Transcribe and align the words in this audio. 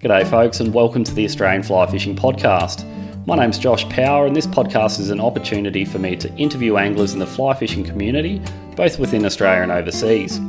G'day, 0.00 0.26
folks, 0.26 0.60
and 0.60 0.72
welcome 0.72 1.04
to 1.04 1.12
the 1.12 1.26
Australian 1.26 1.62
Fly 1.62 1.86
Fishing 1.86 2.16
Podcast. 2.16 2.86
My 3.26 3.36
name's 3.36 3.58
Josh 3.58 3.86
Power, 3.90 4.24
and 4.24 4.34
this 4.34 4.46
podcast 4.46 4.98
is 4.98 5.10
an 5.10 5.20
opportunity 5.20 5.84
for 5.84 5.98
me 5.98 6.16
to 6.16 6.34
interview 6.36 6.78
anglers 6.78 7.12
in 7.12 7.18
the 7.18 7.26
fly 7.26 7.52
fishing 7.52 7.84
community, 7.84 8.40
both 8.76 8.98
within 8.98 9.26
Australia 9.26 9.62
and 9.62 9.70
overseas. 9.70 10.40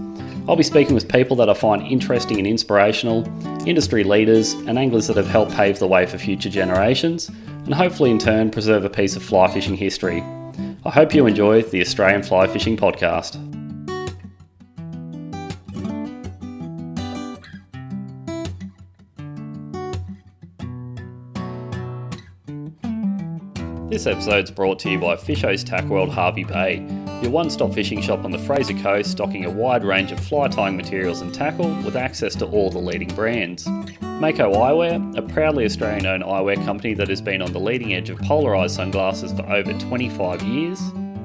I'll 0.47 0.55
be 0.55 0.63
speaking 0.63 0.95
with 0.95 1.09
people 1.09 1.35
that 1.35 1.49
I 1.49 1.53
find 1.53 1.85
interesting 1.85 2.37
and 2.37 2.47
inspirational, 2.47 3.27
industry 3.67 4.05
leaders, 4.05 4.53
and 4.53 4.79
anglers 4.79 5.07
that 5.07 5.17
have 5.17 5.27
helped 5.27 5.51
pave 5.51 5.79
the 5.79 5.87
way 5.87 6.05
for 6.05 6.17
future 6.17 6.49
generations, 6.49 7.27
and 7.65 7.73
hopefully 7.73 8.09
in 8.09 8.19
turn 8.19 8.51
preserve 8.51 8.85
a 8.85 8.89
piece 8.89 9.17
of 9.17 9.21
fly 9.21 9.51
fishing 9.51 9.75
history. 9.75 10.23
I 10.85 10.91
hope 10.91 11.13
you 11.13 11.27
enjoy 11.27 11.63
the 11.63 11.81
Australian 11.81 12.23
Fly 12.23 12.47
Fishing 12.47 12.77
Podcast. 12.77 13.50
This 24.01 24.15
episode 24.15 24.45
is 24.45 24.49
brought 24.49 24.79
to 24.79 24.89
you 24.89 24.97
by 24.97 25.15
Fisho's 25.15 25.63
Tackle 25.63 25.89
World 25.89 26.11
Hervey 26.11 26.43
Bay, 26.43 26.77
your 27.21 27.29
one 27.29 27.51
stop 27.51 27.71
fishing 27.71 28.01
shop 28.01 28.25
on 28.25 28.31
the 28.31 28.39
Fraser 28.39 28.73
Coast, 28.73 29.11
stocking 29.11 29.45
a 29.45 29.49
wide 29.51 29.83
range 29.83 30.11
of 30.11 30.19
fly 30.19 30.47
tying 30.47 30.75
materials 30.75 31.21
and 31.21 31.31
tackle 31.31 31.69
with 31.83 31.95
access 31.95 32.33
to 32.37 32.47
all 32.47 32.71
the 32.71 32.79
leading 32.79 33.09
brands. 33.09 33.67
Mako 34.01 34.53
Eyewear, 34.53 35.15
a 35.15 35.21
proudly 35.21 35.65
Australian 35.65 36.07
owned 36.07 36.23
eyewear 36.23 36.55
company 36.65 36.95
that 36.95 37.09
has 37.09 37.21
been 37.21 37.43
on 37.43 37.53
the 37.53 37.59
leading 37.59 37.93
edge 37.93 38.09
of 38.09 38.17
polarised 38.21 38.75
sunglasses 38.75 39.33
for 39.33 39.47
over 39.47 39.71
25 39.71 40.41
years. 40.41 40.81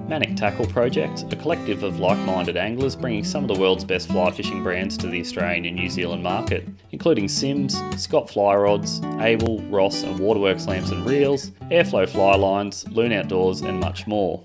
Manic 0.09 0.37
Tackle 0.37 0.67
Project, 0.67 1.25
a 1.33 1.37
collective 1.37 1.83
of 1.83 1.99
like 1.99 2.19
minded 2.21 2.57
anglers 2.57 2.95
bringing 2.95 3.25
some 3.25 3.43
of 3.43 3.49
the 3.49 3.61
world's 3.61 3.85
best 3.85 4.07
fly 4.07 4.31
fishing 4.31 4.62
brands 4.62 4.97
to 4.99 5.09
the 5.09 5.21
Australian 5.21 5.65
and 5.65 5.75
New 5.75 5.91
Zealand 5.91 6.23
market, 6.23 6.69
including 6.93 7.27
Simms, 7.27 7.83
Scott 7.97 8.31
Fly 8.31 8.55
Rods, 8.55 9.01
Abel, 9.19 9.61
Ross, 9.62 10.05
and 10.05 10.17
Waterworks-Lamson 10.21 10.99
and 10.99 11.07
reels, 11.07 11.51
Airflow 11.73 12.09
fly 12.09 12.37
lines, 12.37 12.87
Loon 12.91 13.11
Outdoors, 13.11 13.62
and 13.62 13.81
much 13.81 14.07
more. 14.07 14.45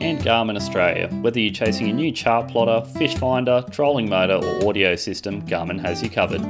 And 0.00 0.20
Garmin 0.20 0.56
Australia. 0.56 1.08
Whether 1.20 1.40
you're 1.40 1.52
chasing 1.52 1.90
a 1.90 1.92
new 1.92 2.12
chart 2.12 2.48
plotter, 2.48 2.86
fish 2.90 3.16
finder, 3.16 3.64
trolling 3.72 4.08
motor, 4.08 4.36
or 4.36 4.68
audio 4.68 4.94
system, 4.94 5.42
Garmin 5.42 5.80
has 5.80 6.00
you 6.00 6.10
covered. 6.10 6.42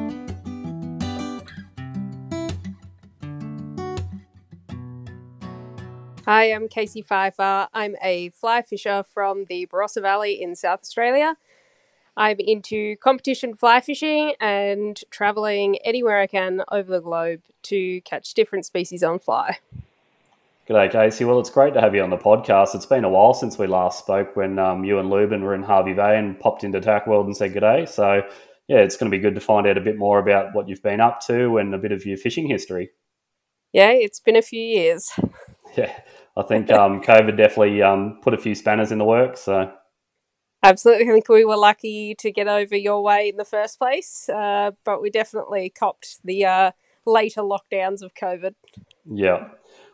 Hi, 6.25 6.53
I'm 6.53 6.69
Casey 6.69 7.03
Pfeiffer. 7.03 7.67
I'm 7.75 7.97
a 8.01 8.29
fly 8.29 8.63
fisher 8.63 9.03
from 9.13 9.47
the 9.47 9.67
Barossa 9.67 10.01
Valley 10.01 10.41
in 10.41 10.55
South 10.55 10.79
Australia. 10.83 11.37
I'm 12.17 12.37
into 12.39 12.95
competition 12.99 13.57
fly 13.57 13.81
fishing 13.81 14.35
and 14.39 15.03
travelling 15.11 15.79
anywhere 15.79 16.21
I 16.21 16.29
can 16.29 16.63
over 16.71 16.93
the 16.93 17.01
globe 17.01 17.41
to 17.65 18.01
catch 18.03 18.35
different 18.35 18.67
species 18.67 19.03
on 19.03 19.19
fly. 19.19 19.59
G'day, 20.69 20.93
Casey. 20.93 21.25
Well, 21.25 21.41
it's 21.41 21.51
great 21.51 21.75
to 21.75 21.81
have 21.81 21.93
you 21.93 22.05
on 22.05 22.11
the 22.11 22.17
podcast. 22.17 22.77
It's 22.77 22.87
been 22.87 23.03
a 23.03 23.11
while 23.11 23.35
since 23.35 23.59
we 23.59 23.67
last 23.67 23.99
spoke 23.99 24.37
when 24.37 24.61
um, 24.61 24.85
you 24.85 25.01
and 25.01 25.11
Lubin 25.11 25.43
were 25.43 25.57
in 25.57 25.65
Hervey 25.65 25.95
Bay 25.95 26.17
and 26.17 26.39
popped 26.39 26.63
into 26.63 26.81
Tack 26.81 27.09
World 27.09 27.27
and 27.27 27.37
said 27.37 27.53
g'day. 27.53 27.89
So, 27.89 28.23
yeah, 28.69 28.79
it's 28.79 28.97
going 28.97 29.11
to 29.11 29.17
be 29.17 29.21
good 29.21 29.35
to 29.35 29.41
find 29.41 29.67
out 29.67 29.77
a 29.77 29.81
bit 29.81 29.99
more 29.99 30.21
about 30.21 30.55
what 30.55 30.69
you've 30.69 30.85
been 30.85 31.01
up 31.01 31.21
to 31.27 31.59
and 31.59 31.75
a 31.75 31.79
bit 31.79 31.91
of 31.91 32.07
your 32.07 32.17
fishing 32.17 32.47
history. 32.47 32.91
Yeah, 33.73 33.91
it's 33.91 34.21
been 34.21 34.37
a 34.37 34.43
few 34.43 34.63
years. 34.63 35.11
Yeah, 35.75 35.99
I 36.37 36.43
think 36.43 36.71
um, 36.71 37.03
COVID 37.03 37.37
definitely 37.37 37.83
um, 37.83 38.19
put 38.23 38.35
a 38.35 38.39
few 38.39 38.55
spanners 38.55 38.91
in 38.91 38.99
the 38.99 39.05
works. 39.05 39.43
So 39.43 39.71
absolutely, 40.63 41.09
I 41.09 41.13
think 41.13 41.29
we 41.29 41.45
were 41.45 41.57
lucky 41.57 42.15
to 42.17 42.33
get 42.33 42.49
over 42.49 42.77
your 42.77 43.03
way 43.03 43.29
in 43.29 43.37
the 43.37 43.45
first 43.45 43.79
place, 43.79 44.29
uh, 44.29 44.71
but 44.85 45.03
we 45.03 45.11
definitely 45.11 45.71
copped 45.71 46.19
the 46.25 46.47
uh, 46.47 46.71
later 47.05 47.43
lockdowns 47.43 48.03
of 48.03 48.15
COVID. 48.15 48.55
Yeah. 49.05 49.49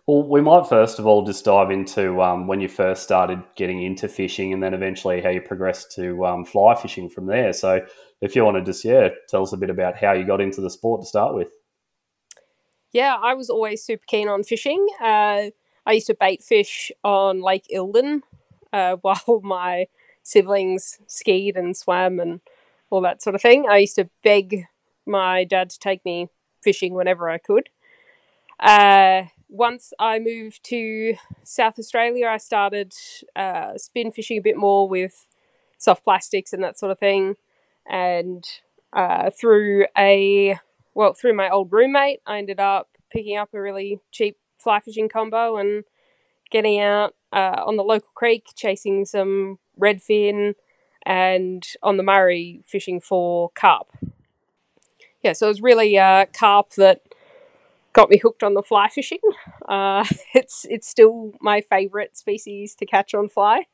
Well, 0.07 0.23
we 0.27 0.41
might 0.41 0.67
first 0.67 0.99
of 0.99 1.07
all 1.07 1.27
just 1.27 1.45
dive 1.45 1.71
into 1.71 2.23
um, 2.23 2.47
when 2.47 2.61
you 2.61 2.69
first 2.69 3.03
started 3.03 3.43
getting 3.57 3.83
into 3.83 4.09
fishing, 4.09 4.55
and 4.55 4.62
then 4.62 4.73
eventually 4.73 5.21
how 5.21 5.29
you 5.29 5.43
progressed 5.43 5.93
to 5.97 6.25
um, 6.25 6.45
fly 6.45 6.75
fishing 6.75 7.11
from 7.11 7.27
there. 7.27 7.53
So, 7.53 7.85
if 8.23 8.35
you 8.35 8.45
want 8.45 8.57
to 8.57 8.65
just 8.65 8.85
yeah, 8.85 9.09
tell 9.29 9.43
us 9.43 9.53
a 9.53 9.59
bit 9.59 9.71
about 9.71 9.99
how 9.99 10.12
you 10.12 10.25
got 10.25 10.41
into 10.41 10.62
the 10.62 10.71
sport 10.71 11.03
to 11.03 11.07
start 11.07 11.35
with. 11.35 11.49
Yeah, 12.91 13.17
I 13.21 13.35
was 13.35 13.51
always 13.51 13.85
super 13.85 14.05
keen 14.07 14.29
on 14.29 14.45
fishing. 14.45 14.87
Uh, 14.99 15.51
I 15.88 15.93
used 15.93 16.06
to 16.09 16.15
bait 16.15 16.43
fish 16.43 16.93
on 17.03 17.41
Lake 17.41 17.66
Eildon 17.75 18.21
uh, 18.75 18.97
while 19.00 19.41
my 19.43 19.87
siblings 20.22 20.99
skied 21.06 21.56
and 21.56 21.75
swam 21.75 22.21
and 22.21 22.41
all 22.91 23.00
that 23.00 23.22
sort 23.22 23.34
of 23.34 23.41
thing. 23.41 23.66
I 23.69 23.78
used 23.78 23.97
to 23.97 24.10
beg 24.22 24.66
my 25.06 25.44
dad 25.44 25.71
to 25.71 25.78
take 25.78 26.04
me 26.04 26.28
fishing 26.62 26.93
whenever 26.93 27.31
I 27.31 27.38
could. 27.38 27.71
Uh, 28.60 29.25
once 29.49 29.94
I 29.99 30.19
moved 30.19 30.62
to 30.65 31.15
South 31.43 31.78
Australia, 31.78 32.26
I 32.26 32.37
started 32.37 32.93
uh, 33.34 33.78
spin 33.78 34.12
fishing 34.12 34.37
a 34.37 34.43
bit 34.43 34.59
more 34.59 34.87
with 34.87 35.26
soft 35.78 36.05
plastics 36.05 36.53
and 36.53 36.62
that 36.65 36.78
sort 36.78 36.93
of 36.93 36.99
thing. 36.99 37.37
And 37.88 38.44
uh, 38.93 39.31
through 39.31 39.87
a 39.97 40.59
well, 40.93 41.15
through 41.15 41.34
my 41.34 41.49
old 41.49 41.72
roommate, 41.72 42.20
I 42.26 42.38
ended 42.38 42.60
up 42.60 42.88
picking 43.10 43.38
up 43.38 43.55
a 43.55 43.60
really 43.60 44.00
cheap 44.10 44.37
fly 44.59 44.81
fishing 44.81 45.09
combo 45.09 45.57
and 45.57 45.85
getting 46.51 46.81
out 46.81 47.15
uh, 47.33 47.63
on 47.67 47.77
the 47.77 47.85
local 47.85 48.11
creek, 48.15 48.49
chasing 48.55 49.05
some 49.05 49.59
redfin, 49.81 50.55
and 51.05 51.67
on 51.83 51.97
the 51.97 52.03
Murray 52.03 52.63
fishing 52.67 53.01
for 53.01 53.51
carp. 53.55 53.89
Yeah, 55.23 55.33
so 55.33 55.47
it 55.47 55.51
was 55.51 55.63
really 55.63 55.99
uh, 55.99 56.27
carp 56.33 56.75
that 56.75 57.03
got 57.93 58.11
me 58.11 58.19
hooked 58.19 58.43
on 58.43 58.55
the 58.55 58.63
fly 58.63 58.89
fishing. 58.89 59.19
Uh, 59.69 60.03
it's 60.35 60.65
it's 60.71 60.89
still 60.89 61.35
my 61.43 61.61
favourite 61.61 62.17
species 62.17 62.75
to 62.75 62.87
catch 62.87 63.13
on 63.13 63.29
fly. 63.29 63.67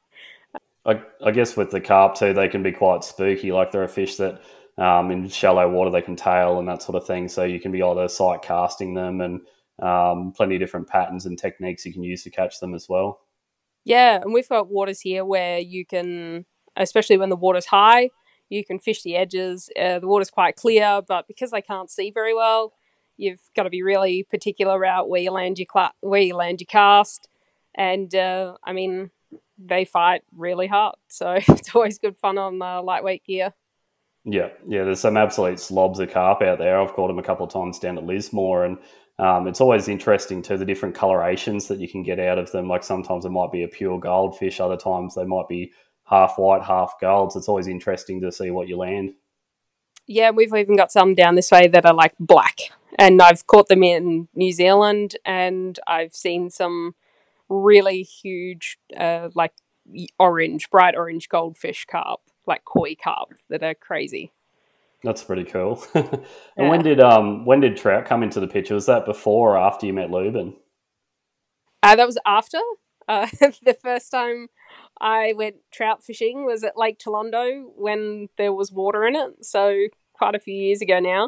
I, 0.84 1.00
I, 1.24 1.30
guess 1.30 1.56
with 1.56 1.70
the 1.70 1.80
carp 1.80 2.16
too, 2.16 2.32
they 2.32 2.48
can 2.48 2.64
be 2.64 2.72
quite 2.72 3.04
spooky. 3.04 3.52
Like 3.52 3.70
they're 3.70 3.84
a 3.84 3.88
fish 3.88 4.16
that 4.16 4.42
um, 4.76 5.12
in 5.12 5.28
shallow 5.28 5.70
water 5.70 5.92
they 5.92 6.02
can 6.02 6.16
tail 6.16 6.58
and 6.58 6.66
that 6.66 6.82
sort 6.82 6.96
of 6.96 7.06
thing. 7.06 7.28
So 7.28 7.44
you 7.44 7.60
can 7.60 7.70
be 7.70 7.80
either 7.80 8.08
sight 8.08 8.42
casting 8.42 8.94
them 8.94 9.20
and 9.20 9.42
um, 9.80 10.32
plenty 10.36 10.56
of 10.56 10.60
different 10.60 10.88
patterns 10.88 11.26
and 11.26 11.38
techniques 11.38 11.84
you 11.84 11.92
can 11.92 12.02
use 12.02 12.22
to 12.24 12.30
catch 12.30 12.60
them 12.60 12.74
as 12.74 12.88
well. 12.88 13.20
Yeah, 13.84 14.20
and 14.20 14.32
we've 14.32 14.48
got 14.48 14.70
waters 14.70 15.00
here 15.00 15.24
where 15.24 15.58
you 15.58 15.84
can, 15.84 16.46
especially 16.76 17.18
when 17.18 17.28
the 17.28 17.36
water's 17.36 17.66
high, 17.66 18.10
you 18.48 18.64
can 18.64 18.78
fish 18.78 19.02
the 19.02 19.16
edges. 19.16 19.68
Uh, 19.78 19.98
the 19.98 20.06
water's 20.06 20.30
quite 20.30 20.56
clear, 20.56 21.02
but 21.06 21.26
because 21.26 21.50
they 21.50 21.62
can't 21.62 21.90
see 21.90 22.10
very 22.10 22.34
well, 22.34 22.72
you've 23.16 23.40
got 23.54 23.64
to 23.64 23.70
be 23.70 23.82
really 23.82 24.22
particular 24.22 24.76
about 24.82 25.08
where 25.08 25.20
you 25.20 25.30
land 25.30 25.58
your 25.58 25.66
cl- 25.72 25.94
where 26.00 26.20
you 26.20 26.34
land 26.34 26.60
your 26.60 26.66
cast. 26.66 27.28
And 27.74 28.14
uh, 28.14 28.56
I 28.64 28.72
mean, 28.72 29.10
they 29.58 29.84
fight 29.84 30.22
really 30.32 30.66
hard, 30.66 30.96
so 31.08 31.32
it's 31.48 31.74
always 31.74 31.98
good 31.98 32.16
fun 32.16 32.38
on 32.38 32.60
uh, 32.62 32.82
lightweight 32.82 33.24
gear. 33.24 33.52
Yeah, 34.24 34.48
yeah. 34.66 34.84
There's 34.84 35.00
some 35.00 35.18
absolute 35.18 35.60
slobs 35.60 36.00
of 36.00 36.10
carp 36.10 36.40
out 36.40 36.58
there. 36.58 36.80
I've 36.80 36.94
caught 36.94 37.08
them 37.08 37.18
a 37.18 37.22
couple 37.22 37.46
of 37.46 37.52
times 37.52 37.78
down 37.78 37.98
at 37.98 38.06
Lismore, 38.06 38.64
and 38.64 38.78
um, 39.18 39.46
it's 39.46 39.60
always 39.60 39.88
interesting 39.88 40.42
to 40.42 40.56
the 40.56 40.64
different 40.64 40.94
colorations 40.94 41.68
that 41.68 41.78
you 41.78 41.88
can 41.88 42.02
get 42.02 42.18
out 42.18 42.38
of 42.38 42.50
them. 42.50 42.68
Like 42.68 42.82
sometimes 42.82 43.24
it 43.24 43.30
might 43.30 43.52
be 43.52 43.62
a 43.62 43.68
pure 43.68 43.98
goldfish, 43.98 44.60
other 44.60 44.76
times 44.76 45.14
they 45.14 45.24
might 45.24 45.48
be 45.48 45.72
half 46.04 46.36
white, 46.36 46.62
half 46.62 46.94
gold. 47.00 47.32
So 47.32 47.38
it's 47.38 47.48
always 47.48 47.68
interesting 47.68 48.20
to 48.22 48.32
see 48.32 48.50
what 48.50 48.68
you 48.68 48.76
land. 48.76 49.14
Yeah, 50.06 50.30
we've 50.30 50.52
even 50.54 50.76
got 50.76 50.92
some 50.92 51.14
down 51.14 51.34
this 51.34 51.50
way 51.50 51.68
that 51.68 51.86
are 51.86 51.94
like 51.94 52.14
black, 52.20 52.58
and 52.98 53.22
I've 53.22 53.46
caught 53.46 53.68
them 53.68 53.82
in 53.82 54.28
New 54.34 54.52
Zealand, 54.52 55.16
and 55.24 55.78
I've 55.86 56.14
seen 56.14 56.50
some 56.50 56.94
really 57.48 58.02
huge, 58.02 58.78
uh, 58.98 59.30
like 59.34 59.52
orange, 60.18 60.68
bright 60.70 60.94
orange 60.94 61.28
goldfish 61.30 61.86
carp, 61.86 62.20
like 62.46 62.64
koi 62.64 62.96
carp, 63.02 63.32
that 63.48 63.62
are 63.62 63.74
crazy. 63.74 64.32
That's 65.04 65.22
pretty 65.22 65.44
cool. 65.44 65.84
and 65.94 66.24
yeah. 66.56 66.68
when 66.70 66.82
did 66.82 66.98
um 66.98 67.44
when 67.44 67.60
did 67.60 67.76
trout 67.76 68.06
come 68.06 68.22
into 68.22 68.40
the 68.40 68.48
picture? 68.48 68.74
Was 68.74 68.86
that 68.86 69.04
before 69.04 69.54
or 69.54 69.58
after 69.58 69.86
you 69.86 69.92
met 69.92 70.10
Lubin? 70.10 70.54
Uh, 71.82 71.94
that 71.94 72.06
was 72.06 72.18
after. 72.26 72.58
Uh, 73.06 73.26
the 73.62 73.76
first 73.82 74.10
time 74.10 74.48
I 74.98 75.34
went 75.36 75.56
trout 75.70 76.02
fishing 76.02 76.46
was 76.46 76.64
at 76.64 76.78
Lake 76.78 76.98
Toolondo 76.98 77.64
when 77.76 78.30
there 78.38 78.54
was 78.54 78.72
water 78.72 79.04
in 79.04 79.14
it. 79.14 79.44
So 79.44 79.88
quite 80.14 80.34
a 80.34 80.38
few 80.38 80.54
years 80.54 80.80
ago 80.80 81.00
now, 81.00 81.26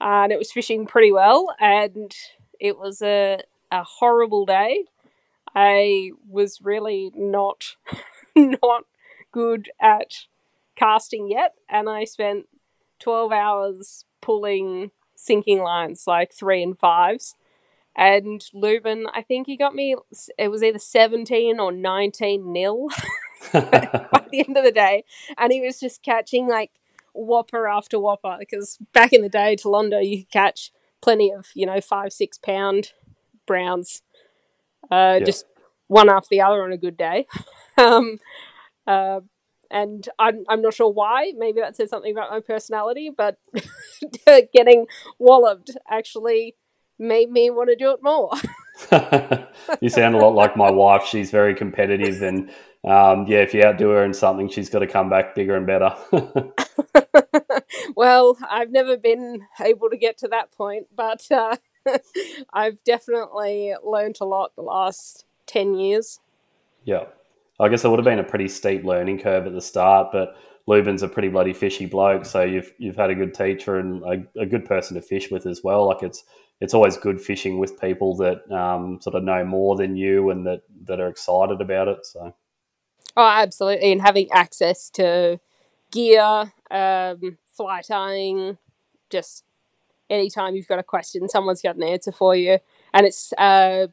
uh, 0.00 0.24
and 0.24 0.32
it 0.32 0.38
was 0.38 0.50
fishing 0.50 0.86
pretty 0.86 1.12
well. 1.12 1.54
And 1.60 2.16
it 2.58 2.78
was 2.78 3.02
a 3.02 3.42
a 3.70 3.82
horrible 3.82 4.46
day. 4.46 4.84
I 5.54 6.12
was 6.26 6.62
really 6.62 7.12
not 7.14 7.76
not 8.34 8.84
good 9.32 9.68
at 9.78 10.12
casting 10.76 11.28
yet, 11.30 11.54
and 11.68 11.90
I 11.90 12.04
spent 12.04 12.46
12 13.00 13.32
hours 13.32 14.04
pulling 14.20 14.90
sinking 15.14 15.60
lines 15.60 16.04
like 16.06 16.32
three 16.32 16.62
and 16.62 16.78
fives. 16.78 17.34
And 17.94 18.44
Lubin, 18.52 19.06
I 19.14 19.22
think 19.22 19.46
he 19.46 19.56
got 19.56 19.74
me, 19.74 19.96
it 20.38 20.48
was 20.48 20.62
either 20.62 20.78
17 20.78 21.58
or 21.58 21.72
19 21.72 22.52
nil 22.52 22.88
by 23.52 24.26
the 24.30 24.44
end 24.46 24.56
of 24.56 24.64
the 24.64 24.72
day. 24.72 25.04
And 25.38 25.52
he 25.52 25.62
was 25.62 25.80
just 25.80 26.02
catching 26.02 26.46
like 26.46 26.70
whopper 27.16 27.66
after 27.66 27.98
whopper 27.98 28.36
because 28.38 28.78
back 28.92 29.12
in 29.12 29.22
the 29.22 29.28
day, 29.28 29.56
Toolondo, 29.56 30.06
you 30.06 30.18
could 30.18 30.30
catch 30.30 30.70
plenty 31.00 31.32
of 31.32 31.46
you 31.54 31.66
know 31.66 31.80
five 31.80 32.12
six 32.12 32.38
pound 32.38 32.92
browns, 33.46 34.02
uh, 34.90 35.16
yeah. 35.18 35.24
just 35.24 35.46
one 35.88 36.08
after 36.08 36.28
the 36.30 36.40
other 36.42 36.62
on 36.62 36.72
a 36.72 36.76
good 36.76 36.96
day. 36.96 37.26
um, 37.78 38.18
uh, 38.86 39.20
and 39.70 40.08
I'm 40.18 40.44
I'm 40.48 40.62
not 40.62 40.74
sure 40.74 40.90
why. 40.90 41.32
Maybe 41.36 41.60
that 41.60 41.76
says 41.76 41.90
something 41.90 42.12
about 42.12 42.30
my 42.30 42.40
personality, 42.40 43.10
but 43.16 43.38
getting 44.52 44.86
walloped 45.18 45.70
actually 45.88 46.56
made 46.98 47.30
me 47.30 47.50
want 47.50 47.68
to 47.68 47.76
do 47.76 47.90
it 47.90 48.02
more. 48.02 48.30
you 49.80 49.88
sound 49.88 50.14
a 50.14 50.18
lot 50.18 50.34
like 50.34 50.56
my 50.56 50.70
wife. 50.70 51.04
She's 51.06 51.30
very 51.30 51.54
competitive, 51.54 52.22
and 52.22 52.50
um, 52.84 53.26
yeah, 53.26 53.38
if 53.38 53.54
you 53.54 53.62
outdo 53.62 53.90
her 53.90 54.04
in 54.04 54.14
something, 54.14 54.48
she's 54.48 54.70
got 54.70 54.80
to 54.80 54.86
come 54.86 55.08
back 55.08 55.34
bigger 55.34 55.56
and 55.56 55.66
better. 55.66 55.94
well, 57.96 58.36
I've 58.48 58.70
never 58.70 58.96
been 58.96 59.46
able 59.60 59.90
to 59.90 59.96
get 59.96 60.18
to 60.18 60.28
that 60.28 60.52
point, 60.52 60.88
but 60.94 61.26
uh, 61.30 61.56
I've 62.52 62.82
definitely 62.84 63.74
learned 63.82 64.18
a 64.20 64.24
lot 64.24 64.54
the 64.56 64.62
last 64.62 65.24
10 65.46 65.74
years. 65.74 66.20
Yeah. 66.84 67.06
I 67.58 67.68
guess 67.68 67.84
it 67.84 67.88
would 67.88 67.98
have 67.98 68.04
been 68.04 68.18
a 68.18 68.24
pretty 68.24 68.48
steep 68.48 68.84
learning 68.84 69.20
curve 69.20 69.46
at 69.46 69.52
the 69.52 69.60
start, 69.60 70.08
but 70.12 70.36
Lubin's 70.66 71.02
a 71.02 71.08
pretty 71.08 71.28
bloody 71.28 71.52
fishy 71.52 71.86
bloke, 71.86 72.24
so 72.24 72.42
you've 72.42 72.72
you've 72.78 72.96
had 72.96 73.10
a 73.10 73.14
good 73.14 73.34
teacher 73.34 73.78
and 73.78 74.02
a, 74.02 74.40
a 74.40 74.46
good 74.46 74.64
person 74.64 74.96
to 74.96 75.02
fish 75.02 75.30
with 75.30 75.46
as 75.46 75.62
well. 75.62 75.86
Like 75.86 76.02
it's 76.02 76.24
it's 76.60 76.74
always 76.74 76.96
good 76.96 77.20
fishing 77.20 77.58
with 77.58 77.80
people 77.80 78.16
that 78.16 78.50
um, 78.50 79.00
sort 79.00 79.14
of 79.14 79.22
know 79.22 79.44
more 79.44 79.76
than 79.76 79.96
you 79.96 80.30
and 80.30 80.46
that 80.46 80.62
that 80.84 81.00
are 81.00 81.08
excited 81.08 81.60
about 81.60 81.88
it. 81.88 82.04
So, 82.04 82.34
oh, 83.16 83.26
absolutely, 83.26 83.92
and 83.92 84.02
having 84.02 84.30
access 84.32 84.90
to 84.90 85.38
gear, 85.92 86.52
um, 86.70 87.38
fly 87.46 87.82
tying, 87.82 88.58
just 89.08 89.44
anytime 90.10 90.56
you've 90.56 90.68
got 90.68 90.80
a 90.80 90.84
question, 90.84 91.28
someone's 91.28 91.62
got 91.62 91.76
an 91.76 91.84
answer 91.84 92.12
for 92.12 92.34
you, 92.34 92.58
and 92.92 93.06
it's 93.06 93.32
uh, 93.38 93.86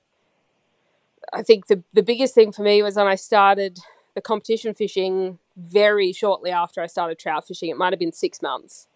I 1.33 1.41
think 1.41 1.68
the 1.68 1.83
the 1.94 2.03
biggest 2.03 2.35
thing 2.35 2.51
for 2.51 2.62
me 2.62 2.81
was 2.83 2.95
when 2.95 3.07
I 3.07 3.15
started 3.15 3.80
the 4.15 4.21
competition 4.21 4.74
fishing 4.74 5.39
very 5.57 6.13
shortly 6.13 6.51
after 6.51 6.81
I 6.81 6.88
started 6.88 7.19
trout 7.19 7.47
fishing. 7.47 7.69
It 7.69 7.77
might 7.77 7.94
have 7.94 8.00
been 8.00 8.12
six 8.12 8.41
months, 8.41 8.88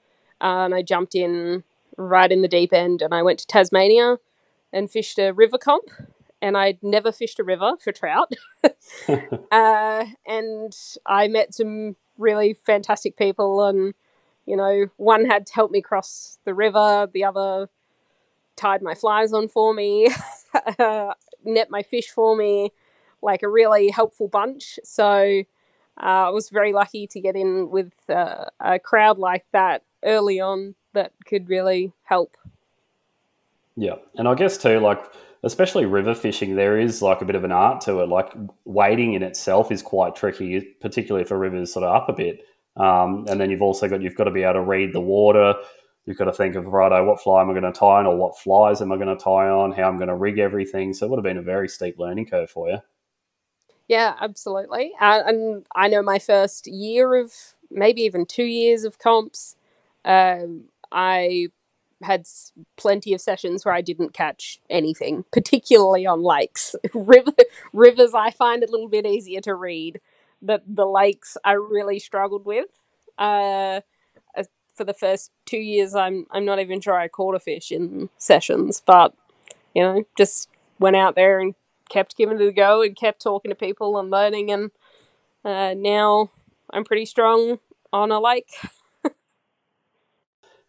uh, 0.41 0.65
and 0.65 0.75
I 0.75 0.81
jumped 0.81 1.15
in 1.15 1.63
right 1.97 2.31
in 2.31 2.41
the 2.41 2.47
deep 2.47 2.73
end, 2.73 3.01
and 3.01 3.13
I 3.13 3.23
went 3.23 3.39
to 3.39 3.47
Tasmania 3.47 4.17
and 4.71 4.91
fished 4.91 5.17
a 5.17 5.31
river 5.31 5.57
comp. 5.57 5.89
And 6.39 6.55
I'd 6.55 6.77
never 6.83 7.11
fished 7.11 7.39
a 7.39 7.43
river 7.43 7.73
for 7.83 7.91
trout, 7.91 8.31
uh, 9.51 10.05
and 10.27 10.77
I 11.03 11.27
met 11.27 11.55
some 11.55 11.95
really 12.19 12.53
fantastic 12.53 13.17
people, 13.17 13.63
and 13.63 13.95
you 14.45 14.55
know, 14.55 14.85
one 14.97 15.25
had 15.25 15.47
to 15.47 15.53
help 15.53 15.71
me 15.71 15.81
cross 15.81 16.37
the 16.45 16.53
river, 16.53 17.09
the 17.11 17.23
other 17.23 17.69
tied 18.55 18.81
my 18.81 18.95
flies 18.95 19.33
on 19.33 19.47
for 19.47 19.73
me. 19.73 20.09
uh, 20.79 21.13
net 21.43 21.69
my 21.69 21.83
fish 21.83 22.09
for 22.09 22.35
me, 22.35 22.71
like 23.21 23.43
a 23.43 23.49
really 23.49 23.89
helpful 23.89 24.27
bunch. 24.27 24.79
So 24.83 25.43
uh, 26.01 26.27
I 26.27 26.29
was 26.29 26.49
very 26.49 26.73
lucky 26.73 27.07
to 27.07 27.19
get 27.19 27.35
in 27.35 27.69
with 27.69 27.91
uh, 28.09 28.45
a 28.59 28.79
crowd 28.79 29.17
like 29.17 29.45
that 29.51 29.83
early 30.03 30.39
on 30.39 30.75
that 30.93 31.11
could 31.25 31.49
really 31.49 31.93
help. 32.03 32.37
Yeah, 33.75 33.95
and 34.15 34.27
I 34.27 34.35
guess 34.35 34.57
too, 34.57 34.79
like 34.79 35.03
especially 35.43 35.85
river 35.85 36.15
fishing, 36.15 36.55
there 36.55 36.79
is 36.79 37.01
like 37.01 37.21
a 37.21 37.25
bit 37.25 37.35
of 37.35 37.43
an 37.43 37.51
art 37.51 37.81
to 37.81 37.99
it. 38.01 38.09
Like 38.09 38.33
wading 38.65 39.13
in 39.13 39.23
itself 39.23 39.71
is 39.71 39.81
quite 39.81 40.15
tricky, 40.15 40.61
particularly 40.81 41.23
if 41.23 41.31
a 41.31 41.37
river 41.37 41.57
is 41.57 41.71
sort 41.71 41.85
of 41.85 41.95
up 41.95 42.09
a 42.09 42.13
bit. 42.13 42.45
Um, 42.75 43.25
and 43.29 43.39
then 43.39 43.49
you've 43.49 43.61
also 43.61 43.87
got 43.87 44.01
you've 44.01 44.15
got 44.15 44.25
to 44.25 44.31
be 44.31 44.43
able 44.43 44.53
to 44.53 44.61
read 44.61 44.93
the 44.93 44.99
water 44.99 45.55
you've 46.07 46.17
got 46.17 46.25
to 46.25 46.33
think 46.33 46.55
of 46.55 46.65
righto, 46.67 47.03
what 47.03 47.21
fly 47.21 47.41
am 47.41 47.49
I 47.49 47.53
going 47.53 47.71
to 47.71 47.77
tie 47.77 47.99
on, 47.99 48.07
or 48.07 48.15
what 48.15 48.37
flies 48.37 48.81
am 48.81 48.91
I 48.91 48.95
going 48.95 49.15
to 49.15 49.21
tie 49.21 49.49
on, 49.49 49.73
how 49.73 49.83
I'm 49.83 49.97
going 49.97 50.07
to 50.07 50.15
rig 50.15 50.39
everything. 50.39 50.93
So 50.93 51.05
it 51.05 51.09
would 51.09 51.17
have 51.17 51.23
been 51.23 51.37
a 51.37 51.41
very 51.41 51.67
steep 51.67 51.99
learning 51.99 52.27
curve 52.27 52.49
for 52.49 52.69
you. 52.69 52.79
Yeah, 53.87 54.15
absolutely. 54.19 54.91
Uh, 54.99 55.23
and 55.25 55.65
I 55.75 55.87
know 55.87 56.01
my 56.01 56.19
first 56.19 56.67
year 56.67 57.15
of 57.15 57.33
maybe 57.69 58.01
even 58.01 58.25
two 58.25 58.43
years 58.45 58.83
of 58.83 58.99
comps, 58.99 59.55
um, 60.05 60.65
I 60.91 61.47
had 62.03 62.27
plenty 62.77 63.13
of 63.13 63.21
sessions 63.21 63.65
where 63.65 63.73
I 63.73 63.81
didn't 63.81 64.13
catch 64.13 64.59
anything, 64.69 65.25
particularly 65.31 66.05
on 66.05 66.21
lakes. 66.21 66.75
River, 66.93 67.33
rivers, 67.73 68.13
I 68.13 68.31
find 68.31 68.63
a 68.63 68.71
little 68.71 68.89
bit 68.89 69.05
easier 69.05 69.41
to 69.41 69.55
read. 69.55 69.99
but 70.41 70.63
the 70.67 70.85
lakes, 70.85 71.37
I 71.43 71.53
really 71.53 71.99
struggled 71.99 72.45
with. 72.45 72.67
Uh, 73.17 73.81
for 74.77 74.83
the 74.83 74.93
first 74.93 75.31
two 75.45 75.57
years, 75.57 75.95
I'm 75.95 76.27
I'm 76.31 76.45
not 76.45 76.59
even 76.59 76.79
sure 76.79 76.97
I 76.97 77.07
caught 77.07 77.35
a 77.35 77.39
fish 77.39 77.71
in 77.71 78.09
sessions, 78.17 78.81
but 78.85 79.13
you 79.73 79.81
know, 79.81 80.03
just 80.17 80.49
went 80.79 80.95
out 80.95 81.15
there 81.15 81.39
and 81.39 81.55
kept 81.89 82.15
giving 82.15 82.39
it 82.39 82.47
a 82.47 82.51
go 82.51 82.81
and 82.83 82.95
kept 82.95 83.21
talking 83.21 83.49
to 83.49 83.55
people 83.55 83.97
and 83.97 84.11
learning, 84.11 84.51
and 84.51 84.71
uh, 85.43 85.73
now 85.75 86.31
I'm 86.71 86.83
pretty 86.83 87.05
strong 87.05 87.59
on 87.91 88.11
a 88.11 88.19
lake. 88.19 88.49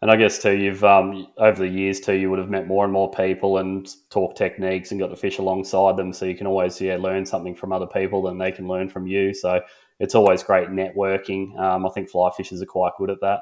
and 0.01 0.09
I 0.09 0.15
guess 0.15 0.41
too, 0.41 0.57
you've 0.57 0.83
um, 0.83 1.27
over 1.37 1.61
the 1.61 1.67
years 1.67 1.99
too, 1.99 2.15
you 2.15 2.29
would 2.31 2.39
have 2.39 2.49
met 2.49 2.67
more 2.67 2.83
and 2.83 2.93
more 2.93 3.11
people 3.11 3.59
and 3.59 3.87
talk 4.09 4.35
techniques 4.35 4.91
and 4.91 4.99
got 4.99 5.09
to 5.09 5.15
fish 5.15 5.37
alongside 5.37 5.97
them, 5.97 6.13
so 6.13 6.25
you 6.25 6.35
can 6.35 6.47
always 6.47 6.81
yeah 6.81 6.97
learn 6.97 7.25
something 7.25 7.55
from 7.55 7.71
other 7.71 7.87
people, 7.87 8.27
and 8.27 8.41
they 8.41 8.51
can 8.51 8.67
learn 8.67 8.89
from 8.89 9.05
you. 9.05 9.33
So 9.33 9.61
it's 9.99 10.15
always 10.15 10.41
great 10.41 10.69
networking. 10.69 11.57
Um, 11.59 11.85
I 11.85 11.89
think 11.89 12.09
fly 12.09 12.31
fishers 12.35 12.61
are 12.61 12.65
quite 12.65 12.93
good 12.97 13.11
at 13.11 13.21
that. 13.21 13.41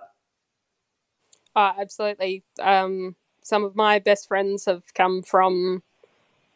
Oh, 1.57 1.71
absolutely. 1.79 2.43
Um, 2.61 3.15
some 3.41 3.63
of 3.63 3.75
my 3.75 3.97
best 3.97 4.27
friends 4.27 4.65
have 4.65 4.93
come 4.93 5.23
from, 5.23 5.81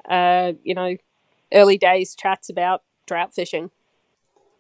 uh, 0.08 0.54
you 0.64 0.76
know, 0.76 0.96
early 1.52 1.80
days 1.80 2.14
chats 2.14 2.52
about 2.52 2.84
trout 3.08 3.34
fishing. 3.34 3.72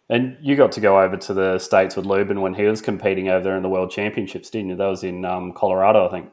And 0.09 0.35
you 0.41 0.55
got 0.55 0.71
to 0.71 0.79
go 0.79 0.99
over 0.99 1.15
to 1.15 1.35
the 1.35 1.59
States 1.59 1.95
with 1.95 2.07
Lubin 2.07 2.41
when 2.41 2.55
he 2.55 2.63
was 2.63 2.81
competing 2.81 3.29
over 3.29 3.43
there 3.43 3.55
in 3.55 3.61
the 3.61 3.69
World 3.69 3.91
Championships, 3.91 4.49
didn't 4.49 4.69
you? 4.69 4.75
That 4.77 4.87
was 4.87 5.03
in 5.03 5.25
um, 5.25 5.53
Colorado, 5.53 6.07
I 6.07 6.09
think. 6.09 6.31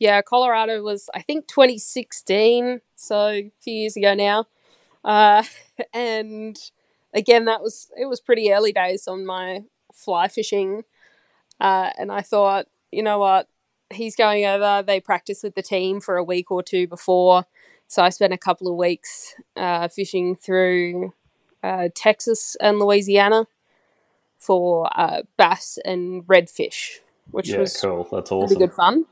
Yeah, 0.00 0.20
Colorado 0.20 0.82
was, 0.82 1.08
I 1.14 1.22
think, 1.22 1.46
2016, 1.46 2.80
so 2.96 3.28
a 3.28 3.52
few 3.60 3.74
years 3.74 3.96
ago 3.96 4.14
now. 4.14 4.46
Uh, 5.04 5.44
and 5.94 6.58
again, 7.14 7.44
that 7.44 7.62
was, 7.62 7.92
it 7.96 8.06
was 8.06 8.20
pretty 8.20 8.52
early 8.52 8.72
days 8.72 9.06
on 9.06 9.24
my 9.24 9.60
fly 9.92 10.26
fishing. 10.26 10.82
Uh, 11.60 11.90
and 11.96 12.10
I 12.10 12.20
thought, 12.20 12.66
you 12.94 13.02
know 13.02 13.18
what, 13.18 13.48
he's 13.92 14.16
going 14.16 14.44
over. 14.44 14.82
They 14.82 15.00
practice 15.00 15.42
with 15.42 15.54
the 15.54 15.62
team 15.62 16.00
for 16.00 16.16
a 16.16 16.24
week 16.24 16.50
or 16.50 16.62
two 16.62 16.86
before. 16.86 17.44
So 17.86 18.02
I 18.02 18.08
spent 18.08 18.32
a 18.32 18.38
couple 18.38 18.68
of 18.68 18.76
weeks 18.76 19.34
uh, 19.56 19.88
fishing 19.88 20.36
through 20.36 21.12
uh, 21.62 21.88
Texas 21.94 22.56
and 22.60 22.78
Louisiana 22.78 23.46
for 24.38 24.88
uh, 24.98 25.22
bass 25.36 25.78
and 25.84 26.24
redfish, 26.26 26.98
which 27.30 27.48
yeah, 27.48 27.60
was 27.60 27.80
cool. 27.80 28.08
That's 28.10 28.32
awesome. 28.32 28.58
Good 28.58 28.72
fun. 28.72 29.06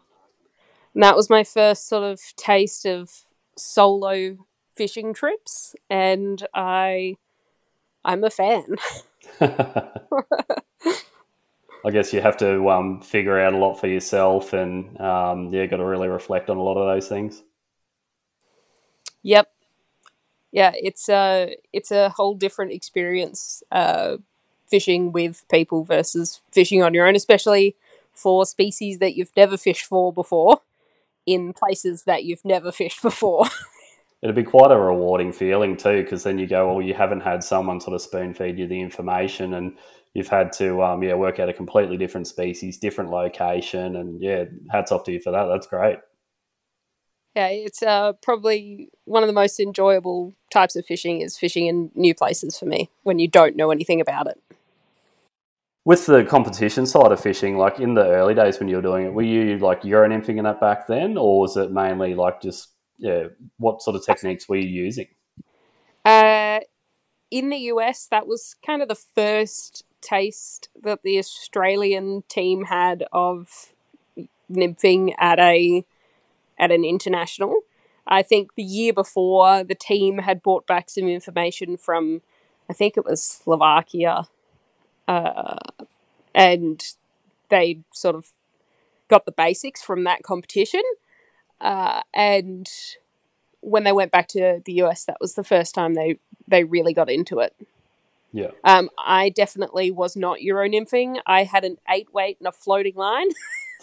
And 0.94 1.02
that 1.02 1.16
was 1.16 1.30
my 1.30 1.44
first 1.44 1.88
sort 1.88 2.04
of 2.04 2.20
taste 2.36 2.84
of 2.84 3.10
solo 3.56 4.36
fishing 4.74 5.14
trips, 5.14 5.74
and 5.88 6.46
I, 6.54 7.16
I'm 8.04 8.24
a 8.24 8.30
fan. 8.30 8.76
I 11.84 11.90
guess 11.90 12.12
you 12.12 12.20
have 12.20 12.36
to 12.38 12.70
um, 12.70 13.00
figure 13.00 13.38
out 13.40 13.54
a 13.54 13.58
lot 13.58 13.74
for 13.74 13.88
yourself, 13.88 14.52
and 14.52 15.00
um, 15.00 15.48
yeah, 15.48 15.66
got 15.66 15.78
to 15.78 15.84
really 15.84 16.08
reflect 16.08 16.48
on 16.48 16.56
a 16.56 16.62
lot 16.62 16.76
of 16.76 16.94
those 16.94 17.08
things. 17.08 17.42
Yep, 19.22 19.52
yeah, 20.52 20.72
it's 20.74 21.08
a 21.08 21.56
it's 21.72 21.90
a 21.90 22.10
whole 22.10 22.34
different 22.34 22.72
experience 22.72 23.62
uh, 23.72 24.18
fishing 24.68 25.12
with 25.12 25.44
people 25.50 25.82
versus 25.82 26.40
fishing 26.52 26.82
on 26.82 26.94
your 26.94 27.06
own, 27.06 27.16
especially 27.16 27.74
for 28.12 28.44
species 28.46 28.98
that 28.98 29.16
you've 29.16 29.36
never 29.36 29.56
fished 29.56 29.86
for 29.86 30.12
before 30.12 30.60
in 31.26 31.52
places 31.52 32.04
that 32.04 32.24
you've 32.24 32.44
never 32.44 32.70
fished 32.70 33.02
before. 33.02 33.46
It'd 34.22 34.36
be 34.36 34.44
quite 34.44 34.70
a 34.70 34.78
rewarding 34.78 35.32
feeling 35.32 35.76
too, 35.76 36.02
because 36.02 36.22
then 36.22 36.38
you 36.38 36.46
go, 36.46 36.68
well, 36.68 36.82
you 36.82 36.94
haven't 36.94 37.22
had 37.22 37.42
someone 37.42 37.80
sort 37.80 37.94
of 37.94 38.02
spoon 38.02 38.34
feed 38.34 38.58
you 38.58 38.68
the 38.68 38.80
information, 38.80 39.54
and 39.54 39.76
you've 40.14 40.28
had 40.28 40.52
to 40.52 40.82
um, 40.82 41.02
yeah 41.02 41.14
work 41.14 41.38
out 41.38 41.48
a 41.48 41.52
completely 41.52 41.96
different 41.96 42.26
species, 42.26 42.78
different 42.78 43.10
location, 43.10 43.96
and 43.96 44.20
yeah, 44.20 44.44
hats 44.70 44.92
off 44.92 45.04
to 45.04 45.12
you 45.12 45.20
for 45.20 45.30
that. 45.32 45.46
That's 45.46 45.66
great. 45.66 45.98
Yeah, 47.34 47.48
it's 47.48 47.82
uh, 47.82 48.12
probably 48.22 48.90
one 49.06 49.22
of 49.22 49.26
the 49.26 49.32
most 49.32 49.58
enjoyable 49.58 50.34
types 50.50 50.76
of 50.76 50.84
fishing 50.84 51.22
is 51.22 51.38
fishing 51.38 51.66
in 51.66 51.90
new 51.94 52.14
places 52.14 52.58
for 52.58 52.66
me 52.66 52.90
when 53.04 53.18
you 53.18 53.26
don't 53.26 53.56
know 53.56 53.70
anything 53.70 54.02
about 54.02 54.26
it. 54.26 54.38
With 55.84 56.06
the 56.06 56.24
competition 56.24 56.84
side 56.84 57.10
of 57.10 57.20
fishing, 57.20 57.56
like 57.56 57.80
in 57.80 57.94
the 57.94 58.06
early 58.06 58.34
days 58.34 58.60
when 58.60 58.68
you 58.68 58.76
were 58.76 58.82
doing 58.82 59.06
it, 59.06 59.14
were 59.14 59.22
you 59.22 59.58
like 59.58 59.82
euro 59.82 60.08
nymphing 60.08 60.36
in 60.36 60.44
that 60.44 60.60
back 60.60 60.86
then, 60.86 61.16
or 61.16 61.40
was 61.40 61.56
it 61.56 61.72
mainly 61.72 62.14
like 62.14 62.40
just 62.42 62.68
yeah? 62.98 63.24
What 63.56 63.82
sort 63.82 63.96
of 63.96 64.04
techniques 64.04 64.48
were 64.48 64.56
you 64.56 64.68
using? 64.68 65.08
Uh, 66.04 66.60
in 67.30 67.48
the 67.48 67.56
US, 67.56 68.06
that 68.10 68.26
was 68.26 68.54
kind 68.64 68.82
of 68.82 68.88
the 68.88 68.94
first 68.94 69.84
taste 70.02 70.68
that 70.82 71.02
the 71.02 71.18
Australian 71.18 72.24
team 72.28 72.64
had 72.64 73.04
of 73.12 73.72
nymphing 74.50 75.14
at 75.18 75.38
a 75.38 75.84
at 76.58 76.70
an 76.70 76.84
international. 76.84 77.60
I 78.06 78.22
think 78.22 78.54
the 78.54 78.62
year 78.62 78.92
before, 78.92 79.64
the 79.64 79.74
team 79.74 80.18
had 80.18 80.42
brought 80.42 80.66
back 80.66 80.90
some 80.90 81.08
information 81.08 81.76
from, 81.76 82.20
I 82.68 82.72
think 82.72 82.96
it 82.96 83.04
was 83.04 83.22
Slovakia, 83.22 84.24
uh, 85.06 85.56
and 86.34 86.84
they 87.48 87.80
sort 87.92 88.16
of 88.16 88.32
got 89.08 89.24
the 89.24 89.32
basics 89.32 89.82
from 89.82 90.04
that 90.04 90.22
competition. 90.22 90.82
Uh, 91.60 92.02
and 92.12 92.68
when 93.60 93.84
they 93.84 93.92
went 93.92 94.10
back 94.10 94.26
to 94.28 94.60
the 94.64 94.72
US, 94.82 95.04
that 95.04 95.18
was 95.20 95.34
the 95.34 95.44
first 95.44 95.74
time 95.74 95.94
they 95.94 96.18
they 96.48 96.64
really 96.64 96.92
got 96.92 97.08
into 97.08 97.38
it. 97.38 97.54
Yeah. 98.32 98.50
Um, 98.64 98.88
I 98.98 99.28
definitely 99.28 99.90
was 99.90 100.16
not 100.16 100.42
Euro 100.42 100.66
nymphing. 100.68 101.18
I 101.26 101.44
had 101.44 101.64
an 101.64 101.76
eight 101.88 102.12
weight 102.12 102.38
and 102.40 102.48
a 102.48 102.52
floating 102.52 102.94
line 102.94 103.28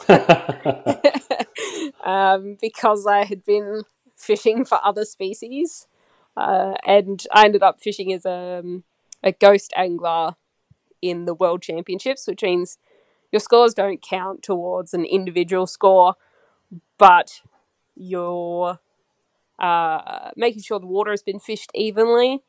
um, 2.03 2.58
because 2.60 3.06
I 3.06 3.25
had 3.25 3.46
been 3.46 3.84
fishing 4.15 4.65
for 4.65 4.79
other 4.84 5.06
species, 5.06 5.88
uh, 6.36 6.74
and 6.86 7.24
I 7.34 7.46
ended 7.46 7.63
up 7.63 7.79
fishing 7.82 8.12
as 8.13 8.25
a, 8.25 8.60
um, 8.60 8.84
a 9.24 9.32
ghost 9.32 9.74
angler 9.75 10.36
in 11.01 11.25
the 11.25 11.34
World 11.34 11.62
Championships, 11.62 12.27
which 12.27 12.44
means 12.44 12.77
your 13.32 13.39
scores 13.39 13.74
don't 13.74 14.01
count 14.01 14.44
towards 14.44 14.94
an 14.94 15.06
individual 15.06 15.68
score, 15.68 16.15
but 16.98 17.41
you're 17.96 18.79
uh, 19.60 20.32
making 20.36 20.63
sure 20.63 20.79
the 20.79 20.88
water 20.88 21.12
has 21.12 21.24
been 21.24 21.39
fished 21.39 21.72
evenly. 21.74 22.41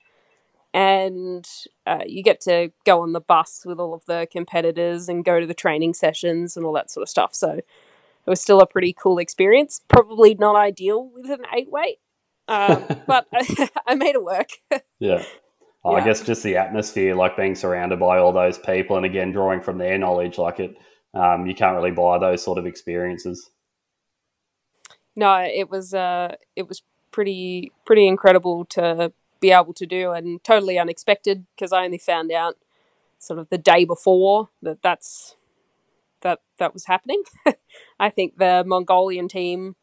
And 0.73 1.47
uh, 1.85 2.05
you 2.07 2.23
get 2.23 2.41
to 2.43 2.71
go 2.85 3.03
on 3.03 3.13
the 3.13 3.21
bus 3.21 3.63
with 3.65 3.81
all 3.81 3.93
of 3.93 4.05
the 4.07 4.29
competitors 4.31 5.09
and 5.09 5.25
go 5.25 5.41
to 5.41 5.47
the 5.47 5.55
training 5.55 5.95
sessions 5.95 6.57
and 6.57 6.65
all 6.65 6.73
that 6.75 6.91
sort 6.91 7.03
of 7.03 7.09
stuff. 7.09 7.35
So 7.35 7.61
it 8.27 8.31
was 8.31 8.41
still 8.41 8.61
a 8.61 8.67
pretty 8.67 8.93
cool 8.93 9.19
experience. 9.19 9.81
Probably 9.89 10.35
not 10.35 10.57
ideal 10.57 11.11
with 11.13 11.31
an 11.31 11.45
eight 11.55 11.71
weight, 11.71 11.99
um, 12.49 12.85
but 13.07 13.27
I, 13.33 13.69
I, 13.87 13.95
made 13.95 14.15
it 14.15 14.25
work. 14.25 14.51
yeah. 14.99 15.25
Oh, 15.83 15.97
yeah. 15.97 16.03
I 16.03 16.05
guess 16.05 16.21
just 16.21 16.43
the 16.43 16.59
atmosphere, 16.59 17.15
like 17.15 17.39
being 17.39 17.55
surrounded 17.55 17.99
by 17.99 18.19
all 18.19 18.33
those 18.33 18.59
people, 18.59 18.99
and 18.99 19.07
again 19.07 19.33
drawing 19.33 19.63
from 19.63 19.79
their 19.79 19.97
knowledge, 19.97 20.37
like 20.37 20.61
it, 20.61 20.77
um, 21.15 21.47
you 21.47 21.55
can't 21.55 21.75
really 21.75 21.91
buy 21.91 22.19
those 22.19 22.43
sort 22.43 22.59
of 22.59 22.67
experiences. 22.67 23.49
No, 25.17 25.37
it 25.37 25.71
was 25.71 25.95
uh, 25.95 26.35
it 26.55 26.69
was 26.69 26.83
pretty 27.13 27.73
pretty 27.87 28.07
incredible 28.07 28.67
to 28.67 29.11
be 29.41 29.51
able 29.51 29.75
to 29.75 29.87
do 29.87 30.13
and 30.13 30.43
totally 30.45 30.79
unexpected 30.79 31.47
because 31.55 31.73
I 31.73 31.85
only 31.85 31.99
found 31.99 32.31
out 32.31 32.57
sort 33.19 33.39
of 33.39 33.49
the 33.49 33.59
day 33.59 33.85
before 33.85 34.51
that 34.63 34.83
that's 34.83 35.37
that 36.23 36.41
that 36.59 36.73
was 36.73 36.87
happening. 36.87 37.23
I 38.01 38.11
think 38.11 38.39
the 38.39 38.65
Mongolian 38.67 39.29
team, 39.29 39.77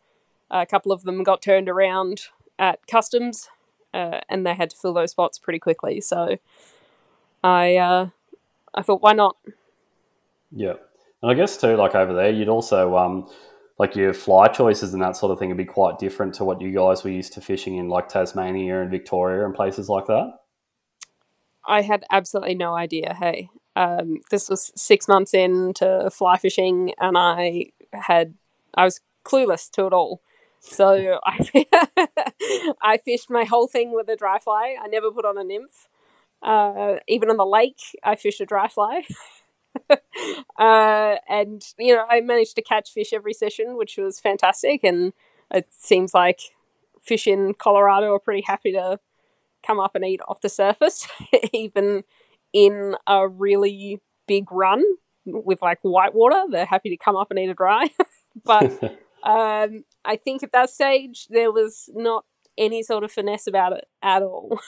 a 0.49 0.65
couple 0.65 0.91
of 0.91 1.03
them 1.03 1.23
got 1.23 1.41
turned 1.41 1.69
around 1.69 2.21
at 2.59 2.85
customs, 2.87 3.49
uh, 3.93 4.21
and 4.29 4.45
they 4.45 4.53
had 4.53 4.69
to 4.71 4.77
fill 4.77 4.93
those 4.93 5.11
spots 5.11 5.39
pretty 5.39 5.59
quickly. 5.59 6.01
So 6.01 6.37
I 7.43 7.75
uh, 7.77 8.09
I 8.73 8.81
thought, 8.81 9.01
why 9.01 9.13
not? 9.13 9.37
Yeah, 10.51 10.75
and 11.21 11.31
I 11.31 11.33
guess 11.33 11.57
too, 11.57 11.75
like 11.75 11.95
over 11.95 12.13
there, 12.13 12.29
you'd 12.29 12.49
also 12.49 12.95
um, 12.95 13.29
like 13.79 13.95
your 13.95 14.13
fly 14.13 14.47
choices 14.47 14.93
and 14.93 15.01
that 15.01 15.15
sort 15.15 15.31
of 15.31 15.39
thing 15.39 15.49
would 15.49 15.57
be 15.57 15.65
quite 15.65 15.99
different 15.99 16.33
to 16.35 16.43
what 16.43 16.61
you 16.61 16.71
guys 16.71 17.03
were 17.03 17.09
used 17.09 17.33
to 17.33 17.41
fishing 17.41 17.75
in 17.75 17.89
like 17.89 18.09
Tasmania 18.09 18.81
and 18.81 18.89
Victoria 18.89 19.45
and 19.45 19.53
places 19.53 19.87
like 19.87 20.07
that? 20.07 20.33
I 21.65 21.81
had 21.81 22.05
absolutely 22.09 22.55
no 22.55 22.73
idea. 22.73 23.13
Hey, 23.13 23.49
um, 23.75 24.19
this 24.31 24.49
was 24.49 24.71
six 24.75 25.07
months 25.07 25.33
into 25.33 26.09
fly 26.11 26.37
fishing, 26.37 26.93
and 26.99 27.17
I 27.17 27.67
had 27.93 28.33
I 28.73 28.85
was 28.85 29.01
clueless 29.23 29.69
to 29.71 29.85
it 29.85 29.93
all. 29.93 30.21
So 30.59 31.19
I 31.25 31.65
I 32.81 32.97
fished 32.97 33.29
my 33.29 33.43
whole 33.43 33.67
thing 33.67 33.93
with 33.93 34.09
a 34.09 34.15
dry 34.15 34.39
fly. 34.39 34.75
I 34.81 34.87
never 34.87 35.11
put 35.11 35.25
on 35.25 35.37
a 35.37 35.43
nymph. 35.43 35.87
Uh, 36.41 36.95
even 37.07 37.29
on 37.29 37.37
the 37.37 37.45
lake, 37.45 37.81
I 38.03 38.15
fished 38.15 38.41
a 38.41 38.45
dry 38.45 38.67
fly. 38.67 39.03
uh, 40.59 41.15
and 41.29 41.63
you 41.77 41.95
know, 41.95 42.05
I 42.09 42.21
managed 42.21 42.55
to 42.55 42.61
catch 42.61 42.91
fish 42.91 43.13
every 43.13 43.33
session, 43.33 43.77
which 43.77 43.97
was 43.97 44.19
fantastic. 44.19 44.83
And 44.83 45.13
it 45.51 45.67
seems 45.71 46.13
like 46.13 46.41
fish 47.01 47.27
in 47.27 47.53
Colorado 47.53 48.13
are 48.13 48.19
pretty 48.19 48.43
happy 48.45 48.71
to 48.73 48.99
come 49.65 49.79
up 49.79 49.95
and 49.95 50.05
eat 50.05 50.21
off 50.27 50.41
the 50.41 50.49
surface, 50.49 51.07
even 51.53 52.03
in 52.53 52.95
a 53.05 53.27
really 53.27 54.01
big 54.27 54.51
run 54.51 54.83
with 55.25 55.61
like 55.61 55.79
whitewater. 55.81 56.43
They're 56.49 56.65
happy 56.65 56.89
to 56.89 56.97
come 56.97 57.15
up 57.15 57.31
and 57.31 57.39
eat 57.39 57.49
a 57.49 57.53
dry. 57.53 57.89
but 58.45 58.83
um, 59.23 59.83
I 60.05 60.15
think 60.15 60.43
at 60.43 60.51
that 60.53 60.69
stage 60.69 61.27
there 61.29 61.51
was 61.51 61.89
not 61.93 62.25
any 62.57 62.83
sort 62.83 63.03
of 63.03 63.11
finesse 63.11 63.47
about 63.47 63.73
it 63.73 63.87
at 64.01 64.23
all. 64.23 64.59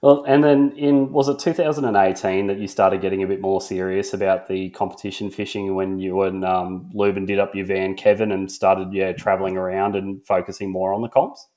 Well, 0.00 0.24
and 0.28 0.44
then 0.44 0.72
in 0.76 1.12
was 1.12 1.28
it 1.28 1.40
2018 1.40 2.46
that 2.46 2.58
you 2.58 2.68
started 2.68 3.00
getting 3.00 3.22
a 3.22 3.26
bit 3.26 3.40
more 3.40 3.60
serious 3.60 4.14
about 4.14 4.46
the 4.46 4.70
competition 4.70 5.30
fishing 5.30 5.74
when 5.74 5.98
you 5.98 6.22
and 6.22 6.44
um, 6.44 6.90
Lubin 6.94 7.26
did 7.26 7.40
up 7.40 7.54
your 7.54 7.66
van, 7.66 7.94
Kevin, 7.96 8.30
and 8.30 8.50
started 8.50 8.92
yeah 8.92 9.12
traveling 9.12 9.56
around 9.56 9.96
and 9.96 10.24
focusing 10.24 10.70
more 10.70 10.92
on 10.92 11.02
the 11.02 11.08
comps. 11.08 11.48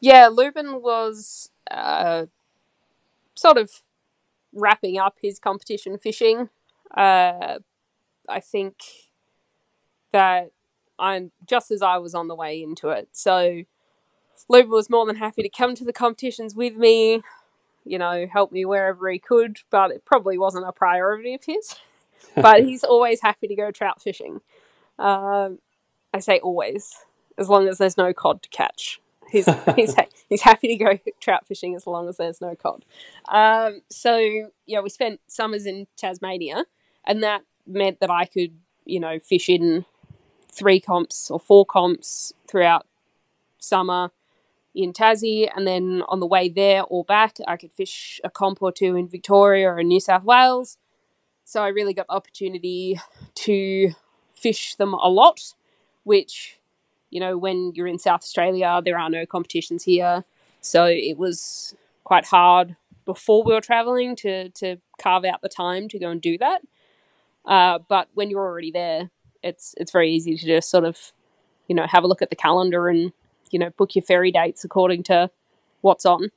Yeah, 0.00 0.28
Lubin 0.28 0.80
was 0.82 1.50
uh, 1.70 2.26
sort 3.34 3.58
of 3.58 3.70
wrapping 4.54 4.98
up 4.98 5.16
his 5.20 5.38
competition 5.38 5.98
fishing. 5.98 6.48
Uh, 6.96 7.58
I 8.28 8.40
think 8.40 8.76
that 10.12 10.50
I'm 10.98 11.32
just 11.46 11.70
as 11.70 11.82
I 11.82 11.98
was 11.98 12.14
on 12.14 12.28
the 12.28 12.34
way 12.34 12.62
into 12.62 12.88
it, 12.88 13.10
so 13.12 13.64
Lubin 14.48 14.70
was 14.70 14.90
more 14.90 15.06
than 15.06 15.16
happy 15.16 15.42
to 15.42 15.48
come 15.48 15.74
to 15.74 15.84
the 15.84 15.92
competitions 15.92 16.54
with 16.54 16.76
me, 16.76 17.22
you 17.84 17.98
know, 17.98 18.26
help 18.30 18.52
me 18.52 18.64
wherever 18.64 19.10
he 19.10 19.18
could, 19.18 19.58
but 19.70 19.90
it 19.90 20.04
probably 20.04 20.38
wasn't 20.38 20.66
a 20.66 20.72
priority 20.72 21.34
of 21.34 21.44
his. 21.44 21.76
but 22.34 22.62
he's 22.62 22.84
always 22.84 23.20
happy 23.20 23.48
to 23.48 23.54
go 23.54 23.70
trout 23.70 24.02
fishing. 24.02 24.40
Um, 24.98 25.58
I 26.12 26.20
say 26.20 26.38
always, 26.38 26.94
as 27.38 27.48
long 27.48 27.68
as 27.68 27.78
there's 27.78 27.96
no 27.96 28.12
cod 28.12 28.42
to 28.42 28.48
catch. 28.50 29.00
He's 29.30 29.46
he's 29.76 29.94
ha- 29.94 30.08
he's 30.28 30.42
happy 30.42 30.68
to 30.68 30.84
go 30.84 30.98
trout 31.20 31.46
fishing 31.46 31.74
as 31.74 31.86
long 31.86 32.08
as 32.08 32.16
there's 32.16 32.40
no 32.40 32.54
cod. 32.54 32.84
Um, 33.28 33.82
so 33.88 34.50
yeah, 34.66 34.80
we 34.80 34.90
spent 34.90 35.20
summers 35.26 35.66
in 35.66 35.86
Tasmania, 35.96 36.64
and 37.04 37.22
that 37.22 37.42
meant 37.66 38.00
that 38.00 38.10
I 38.10 38.26
could 38.26 38.52
you 38.84 39.00
know 39.00 39.18
fish 39.18 39.48
in 39.48 39.84
three 40.50 40.80
comps 40.80 41.30
or 41.30 41.38
four 41.38 41.64
comps 41.64 42.32
throughout 42.48 42.86
summer 43.58 44.10
in 44.74 44.92
Tassie, 44.92 45.50
and 45.54 45.66
then 45.66 46.02
on 46.08 46.20
the 46.20 46.26
way 46.26 46.48
there 46.48 46.84
or 46.84 47.04
back, 47.04 47.36
I 47.46 47.56
could 47.56 47.72
fish 47.72 48.20
a 48.22 48.30
comp 48.30 48.62
or 48.62 48.72
two 48.72 48.96
in 48.96 49.08
Victoria 49.08 49.68
or 49.68 49.80
in 49.80 49.88
New 49.88 50.00
South 50.00 50.24
Wales. 50.24 50.78
So 51.44 51.62
I 51.62 51.68
really 51.68 51.94
got 51.94 52.06
the 52.06 52.14
opportunity 52.14 53.00
to 53.34 53.90
fish 54.32 54.76
them 54.76 54.94
a 54.94 55.08
lot, 55.08 55.54
which, 56.04 56.58
you 57.10 57.18
know, 57.18 57.36
when 57.36 57.72
you're 57.74 57.88
in 57.88 57.98
South 57.98 58.22
Australia, 58.22 58.80
there 58.84 58.98
are 58.98 59.10
no 59.10 59.26
competitions 59.26 59.82
here. 59.82 60.24
So 60.60 60.84
it 60.84 61.18
was 61.18 61.74
quite 62.04 62.26
hard 62.26 62.76
before 63.04 63.42
we 63.42 63.52
were 63.52 63.60
traveling 63.60 64.14
to, 64.16 64.50
to 64.50 64.76
carve 65.00 65.24
out 65.24 65.42
the 65.42 65.48
time 65.48 65.88
to 65.88 65.98
go 65.98 66.10
and 66.10 66.20
do 66.20 66.38
that. 66.38 66.62
Uh, 67.44 67.78
but 67.88 68.08
when 68.14 68.30
you're 68.30 68.40
already 68.40 68.70
there, 68.70 69.10
it's 69.42 69.74
it's 69.78 69.90
very 69.90 70.12
easy 70.12 70.36
to 70.36 70.46
just 70.46 70.70
sort 70.70 70.84
of, 70.84 71.12
you 71.66 71.74
know, 71.74 71.86
have 71.86 72.04
a 72.04 72.06
look 72.06 72.22
at 72.22 72.30
the 72.30 72.36
calendar 72.36 72.88
and 72.88 73.12
you 73.50 73.58
know 73.58 73.70
book 73.70 73.94
your 73.94 74.02
ferry 74.02 74.32
dates 74.32 74.64
according 74.64 75.02
to 75.04 75.30
what's 75.80 76.06
on. 76.06 76.30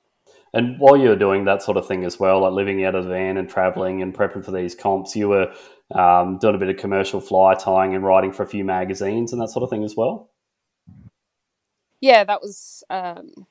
And 0.53 0.79
while 0.79 0.95
you 0.95 1.09
were 1.09 1.15
doing 1.15 1.45
that 1.45 1.63
sort 1.63 1.77
of 1.77 1.87
thing 1.87 2.03
as 2.05 2.19
well, 2.19 2.41
like 2.41 2.53
living 2.53 2.85
out 2.85 2.93
of 2.93 3.05
the 3.05 3.09
van 3.09 3.37
and 3.37 3.49
traveling 3.49 4.03
and 4.03 4.13
prepping 4.13 4.45
for 4.45 4.51
these 4.51 4.75
comps, 4.75 5.15
you 5.15 5.27
were 5.27 5.51
um, 5.93 6.37
doing 6.37 6.53
a 6.53 6.59
bit 6.59 6.69
of 6.69 6.77
commercial 6.77 7.19
fly 7.19 7.55
tying 7.55 7.95
and 7.95 8.03
writing 8.03 8.31
for 8.31 8.43
a 8.43 8.47
few 8.47 8.63
magazines 8.63 9.33
and 9.33 9.41
that 9.41 9.49
sort 9.49 9.63
of 9.63 9.71
thing 9.71 9.83
as 9.83 9.95
well. 9.95 10.29
Yeah, 12.01 12.23
that 12.23 12.41
was 12.41 12.83
um, 12.89 13.47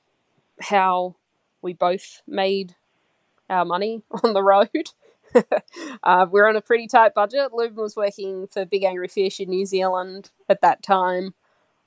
how 0.61 1.16
we 1.61 1.73
both 1.73 2.23
made 2.26 2.76
our 3.50 3.64
money 3.64 4.02
on 4.23 4.33
the 4.33 4.42
road. 4.42 4.90
uh, 6.02 6.26
we're 6.31 6.49
on 6.49 6.57
a 6.57 6.61
pretty 6.61 6.87
tight 6.87 7.14
budget. 7.14 7.52
Lubin 7.52 7.83
was 7.83 7.97
working 7.97 8.47
for 8.47 8.64
Big 8.64 8.85
Angry 8.85 9.09
Fish 9.09 9.40
in 9.40 9.49
New 9.49 9.66
Zealand 9.66 10.31
at 10.49 10.61
that 10.61 10.83
time. 10.83 11.35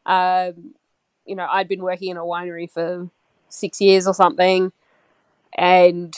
Um, 0.06 0.74
you 1.26 1.36
know, 1.36 1.48
I'd 1.50 1.68
been 1.68 1.84
working 1.84 2.10
in 2.10 2.18
a 2.18 2.22
winery 2.24 2.70
for 2.70 3.10
six 3.50 3.82
years 3.82 4.08
or 4.08 4.14
something, 4.14 4.72
and 5.58 6.16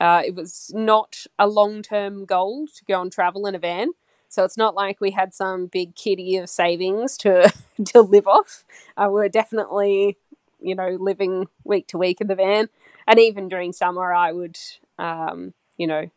uh, 0.00 0.22
it 0.24 0.34
was 0.34 0.70
not 0.74 1.26
a 1.38 1.46
long 1.46 1.82
term 1.82 2.24
goal 2.24 2.66
to 2.66 2.84
go 2.86 3.00
and 3.02 3.12
travel 3.12 3.46
in 3.46 3.54
a 3.54 3.58
van. 3.58 3.90
So 4.28 4.44
it's 4.44 4.56
not 4.56 4.74
like 4.74 5.00
we 5.00 5.10
had 5.10 5.34
some 5.34 5.66
big 5.66 5.94
kitty 5.94 6.36
of 6.36 6.48
savings 6.48 7.16
to 7.18 7.52
to 7.86 8.00
live 8.00 8.26
off. 8.26 8.64
Uh, 8.96 9.06
we 9.08 9.14
were 9.14 9.28
definitely, 9.28 10.16
you 10.60 10.74
know, 10.74 10.96
living 11.00 11.48
week 11.64 11.86
to 11.88 11.98
week 11.98 12.20
in 12.20 12.28
the 12.28 12.34
van, 12.34 12.68
and 13.06 13.18
even 13.18 13.48
during 13.48 13.72
summer, 13.72 14.12
I 14.12 14.32
would, 14.32 14.58
um, 14.98 15.52
you 15.76 15.86
know, 15.86 16.10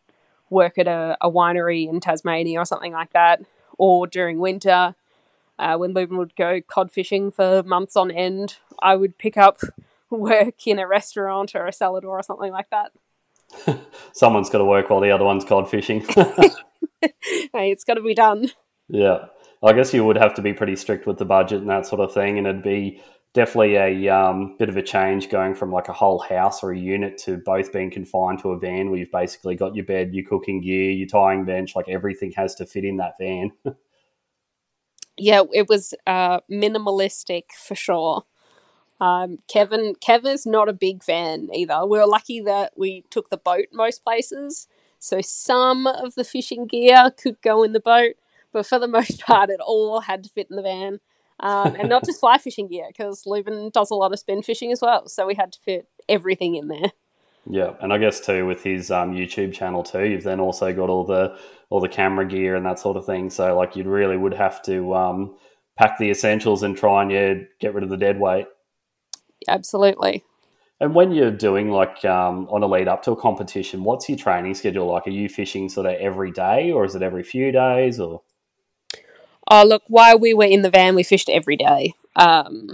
work 0.50 0.78
at 0.78 0.88
a, 0.88 1.18
a 1.22 1.32
winery 1.32 1.88
in 1.90 2.00
Tasmania 2.00 2.60
or 2.60 2.66
something 2.66 2.94
like 2.94 3.14
that, 3.14 3.42
or 3.78 4.08
during 4.08 4.40
winter, 4.40 4.96
uh, 5.64 5.78
when 5.78 5.94
Lubin 5.94 6.18
would 6.18 6.36
go 6.36 6.60
cod 6.62 6.92
fishing 6.92 7.32
for 7.32 7.64
months 7.64 7.96
on 7.96 8.12
end, 8.12 8.58
I 8.82 8.98
would 8.98 9.18
pick 9.18 9.38
up 9.38 9.62
work 10.10 10.68
in 10.68 10.78
a 10.78 10.88
restaurant 10.88 11.56
or 11.56 11.66
a 11.66 11.74
salad 11.74 12.04
or 12.04 12.22
something 12.22 12.52
like 12.52 12.70
that. 12.70 12.92
Someone's 14.14 14.50
got 14.50 14.58
to 14.58 14.66
work 14.66 14.90
while 14.90 15.00
the 15.00 15.12
other 15.12 15.24
one's 15.24 15.46
cod 15.46 15.70
fishing. 15.70 16.02
hey, 17.02 17.72
it's 17.72 17.86
got 17.86 17.94
to 17.94 18.02
be 18.02 18.14
done. 18.14 18.52
Yeah. 18.90 19.26
I 19.64 19.72
guess 19.72 19.94
you 19.94 20.04
would 20.04 20.18
have 20.18 20.34
to 20.34 20.42
be 20.42 20.52
pretty 20.52 20.76
strict 20.76 21.08
with 21.08 21.18
the 21.18 21.26
budget 21.26 21.62
and 21.62 21.70
that 21.70 21.86
sort 21.86 22.02
of 22.02 22.14
thing. 22.14 22.38
And 22.38 22.46
it'd 22.46 22.64
be 22.64 23.02
definitely 23.34 23.76
a 23.76 24.10
um, 24.10 24.58
bit 24.60 24.68
of 24.68 24.76
a 24.76 24.82
change 24.82 25.30
going 25.30 25.56
from 25.56 25.72
like 25.72 25.88
a 25.88 25.94
whole 25.94 26.20
house 26.20 26.62
or 26.62 26.72
a 26.72 26.78
unit 26.78 27.18
to 27.20 27.38
both 27.38 27.72
being 27.72 27.90
confined 27.90 28.40
to 28.40 28.50
a 28.50 28.60
van 28.60 28.90
where 28.90 29.00
you've 29.00 29.12
basically 29.12 29.56
got 29.56 29.76
your 29.76 29.86
bed, 29.86 30.14
your 30.14 30.26
cooking 30.26 30.60
gear, 30.60 30.92
your 30.92 31.08
tying 31.08 31.46
bench, 31.46 31.76
like 31.76 31.88
everything 31.88 32.34
has 32.34 32.56
to 32.56 32.66
fit 32.66 32.84
in 32.84 32.98
that 32.98 33.14
van. 33.18 33.52
Yeah, 35.18 35.44
it 35.54 35.70
was 35.70 35.94
uh, 36.08 36.40
minimalistic 36.50 37.52
for 37.52 37.76
sure. 37.76 38.24
Um, 39.02 39.40
Kevin 39.48 39.96
Kevin's 40.02 40.46
not 40.46 40.70
a 40.70 40.74
big 40.74 41.04
fan 41.04 41.50
either. 41.54 41.86
We 41.86 42.00
were 42.00 42.08
lucky 42.08 42.42
that 42.42 42.74
we 42.78 43.04
took 43.10 43.30
the 43.30 43.38
boat 43.38 43.68
most 43.74 44.04
places, 44.04 44.68
so 45.00 45.22
some 45.22 45.88
of 45.88 46.16
the 46.16 46.24
fishing 46.24 46.68
gear 46.68 47.12
could 47.18 47.42
go 47.42 47.64
in 47.64 47.74
the 47.74 47.82
boat, 47.82 48.16
but 48.54 48.66
for 48.68 48.80
the 48.80 48.88
most 49.00 49.22
part, 49.22 49.50
it 49.50 49.60
all 49.62 50.02
had 50.02 50.24
to 50.24 50.30
fit 50.30 50.48
in 50.50 50.58
the 50.58 50.64
van. 50.64 51.00
Um, 51.40 51.76
and 51.80 51.90
not 51.90 52.06
just 52.06 52.20
fly 52.22 52.38
fishing 52.38 52.68
gear, 52.68 52.88
because 52.88 53.26
Lubin 53.26 53.70
does 53.72 53.92
a 53.92 53.96
lot 53.96 54.14
of 54.14 54.20
spin 54.20 54.44
fishing 54.44 54.72
as 54.72 54.82
well, 54.82 55.08
so 55.10 55.28
we 55.28 55.36
had 55.36 55.54
to 55.54 55.60
fit 55.62 55.88
everything 56.10 56.56
in 56.56 56.70
there. 56.70 56.92
Yeah, 57.50 57.74
and 57.82 57.92
I 57.92 57.98
guess 57.98 58.22
too 58.22 58.46
with 58.46 58.64
his 58.64 58.90
um, 58.90 59.14
YouTube 59.14 59.54
channel 59.54 59.84
too, 59.84 60.06
you've 60.06 60.24
then 60.24 60.40
also 60.40 60.74
got 60.74 60.90
all 60.90 61.06
the 61.06 61.38
all 61.70 61.82
the 61.82 61.90
camera 61.90 62.26
gear 62.26 62.56
and 62.56 62.66
that 62.66 62.80
sort 62.80 62.98
of 62.98 63.06
thing. 63.06 63.30
So 63.30 63.58
like 63.58 63.76
you 63.76 63.84
really 63.84 64.16
would 64.16 64.34
have 64.34 64.62
to 64.64 64.94
um, 64.96 65.36
pack 65.78 65.98
the 65.98 66.10
essentials 66.10 66.64
and 66.64 66.78
try 66.78 67.02
and 67.02 67.12
yeah 67.12 67.34
get 67.60 67.74
rid 67.74 67.84
of 67.84 67.90
the 67.90 67.98
dead 67.98 68.20
weight. 68.20 68.48
Absolutely. 69.48 70.24
And 70.80 70.96
when 70.96 71.12
you're 71.12 71.32
doing 71.32 71.70
like 71.70 72.04
um, 72.06 72.48
on 72.50 72.64
a 72.64 72.68
lead 72.68 72.88
up 72.88 73.04
to 73.04 73.12
a 73.12 73.16
competition, 73.16 73.84
what's 73.84 74.10
your 74.10 74.18
training 74.18 74.54
schedule 74.56 74.88
like? 74.88 75.08
Are 75.08 75.12
you 75.12 75.30
fishing 75.30 75.70
sort 75.70 75.86
of 75.86 75.94
every 75.94 76.32
day, 76.32 76.72
or 76.72 76.84
is 76.84 76.96
it 76.96 77.02
every 77.02 77.24
few 77.24 77.52
days, 77.52 78.00
or? 78.00 78.22
Oh 79.50 79.64
look, 79.64 79.84
while 79.88 80.18
we 80.18 80.34
were 80.34 80.46
in 80.46 80.62
the 80.62 80.70
van, 80.70 80.96
we 80.96 81.04
fished 81.04 81.30
every 81.30 81.58
day. 81.58 81.94
Um, 82.16 82.70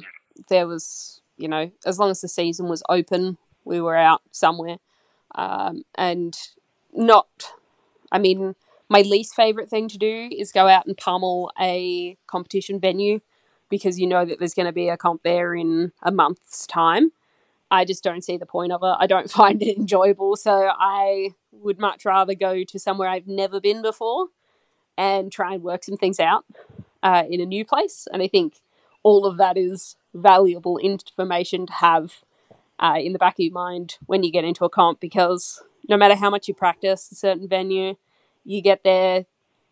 there 0.50 0.68
was, 0.68 1.22
you 1.38 1.48
know, 1.48 1.72
as 1.86 2.00
long 2.00 2.10
as 2.10 2.22
the 2.22 2.28
season 2.28 2.68
was 2.68 2.84
open, 2.90 3.38
we 3.70 3.80
were 3.80 3.96
out 3.96 4.22
somewhere, 4.32 4.78
um, 5.36 5.84
and 5.96 6.38
not. 6.94 7.54
I 8.12 8.18
mean, 8.18 8.56
my 8.90 9.02
least 9.02 9.36
favorite 9.36 9.70
thing 9.70 9.88
to 9.90 9.98
do 9.98 10.30
is 10.36 10.52
go 10.52 10.68
out 10.68 10.88
and 10.88 10.98
pummel 10.98 11.52
a 11.60 12.18
competition 12.28 12.80
venue 12.80 13.20
because 13.70 14.00
you 14.00 14.08
know 14.08 14.26
that 14.26 14.40
there's 14.40 14.56
going 14.56 14.66
to 14.66 14.74
be 14.74 14.90
a 14.90 14.98
comp 14.98 15.22
there 15.24 15.54
in 15.54 15.92
a 16.02 16.12
month's 16.12 16.66
time. 16.66 17.12
I 17.72 17.86
just 17.86 18.04
don't 18.04 18.24
see 18.24 18.36
the 18.38 18.48
point 18.48 18.72
of 18.72 18.82
it. 18.82 18.96
I 19.00 19.06
don't 19.06 19.30
find 19.42 19.62
it 19.62 19.78
enjoyable. 19.78 20.36
So 20.36 20.72
I 20.78 21.30
would 21.52 21.80
much 21.80 22.04
rather 22.04 22.34
go 22.34 22.64
to 22.64 22.80
somewhere 22.80 23.08
I've 23.10 23.28
never 23.28 23.62
been 23.62 23.84
before 23.84 24.28
and 24.98 25.32
try 25.32 25.54
and 25.54 25.64
work 25.64 25.84
some 25.84 25.98
things 25.98 26.20
out 26.20 26.46
uh, 27.04 27.24
in 27.30 27.42
a 27.42 27.46
new 27.46 27.64
place. 27.64 28.08
And 28.12 28.24
I 28.24 28.28
think 28.28 28.56
all 29.04 29.26
of 29.26 29.38
that 29.38 29.56
is 29.56 29.96
valuable 30.14 30.77
information 30.79 31.68
to 31.68 31.74
have 31.74 32.22
uh, 32.79 32.98
in 32.98 33.13
the 33.13 33.20
back 33.20 33.33
of 33.33 33.39
your 33.39 33.53
mind 33.53 33.98
when 34.05 34.24
you 34.24 34.31
get 34.31 34.46
into 34.46 34.65
a 34.65 34.70
comp 34.70 35.00
because 35.00 35.61
no 35.87 35.98
matter 35.98 36.15
how 36.15 36.29
much 36.29 36.48
you 36.48 36.53
practice 36.53 37.11
a 37.11 37.15
certain 37.15 37.48
venue, 37.48 37.96
you 38.44 38.61
get 38.61 38.83
there, 38.83 39.25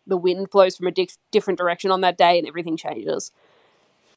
the 0.06 0.16
wind 0.16 0.50
blows 0.50 0.76
from 0.76 0.86
a 0.86 0.90
di- 0.90 1.08
different 1.30 1.58
direction 1.58 1.90
on 1.90 2.00
that 2.02 2.18
day 2.18 2.38
and 2.38 2.46
everything 2.46 2.76
changes. 2.76 3.32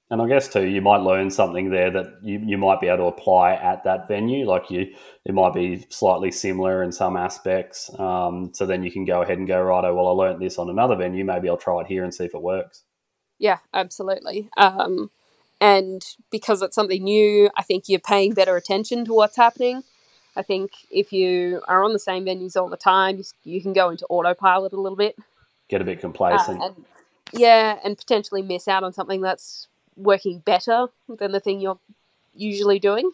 And 0.10 0.21
I 0.21 0.27
guess 0.27 0.51
too, 0.51 0.67
you 0.67 0.82
might 0.82 0.97
learn 0.97 1.32
something 1.32 1.69
there 1.69 1.89
that 1.89 2.19
you, 2.21 2.41
you 2.45 2.58
might 2.58 2.82
be 2.82 2.88
able 2.88 2.97
to 2.97 3.04
apply 3.17 3.54
at 3.54 3.86
that 3.86 4.10
venue. 4.10 4.45
Like 4.45 4.69
you, 4.69 4.93
it 5.23 5.34
might 5.34 5.54
be 5.54 5.86
slightly 5.89 6.32
similar 6.32 6.84
in 6.84 6.91
some 6.91 7.15
aspects. 7.15 7.89
Um, 7.97 8.51
so 8.54 8.65
then 8.65 8.84
you 8.84 8.91
can 8.91 9.06
go 9.06 9.21
ahead 9.21 9.38
and 9.38 9.47
go, 9.47 9.62
right, 9.62 9.86
oh, 9.86 9.95
well, 9.95 10.08
I 10.08 10.12
learned 10.12 10.41
this 10.41 10.58
on 10.58 10.69
another 10.69 10.97
venue. 10.97 11.23
Maybe 11.23 11.47
I'll 11.47 11.56
try 11.56 11.80
it 11.80 11.88
here 11.88 12.04
and 12.04 12.13
see 12.13 12.25
if 12.25 12.34
it 12.34 12.41
works. 12.41 12.84
Yeah, 13.39 13.60
absolutely. 13.73 14.49
Um, 14.58 15.12
and 15.62 16.04
because 16.32 16.63
it's 16.63 16.74
something 16.74 17.04
new, 17.04 17.52
I 17.56 17.62
think 17.62 17.88
you're 17.88 18.00
paying 18.00 18.34
better 18.34 18.58
attention 18.58 19.06
to 19.06 19.13
what's 19.13 19.38
happening. 19.38 19.84
I 20.36 20.41
think 20.41 20.71
if 20.89 21.13
you 21.13 21.62
are 21.67 21.84
on 21.84 21.93
the 21.93 22.00
same 22.00 22.26
venues 22.26 22.56
all 22.56 22.67
the 22.67 22.78
time, 22.78 23.21
you, 23.43 23.62
can 23.62 23.71
go 23.71 23.91
into 23.91 24.06
autopilot 24.10 24.74
a 24.74 24.82
little 24.82 24.95
bit. 24.95 25.15
Get 25.69 25.82
a 25.82 25.86
bit 25.86 26.00
complacent. 26.02 26.60
Uh, 26.60 26.65
and, 26.65 26.86
yeah, 27.32 27.78
and 27.84 27.95
potentially 27.95 28.41
miss 28.41 28.67
out 28.67 28.84
on 28.84 28.91
something 28.91 29.21
that's 29.21 29.67
working 29.95 30.39
better 30.39 30.88
than 31.08 31.32
the 31.32 31.39
thing 31.39 31.60
you're 31.60 31.80
usually 32.34 32.80
doing. 32.80 33.12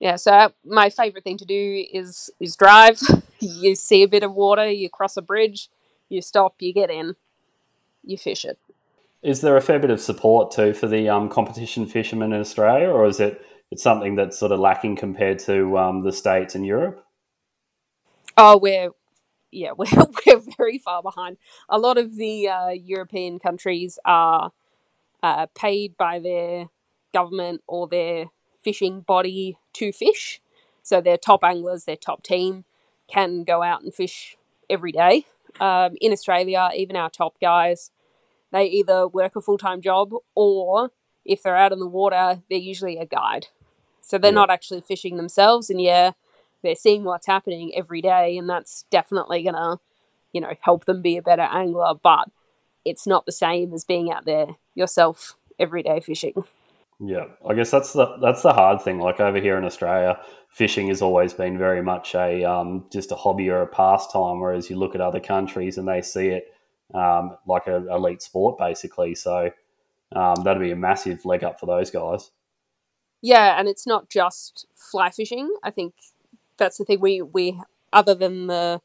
Yeah, 0.00 0.16
so 0.16 0.52
my 0.64 0.88
favorite 0.88 1.24
thing 1.24 1.38
to 1.38 1.44
do 1.44 1.84
is 1.92 2.30
is 2.40 2.56
drive. 2.56 3.00
you 3.40 3.74
see 3.74 4.02
a 4.02 4.08
bit 4.08 4.22
of 4.22 4.34
water, 4.34 4.70
you 4.70 4.88
cross 4.88 5.16
a 5.16 5.22
bridge, 5.22 5.68
you 6.08 6.22
stop, 6.22 6.54
you 6.58 6.72
get 6.72 6.90
in, 6.90 7.16
you 8.04 8.16
fish 8.16 8.44
it. 8.44 8.58
Is 9.26 9.40
there 9.40 9.56
a 9.56 9.60
fair 9.60 9.80
bit 9.80 9.90
of 9.90 10.00
support 10.00 10.52
too 10.52 10.72
for 10.72 10.86
the 10.86 11.08
um, 11.08 11.28
competition 11.28 11.84
fishermen 11.86 12.32
in 12.32 12.40
Australia, 12.40 12.88
or 12.88 13.06
is 13.06 13.18
it 13.18 13.44
it's 13.72 13.82
something 13.82 14.14
that's 14.14 14.38
sort 14.38 14.52
of 14.52 14.60
lacking 14.60 14.94
compared 14.94 15.40
to 15.40 15.76
um, 15.76 16.04
the 16.04 16.12
states 16.12 16.54
and 16.54 16.64
Europe? 16.64 17.04
Oh, 18.36 18.56
we're 18.56 18.90
yeah, 19.50 19.72
we're 19.76 19.88
we're 20.24 20.42
very 20.56 20.78
far 20.78 21.02
behind. 21.02 21.38
A 21.68 21.76
lot 21.76 21.98
of 21.98 22.14
the 22.14 22.48
uh, 22.48 22.68
European 22.68 23.40
countries 23.40 23.98
are 24.04 24.52
uh, 25.24 25.46
paid 25.56 25.96
by 25.96 26.20
their 26.20 26.68
government 27.12 27.62
or 27.66 27.88
their 27.88 28.26
fishing 28.62 29.00
body 29.00 29.58
to 29.72 29.90
fish. 29.90 30.40
So 30.84 31.00
their 31.00 31.16
top 31.16 31.42
anglers, 31.42 31.82
their 31.82 31.96
top 31.96 32.22
team, 32.22 32.64
can 33.08 33.42
go 33.42 33.64
out 33.64 33.82
and 33.82 33.92
fish 33.92 34.36
every 34.70 34.92
day. 34.92 35.26
Um, 35.58 35.96
in 36.00 36.12
Australia, 36.12 36.70
even 36.76 36.94
our 36.94 37.10
top 37.10 37.40
guys, 37.40 37.90
they 38.56 38.66
either 38.66 39.06
work 39.06 39.36
a 39.36 39.40
full 39.40 39.58
time 39.58 39.80
job 39.82 40.12
or 40.34 40.90
if 41.24 41.42
they're 41.42 41.56
out 41.56 41.72
in 41.72 41.78
the 41.78 41.86
water, 41.86 42.42
they're 42.48 42.58
usually 42.58 42.98
a 42.98 43.06
guide. 43.06 43.48
So 44.00 44.18
they're 44.18 44.30
yeah. 44.30 44.36
not 44.36 44.50
actually 44.50 44.80
fishing 44.82 45.16
themselves, 45.16 45.68
and 45.68 45.80
yeah, 45.80 46.12
they're 46.62 46.76
seeing 46.76 47.04
what's 47.04 47.26
happening 47.26 47.72
every 47.74 48.00
day, 48.00 48.38
and 48.38 48.48
that's 48.48 48.84
definitely 48.90 49.42
gonna, 49.42 49.80
you 50.32 50.40
know, 50.40 50.52
help 50.60 50.84
them 50.84 51.02
be 51.02 51.16
a 51.16 51.22
better 51.22 51.42
angler. 51.42 51.94
But 52.00 52.28
it's 52.84 53.06
not 53.06 53.26
the 53.26 53.32
same 53.32 53.74
as 53.74 53.84
being 53.84 54.10
out 54.12 54.24
there 54.24 54.46
yourself 54.74 55.34
every 55.58 55.82
day 55.82 56.00
fishing. 56.00 56.44
Yeah, 57.00 57.24
I 57.46 57.54
guess 57.54 57.70
that's 57.70 57.92
the 57.92 58.16
that's 58.22 58.42
the 58.42 58.52
hard 58.52 58.80
thing. 58.80 59.00
Like 59.00 59.20
over 59.20 59.40
here 59.40 59.58
in 59.58 59.64
Australia, 59.64 60.20
fishing 60.48 60.88
has 60.88 61.02
always 61.02 61.34
been 61.34 61.58
very 61.58 61.82
much 61.82 62.14
a 62.14 62.44
um, 62.44 62.86
just 62.92 63.10
a 63.10 63.16
hobby 63.16 63.50
or 63.50 63.62
a 63.62 63.66
pastime. 63.66 64.40
Whereas 64.40 64.70
you 64.70 64.76
look 64.76 64.94
at 64.94 65.00
other 65.00 65.20
countries 65.20 65.76
and 65.76 65.88
they 65.88 66.00
see 66.00 66.28
it 66.28 66.52
um, 66.94 67.36
like 67.46 67.66
an 67.66 67.88
elite 67.88 68.22
sport, 68.22 68.58
basically. 68.58 69.14
So 69.14 69.50
um, 70.12 70.36
that'd 70.44 70.62
be 70.62 70.70
a 70.70 70.76
massive 70.76 71.24
leg 71.24 71.44
up 71.44 71.58
for 71.58 71.66
those 71.66 71.90
guys. 71.90 72.30
Yeah, 73.22 73.58
and 73.58 73.68
it's 73.68 73.86
not 73.86 74.08
just 74.08 74.66
fly 74.74 75.10
fishing. 75.10 75.50
I 75.62 75.70
think 75.70 75.94
that's 76.58 76.78
the 76.78 76.84
thing. 76.84 77.00
We 77.00 77.22
we 77.22 77.60
other 77.92 78.14
than 78.14 78.46
the 78.46 78.80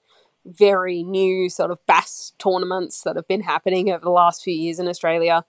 very 0.46 1.04
new 1.04 1.50
sort 1.50 1.72
of 1.72 1.86
bass 1.86 2.34
tournaments 2.40 3.02
that 3.02 3.16
have 3.16 3.28
been 3.28 3.42
happening 3.42 3.92
over 3.92 4.04
the 4.04 4.10
last 4.10 4.44
few 4.44 4.54
years 4.54 4.80
in 4.80 4.88
Australia, 4.88 5.46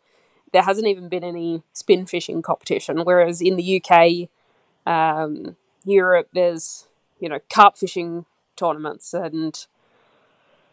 there 0.52 0.62
hasn't 0.62 0.86
even 0.86 1.08
been 1.08 1.24
any 1.24 1.62
spin 1.72 2.04
fishing 2.04 2.42
competition. 2.42 3.00
Whereas 3.04 3.40
in 3.40 3.56
the 3.56 3.82
UK, 3.82 4.28
um, 4.86 5.56
Europe, 5.84 6.28
there's 6.34 6.86
you 7.20 7.28
know 7.28 7.38
carp 7.50 7.76
fishing 7.76 8.26
tournaments 8.56 9.14
and 9.14 9.66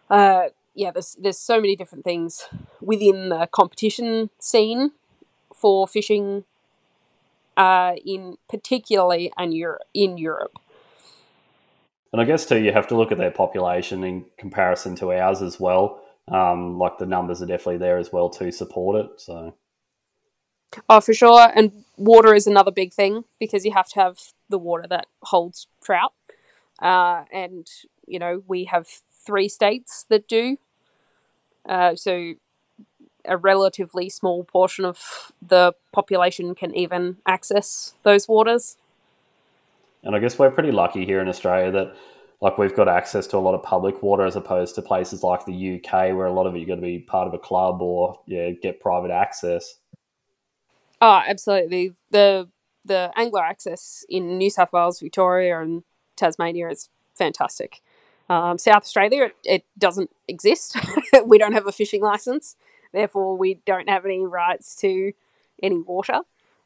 uh, 0.09 0.49
yeah, 0.75 0.91
there's 0.91 1.15
there's 1.19 1.39
so 1.39 1.59
many 1.59 1.75
different 1.75 2.05
things 2.05 2.45
within 2.81 3.29
the 3.29 3.47
competition 3.51 4.29
scene 4.39 4.91
for 5.53 5.87
fishing 5.87 6.45
uh, 7.57 7.95
in 8.05 8.37
particularly 8.47 9.31
and 9.37 9.53
Europe 9.53 9.81
in 9.93 10.17
Europe. 10.17 10.57
And 12.11 12.21
I 12.21 12.25
guess 12.25 12.45
too, 12.45 12.59
you 12.59 12.71
have 12.71 12.87
to 12.87 12.95
look 12.95 13.11
at 13.11 13.17
their 13.17 13.31
population 13.31 14.03
in 14.03 14.25
comparison 14.37 14.95
to 14.95 15.11
ours 15.11 15.41
as 15.41 15.59
well. 15.59 16.01
Um, 16.27 16.77
like 16.77 16.97
the 16.97 17.05
numbers 17.05 17.41
are 17.41 17.45
definitely 17.45 17.77
there 17.77 17.97
as 17.97 18.11
well 18.11 18.29
to 18.31 18.51
support 18.51 19.05
it. 19.05 19.11
So, 19.17 19.55
oh, 20.87 21.01
for 21.01 21.13
sure. 21.13 21.51
And 21.55 21.83
water 21.97 22.33
is 22.33 22.47
another 22.47 22.71
big 22.71 22.93
thing 22.93 23.25
because 23.39 23.65
you 23.65 23.73
have 23.73 23.89
to 23.89 23.99
have 23.99 24.19
the 24.47 24.57
water 24.57 24.85
that 24.89 25.07
holds 25.23 25.67
trout. 25.83 26.13
Uh, 26.81 27.25
and 27.31 27.67
you 28.07 28.19
know, 28.19 28.43
we 28.47 28.65
have 28.65 28.87
three 29.29 29.47
states 29.47 30.07
that 30.09 30.27
do. 30.27 30.57
Uh, 31.67 31.95
so, 31.95 32.33
a 33.25 33.37
relatively 33.37 34.09
small 34.09 34.43
portion 34.43 34.85
of 34.85 35.31
the 35.47 35.73
population 35.91 36.55
can 36.55 36.73
even 36.73 37.17
access 37.27 37.93
those 38.01 38.27
waters. 38.27 38.77
And 40.03 40.15
I 40.15 40.19
guess 40.19 40.39
we're 40.39 40.49
pretty 40.49 40.71
lucky 40.71 41.05
here 41.05 41.19
in 41.19 41.27
Australia 41.27 41.71
that 41.71 41.95
like 42.41 42.57
we've 42.57 42.75
got 42.75 42.87
access 42.87 43.27
to 43.27 43.37
a 43.37 43.39
lot 43.39 43.53
of 43.53 43.61
public 43.61 44.01
water 44.01 44.25
as 44.25 44.35
opposed 44.35 44.73
to 44.75 44.81
places 44.81 45.21
like 45.21 45.45
the 45.45 45.75
UK 45.75 46.15
where 46.15 46.25
a 46.25 46.31
lot 46.31 46.47
of 46.47 46.55
it 46.55 46.59
you've 46.59 46.69
got 46.69 46.75
to 46.75 46.81
be 46.81 46.97
part 46.97 47.27
of 47.27 47.33
a 47.33 47.37
club 47.37 47.81
or 47.81 48.19
yeah 48.25 48.49
get 48.49 48.79
private 48.79 49.11
access. 49.11 49.75
Oh, 51.01 51.21
absolutely. 51.27 51.93
The 52.09 52.49
the 52.85 53.11
angler 53.15 53.43
access 53.43 54.05
in 54.09 54.39
New 54.39 54.49
South 54.49 54.73
Wales, 54.73 55.01
Victoria, 55.01 55.61
and 55.61 55.83
Tasmania 56.15 56.69
is 56.69 56.89
fantastic. 57.13 57.81
Um, 58.29 58.57
South 58.57 58.83
Australia, 58.83 59.23
it, 59.25 59.35
it 59.43 59.65
doesn't 59.77 60.11
exist. 60.27 60.77
we 61.25 61.37
don't 61.37 61.53
have 61.53 61.67
a 61.67 61.71
fishing 61.71 62.01
license, 62.01 62.55
therefore 62.93 63.37
we 63.37 63.59
don't 63.65 63.89
have 63.89 64.05
any 64.05 64.25
rights 64.25 64.75
to 64.77 65.13
any 65.63 65.79
water. 65.79 66.21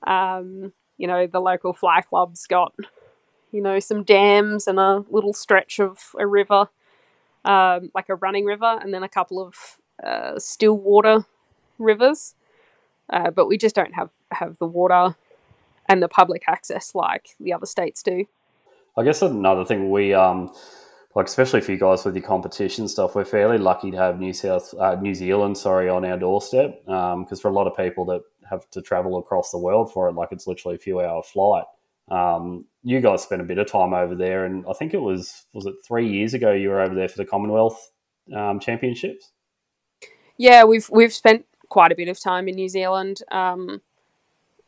Um, 0.05 0.73
you 0.97 1.07
know, 1.07 1.25
the 1.25 1.39
local 1.39 1.73
fly 1.73 2.01
club's 2.01 2.45
got 2.47 2.73
you 3.53 3.61
know, 3.61 3.79
some 3.79 4.03
dams 4.03 4.67
and 4.67 4.79
a 4.79 5.05
little 5.09 5.31
stretch 5.31 5.79
of 5.79 6.13
a 6.19 6.25
river, 6.25 6.67
um, 7.45 7.91
like 7.93 8.09
a 8.09 8.15
running 8.15 8.45
river, 8.45 8.79
and 8.81 8.93
then 8.93 9.03
a 9.03 9.07
couple 9.07 9.39
of 9.39 9.77
uh, 10.03 10.39
still 10.39 10.75
water 10.75 11.25
rivers. 11.77 12.33
Uh, 13.09 13.29
but 13.29 13.47
we 13.47 13.57
just 13.57 13.75
don't 13.75 13.93
have, 13.93 14.09
have 14.31 14.57
the 14.57 14.65
water 14.65 15.15
and 15.87 16.01
the 16.01 16.07
public 16.07 16.43
access 16.47 16.95
like 16.95 17.35
the 17.39 17.53
other 17.53 17.67
states 17.67 18.01
do. 18.01 18.25
I 18.97 19.03
guess 19.03 19.21
another 19.21 19.65
thing 19.65 19.91
we 19.91 20.13
um, 20.15 20.51
like, 21.15 21.27
especially 21.27 21.61
for 21.61 21.71
you 21.71 21.77
guys 21.77 22.03
with 22.05 22.15
your 22.15 22.25
competition 22.25 22.87
stuff, 22.87 23.15
we're 23.15 23.25
fairly 23.25 23.57
lucky 23.57 23.91
to 23.91 23.97
have 23.97 24.19
New 24.19 24.33
South, 24.33 24.73
uh, 24.79 24.95
New 24.95 25.13
Zealand, 25.13 25.57
sorry, 25.57 25.89
on 25.89 26.05
our 26.05 26.17
doorstep. 26.17 26.83
Because 26.85 27.31
um, 27.31 27.37
for 27.37 27.49
a 27.49 27.53
lot 27.53 27.67
of 27.67 27.77
people 27.77 28.05
that 28.05 28.21
have 28.49 28.69
to 28.71 28.81
travel 28.81 29.17
across 29.17 29.51
the 29.51 29.57
world 29.57 29.91
for 29.91 30.09
it, 30.09 30.13
like 30.13 30.31
it's 30.31 30.47
literally 30.47 30.75
a 30.75 30.79
few 30.79 30.99
hour 30.99 31.21
flight. 31.21 31.65
Um, 32.09 32.65
you 32.83 32.99
guys 32.99 33.23
spent 33.23 33.41
a 33.41 33.45
bit 33.45 33.59
of 33.59 33.67
time 33.67 33.93
over 33.93 34.15
there, 34.15 34.45
and 34.45 34.65
I 34.69 34.73
think 34.73 34.93
it 34.93 35.01
was 35.01 35.45
was 35.53 35.65
it 35.65 35.75
three 35.85 36.09
years 36.09 36.33
ago 36.33 36.51
you 36.51 36.69
were 36.69 36.81
over 36.81 36.93
there 36.93 37.07
for 37.07 37.17
the 37.17 37.25
Commonwealth 37.25 37.91
um, 38.35 38.59
Championships. 38.59 39.31
Yeah, 40.37 40.65
we've 40.65 40.89
we've 40.89 41.13
spent 41.13 41.45
quite 41.69 41.91
a 41.91 41.95
bit 41.95 42.09
of 42.09 42.19
time 42.19 42.47
in 42.47 42.55
New 42.55 42.67
Zealand. 42.67 43.21
Um, 43.31 43.81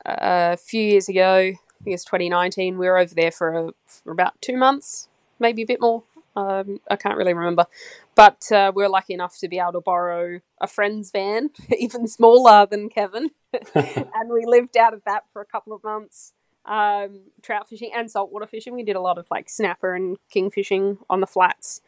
a 0.06 0.58
few 0.58 0.82
years 0.82 1.10
ago, 1.10 1.36
I 1.36 1.84
think 1.84 1.94
it's 1.94 2.06
2019, 2.06 2.78
we 2.78 2.88
were 2.88 2.98
over 2.98 3.14
there 3.14 3.32
for, 3.32 3.54
a, 3.54 3.72
for 3.88 4.12
about 4.12 4.40
two 4.42 4.58
months, 4.58 5.10
maybe 5.40 5.64
a 5.64 5.66
bit 5.66 5.82
more. 5.82 6.04
Um, 6.36 6.80
I 6.90 6.98
can't 6.98 7.18
really 7.18 7.34
remember, 7.34 7.66
but 8.14 8.52
uh, 8.52 8.72
we 8.76 8.84
were 8.84 8.90
lucky 8.90 9.14
enough 9.14 9.38
to 9.40 9.48
be 9.48 9.58
able 9.58 9.74
to 9.74 9.82
borrow 9.82 10.42
a 10.60 10.68
friend's 10.68 11.12
van, 11.12 11.52
even 11.78 12.08
smaller 12.08 12.66
than 12.66 12.90
Kevin, 12.90 13.32
and 13.74 14.30
we 14.30 14.46
lived 14.46 14.76
out 14.76 14.94
of 14.94 15.02
that 15.06 15.24
for 15.32 15.42
a 15.42 15.46
couple 15.46 15.74
of 15.74 15.84
months 15.84 16.34
um, 16.66 17.22
trout 17.42 17.70
fishing 17.70 17.92
and 17.94 18.10
saltwater 18.10 18.48
fishing. 18.48 18.74
We 18.74 18.84
did 18.84 18.96
a 18.96 19.02
lot 19.02 19.18
of 19.18 19.28
like 19.30 19.50
snapper 19.50 19.96
and 19.96 20.18
king 20.30 20.50
fishing 20.50 20.98
on 21.10 21.20
the 21.20 21.28
flats 21.28 21.82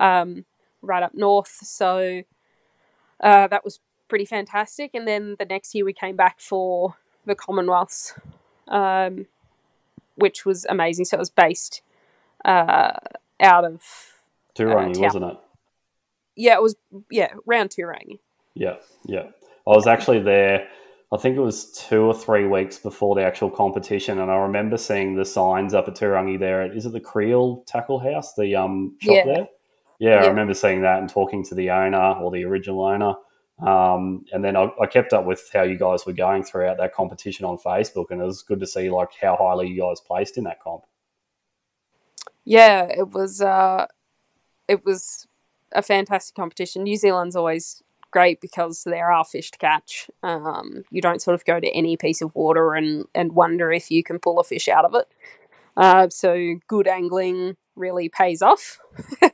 um, 0.00 0.44
right 0.80 1.02
up 1.02 1.14
north. 1.14 1.58
So 1.62 2.22
uh, 3.20 3.46
that 3.48 3.64
was 3.64 3.80
pretty 4.08 4.24
fantastic. 4.24 4.92
And 4.94 5.06
then 5.06 5.36
the 5.38 5.44
next 5.44 5.74
year 5.74 5.84
we 5.84 5.92
came 5.92 6.16
back 6.16 6.40
for 6.40 6.96
the 7.26 7.34
Commonwealths, 7.34 8.18
um, 8.68 9.26
which 10.14 10.44
was 10.44 10.64
amazing. 10.68 11.04
So 11.04 11.16
it 11.16 11.20
was 11.20 11.30
based 11.30 11.82
uh, 12.44 12.92
out 13.42 13.64
of 13.64 13.82
Turangi, 14.56 14.96
uh, 14.96 15.00
wasn't 15.00 15.24
it? 15.24 15.36
Yeah, 16.36 16.54
it 16.54 16.62
was. 16.62 16.76
Yeah, 17.10 17.32
round 17.44 17.70
Turangi. 17.70 18.20
Yeah, 18.54 18.76
yeah. 19.04 19.26
I 19.66 19.70
was 19.70 19.86
actually 19.86 20.20
there 20.20 20.68
I 21.12 21.18
think 21.18 21.36
it 21.36 21.40
was 21.40 21.70
two 21.72 22.04
or 22.04 22.14
three 22.14 22.46
weeks 22.46 22.78
before 22.78 23.14
the 23.14 23.22
actual 23.22 23.50
competition, 23.50 24.18
and 24.18 24.30
I 24.30 24.36
remember 24.36 24.78
seeing 24.78 25.14
the 25.14 25.26
signs 25.26 25.74
up 25.74 25.86
at 25.86 25.94
Turangi 25.94 26.40
there. 26.40 26.62
Is 26.72 26.86
it 26.86 26.92
the 26.92 27.00
Creel 27.00 27.62
Tackle 27.66 27.98
House, 27.98 28.32
the 28.34 28.56
um 28.56 28.96
shop 28.98 29.14
yeah. 29.14 29.24
there? 29.26 29.48
Yeah, 29.98 30.14
yeah, 30.14 30.24
I 30.24 30.28
remember 30.28 30.54
seeing 30.54 30.80
that 30.82 31.00
and 31.00 31.10
talking 31.10 31.44
to 31.44 31.54
the 31.54 31.70
owner 31.70 32.14
or 32.14 32.30
the 32.30 32.44
original 32.44 32.82
owner. 32.82 33.14
Um, 33.60 34.24
and 34.32 34.42
then 34.42 34.56
I, 34.56 34.70
I, 34.80 34.86
kept 34.86 35.12
up 35.12 35.24
with 35.24 35.48
how 35.52 35.62
you 35.62 35.78
guys 35.78 36.04
were 36.04 36.14
going 36.14 36.42
throughout 36.42 36.78
that 36.78 36.94
competition 36.94 37.44
on 37.44 37.58
Facebook, 37.58 38.06
and 38.10 38.20
it 38.20 38.24
was 38.24 38.42
good 38.42 38.58
to 38.60 38.66
see 38.66 38.90
like 38.90 39.10
how 39.20 39.36
highly 39.36 39.68
you 39.68 39.82
guys 39.82 40.00
placed 40.00 40.38
in 40.38 40.44
that 40.44 40.60
comp. 40.60 40.84
Yeah, 42.44 42.84
it 42.84 43.10
was. 43.10 43.40
Uh, 43.40 43.86
it 44.68 44.84
was 44.84 45.26
a 45.72 45.82
fantastic 45.82 46.34
competition. 46.34 46.82
New 46.82 46.96
Zealand's 46.96 47.36
always 47.36 47.82
great 48.10 48.40
because 48.40 48.84
there 48.84 49.10
are 49.10 49.24
fish 49.24 49.50
to 49.50 49.58
catch. 49.58 50.08
Um, 50.22 50.84
you 50.90 51.00
don't 51.00 51.22
sort 51.22 51.34
of 51.34 51.44
go 51.44 51.58
to 51.58 51.68
any 51.68 51.96
piece 51.96 52.22
of 52.22 52.34
water 52.34 52.74
and, 52.74 53.06
and 53.14 53.32
wonder 53.32 53.72
if 53.72 53.90
you 53.90 54.04
can 54.04 54.18
pull 54.18 54.38
a 54.38 54.44
fish 54.44 54.68
out 54.68 54.84
of 54.84 54.94
it. 54.94 55.08
Uh, 55.76 56.08
so 56.10 56.54
good 56.68 56.86
angling 56.86 57.56
really 57.74 58.08
pays 58.08 58.42
off. 58.42 58.78
um, 59.22 59.32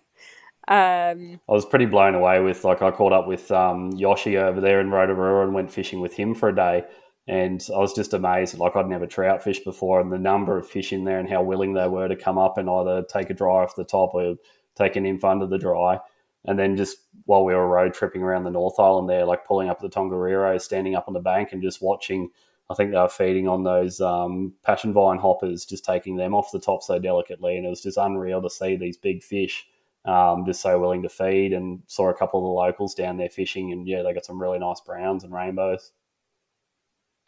I 0.69 1.39
was 1.49 1.67
pretty 1.67 1.87
blown 1.87 2.15
away 2.15 2.41
with 2.41 2.65
like 2.65 2.81
I 2.81 2.91
caught 2.91 3.13
up 3.13 3.27
with 3.27 3.51
um, 3.51 3.91
Yoshi 3.93 4.39
over 4.39 4.61
there 4.61 4.81
in 4.81 4.91
Rotorua 4.91 5.45
and 5.45 5.55
went 5.55 5.73
fishing 5.73 6.01
with 6.01 6.15
him 6.15 6.35
for 6.35 6.49
a 6.49 6.55
day. 6.55 6.85
And 7.29 7.65
I 7.75 7.79
was 7.79 7.93
just 7.93 8.15
amazed. 8.15 8.59
Like 8.59 8.75
I'd 8.75 8.89
never 8.89 9.07
trout 9.07 9.45
fished 9.45 9.65
before, 9.65 10.01
and 10.01 10.11
the 10.11 10.19
number 10.19 10.57
of 10.57 10.67
fish 10.67 10.93
in 10.93 11.05
there, 11.05 11.19
and 11.21 11.29
how 11.29 11.43
willing 11.43 11.75
they 11.75 11.87
were 11.87 12.09
to 12.09 12.17
come 12.17 12.39
up 12.39 12.57
and 12.57 12.69
either 12.69 13.03
take 13.03 13.29
a 13.31 13.35
dry 13.35 13.63
off 13.63 13.77
the 13.77 13.85
top 13.85 14.15
or 14.15 14.37
take 14.75 14.97
an 14.97 15.03
nymph 15.03 15.25
under 15.25 15.47
the 15.47 15.59
dry. 15.59 16.01
And 16.47 16.59
then 16.59 16.77
just 16.77 16.99
while 17.27 17.45
we 17.45 17.55
were 17.55 17.69
road 17.69 17.93
tripping 17.93 18.23
around 18.23 18.45
the 18.45 18.51
North 18.51 18.81
Island 18.81 19.11
there, 19.11 19.27
like 19.27 19.47
pulling 19.47 19.69
up 19.69 19.81
the 19.81 19.91
Tongariro, 19.91 20.59
standing 20.59 20.95
up 20.95 21.05
on 21.07 21.15
the 21.15 21.21
bank 21.21 21.53
and 21.53 21.63
just 21.63 21.83
watching. 21.83 22.31
I 22.71 22.75
think 22.75 22.91
they 22.91 22.99
were 22.99 23.09
feeding 23.09 23.49
on 23.49 23.65
those 23.65 23.99
um, 24.01 24.53
passion 24.63 24.93
vine 24.93 25.19
hoppers, 25.19 25.65
just 25.65 25.87
taking 25.87 26.17
them 26.17 26.35
off 26.35 26.53
the 26.53 26.61
top 26.61 26.83
so 26.83 26.99
delicately. 26.99 27.57
And 27.57 27.67
it 27.67 27.71
was 27.71 27.83
just 27.83 27.97
unreal 27.97 28.43
to 28.43 28.51
see 28.51 28.77
these 28.77 28.99
big 28.99 29.23
fish 29.23 29.67
um, 30.05 30.45
just 30.45 30.61
so 30.61 30.79
willing 30.79 31.03
to 31.03 31.09
feed. 31.09 31.55
And 31.55 31.83
saw 31.87 32.11
a 32.11 32.15
couple 32.15 32.41
of 32.41 32.45
the 32.45 32.49
locals 32.49 32.95
down 32.95 33.17
there 33.17 33.31
fishing, 33.31 33.73
and 33.73 33.89
yeah, 33.89 34.03
they 34.03 34.13
got 34.13 34.27
some 34.27 34.41
really 34.41 34.59
nice 34.59 34.81
browns 34.81 35.25
and 35.25 35.33
rainbows. 35.33 35.93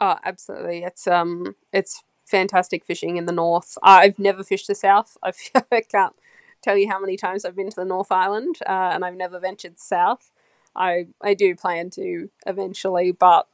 Oh, 0.01 0.17
absolutely! 0.23 0.79
It's 0.83 1.05
um, 1.05 1.55
it's 1.71 2.03
fantastic 2.25 2.83
fishing 2.83 3.17
in 3.17 3.27
the 3.27 3.31
north. 3.31 3.77
I've 3.83 4.17
never 4.17 4.43
fished 4.43 4.67
the 4.67 4.73
south. 4.73 5.15
I 5.23 5.81
can't 5.81 6.15
tell 6.63 6.75
you 6.75 6.89
how 6.89 6.99
many 6.99 7.17
times 7.17 7.45
I've 7.45 7.55
been 7.55 7.69
to 7.69 7.75
the 7.75 7.85
North 7.85 8.11
Island, 8.11 8.57
uh, 8.65 8.89
and 8.93 9.05
I've 9.05 9.15
never 9.15 9.39
ventured 9.39 9.77
south. 9.79 10.31
I 10.75 11.07
I 11.21 11.35
do 11.35 11.55
plan 11.55 11.91
to 11.91 12.29
eventually, 12.47 13.11
but 13.11 13.47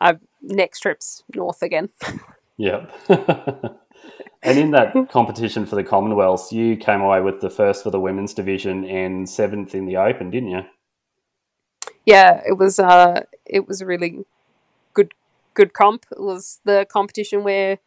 I 0.00 0.18
next 0.42 0.80
trip's 0.80 1.22
north 1.34 1.62
again. 1.62 1.90
yep. 2.56 2.92
and 3.08 4.58
in 4.58 4.72
that 4.72 4.92
competition 5.10 5.66
for 5.66 5.76
the 5.76 5.84
Commonwealth, 5.84 6.52
you 6.52 6.76
came 6.76 7.00
away 7.00 7.20
with 7.20 7.40
the 7.40 7.50
first 7.50 7.84
for 7.84 7.90
the 7.90 8.00
women's 8.00 8.34
division 8.34 8.84
and 8.84 9.28
seventh 9.28 9.74
in 9.74 9.86
the 9.86 9.96
Open, 9.96 10.30
didn't 10.30 10.50
you? 10.50 10.62
Yeah, 12.04 12.42
it 12.46 12.58
was. 12.58 12.78
Uh, 12.78 13.22
it 13.46 13.68
was 13.68 13.80
a 13.80 13.86
really 13.86 14.24
good 14.94 15.12
good 15.54 15.72
comp. 15.72 16.06
It 16.12 16.20
was 16.20 16.60
the 16.64 16.86
competition 16.90 17.44
where 17.44 17.78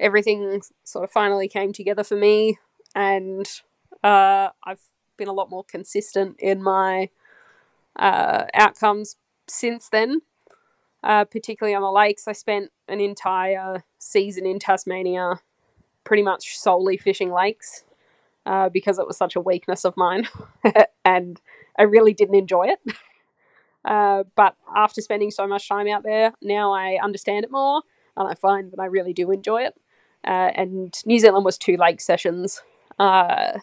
everything 0.00 0.62
sort 0.84 1.04
of 1.04 1.10
finally 1.10 1.48
came 1.48 1.72
together 1.72 2.02
for 2.02 2.16
me 2.16 2.58
and 2.94 3.48
uh, 4.02 4.50
I've 4.64 4.80
been 5.16 5.28
a 5.28 5.32
lot 5.32 5.50
more 5.50 5.64
consistent 5.64 6.36
in 6.38 6.62
my 6.62 7.08
uh, 7.96 8.44
outcomes 8.54 9.16
since 9.48 9.88
then. 9.88 10.22
Uh, 11.02 11.24
particularly 11.24 11.74
on 11.74 11.82
the 11.82 11.90
lakes, 11.92 12.26
I 12.26 12.32
spent 12.32 12.70
an 12.88 12.98
entire 12.98 13.84
season 13.98 14.46
in 14.46 14.58
Tasmania, 14.58 15.40
pretty 16.02 16.22
much 16.22 16.56
solely 16.58 16.96
fishing 16.96 17.30
lakes, 17.30 17.84
uh, 18.46 18.70
because 18.70 18.98
it 18.98 19.06
was 19.06 19.18
such 19.18 19.36
a 19.36 19.40
weakness 19.40 19.84
of 19.84 19.94
mine, 19.98 20.28
and 21.04 21.42
I 21.78 21.82
really 21.82 22.14
didn't 22.14 22.36
enjoy 22.36 22.68
it. 22.68 22.96
Uh, 23.84 24.24
but 24.34 24.56
after 24.74 25.00
spending 25.00 25.30
so 25.30 25.46
much 25.46 25.68
time 25.68 25.88
out 25.88 26.02
there, 26.02 26.32
now 26.40 26.72
I 26.72 26.98
understand 27.02 27.44
it 27.44 27.50
more, 27.50 27.82
and 28.16 28.28
I 28.28 28.34
find 28.34 28.72
that 28.72 28.80
I 28.80 28.86
really 28.86 29.12
do 29.12 29.30
enjoy 29.30 29.62
it. 29.62 29.74
Uh, 30.26 30.50
and 30.54 30.94
New 31.04 31.18
Zealand 31.18 31.44
was 31.44 31.58
two 31.58 31.76
lake 31.76 32.00
sessions, 32.00 32.62
uh, 32.98 33.58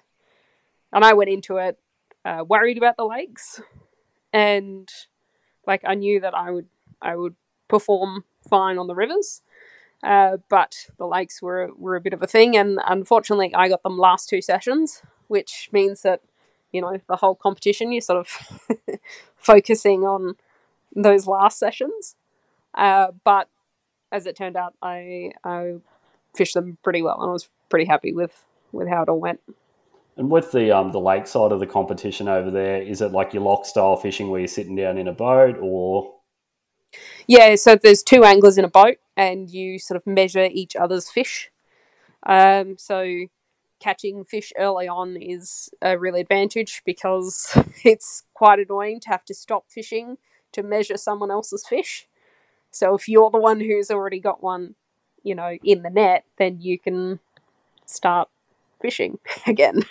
and 0.94 1.04
I 1.06 1.14
went 1.14 1.32
into 1.32 1.58
it 1.58 1.80
uh, 2.24 2.44
worried 2.48 2.78
about 2.78 2.98
the 2.98 3.06
lakes, 3.06 3.62
and 4.32 4.90
like 5.66 5.82
I 5.86 5.96
knew 5.96 6.20
that 6.20 6.36
I 6.36 6.52
would 6.52 6.68
I 7.02 7.16
would 7.16 7.36
perform 7.68 8.26
fine 8.48 8.78
on 8.78 8.88
the 8.88 8.96
rivers, 8.96 9.42
uh, 10.04 10.38
but 10.50 10.88
the 10.98 11.08
lakes 11.08 11.42
were 11.42 11.72
were 11.76 11.96
a 11.96 12.02
bit 12.02 12.14
of 12.14 12.22
a 12.22 12.28
thing, 12.28 12.56
and 12.56 12.80
unfortunately 12.86 13.54
I 13.56 13.70
got 13.70 13.84
them 13.84 13.98
last 13.98 14.30
two 14.30 14.42
sessions, 14.42 15.02
which 15.28 15.70
means 15.72 16.02
that 16.04 16.22
you 16.72 16.82
know 16.82 17.00
the 17.08 17.18
whole 17.18 17.36
competition 17.36 17.92
you're 17.92 18.02
sort 18.02 18.20
of 18.20 18.70
focusing 19.42 20.04
on 20.04 20.36
those 20.96 21.28
last 21.28 21.60
sessions, 21.60 22.16
uh, 22.76 23.08
but 23.24 23.50
as 24.12 24.26
it 24.26 24.36
turned 24.36 24.56
out, 24.56 24.74
I 24.82 25.32
I 25.44 25.76
fished 26.36 26.54
them 26.54 26.78
pretty 26.84 27.02
well, 27.02 27.20
and 27.22 27.30
I 27.30 27.34
was 27.34 27.50
pretty 27.70 27.86
happy 27.86 28.14
with 28.14 28.44
with 28.72 28.88
how 28.88 29.04
it 29.04 29.10
all 29.10 29.20
went. 29.20 29.40
And 30.18 30.30
with 30.30 30.52
the 30.52 30.72
um, 30.72 30.92
the 30.92 31.00
lake 31.00 31.28
side 31.28 31.52
of 31.52 31.60
the 31.60 31.68
competition 31.68 32.28
over 32.28 32.52
there, 32.52 32.82
is 32.82 33.02
it 33.02 33.12
like 33.12 33.34
your 33.34 33.44
loch 33.44 33.66
style 33.66 33.96
fishing 33.96 34.30
where 34.30 34.40
you're 34.40 34.48
sitting 34.48 34.76
down 34.76 34.98
in 34.98 35.08
a 35.08 35.14
boat, 35.14 35.58
or? 35.62 36.16
Yeah, 37.26 37.56
so 37.56 37.76
there's 37.76 38.04
two 38.04 38.26
anglers 38.26 38.58
in 38.58 38.66
a 38.66 38.70
boat, 38.70 38.98
and 39.16 39.50
you 39.50 39.80
sort 39.80 39.96
of 39.96 40.06
measure 40.06 40.50
each 40.52 40.76
other's 40.76 41.10
fish. 41.10 41.50
Um, 42.26 42.78
so 42.78 43.26
catching 43.82 44.24
fish 44.24 44.54
early 44.58 44.88
on 44.88 45.18
is 45.18 45.70
a 45.82 45.98
real 45.98 46.16
advantage 46.16 46.82
because 46.86 47.52
it's 47.84 48.24
quite 48.34 48.60
annoying 48.60 49.00
to 49.02 49.10
have 49.10 49.26
to 49.26 49.34
stop 49.34 49.66
fishing 49.68 50.18
to 50.54 50.64
measure 50.64 50.98
someone 50.98 51.32
else's 51.32 51.66
fish. 51.68 52.08
So 52.72 52.96
if 52.96 53.10
you're 53.10 53.32
the 53.32 53.40
one 53.40 53.60
who's 53.60 53.92
already 53.92 54.20
got 54.20 54.42
one, 54.42 54.76
you 55.24 55.36
know, 55.36 55.58
in 55.64 55.82
the 55.82 55.90
net, 55.90 56.24
then 56.38 56.62
you 56.62 56.80
can 56.80 57.20
start 57.86 58.30
fishing 58.82 59.20
again. 59.48 59.84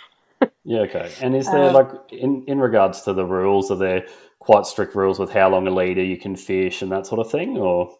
Yeah, 0.63 0.81
okay. 0.81 1.11
And 1.21 1.35
is 1.35 1.45
there 1.51 1.69
um, 1.69 1.73
like 1.73 1.89
in 2.11 2.43
in 2.47 2.59
regards 2.59 3.01
to 3.01 3.13
the 3.13 3.25
rules, 3.25 3.71
are 3.71 3.77
there 3.77 4.05
quite 4.39 4.65
strict 4.65 4.95
rules 4.95 5.19
with 5.19 5.31
how 5.31 5.49
long 5.49 5.67
a 5.67 5.71
leader 5.71 6.03
you 6.03 6.17
can 6.17 6.35
fish 6.35 6.81
and 6.81 6.91
that 6.91 7.05
sort 7.05 7.19
of 7.19 7.31
thing, 7.31 7.57
or? 7.57 7.95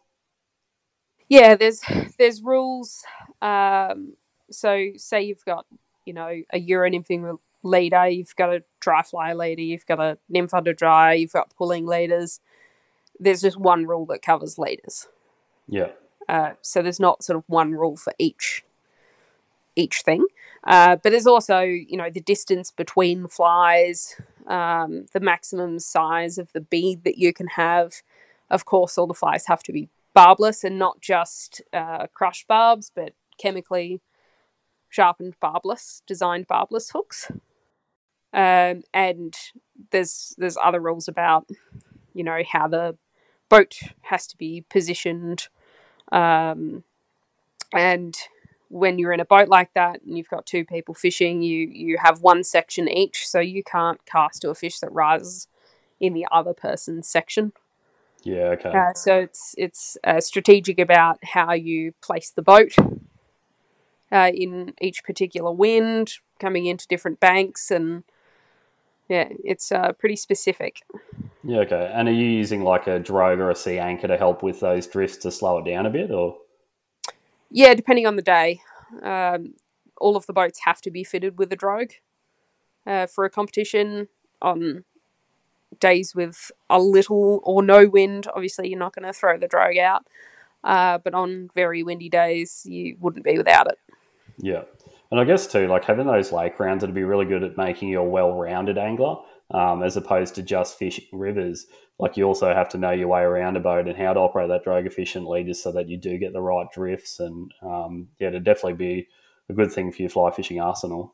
Yeah, 1.28 1.56
there's 1.56 1.82
there's 2.18 2.42
rules. 2.42 3.04
Um, 3.42 4.14
so 4.52 4.90
say 4.98 5.22
you've 5.22 5.46
got 5.46 5.66
you 6.06 6.14
know 6.14 6.42
a 6.52 6.60
Euro 6.60 6.90
nymphing 6.90 7.38
leader, 7.64 8.08
you've 8.08 8.36
got 8.36 8.54
a 8.54 8.64
dry 8.80 9.04
fly 9.04 9.34
leader, 9.34 9.62
you've 9.62 9.86
got 9.86 10.00
a 10.00 10.18
nymph 10.30 10.54
under 10.54 10.74
dry, 10.74 11.14
you've 11.14 11.34
got 11.34 11.56
pulling 11.56 11.86
leaders. 11.86 12.40
There's 13.20 13.42
just 13.42 13.58
one 13.58 13.86
rule 13.86 14.06
that 14.08 14.22
covers 14.22 14.58
leaders. 14.58 15.08
Yeah. 15.68 15.92
Uh, 16.28 16.54
so 16.62 16.82
there's 16.82 17.00
not 17.00 17.24
sort 17.24 17.38
of 17.38 17.44
one 17.48 17.72
rule 17.72 17.98
for 17.98 18.14
each 18.18 18.64
each 19.76 20.02
thing. 20.02 20.26
Uh, 20.64 20.96
but 20.96 21.12
there's 21.12 21.28
also, 21.28 21.62
you 21.62 21.98
know, 21.98 22.10
the 22.10 22.22
distance 22.22 22.72
between 22.72 23.28
flies, 23.28 24.16
um, 24.48 25.06
the 25.14 25.20
maximum 25.20 25.80
size 25.80 26.38
of 26.38 26.52
the 26.54 26.62
bead 26.62 27.04
that 27.04 27.18
you 27.18 27.34
can 27.34 27.48
have. 27.48 28.02
Of 28.50 28.66
course, 28.66 28.98
all 28.98 29.08
the 29.08 29.14
flies 29.14 29.46
have 29.48 29.64
to 29.64 29.72
be 29.72 29.90
barbless 30.14 30.64
and 30.64 30.78
not 30.78 31.00
just 31.02 31.62
uh, 31.74 32.08
crushed 32.14 32.48
barbs, 32.48 32.92
but 32.94 33.14
chemically 33.40 34.02
sharpened 34.92 35.34
barbless, 35.40 36.04
designed 36.06 36.48
barbless 36.48 36.92
hooks. 36.92 37.32
Um, 38.34 38.84
and 38.94 39.36
there's 39.90 40.36
there's 40.38 40.58
other 40.64 40.80
rules 40.80 41.08
about, 41.08 41.50
you 42.14 42.24
know, 42.24 42.42
how 42.50 42.68
the 42.68 42.96
boat 43.50 43.80
has 44.02 44.28
to 44.28 44.38
be 44.38 44.64
positioned, 44.70 45.48
um, 46.12 46.84
and 47.74 48.16
when 48.70 48.98
you're 48.98 49.12
in 49.12 49.20
a 49.20 49.26
boat 49.26 49.50
like 49.50 49.74
that 49.74 50.02
and 50.02 50.18
you've 50.18 50.30
got 50.30 50.46
two 50.46 50.64
people 50.64 50.94
fishing, 50.94 51.42
you 51.42 51.68
you 51.68 51.98
have 52.02 52.22
one 52.22 52.44
section 52.44 52.88
each, 52.88 53.28
so 53.28 53.40
you 53.40 53.64
can't 53.64 54.06
cast 54.06 54.44
to 54.44 54.50
a 54.50 54.56
fish 54.56 54.80
that 54.80 54.92
rises 54.94 55.48
in 56.00 56.14
the 56.14 56.26
other 56.32 56.54
person's 56.54 57.08
section. 57.08 57.52
Yeah, 58.24 58.56
okay. 58.56 58.70
Uh, 58.70 58.94
so 58.94 59.20
it's 59.20 59.56
it's 59.58 59.98
uh, 60.06 60.22
strategic 60.22 60.80
about 60.80 61.20
how 61.24 61.52
you 61.54 61.94
place 62.02 62.30
the 62.30 62.42
boat 62.42 62.76
uh, 64.12 64.32
in 64.34 64.74
each 64.82 65.04
particular 65.04 65.52
wind, 65.52 66.14
coming 66.40 66.66
into 66.66 66.88
different 66.88 67.20
banks, 67.20 67.72
and 67.72 68.04
yeah, 69.10 69.30
it's 69.44 69.72
uh, 69.72 69.94
pretty 69.94 70.16
specific. 70.16 70.82
Yeah, 71.44 71.60
okay. 71.60 71.92
And 71.94 72.08
are 72.08 72.14
you 72.14 72.26
using 72.26 72.64
like 72.64 72.88
a 72.88 73.00
drogue 73.00 73.40
or 73.40 73.50
a 73.50 73.56
sea 73.56 73.80
anchor 73.80 74.08
to 74.08 74.18
help 74.18 74.44
with 74.44 74.60
those 74.60 74.88
drifts 74.88 75.18
to 75.18 75.32
slow 75.32 75.58
it 75.58 75.66
down 75.66 75.86
a 75.86 75.90
bit, 75.90 76.12
or? 76.12 76.38
Yeah, 77.50 77.74
depending 77.74 78.08
on 78.08 78.16
the 78.16 78.22
day. 78.22 78.62
Um, 79.02 79.54
all 80.00 80.16
of 80.16 80.26
the 80.26 80.34
boats 80.34 80.62
have 80.66 80.82
to 80.82 80.92
be 80.92 81.04
fitted 81.04 81.38
with 81.38 81.52
a 81.54 81.56
drogue 81.56 81.92
uh, 82.86 83.08
for 83.08 83.26
a 83.26 83.30
competition 83.30 84.08
on 84.42 84.84
days 85.80 86.14
with 86.16 86.52
a 86.70 86.80
little 86.80 87.40
or 87.44 87.64
no 87.64 87.88
wind. 87.88 88.28
Obviously, 88.34 88.70
you're 88.70 88.80
not 88.80 88.96
going 88.96 89.06
to 89.06 89.14
throw 89.14 89.38
the 89.38 89.48
drogue 89.48 89.78
out, 89.78 90.08
uh, 90.64 90.98
but 90.98 91.14
on 91.14 91.50
very 91.56 91.84
windy 91.84 92.10
days, 92.10 92.66
you 92.66 92.98
wouldn't 93.00 93.26
be 93.26 93.38
without 93.38 93.68
it. 93.68 93.78
Yeah. 94.38 94.64
And 95.12 95.20
I 95.20 95.26
guess 95.26 95.46
too, 95.46 95.68
like 95.68 95.84
having 95.84 96.08
those 96.08 96.32
lake 96.32 96.60
rounds 96.60 96.84
it'd 96.84 96.96
be 96.96 97.04
really 97.04 97.26
good 97.26 97.44
at 97.44 97.58
making 97.58 97.90
you 97.90 98.00
a 98.00 98.04
well-rounded 98.04 98.78
angler, 98.78 99.18
um, 99.52 99.84
as 99.84 99.98
opposed 99.98 100.36
to 100.36 100.42
just 100.42 100.80
fishing 100.80 101.06
rivers. 101.12 101.68
Like 102.00 102.18
you 102.18 102.24
also 102.24 102.54
have 102.54 102.70
to 102.70 102.78
know 102.78 102.92
your 102.92 103.10
way 103.10 103.22
around 103.22 103.58
a 103.58 103.60
boat 103.60 103.88
and 103.88 103.98
how 103.98 104.14
to 104.14 104.20
operate 104.22 104.48
that 104.48 104.64
drogue 104.64 104.86
efficiently 104.86 105.44
just 105.44 105.62
so 105.62 105.72
that 105.74 105.90
you 105.90 105.98
do 105.98 106.18
get 106.18 106.34
the 106.34 106.42
right 106.42 106.68
drifts 106.74 107.20
and 107.20 107.54
um, 107.62 108.08
yeah 108.20 108.30
to 108.30 108.40
definitely 108.40 108.74
be 108.74 109.08
a 109.50 109.54
good 109.54 109.72
thing 109.72 109.92
for 109.92 110.02
your 110.02 110.10
fly 110.10 110.32
fishing 110.32 110.60
arsenal. 110.60 111.14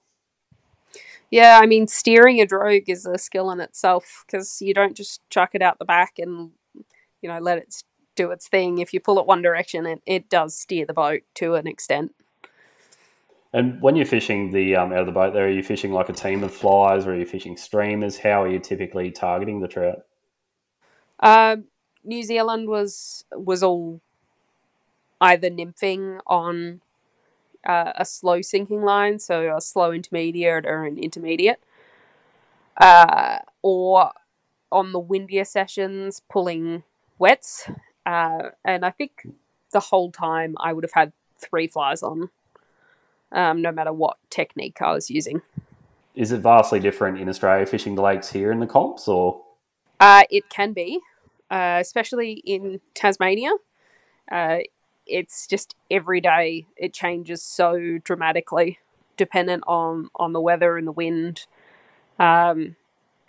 Yeah 1.30 1.60
i 1.62 1.66
mean 1.66 1.88
steering 1.88 2.40
a 2.40 2.46
drogue 2.46 2.88
is 2.88 3.06
a 3.06 3.18
skill 3.18 3.52
in 3.52 3.60
itself 3.60 4.24
because 4.26 4.62
you 4.62 4.74
don't 4.74 4.96
just 4.96 5.22
chuck 5.30 5.50
it 5.54 5.62
out 5.62 5.78
the 5.78 5.84
back 5.84 6.14
and 6.20 6.52
you 7.22 7.28
know 7.28 7.40
let 7.40 7.58
it 7.58 7.84
do 8.16 8.32
its 8.32 8.48
thing. 8.48 8.80
If 8.80 8.94
you 8.94 9.00
pull 9.00 9.20
it 9.20 9.28
one 9.28 9.42
direction 9.42 9.86
it, 9.86 10.02
it 10.06 10.30
does 10.30 10.58
steer 10.58 10.86
the 10.86 10.94
boat 10.94 11.22
to 11.36 11.56
an 11.56 11.68
extent 11.68 12.16
and 13.54 13.82
when 13.82 13.96
you're 13.96 14.06
fishing 14.06 14.52
the 14.52 14.76
um, 14.76 14.92
out 14.92 15.00
of 15.00 15.06
the 15.06 15.12
boat 15.12 15.34
there 15.34 15.46
are 15.46 15.52
you 15.52 15.64
fishing 15.64 15.92
like 15.92 16.10
a 16.10 16.14
team 16.14 16.44
of 16.44 16.54
flies 16.54 17.06
or 17.06 17.14
are 17.14 17.18
you 17.18 17.26
fishing 17.26 17.58
streamers 17.58 18.18
how 18.18 18.44
are 18.44 18.50
you 18.50 18.60
typically 18.60 19.12
targeting 19.12 19.62
the 19.62 19.68
trout 19.68 20.04
uh, 21.20 21.58
New 22.04 22.24
Zealand 22.24 22.70
was 22.70 23.26
was 23.32 23.64
all 23.64 24.02
either 25.20 25.50
nymphing 25.50 26.20
on 26.28 26.82
uh, 27.66 27.92
a 27.96 28.06
slow 28.06 28.42
sinking 28.42 28.82
line, 28.82 29.20
so 29.20 29.56
a 29.56 29.62
slow 29.62 29.92
intermediate 29.92 30.66
or 30.66 30.86
an 30.86 30.98
intermediate, 30.98 31.62
uh, 32.78 33.40
or 33.62 34.12
on 34.72 34.92
the 34.92 35.00
windier 35.00 35.44
sessions 35.44 36.22
pulling 36.30 36.84
wets. 37.20 37.70
Uh, 38.06 38.52
and 38.64 38.86
I 38.86 38.92
think 38.92 39.28
the 39.72 39.80
whole 39.80 40.12
time 40.12 40.56
I 40.60 40.72
would 40.72 40.84
have 40.84 40.94
had 40.94 41.12
three 41.38 41.68
flies 41.68 42.02
on, 42.04 42.30
um, 43.32 43.62
no 43.62 43.72
matter 43.72 43.94
what 43.94 44.18
technique 44.30 44.82
I 44.82 44.94
was 44.94 45.10
using. 45.10 45.42
Is 46.16 46.32
it 46.32 46.40
vastly 46.40 46.80
different 46.80 47.20
in 47.20 47.30
Australia 47.30 47.66
fishing 47.66 47.96
the 47.96 48.02
lakes 48.02 48.30
here 48.30 48.52
in 48.52 48.60
the 48.60 48.68
comps, 48.68 49.08
or? 49.08 49.44
Uh, 50.00 50.24
it 50.32 50.50
can 50.50 50.74
be, 50.74 51.00
uh, 51.52 51.78
especially 51.80 52.34
in 52.46 52.82
Tasmania. 52.96 53.52
Uh, 54.32 54.60
it's 55.06 55.48
just 55.48 55.76
every 55.90 56.20
day 56.20 56.66
it 56.76 56.94
changes 56.94 57.44
so 57.44 58.00
dramatically, 58.04 58.80
dependent 59.16 59.63
on 59.68 60.10
on 60.16 60.34
the 60.34 60.42
weather 60.42 60.78
and 60.78 60.88
the 60.88 60.92
wind. 60.92 61.46
Um, 62.20 62.76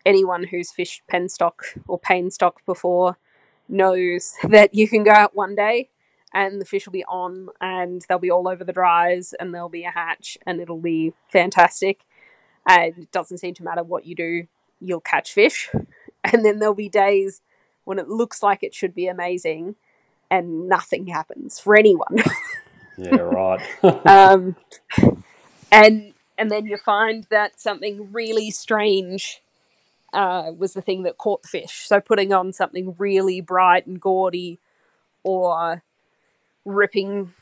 anyone 0.07 0.45
who's 0.45 0.73
fished 0.73 1.03
penstock 1.13 1.79
or 1.87 2.01
painstock 2.01 2.55
before 2.65 3.19
knows 3.69 4.35
that 4.49 4.75
you 4.75 4.89
can 4.89 5.05
go 5.05 5.13
out 5.13 5.37
one 5.37 5.55
day 5.55 5.91
and 6.35 6.61
the 6.61 6.65
fish 6.65 6.87
will 6.87 6.93
be 6.93 7.05
on 7.05 7.49
and 7.61 8.05
they'll 8.09 8.19
be 8.19 8.31
all 8.31 8.49
over 8.49 8.65
the 8.65 8.73
dries 8.73 9.35
and 9.41 9.55
there'll 9.55 9.69
be 9.69 9.85
a 9.85 9.91
hatch 9.91 10.37
and 10.47 10.61
it'll 10.61 10.81
be 10.81 11.13
fantastic 11.29 12.01
and 12.67 12.99
it 12.99 13.13
doesn't 13.13 13.39
seem 13.39 13.55
to 13.55 13.65
matter 13.65 13.83
what 13.83 14.07
you 14.07 14.15
do 14.15 14.47
you'll 14.81 15.01
catch 15.01 15.33
fish 15.33 15.71
and 16.25 16.45
then 16.45 16.59
there'll 16.59 16.75
be 16.75 16.89
days 16.89 17.41
when 17.85 17.99
it 17.99 18.09
looks 18.09 18.43
like 18.43 18.63
it 18.63 18.75
should 18.75 18.95
be 18.95 19.07
amazing 19.07 19.75
and 20.31 20.69
nothing 20.69 21.07
happens 21.07 21.59
for 21.59 21.77
anyone. 21.77 22.23
yeah, 22.99 23.17
right. 23.17 23.61
um, 24.07 24.57
and 25.73 26.13
and 26.37 26.51
then 26.51 26.67
you 26.67 26.77
find 26.77 27.27
that 27.31 27.61
something 27.61 28.13
really 28.13 28.51
strange 28.51 29.43
uh, 30.13 30.53
was 30.57 30.75
the 30.75 30.83
thing 30.83 31.03
that 31.03 31.19
caught 31.19 31.43
the 31.43 31.49
fish. 31.49 31.87
So 31.87 32.01
putting 32.01 32.33
on 32.33 32.53
something 32.53 32.95
really 32.99 33.41
bright 33.41 33.87
and 33.87 34.01
gaudy, 34.01 34.59
or 35.23 35.83
ripping 36.65 37.33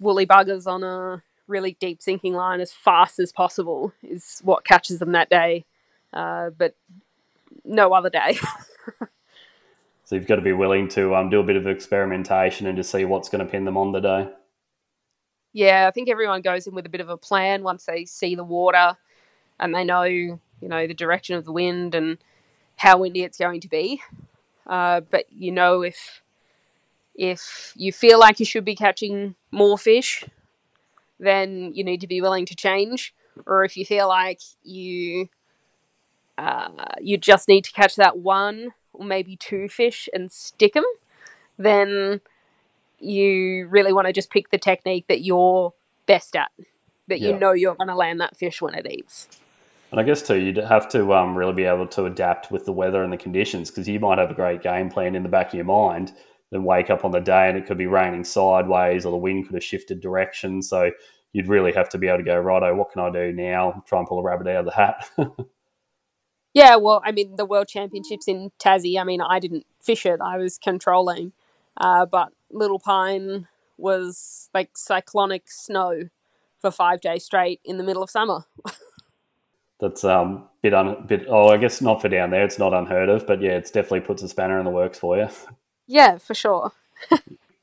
woolly 0.00 0.26
buggers 0.26 0.66
on 0.66 0.82
a 0.82 1.22
really 1.46 1.76
deep 1.80 2.02
sinking 2.02 2.34
line 2.34 2.60
as 2.60 2.72
fast 2.72 3.18
as 3.18 3.32
possible 3.32 3.92
is 4.02 4.40
what 4.44 4.64
catches 4.64 4.98
them 4.98 5.12
that 5.12 5.30
day. 5.30 5.64
Uh, 6.12 6.50
but 6.50 6.74
no 7.64 7.92
other 7.92 8.10
day. 8.10 8.38
So 10.08 10.14
you've 10.14 10.26
got 10.26 10.36
to 10.36 10.40
be 10.40 10.54
willing 10.54 10.88
to 10.90 11.14
um, 11.14 11.28
do 11.28 11.38
a 11.38 11.42
bit 11.42 11.56
of 11.56 11.66
experimentation 11.66 12.66
and 12.66 12.78
to 12.78 12.82
see 12.82 13.04
what's 13.04 13.28
going 13.28 13.44
to 13.44 13.50
pin 13.50 13.66
them 13.66 13.76
on 13.76 13.92
the 13.92 14.00
day. 14.00 14.30
Yeah, 15.52 15.86
I 15.86 15.90
think 15.90 16.08
everyone 16.08 16.40
goes 16.40 16.66
in 16.66 16.74
with 16.74 16.86
a 16.86 16.88
bit 16.88 17.02
of 17.02 17.10
a 17.10 17.18
plan 17.18 17.62
once 17.62 17.84
they 17.84 18.06
see 18.06 18.34
the 18.34 18.42
water 18.42 18.96
and 19.60 19.74
they 19.74 19.84
know, 19.84 20.04
you 20.04 20.38
know, 20.62 20.86
the 20.86 20.94
direction 20.94 21.36
of 21.36 21.44
the 21.44 21.52
wind 21.52 21.94
and 21.94 22.16
how 22.76 22.96
windy 22.96 23.22
it's 23.22 23.36
going 23.36 23.60
to 23.60 23.68
be. 23.68 24.00
Uh, 24.66 25.00
but 25.00 25.26
you 25.30 25.52
know, 25.52 25.82
if 25.82 26.22
if 27.18 27.72
you 27.76 27.92
feel 27.92 28.18
like 28.18 28.38
you 28.38 28.46
should 28.46 28.64
be 28.64 28.76
catching 28.76 29.34
more 29.50 29.76
fish, 29.76 30.24
then 31.18 31.72
you 31.74 31.82
need 31.82 32.00
to 32.00 32.06
be 32.06 32.20
willing 32.22 32.46
to 32.46 32.54
change. 32.54 33.12
Or 33.44 33.64
if 33.64 33.76
you 33.76 33.84
feel 33.84 34.08
like 34.08 34.40
you 34.62 35.28
uh, 36.38 36.68
you 37.00 37.18
just 37.18 37.48
need 37.48 37.64
to 37.64 37.72
catch 37.72 37.96
that 37.96 38.18
one 38.18 38.72
or 38.92 39.04
maybe 39.04 39.36
two 39.36 39.68
fish 39.68 40.08
and 40.14 40.30
stick 40.30 40.72
them, 40.74 40.84
then 41.58 42.20
you 43.00 43.66
really 43.68 43.92
want 43.92 44.06
to 44.06 44.12
just 44.12 44.30
pick 44.30 44.50
the 44.50 44.58
technique 44.58 45.06
that 45.08 45.22
you're 45.22 45.74
best 46.06 46.36
at, 46.36 46.50
that 47.08 47.20
yeah. 47.20 47.30
you 47.30 47.38
know 47.38 47.52
you're 47.52 47.74
going 47.74 47.88
to 47.88 47.94
land 47.96 48.20
that 48.20 48.36
fish 48.36 48.62
when 48.62 48.74
it 48.74 48.86
eats. 48.88 49.28
And 49.90 49.98
I 49.98 50.04
guess 50.04 50.22
too, 50.22 50.36
you'd 50.36 50.58
have 50.58 50.88
to 50.90 51.12
um, 51.14 51.36
really 51.36 51.54
be 51.54 51.64
able 51.64 51.86
to 51.88 52.04
adapt 52.04 52.52
with 52.52 52.64
the 52.64 52.72
weather 52.72 53.02
and 53.02 53.12
the 53.12 53.16
conditions 53.16 53.70
because 53.70 53.88
you 53.88 53.98
might 53.98 54.18
have 54.18 54.30
a 54.30 54.34
great 54.34 54.62
game 54.62 54.90
plan 54.90 55.16
in 55.16 55.22
the 55.22 55.28
back 55.28 55.48
of 55.48 55.54
your 55.54 55.64
mind, 55.64 56.12
then 56.50 56.64
wake 56.64 56.90
up 56.90 57.04
on 57.04 57.10
the 57.10 57.20
day 57.20 57.48
and 57.48 57.58
it 57.58 57.66
could 57.66 57.78
be 57.78 57.86
raining 57.86 58.24
sideways 58.24 59.04
or 59.04 59.10
the 59.10 59.16
wind 59.16 59.46
could 59.46 59.54
have 59.54 59.64
shifted 59.64 60.00
direction. 60.00 60.62
So 60.62 60.90
you'd 61.32 61.48
really 61.48 61.72
have 61.72 61.88
to 61.90 61.98
be 61.98 62.08
able 62.08 62.18
to 62.18 62.24
go, 62.24 62.38
righto, 62.38 62.74
what 62.74 62.90
can 62.92 63.02
I 63.02 63.10
do 63.10 63.32
now? 63.32 63.82
Try 63.86 63.98
and 63.98 64.08
pull 64.08 64.18
a 64.18 64.22
rabbit 64.22 64.46
out 64.46 64.60
of 64.60 64.64
the 64.66 64.72
hat. 64.72 65.10
Yeah, 66.54 66.76
well, 66.76 67.00
I 67.04 67.12
mean, 67.12 67.36
the 67.36 67.44
World 67.44 67.68
Championships 67.68 68.26
in 68.26 68.50
Tassie, 68.58 69.00
I 69.00 69.04
mean, 69.04 69.20
I 69.20 69.38
didn't 69.38 69.66
fish 69.80 70.04
it, 70.04 70.20
I 70.20 70.38
was 70.38 70.58
controlling. 70.58 71.32
Uh, 71.76 72.06
but 72.06 72.32
Little 72.50 72.80
Pine 72.80 73.46
was 73.76 74.50
like 74.52 74.76
cyclonic 74.76 75.50
snow 75.50 76.08
for 76.60 76.70
five 76.70 77.00
days 77.00 77.24
straight 77.24 77.60
in 77.64 77.76
the 77.76 77.84
middle 77.84 78.02
of 78.02 78.10
summer. 78.10 78.44
That's 79.80 80.02
um 80.02 80.48
bit 80.60 80.74
un 80.74 81.04
bit. 81.06 81.26
Oh, 81.28 81.50
I 81.50 81.56
guess 81.56 81.80
not 81.80 82.02
for 82.02 82.08
down 82.08 82.30
there. 82.30 82.44
It's 82.44 82.58
not 82.58 82.74
unheard 82.74 83.08
of, 83.08 83.28
but 83.28 83.40
yeah, 83.40 83.52
it's 83.52 83.70
definitely 83.70 84.00
puts 84.00 84.24
a 84.24 84.28
spanner 84.28 84.58
in 84.58 84.64
the 84.64 84.72
works 84.72 84.98
for 84.98 85.16
you. 85.16 85.28
Yeah, 85.88 86.18
for 86.18 86.34
sure. 86.34 86.72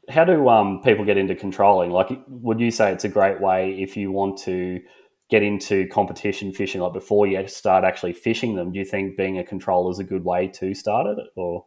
How 0.10 0.26
do 0.26 0.50
um 0.50 0.82
people 0.84 1.06
get 1.06 1.18
into 1.18 1.36
controlling? 1.36 1.92
Like, 1.92 2.10
would 2.28 2.60
you 2.60 2.72
say 2.72 2.92
it's 2.92 3.06
a 3.06 3.10
great 3.10 3.40
way 3.40 3.80
if 3.80 3.96
you 3.96 4.12
want 4.12 4.38
to 4.40 4.82
get 5.30 5.42
into 5.42 5.88
competition 5.88 6.52
fishing, 6.52 6.82
like 6.82 6.94
before 6.94 7.26
you 7.28 7.48
start 7.48 7.84
actually 7.84 8.14
fishing 8.14 8.56
them? 8.56 8.72
Do 8.72 8.80
you 8.80 8.86
think 8.86 9.16
being 9.16 9.40
a 9.40 9.44
controller 9.44 9.92
is 9.92 10.00
a 10.00 10.04
good 10.04 10.26
way 10.26 10.48
to 10.50 10.74
start 10.74 11.08
it, 11.08 11.18
or? 11.36 11.66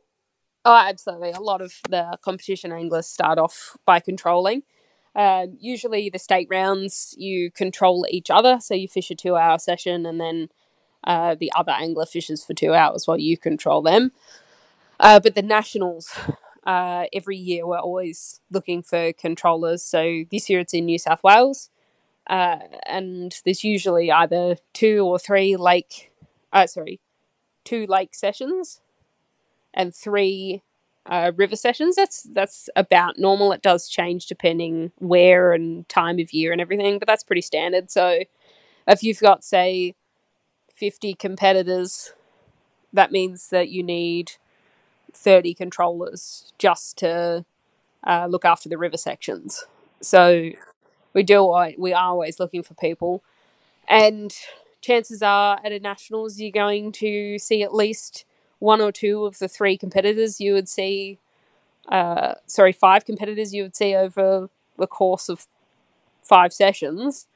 Oh, 0.65 0.77
absolutely. 0.77 1.31
A 1.31 1.41
lot 1.41 1.63
of 1.63 1.73
the 1.89 2.19
competition 2.23 2.73
anglers 2.73 3.07
start 3.07 3.39
off 3.39 3.77
by 3.87 4.01
controlling. 4.01 4.65
Um, 5.15 5.57
usually, 5.59 6.11
the 6.11 6.19
state 6.19 6.49
rounds, 6.51 7.15
you 7.17 7.51
control 7.51 8.05
each 8.11 8.31
other. 8.31 8.59
So 8.61 8.75
you 8.75 8.89
fish 8.89 9.11
a 9.11 9.15
two 9.15 9.37
hour 9.37 9.59
session 9.59 10.07
and 10.07 10.21
then 10.21 10.49
uh, 11.05 11.37
the 11.39 11.53
other 11.57 11.73
angler 11.73 12.07
fishes 12.07 12.45
for 12.45 12.55
two 12.55 12.75
hours 12.75 13.07
while 13.07 13.19
you 13.19 13.39
control 13.39 13.83
them. 13.83 14.13
Uh, 15.01 15.21
but 15.21 15.35
the 15.35 15.43
nationals, 15.43 16.13
uh, 16.69 17.07
every 17.15 17.39
year, 17.39 17.67
we're 17.67 17.79
always 17.79 18.43
looking 18.51 18.83
for 18.83 19.15
controllers. 19.15 19.83
So 19.83 20.25
this 20.31 20.51
year 20.51 20.61
it's 20.61 20.75
in 20.75 20.85
New 20.85 20.99
South 20.99 21.25
Wales. 21.25 21.71
Uh, 22.29 22.59
and 22.85 23.35
there's 23.47 23.65
usually 23.65 24.13
either 24.13 24.57
two 24.75 25.01
or 25.07 25.19
three 25.19 25.57
lake, 25.57 26.13
uh, 26.53 26.67
sorry, 26.67 27.01
two 27.65 27.87
lake 27.87 28.15
sessions 28.15 28.83
and 29.73 29.95
three 29.95 30.63
uh, 31.07 31.33
river 31.37 31.57
sessions. 31.57 31.97
That's 31.97 32.25
that's 32.35 32.69
about 32.77 33.19
normal. 33.19 33.53
It 33.53 33.63
does 33.63 33.89
change 33.89 34.27
depending 34.27 34.93
where 34.99 35.55
and 35.55 35.89
time 35.89 36.19
of 36.19 36.35
year 36.35 36.53
and 36.53 36.61
everything, 36.61 36.99
but 36.99 37.09
that's 37.09 37.25
pretty 37.25 37.41
standard. 37.41 37.91
So 37.91 38.25
if 38.87 39.03
you've 39.03 39.21
got 39.21 39.43
say 39.43 39.95
50 40.75 41.15
competitors, 41.15 42.13
that 42.93 43.11
means 43.11 43.49
that 43.49 43.71
you 43.71 43.83
need 43.83 44.33
30 45.15 45.55
controllers 45.55 46.53
just 46.59 46.99
to 46.99 47.45
uh, 48.07 48.27
look 48.29 48.45
after 48.45 48.69
the 48.69 48.79
river 48.79 48.97
sections. 48.97 49.67
So 50.01 50.51
we 51.15 51.23
do 51.23 51.45
we 51.79 51.93
are 51.93 52.05
always 52.11 52.41
looking 52.41 52.63
for 52.63 52.75
people, 52.75 53.23
and 53.89 54.35
chances 54.81 55.23
are 55.23 55.61
at 55.65 55.73
a 55.73 55.81
nationals 55.81 56.41
you're 56.41 56.51
going 56.51 56.93
to 56.93 57.39
see 57.39 57.63
at 57.63 57.75
least 57.75 58.25
one 58.61 58.81
or 58.81 58.93
two 58.93 59.25
of 59.27 59.39
the 59.39 59.49
three 59.49 59.77
competitors 59.79 60.41
you 60.41 60.53
would 60.55 60.69
see, 60.69 61.19
uh, 61.89 62.35
sorry, 62.47 62.73
five 62.73 63.05
competitors 63.05 63.55
you 63.55 63.63
would 63.65 63.77
see 63.77 63.95
over 63.95 64.49
the 64.79 64.87
course 64.87 65.29
of 65.29 65.47
five 66.23 66.53
sessions. 66.53 67.27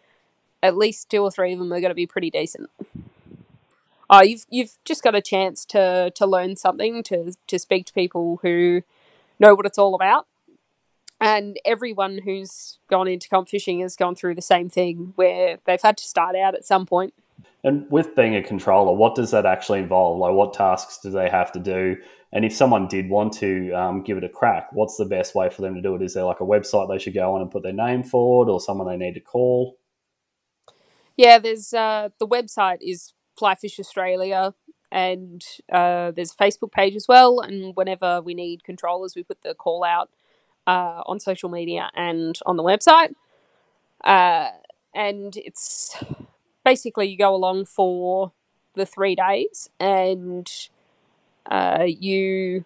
At 0.62 0.76
least 0.76 1.10
two 1.10 1.22
or 1.22 1.30
three 1.30 1.52
of 1.52 1.58
them 1.58 1.72
are 1.72 1.80
going 1.80 1.90
to 1.90 1.94
be 1.94 2.06
pretty 2.06 2.30
decent. 2.30 2.70
Uh, 4.12 4.22
you've 4.22 4.44
you've 4.50 4.76
just 4.84 5.02
got 5.02 5.14
a 5.14 5.22
chance 5.22 5.64
to 5.64 6.12
to 6.14 6.26
learn 6.26 6.54
something, 6.56 7.02
to 7.04 7.32
to 7.46 7.58
speak 7.58 7.86
to 7.86 7.92
people 7.92 8.38
who 8.42 8.82
know 9.40 9.54
what 9.54 9.66
it's 9.66 9.78
all 9.78 9.94
about. 9.94 10.26
And 11.20 11.56
everyone 11.64 12.18
who's 12.24 12.78
gone 12.90 13.08
into 13.08 13.28
comp 13.28 13.48
fishing 13.48 13.80
has 13.80 13.96
gone 13.96 14.14
through 14.14 14.34
the 14.34 14.42
same 14.42 14.68
thing 14.68 15.12
where 15.14 15.58
they've 15.66 15.80
had 15.80 15.96
to 15.96 16.04
start 16.04 16.36
out 16.36 16.54
at 16.54 16.64
some 16.64 16.84
point. 16.84 17.14
point 17.14 17.22
and 17.64 17.90
with 17.90 18.16
being 18.16 18.34
a 18.34 18.42
controller, 18.42 18.92
what 18.92 19.14
does 19.14 19.30
that 19.30 19.46
actually 19.46 19.78
involve? 19.78 20.18
Like, 20.18 20.34
what 20.34 20.52
tasks 20.52 20.98
do 20.98 21.10
they 21.10 21.28
have 21.28 21.52
to 21.52 21.60
do? 21.60 21.96
And 22.32 22.44
if 22.44 22.52
someone 22.52 22.88
did 22.88 23.08
want 23.08 23.34
to 23.34 23.72
um, 23.72 24.02
give 24.02 24.16
it 24.16 24.24
a 24.24 24.28
crack, 24.28 24.68
what's 24.72 24.96
the 24.96 25.04
best 25.04 25.34
way 25.34 25.48
for 25.48 25.62
them 25.62 25.74
to 25.74 25.82
do 25.82 25.94
it? 25.94 26.02
Is 26.02 26.14
there 26.14 26.24
like 26.24 26.40
a 26.40 26.44
website 26.44 26.88
they 26.88 26.98
should 26.98 27.14
go 27.14 27.34
on 27.34 27.42
and 27.42 27.50
put 27.50 27.62
their 27.62 27.72
name 27.72 28.02
forward, 28.02 28.50
or 28.50 28.60
someone 28.60 28.88
they 28.88 28.96
need 28.96 29.14
to 29.14 29.20
call? 29.20 29.78
Yeah, 31.16 31.38
there's 31.38 31.72
uh, 31.72 32.08
the 32.18 32.26
website 32.26 32.78
is 32.80 33.12
Flyfish 33.40 33.78
Australia, 33.78 34.54
and 34.90 35.44
uh, 35.70 36.10
there's 36.10 36.32
a 36.32 36.36
Facebook 36.36 36.72
page 36.72 36.94
as 36.94 37.08
well. 37.08 37.40
And 37.40 37.74
whenever 37.74 38.20
we 38.20 38.34
need 38.34 38.64
controllers, 38.64 39.14
we 39.14 39.22
put 39.22 39.42
the 39.42 39.54
call 39.54 39.84
out 39.84 40.10
uh, 40.66 41.02
on 41.06 41.18
social 41.18 41.48
media 41.48 41.90
and 41.94 42.38
on 42.46 42.56
the 42.56 42.62
website. 42.62 43.14
Uh, 44.04 44.50
and 44.94 45.36
it's 45.36 45.96
basically 46.64 47.08
you 47.08 47.16
go 47.16 47.34
along 47.34 47.64
for 47.64 48.32
the 48.74 48.86
three 48.86 49.14
days 49.14 49.70
and 49.80 50.50
uh, 51.50 51.84
you 51.86 52.64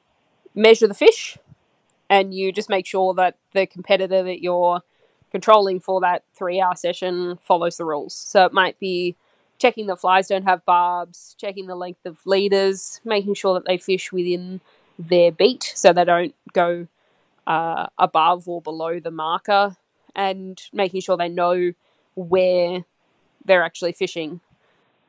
measure 0.55 0.87
the 0.87 0.95
fish 0.95 1.39
and 2.09 2.35
you 2.35 2.53
just 2.53 2.69
make 2.69 2.87
sure 2.87 3.15
that 3.15 3.37
the 3.53 3.67
competitor 3.67 4.23
that 4.23 4.43
you're 4.43 4.81
controlling 5.31 5.81
for 5.81 6.01
that 6.01 6.25
three 6.35 6.61
hour 6.61 6.75
session 6.75 7.39
follows 7.43 7.77
the 7.77 7.85
rules. 7.85 8.15
So 8.15 8.45
it 8.45 8.53
might 8.53 8.79
be 8.79 9.17
checking 9.59 9.87
the 9.87 9.97
flies 9.97 10.29
don't 10.29 10.45
have 10.45 10.65
barbs, 10.65 11.35
checking 11.39 11.67
the 11.67 11.75
length 11.75 12.05
of 12.05 12.19
leaders, 12.27 13.01
making 13.05 13.35
sure 13.35 13.55
that 13.55 13.65
they 13.67 13.79
fish 13.79 14.13
within 14.13 14.61
their 14.99 15.31
beat 15.31 15.73
so 15.75 15.93
they 15.93 16.05
don't 16.05 16.35
go 16.53 16.87
uh, 17.47 17.87
above 17.99 18.49
or 18.49 18.61
below 18.61 18.99
the 18.99 19.11
marker, 19.11 19.77
and 20.15 20.63
making 20.73 21.01
sure 21.01 21.17
they 21.17 21.29
know 21.29 21.73
where 22.15 22.85
they're 23.45 23.63
actually 23.63 23.93
fishing. 23.93 24.41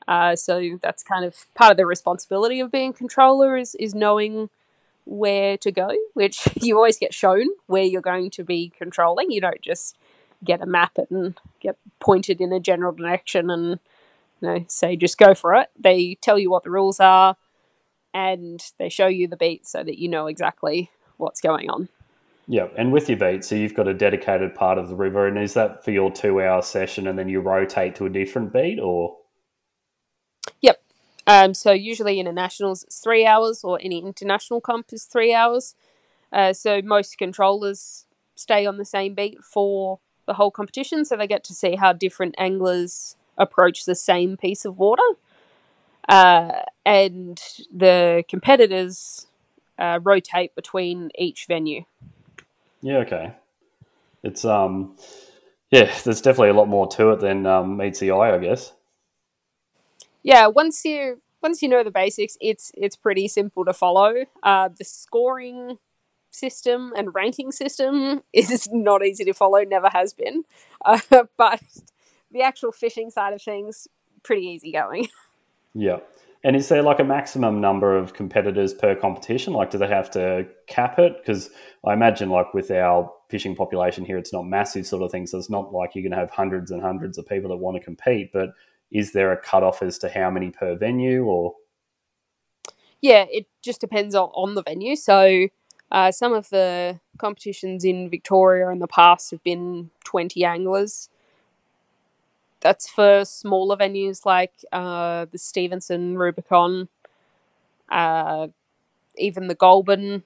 Uh, 0.08 0.36
so 0.36 0.78
that's 0.82 1.04
kind 1.04 1.26
of 1.26 1.36
part 1.54 1.72
of 1.72 1.78
the 1.78 1.86
responsibility 1.86 2.60
of 2.60 2.72
being 2.72 2.94
controller 2.94 3.58
is 3.58 3.76
is 3.76 3.94
knowing 3.94 4.50
where 5.06 5.58
to 5.58 5.72
go, 5.72 5.90
which 6.14 6.48
you 6.62 6.76
always 6.76 6.98
get 6.98 7.14
shown 7.14 7.48
where 7.66 7.84
you're 7.84 8.02
going 8.02 8.30
to 8.32 8.44
be 8.44 8.72
controlling. 8.78 9.32
You 9.32 9.42
don't 9.42 9.62
just 9.62 9.98
get 10.44 10.62
a 10.62 10.66
map 10.66 10.98
and 11.10 11.38
get 11.60 11.78
pointed 12.00 12.40
in 12.40 12.54
a 12.54 12.60
general 12.60 12.92
direction 12.92 13.50
and 13.50 13.80
you 14.42 14.48
know 14.48 14.66
say 14.68 14.96
just 14.96 15.18
go 15.18 15.34
for 15.34 15.56
it. 15.56 15.70
They 15.80 16.18
tell 16.22 16.38
you 16.38 16.50
what 16.50 16.64
the 16.64 16.72
rules 16.72 17.00
are 17.00 17.36
and 18.14 18.64
they 18.80 18.90
show 18.90 19.08
you 19.08 19.28
the 19.28 19.38
beat 19.38 19.68
so 19.68 19.84
that 19.84 20.00
you 20.00 20.10
know 20.10 20.26
exactly 20.28 20.90
what's 21.18 21.40
going 21.40 21.70
on. 21.70 21.90
Yeah, 22.48 22.68
and 22.78 22.92
with 22.92 23.10
your 23.10 23.18
beat, 23.18 23.44
so 23.44 23.56
you've 23.56 23.74
got 23.74 23.88
a 23.88 23.94
dedicated 23.94 24.56
part 24.56 24.78
of 24.78 24.88
the 24.88 24.96
river, 24.96 25.28
and 25.28 25.38
is 25.38 25.54
that 25.54 25.84
for 25.84 25.92
your 25.92 26.10
two-hour 26.10 26.62
session, 26.62 27.06
and 27.06 27.20
then 27.20 27.28
you 27.28 27.42
rotate 27.42 27.96
to 27.98 28.06
a 28.06 28.10
different 28.10 28.54
beat, 28.54 28.80
or? 28.80 29.18
Yep. 30.62 30.82
Um, 31.28 31.54
so 31.54 31.74
usually 31.74 32.20
in 32.20 32.26
a 32.26 32.32
nationals 32.32 32.84
it's 32.84 33.00
three 33.00 33.26
hours, 33.26 33.64
or 33.64 33.80
any 33.84 34.00
international 34.00 34.62
comp 34.62 34.94
is 34.94 35.04
three 35.04 35.34
hours. 35.34 35.76
Uh, 36.32 36.54
so 36.54 36.82
most 36.82 37.18
controllers 37.18 38.06
stay 38.36 38.66
on 38.66 38.78
the 38.78 38.86
same 38.86 39.14
beat 39.14 39.44
for 39.44 40.00
the 40.26 40.36
whole 40.36 40.52
competition, 40.52 41.04
so 41.04 41.18
they 41.18 41.28
get 41.28 41.44
to 41.44 41.54
see 41.54 41.76
how 41.76 41.92
different 41.92 42.34
anglers 42.38 43.18
approach 43.38 43.86
the 43.86 43.96
same 43.96 44.38
piece 44.38 44.66
of 44.66 44.78
water. 44.78 45.04
Uh, 46.08 46.62
and 46.86 47.42
the 47.74 48.24
competitors 48.30 49.28
uh, 49.78 50.00
rotate 50.02 50.56
between 50.56 51.10
each 51.18 51.46
venue. 51.48 51.84
Yeah, 52.82 52.98
okay. 53.00 53.34
It's 54.24 54.46
um, 54.46 54.96
yeah, 55.72 55.94
there's 56.04 56.22
definitely 56.22 56.50
a 56.50 56.54
lot 56.54 56.68
more 56.68 56.88
to 56.88 57.12
it 57.12 57.20
than 57.20 57.46
um, 57.46 57.78
meets 57.78 58.00
the 58.00 58.12
eye, 58.12 58.34
I 58.34 58.38
guess. 58.38 58.74
Yeah, 60.24 60.48
once 60.48 60.84
you 60.86 61.22
once 61.42 61.62
you 61.62 61.70
know 61.70 61.84
the 61.84 61.92
basics, 61.92 62.38
it's 62.42 62.72
it's 62.76 62.96
pretty 62.96 63.28
simple 63.28 63.66
to 63.66 63.74
follow. 63.74 64.26
Uh, 64.44 64.70
the 64.76 64.84
scoring 64.84 65.78
system 66.32 66.94
and 66.96 67.14
ranking 67.16 67.52
system 67.52 68.22
is 68.34 68.68
not 68.72 69.06
easy 69.06 69.26
to 69.26 69.34
follow, 69.34 69.64
never 69.64 69.90
has 69.92 70.14
been. 70.14 70.44
Uh, 70.86 71.24
but 71.38 71.62
the 72.32 72.42
actual 72.42 72.72
fishing 72.72 73.10
side 73.10 73.34
of 73.34 73.42
things, 73.42 73.88
pretty 74.24 74.44
easy 74.44 74.72
going. 74.72 75.08
Yeah. 75.78 75.98
And 76.44 76.56
is 76.56 76.70
there 76.70 76.82
like 76.82 77.00
a 77.00 77.04
maximum 77.04 77.62
number 77.62 77.96
of 77.96 78.14
competitors 78.14 78.74
per 78.74 78.96
competition? 78.96 79.54
Like, 79.54 79.70
do 79.70 79.78
they 79.78 79.88
have 79.88 80.10
to 80.12 80.48
cap 80.66 80.98
it? 80.98 81.18
Because 81.18 81.50
I 81.86 81.94
imagine, 81.94 82.30
like, 82.30 82.54
with 82.54 82.72
our 82.72 83.12
fishing 83.30 83.56
population 83.56 84.06
here, 84.06 84.18
it's 84.18 84.34
not 84.34 84.44
massive 84.44 84.88
sort 84.88 85.04
of 85.04 85.12
thing. 85.12 85.28
So 85.28 85.38
it's 85.38 85.50
not 85.50 85.74
like 85.74 85.92
you're 85.94 86.04
going 86.04 86.12
to 86.12 86.18
have 86.18 86.32
hundreds 86.32 86.72
and 86.72 86.82
hundreds 86.82 87.18
of 87.18 87.28
people 87.28 87.50
that 87.50 87.58
want 87.58 87.78
to 87.78 87.84
compete. 87.84 88.32
But 88.34 88.54
is 88.92 89.12
there 89.12 89.32
a 89.32 89.38
cutoff 89.38 89.82
as 89.82 89.98
to 90.00 90.10
how 90.10 90.32
many 90.32 90.50
per 90.50 90.76
venue 90.76 91.26
or? 91.26 91.54
Yeah, 93.02 93.26
it 93.30 93.48
just 93.62 93.82
depends 93.82 94.16
on, 94.16 94.30
on 94.30 94.56
the 94.56 94.64
venue. 94.64 94.96
So 94.96 95.48
uh, 95.92 96.12
some 96.12 96.34
of 96.34 96.50
the 96.50 97.00
competitions 97.18 97.84
in 97.84 98.10
Victoria 98.10 98.70
in 98.70 98.80
the 98.80 98.88
past 98.88 99.32
have 99.32 99.44
been 99.44 99.92
20 100.06 100.44
anglers 100.44 101.10
that's 102.62 102.90
for 102.90 103.26
smaller 103.26 103.78
venues 103.78 104.26
like 104.26 104.54
uh, 104.72 105.26
the 105.32 105.38
Steavenson 105.38 106.18
Rubicon, 106.18 106.90
uh, 107.90 108.48
even 109.18 109.48
the 109.48 109.56
Goulburn, 109.56 110.24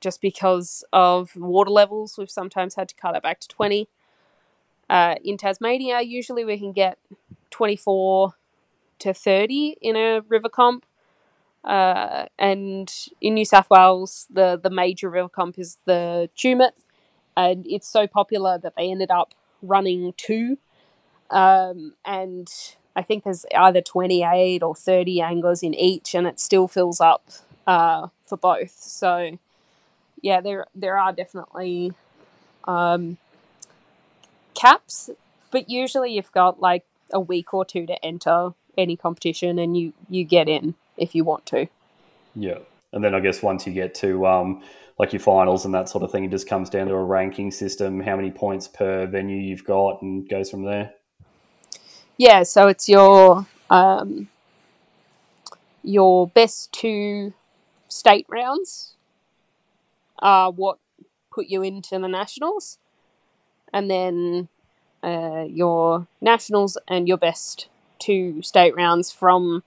just 0.00 0.20
because 0.20 0.84
of 0.92 1.36
water 1.36 1.70
levels. 1.70 2.16
We've 2.18 2.30
sometimes 2.30 2.74
had 2.76 2.88
to 2.90 2.94
cut 2.94 3.16
it 3.16 3.22
back 3.22 3.40
to 3.40 3.48
20. 3.48 3.88
Uh, 4.90 5.16
in 5.24 5.36
Tasmania, 5.38 6.02
usually 6.02 6.44
we 6.44 6.58
can 6.58 6.72
get 6.72 6.98
24 7.50 8.34
to 9.00 9.14
30 9.14 9.76
in 9.82 9.96
a 9.96 10.22
river 10.28 10.48
comp. 10.48 10.86
Uh, 11.64 12.26
and 12.38 12.92
in 13.20 13.34
New 13.34 13.44
South 13.44 13.70
Wales, 13.70 14.26
the, 14.30 14.58
the 14.62 14.70
major 14.70 15.10
river 15.10 15.28
comp 15.28 15.58
is 15.58 15.78
the 15.86 16.28
Tumut, 16.36 16.72
and 17.36 17.66
it's 17.68 17.88
so 17.88 18.06
popular 18.06 18.58
that 18.58 18.74
they 18.76 18.90
ended 18.90 19.10
up 19.10 19.34
running 19.62 20.14
two. 20.16 20.58
Um, 21.32 21.94
and 22.04 22.48
I 22.94 23.02
think 23.02 23.24
there's 23.24 23.46
either 23.56 23.80
28 23.80 24.62
or 24.62 24.74
30 24.74 25.20
anglers 25.20 25.62
in 25.62 25.74
each, 25.74 26.14
and 26.14 26.26
it 26.26 26.38
still 26.38 26.68
fills 26.68 27.00
up 27.00 27.24
uh, 27.66 28.08
for 28.24 28.36
both. 28.36 28.78
So, 28.78 29.38
yeah, 30.20 30.40
there 30.40 30.66
there 30.74 30.98
are 30.98 31.12
definitely 31.12 31.92
um, 32.64 33.16
caps, 34.54 35.08
but 35.50 35.70
usually 35.70 36.14
you've 36.14 36.32
got 36.32 36.60
like 36.60 36.84
a 37.12 37.20
week 37.20 37.52
or 37.54 37.64
two 37.64 37.86
to 37.86 38.04
enter 38.04 38.50
any 38.76 38.96
competition, 38.96 39.58
and 39.58 39.76
you 39.76 39.94
you 40.10 40.24
get 40.24 40.48
in 40.48 40.74
if 40.98 41.14
you 41.14 41.24
want 41.24 41.46
to. 41.46 41.66
Yeah, 42.34 42.58
and 42.92 43.02
then 43.02 43.14
I 43.14 43.20
guess 43.20 43.42
once 43.42 43.66
you 43.66 43.72
get 43.72 43.94
to 43.96 44.26
um, 44.26 44.62
like 44.98 45.14
your 45.14 45.20
finals 45.20 45.64
and 45.64 45.72
that 45.74 45.88
sort 45.88 46.04
of 46.04 46.12
thing, 46.12 46.24
it 46.24 46.30
just 46.30 46.46
comes 46.46 46.68
down 46.68 46.88
to 46.88 46.94
a 46.94 47.02
ranking 47.02 47.50
system, 47.50 48.00
how 48.00 48.16
many 48.16 48.30
points 48.30 48.68
per 48.68 49.06
venue 49.06 49.38
you've 49.38 49.64
got, 49.64 50.02
and 50.02 50.28
goes 50.28 50.50
from 50.50 50.64
there. 50.64 50.92
Yeah, 52.22 52.44
so 52.44 52.68
it's 52.68 52.88
your 52.88 53.48
um, 53.68 54.28
your 55.82 56.28
best 56.28 56.70
two 56.70 57.32
state 57.88 58.26
rounds 58.28 58.94
are 60.20 60.52
what 60.52 60.78
put 61.32 61.48
you 61.48 61.62
into 61.62 61.98
the 61.98 62.06
nationals, 62.06 62.78
and 63.72 63.90
then 63.90 64.48
uh, 65.02 65.46
your 65.48 66.06
nationals 66.20 66.78
and 66.86 67.08
your 67.08 67.16
best 67.16 67.66
two 67.98 68.40
state 68.40 68.76
rounds 68.76 69.10
from 69.10 69.64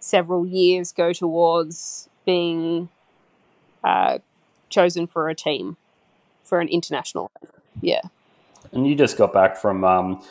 several 0.00 0.46
years 0.46 0.90
go 0.90 1.12
towards 1.12 2.08
being 2.24 2.88
uh, 3.84 4.20
chosen 4.70 5.06
for 5.06 5.28
a 5.28 5.34
team 5.34 5.76
for 6.44 6.60
an 6.60 6.68
international. 6.68 7.30
Yeah. 7.82 8.00
And 8.72 8.86
you 8.86 8.94
just 8.94 9.18
got 9.18 9.34
back 9.34 9.58
from 9.58 9.84
um, 9.84 10.22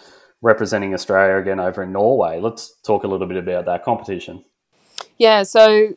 representing 0.44 0.94
Australia 0.94 1.38
again 1.38 1.60
over 1.60 1.82
in 1.82 1.94
Norway. 1.94 2.40
Let's 2.40 2.76
talk 2.84 3.04
a 3.04 3.08
little 3.08 3.26
bit 3.26 3.38
about 3.38 3.66
that 3.66 3.84
competition. 3.84 4.44
Yeah, 5.18 5.44
so 5.44 5.96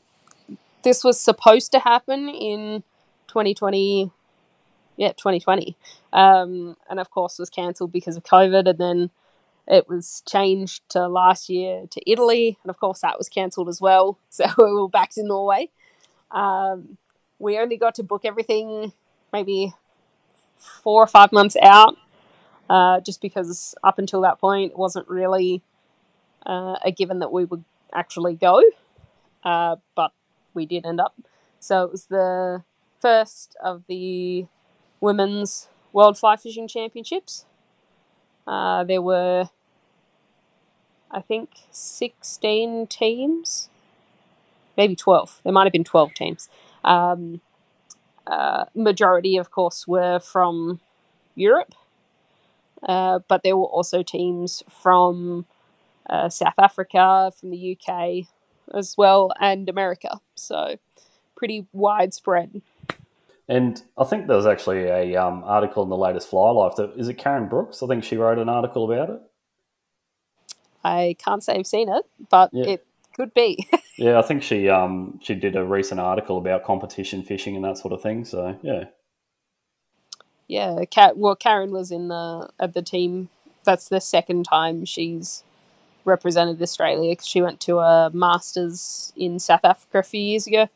this 0.83 1.03
was 1.03 1.21
supposed 1.21 1.73
to 1.73 1.81
happen 1.81 2.29
in 2.29 2.85
2020. 3.27 4.11
Yeah, 4.97 5.13
2020. 5.13 5.77
Um, 6.13 6.77
and 6.89 7.01
of 7.01 7.11
course 7.11 7.39
was 7.39 7.51
cancelled 7.51 7.93
because 7.93 8.17
of 8.17 8.23
COVID. 8.23 8.69
And 8.71 8.79
then 8.79 9.11
it 9.67 9.89
was 9.89 10.23
changed 10.27 10.89
to 10.91 11.09
last 11.09 11.51
year 11.51 11.87
to 11.91 12.11
Italy. 12.11 12.57
And 12.63 12.71
of 12.71 12.79
course 12.79 13.01
that 13.01 13.19
was 13.19 13.29
cancelled 13.29 13.69
as 13.69 13.81
well. 13.81 14.19
So 14.31 14.47
we 14.59 14.73
were 14.73 14.89
back 14.89 15.11
to 15.13 15.25
Norway. 15.25 15.71
Um, 16.31 16.99
we 17.39 17.59
only 17.59 17.77
got 17.77 17.97
to 17.97 18.03
book 18.03 18.25
everything 18.25 18.93
maybe 19.33 19.75
four 20.83 21.03
or 21.03 21.07
five 21.07 21.33
months 21.33 21.57
out 21.61 21.97
uh, 22.69 23.01
just 23.01 23.21
because 23.21 23.75
up 23.85 23.99
until 23.99 24.21
that 24.23 24.39
point 24.41 24.73
it 24.73 24.79
wasn't 24.79 25.09
really 25.09 25.63
uh, 26.45 26.77
a 26.85 26.91
given 26.91 27.19
that 27.21 27.33
we 27.33 27.45
would 27.45 27.65
actually 27.93 28.35
go, 28.35 28.63
uh, 29.45 29.77
but 29.95 30.13
we 30.55 30.67
did 30.67 30.87
end 30.87 31.01
up. 31.01 31.15
So 31.61 31.85
it 31.85 31.91
was 31.91 32.07
the 32.07 32.63
first 33.01 33.57
of 33.63 33.85
the 33.89 34.47
women's 35.01 35.69
World 35.93 36.19
Fly 36.19 36.37
Fishing 36.37 36.69
Championships. 36.69 37.45
Uh, 38.47 38.85
there 38.85 39.03
were, 39.03 39.51
I 41.11 41.21
think, 41.21 41.51
16 41.71 42.87
teams, 42.87 43.69
maybe 44.77 44.95
12. 44.95 45.41
There 45.43 45.53
might 45.53 45.65
have 45.65 45.73
been 45.73 45.85
12 45.85 46.15
teams. 46.15 46.49
Um, 46.85 47.41
uh, 48.27 48.67
majority, 48.75 49.37
of 49.37 49.51
course, 49.51 49.87
were 49.87 50.19
from 50.19 50.81
Europe. 51.35 51.75
Uh, 52.87 53.19
but 53.29 53.43
there 53.43 53.57
were 53.57 53.67
also 53.67 54.03
teams 54.03 54.63
from 54.71 55.45
uh, 56.09 56.29
South 56.29 56.55
Africa, 56.59 57.33
from 57.39 57.51
the 57.51 57.77
UK 57.77 58.27
as 58.73 58.97
well, 58.97 59.33
and 59.41 59.69
America. 59.69 60.21
So 60.37 60.77
pretty 61.37 61.67
widespread. 61.73 62.63
And 63.49 63.83
I 63.99 64.05
think 64.05 64.27
there 64.27 64.37
was 64.37 64.47
actually 64.47 64.85
a 64.85 65.17
um, 65.17 65.43
article 65.45 65.83
in 65.83 65.89
the 65.89 65.97
latest 65.97 66.29
Fly 66.29 66.51
Life. 66.51 66.77
That, 66.77 66.95
is 66.97 67.09
it 67.09 67.15
Karen 67.15 67.49
Brooks? 67.49 67.83
I 67.83 67.87
think 67.87 68.05
she 68.05 68.17
wrote 68.17 68.39
an 68.39 68.49
article 68.49 68.91
about 68.91 69.11
it. 69.11 69.21
I 70.83 71.17
can't 71.19 71.43
say 71.43 71.55
I've 71.55 71.67
seen 71.67 71.89
it, 71.89 72.05
but 72.31 72.51
yeah. 72.53 72.67
it 72.67 72.87
could 73.15 73.35
be. 73.35 73.69
yeah, 73.99 74.19
I 74.19 74.23
think 74.23 74.43
she 74.43 74.69
um, 74.69 75.19
she 75.23 75.35
did 75.35 75.57
a 75.57 75.65
recent 75.65 76.01
article 76.01 76.39
about 76.39 76.65
competition 76.65 77.25
fishing 77.25 77.57
and 77.57 77.65
that 77.65 77.79
sort 77.79 77.93
of 77.93 78.03
thing. 78.03 78.25
So 78.25 78.59
yeah 78.63 78.85
yeah, 80.49 80.85
Kat. 80.91 81.17
Well, 81.17 81.37
Karen 81.37 81.71
was 81.71 81.91
in 81.91 82.09
the 82.09 82.49
at 82.59 82.75
the 82.75 82.83
team. 82.83 83.29
That's 83.65 83.89
the 83.89 84.01
second 84.01 84.45
time 84.45 84.85
she's 84.85 85.43
represented 86.05 86.63
Australia 86.63 87.13
because 87.13 87.27
she 87.27 87.43
went 87.43 87.59
to 87.61 87.79
a 87.79 88.11
Masters 88.13 89.13
in 89.17 89.39
South 89.39 89.65
Africa 89.65 89.99
a 89.99 90.03
few 90.03 90.21
years 90.21 90.47
ago. 90.47 90.69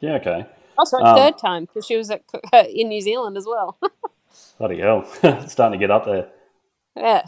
Yeah. 0.00 0.14
Okay. 0.14 0.46
Oh, 0.78 0.84
sorry, 0.84 1.04
um, 1.04 1.16
third 1.16 1.38
time 1.38 1.64
because 1.66 1.86
she 1.86 1.96
was 1.96 2.10
at, 2.10 2.22
in 2.70 2.88
New 2.88 3.02
Zealand 3.02 3.36
as 3.36 3.44
well. 3.46 3.78
bloody 4.58 4.80
hell, 4.80 5.04
starting 5.46 5.78
to 5.78 5.82
get 5.82 5.90
up 5.90 6.06
there. 6.06 6.28
Yeah. 6.96 7.26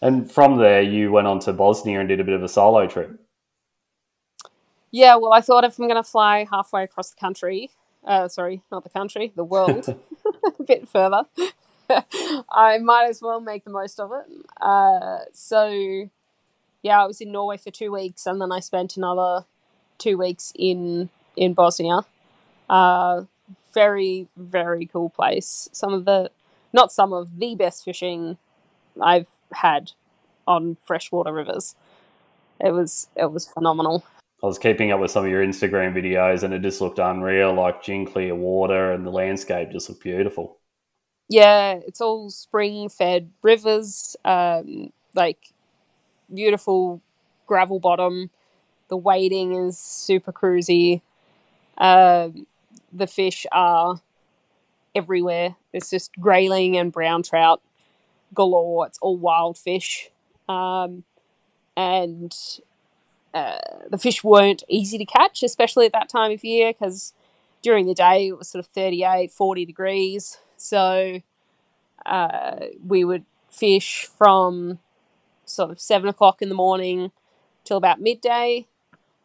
And 0.00 0.30
from 0.30 0.58
there, 0.58 0.82
you 0.82 1.12
went 1.12 1.28
on 1.28 1.38
to 1.40 1.52
Bosnia 1.52 2.00
and 2.00 2.08
did 2.08 2.18
a 2.18 2.24
bit 2.24 2.34
of 2.34 2.42
a 2.42 2.48
solo 2.48 2.88
trip. 2.88 3.20
Yeah, 4.90 5.16
well, 5.16 5.32
I 5.32 5.40
thought 5.40 5.64
if 5.64 5.78
I'm 5.78 5.86
going 5.86 6.02
to 6.02 6.08
fly 6.08 6.46
halfway 6.50 6.82
across 6.82 7.10
the 7.10 7.20
country, 7.20 7.70
uh, 8.06 8.28
sorry, 8.28 8.62
not 8.70 8.84
the 8.84 8.90
country, 8.90 9.32
the 9.34 9.44
world, 9.44 9.88
a 10.58 10.62
bit 10.62 10.88
further. 10.88 11.22
I 12.50 12.78
might 12.78 13.06
as 13.08 13.20
well 13.20 13.40
make 13.40 13.64
the 13.64 13.70
most 13.70 14.00
of 14.00 14.12
it. 14.12 14.46
Uh, 14.60 15.18
so, 15.32 16.08
yeah, 16.82 17.02
I 17.02 17.06
was 17.06 17.20
in 17.20 17.32
Norway 17.32 17.56
for 17.56 17.70
two 17.70 17.92
weeks, 17.92 18.26
and 18.26 18.40
then 18.40 18.52
I 18.52 18.60
spent 18.60 18.96
another 18.96 19.44
two 19.98 20.16
weeks 20.18 20.52
in 20.56 21.10
in 21.36 21.54
Bosnia. 21.54 22.00
Uh, 22.68 23.22
very 23.74 24.28
very 24.36 24.86
cool 24.86 25.10
place. 25.10 25.68
Some 25.72 25.92
of 25.92 26.04
the, 26.04 26.30
not 26.72 26.92
some 26.92 27.12
of 27.12 27.38
the 27.38 27.54
best 27.54 27.84
fishing 27.84 28.38
I've 29.00 29.28
had 29.52 29.92
on 30.46 30.76
freshwater 30.84 31.32
rivers. 31.32 31.74
It 32.60 32.72
was 32.72 33.08
it 33.16 33.30
was 33.32 33.46
phenomenal. 33.46 34.04
I 34.42 34.46
was 34.46 34.58
keeping 34.58 34.90
up 34.90 34.98
with 34.98 35.10
some 35.10 35.24
of 35.24 35.30
your 35.30 35.44
Instagram 35.44 35.94
videos 35.94 36.42
and 36.42 36.52
it 36.52 36.62
just 36.62 36.80
looked 36.80 36.98
unreal, 36.98 37.54
like 37.54 37.82
gin 37.82 38.06
clear 38.06 38.34
water 38.34 38.92
and 38.92 39.06
the 39.06 39.10
landscape 39.10 39.70
just 39.70 39.88
looked 39.88 40.02
beautiful. 40.02 40.58
Yeah, 41.28 41.74
it's 41.86 42.00
all 42.00 42.28
spring 42.28 42.88
fed 42.88 43.30
rivers, 43.42 44.16
um, 44.24 44.92
like 45.14 45.38
beautiful 46.32 47.00
gravel 47.46 47.78
bottom. 47.78 48.30
The 48.88 48.96
wading 48.96 49.54
is 49.54 49.78
super 49.78 50.32
cruisy. 50.32 51.02
Um, 51.78 52.46
the 52.92 53.06
fish 53.06 53.46
are 53.52 54.00
everywhere. 54.94 55.56
It's 55.72 55.88
just 55.88 56.12
grayling 56.20 56.76
and 56.76 56.92
brown 56.92 57.22
trout 57.22 57.62
galore. 58.34 58.86
It's 58.86 58.98
all 59.00 59.16
wild 59.16 59.56
fish. 59.56 60.10
Um, 60.48 61.04
and 61.76 62.34
uh, 63.34 63.58
the 63.88 63.98
fish 63.98 64.22
weren't 64.22 64.62
easy 64.68 64.98
to 64.98 65.04
catch, 65.04 65.42
especially 65.42 65.86
at 65.86 65.92
that 65.92 66.08
time 66.08 66.32
of 66.32 66.44
year, 66.44 66.72
because 66.72 67.12
during 67.62 67.86
the 67.86 67.94
day 67.94 68.28
it 68.28 68.38
was 68.38 68.48
sort 68.48 68.64
of 68.64 68.70
38, 68.72 69.30
40 69.30 69.64
degrees. 69.64 70.38
So 70.56 71.20
uh, 72.04 72.56
we 72.86 73.04
would 73.04 73.24
fish 73.50 74.06
from 74.18 74.78
sort 75.44 75.70
of 75.70 75.80
seven 75.80 76.08
o'clock 76.08 76.42
in 76.42 76.48
the 76.48 76.54
morning 76.54 77.10
till 77.64 77.76
about 77.76 78.00
midday, 78.00 78.66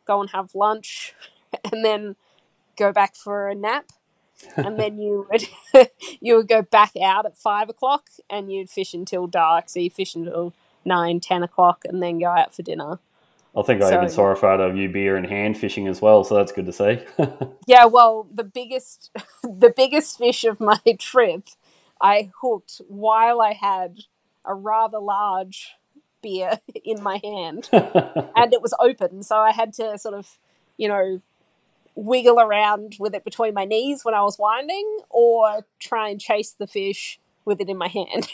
go 0.05 0.21
and 0.21 0.29
have 0.31 0.55
lunch, 0.55 1.13
and 1.71 1.83
then 1.83 2.15
go 2.77 2.91
back 2.91 3.15
for 3.15 3.49
a 3.49 3.55
nap. 3.55 3.85
and 4.55 4.79
then 4.79 4.99
you 4.99 5.27
would 5.31 5.47
you 6.21 6.35
would 6.35 6.47
go 6.47 6.61
back 6.61 6.91
out 7.03 7.25
at 7.25 7.35
five 7.35 7.69
o'clock 7.69 8.07
and 8.29 8.51
you'd 8.51 8.69
fish 8.69 8.93
until 8.93 9.25
dark. 9.25 9.67
So 9.67 9.79
you 9.79 9.89
fish 9.89 10.13
until 10.13 10.53
nine, 10.85 11.19
ten 11.19 11.41
o'clock, 11.41 11.83
and 11.85 12.03
then 12.03 12.19
go 12.19 12.27
out 12.27 12.53
for 12.53 12.61
dinner. 12.61 12.99
I 13.57 13.63
think 13.63 13.81
I 13.81 13.89
so, 13.89 13.95
even 13.95 14.09
saw 14.09 14.27
a 14.27 14.35
photo 14.35 14.69
of 14.69 14.77
you 14.77 14.87
beer 14.87 15.15
and 15.17 15.25
hand 15.25 15.57
fishing 15.57 15.87
as 15.87 15.99
well, 15.99 16.23
so 16.23 16.35
that's 16.35 16.51
good 16.51 16.67
to 16.67 16.73
see. 16.73 16.99
yeah, 17.67 17.85
well, 17.85 18.27
the 18.31 18.43
biggest 18.43 19.11
the 19.43 19.73
biggest 19.75 20.17
fish 20.17 20.43
of 20.43 20.59
my 20.59 20.79
trip 20.99 21.49
I 21.99 22.31
hooked 22.41 22.81
while 22.87 23.41
I 23.41 23.53
had 23.53 24.01
a 24.45 24.53
rather 24.53 24.99
large 24.99 25.75
beer 26.21 26.59
in 26.83 27.01
my 27.01 27.19
hand 27.23 27.69
and 27.73 28.53
it 28.53 28.61
was 28.61 28.75
open, 28.79 29.23
so 29.23 29.37
I 29.37 29.51
had 29.51 29.73
to 29.73 29.97
sort 29.97 30.13
of, 30.13 30.37
you 30.77 30.87
know, 30.87 31.21
wiggle 31.95 32.39
around 32.39 32.97
with 32.99 33.15
it 33.15 33.23
between 33.23 33.55
my 33.55 33.65
knees 33.65 34.05
when 34.05 34.13
I 34.13 34.21
was 34.21 34.37
winding 34.37 34.99
or 35.09 35.65
try 35.79 36.09
and 36.09 36.21
chase 36.21 36.51
the 36.51 36.67
fish 36.67 37.19
with 37.43 37.59
it 37.59 37.69
in 37.69 37.77
my 37.77 37.87
hand. 37.87 38.27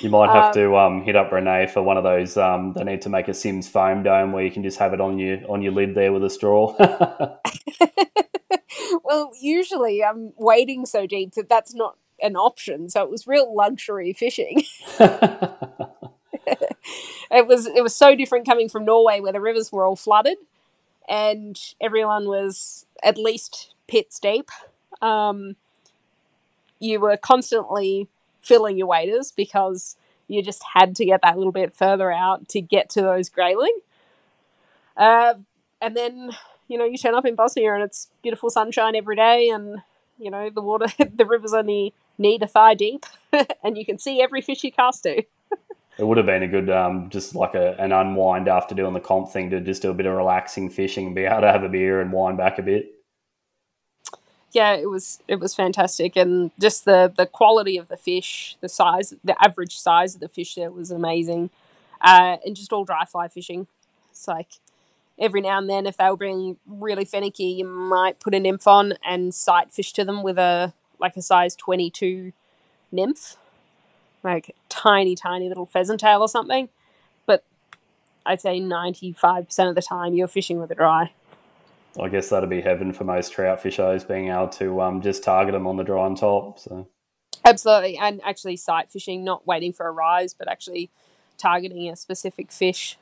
You 0.00 0.10
might 0.10 0.30
have 0.30 0.46
um, 0.46 0.52
to 0.54 0.76
um, 0.76 1.02
hit 1.02 1.16
up 1.16 1.32
Renee 1.32 1.66
for 1.66 1.82
one 1.82 1.96
of 1.96 2.04
those. 2.04 2.36
Um, 2.36 2.72
they 2.74 2.84
need 2.84 3.02
to 3.02 3.08
make 3.08 3.28
a 3.28 3.34
Simms 3.34 3.68
foam 3.68 4.02
dome 4.02 4.32
where 4.32 4.44
you 4.44 4.50
can 4.50 4.62
just 4.62 4.78
have 4.78 4.94
it 4.94 5.00
on 5.00 5.18
your 5.18 5.38
on 5.50 5.62
your 5.62 5.72
lid 5.72 5.94
there 5.94 6.12
with 6.12 6.24
a 6.24 6.30
straw. 6.30 6.76
well, 9.04 9.32
usually 9.40 10.04
I'm 10.04 10.32
wading 10.36 10.86
so 10.86 11.06
deep 11.06 11.34
that 11.34 11.48
that's 11.48 11.74
not 11.74 11.96
an 12.22 12.36
option. 12.36 12.88
So 12.88 13.02
it 13.02 13.10
was 13.10 13.26
real 13.26 13.54
luxury 13.54 14.12
fishing. 14.12 14.64
it 14.98 15.48
was 17.46 17.66
it 17.66 17.82
was 17.82 17.94
so 17.94 18.14
different 18.14 18.46
coming 18.46 18.68
from 18.68 18.84
Norway 18.84 19.20
where 19.20 19.32
the 19.32 19.40
rivers 19.40 19.72
were 19.72 19.84
all 19.84 19.96
flooded 19.96 20.38
and 21.08 21.58
everyone 21.80 22.26
was 22.26 22.86
at 23.02 23.18
least 23.18 23.74
pits 23.88 24.18
deep. 24.18 24.50
Um, 25.02 25.56
you 26.78 27.00
were 27.00 27.16
constantly 27.16 28.08
filling 28.40 28.76
your 28.76 28.86
waders 28.86 29.32
because 29.32 29.96
you 30.28 30.42
just 30.42 30.62
had 30.74 30.94
to 30.96 31.04
get 31.04 31.22
that 31.22 31.36
little 31.36 31.52
bit 31.52 31.72
further 31.72 32.12
out 32.12 32.48
to 32.48 32.60
get 32.60 32.90
to 32.90 33.02
those 33.02 33.28
grayling. 33.28 33.76
Uh, 34.96 35.34
and 35.80 35.96
then 35.96 36.30
you 36.68 36.78
know 36.78 36.84
you 36.84 36.98
turn 36.98 37.14
up 37.14 37.26
in 37.26 37.34
Bosnia 37.34 37.74
and 37.74 37.82
it's 37.82 38.08
beautiful 38.22 38.50
sunshine 38.50 38.94
every 38.94 39.16
day, 39.16 39.48
and 39.48 39.78
you 40.18 40.30
know 40.30 40.50
the 40.50 40.62
water, 40.62 40.86
the 41.14 41.24
river's 41.24 41.54
only 41.54 41.94
knee 42.18 42.38
to 42.38 42.46
thigh 42.46 42.74
deep, 42.74 43.06
and 43.64 43.76
you 43.76 43.84
can 43.84 43.98
see 43.98 44.22
every 44.22 44.40
fish 44.40 44.62
you 44.62 44.72
cast 44.72 45.02
to 45.04 45.22
it 45.98 46.06
would 46.06 46.16
have 46.16 46.26
been 46.26 46.42
a 46.42 46.48
good, 46.48 46.70
um, 46.70 47.10
just 47.10 47.34
like 47.34 47.54
a, 47.54 47.74
an 47.78 47.92
unwind 47.92 48.48
after 48.48 48.74
doing 48.74 48.94
the 48.94 49.00
comp 49.00 49.30
thing 49.30 49.50
to 49.50 49.60
just 49.60 49.82
do 49.82 49.90
a 49.90 49.94
bit 49.94 50.06
of 50.06 50.14
relaxing 50.14 50.70
fishing 50.70 51.06
and 51.06 51.14
be 51.14 51.24
able 51.24 51.42
to 51.42 51.52
have 51.52 51.62
a 51.62 51.68
beer 51.68 52.00
and 52.00 52.12
wind 52.12 52.38
back 52.38 52.58
a 52.58 52.62
bit. 52.62 52.94
Yeah, 54.52 54.72
it 54.72 54.90
was 54.90 55.20
it 55.28 55.38
was 55.38 55.54
fantastic, 55.54 56.16
and 56.16 56.50
just 56.58 56.84
the 56.84 57.12
the 57.14 57.26
quality 57.26 57.76
of 57.76 57.88
the 57.88 57.96
fish, 57.96 58.56
the 58.60 58.68
size, 58.68 59.14
the 59.22 59.36
average 59.42 59.78
size 59.78 60.14
of 60.14 60.20
the 60.20 60.28
fish 60.28 60.56
there 60.56 60.70
was 60.70 60.90
amazing, 60.90 61.50
uh, 62.00 62.36
and 62.44 62.56
just 62.56 62.72
all 62.72 62.84
dry 62.84 63.04
fly 63.04 63.28
fishing. 63.28 63.68
It's 64.10 64.26
like 64.26 64.48
every 65.18 65.40
now 65.40 65.58
and 65.58 65.70
then, 65.70 65.86
if 65.86 65.96
they 65.96 66.08
were 66.10 66.16
being 66.16 66.56
really 66.66 67.04
finicky, 67.04 67.44
you 67.44 67.64
might 67.64 68.18
put 68.18 68.34
a 68.34 68.40
nymph 68.40 68.66
on 68.66 68.94
and 69.04 69.32
sight 69.34 69.72
fish 69.72 69.92
to 69.94 70.04
them 70.04 70.22
with 70.22 70.38
a 70.38 70.74
like 70.98 71.16
a 71.16 71.22
size 71.22 71.54
twenty 71.54 71.90
two 71.90 72.32
nymph 72.90 73.36
like 74.22 74.54
tiny, 74.68 75.14
tiny 75.14 75.48
little 75.48 75.66
pheasant 75.66 76.00
tail 76.00 76.20
or 76.20 76.28
something. 76.28 76.68
But 77.26 77.44
I'd 78.26 78.40
say 78.40 78.60
95% 78.60 79.68
of 79.68 79.74
the 79.74 79.82
time 79.82 80.14
you're 80.14 80.28
fishing 80.28 80.60
with 80.60 80.70
a 80.70 80.74
dry. 80.74 81.12
I 81.98 82.08
guess 82.08 82.28
that'd 82.28 82.48
be 82.48 82.60
heaven 82.60 82.92
for 82.92 83.04
most 83.04 83.32
trout 83.32 83.60
fishers 83.60 84.04
being 84.04 84.28
able 84.28 84.48
to 84.48 84.80
um, 84.80 85.02
just 85.02 85.24
target 85.24 85.52
them 85.52 85.66
on 85.66 85.76
the 85.76 85.82
dry 85.82 86.04
on 86.04 86.14
top. 86.14 86.58
So 86.58 86.86
absolutely, 87.44 87.96
and 87.98 88.20
actually 88.24 88.56
sight 88.56 88.90
fishing, 88.90 89.24
not 89.24 89.46
waiting 89.46 89.72
for 89.72 89.86
a 89.86 89.90
rise, 89.90 90.34
but 90.34 90.48
actually 90.48 90.90
targeting 91.36 91.88
a 91.88 91.96
specific 91.96 92.52
fish. 92.52 92.96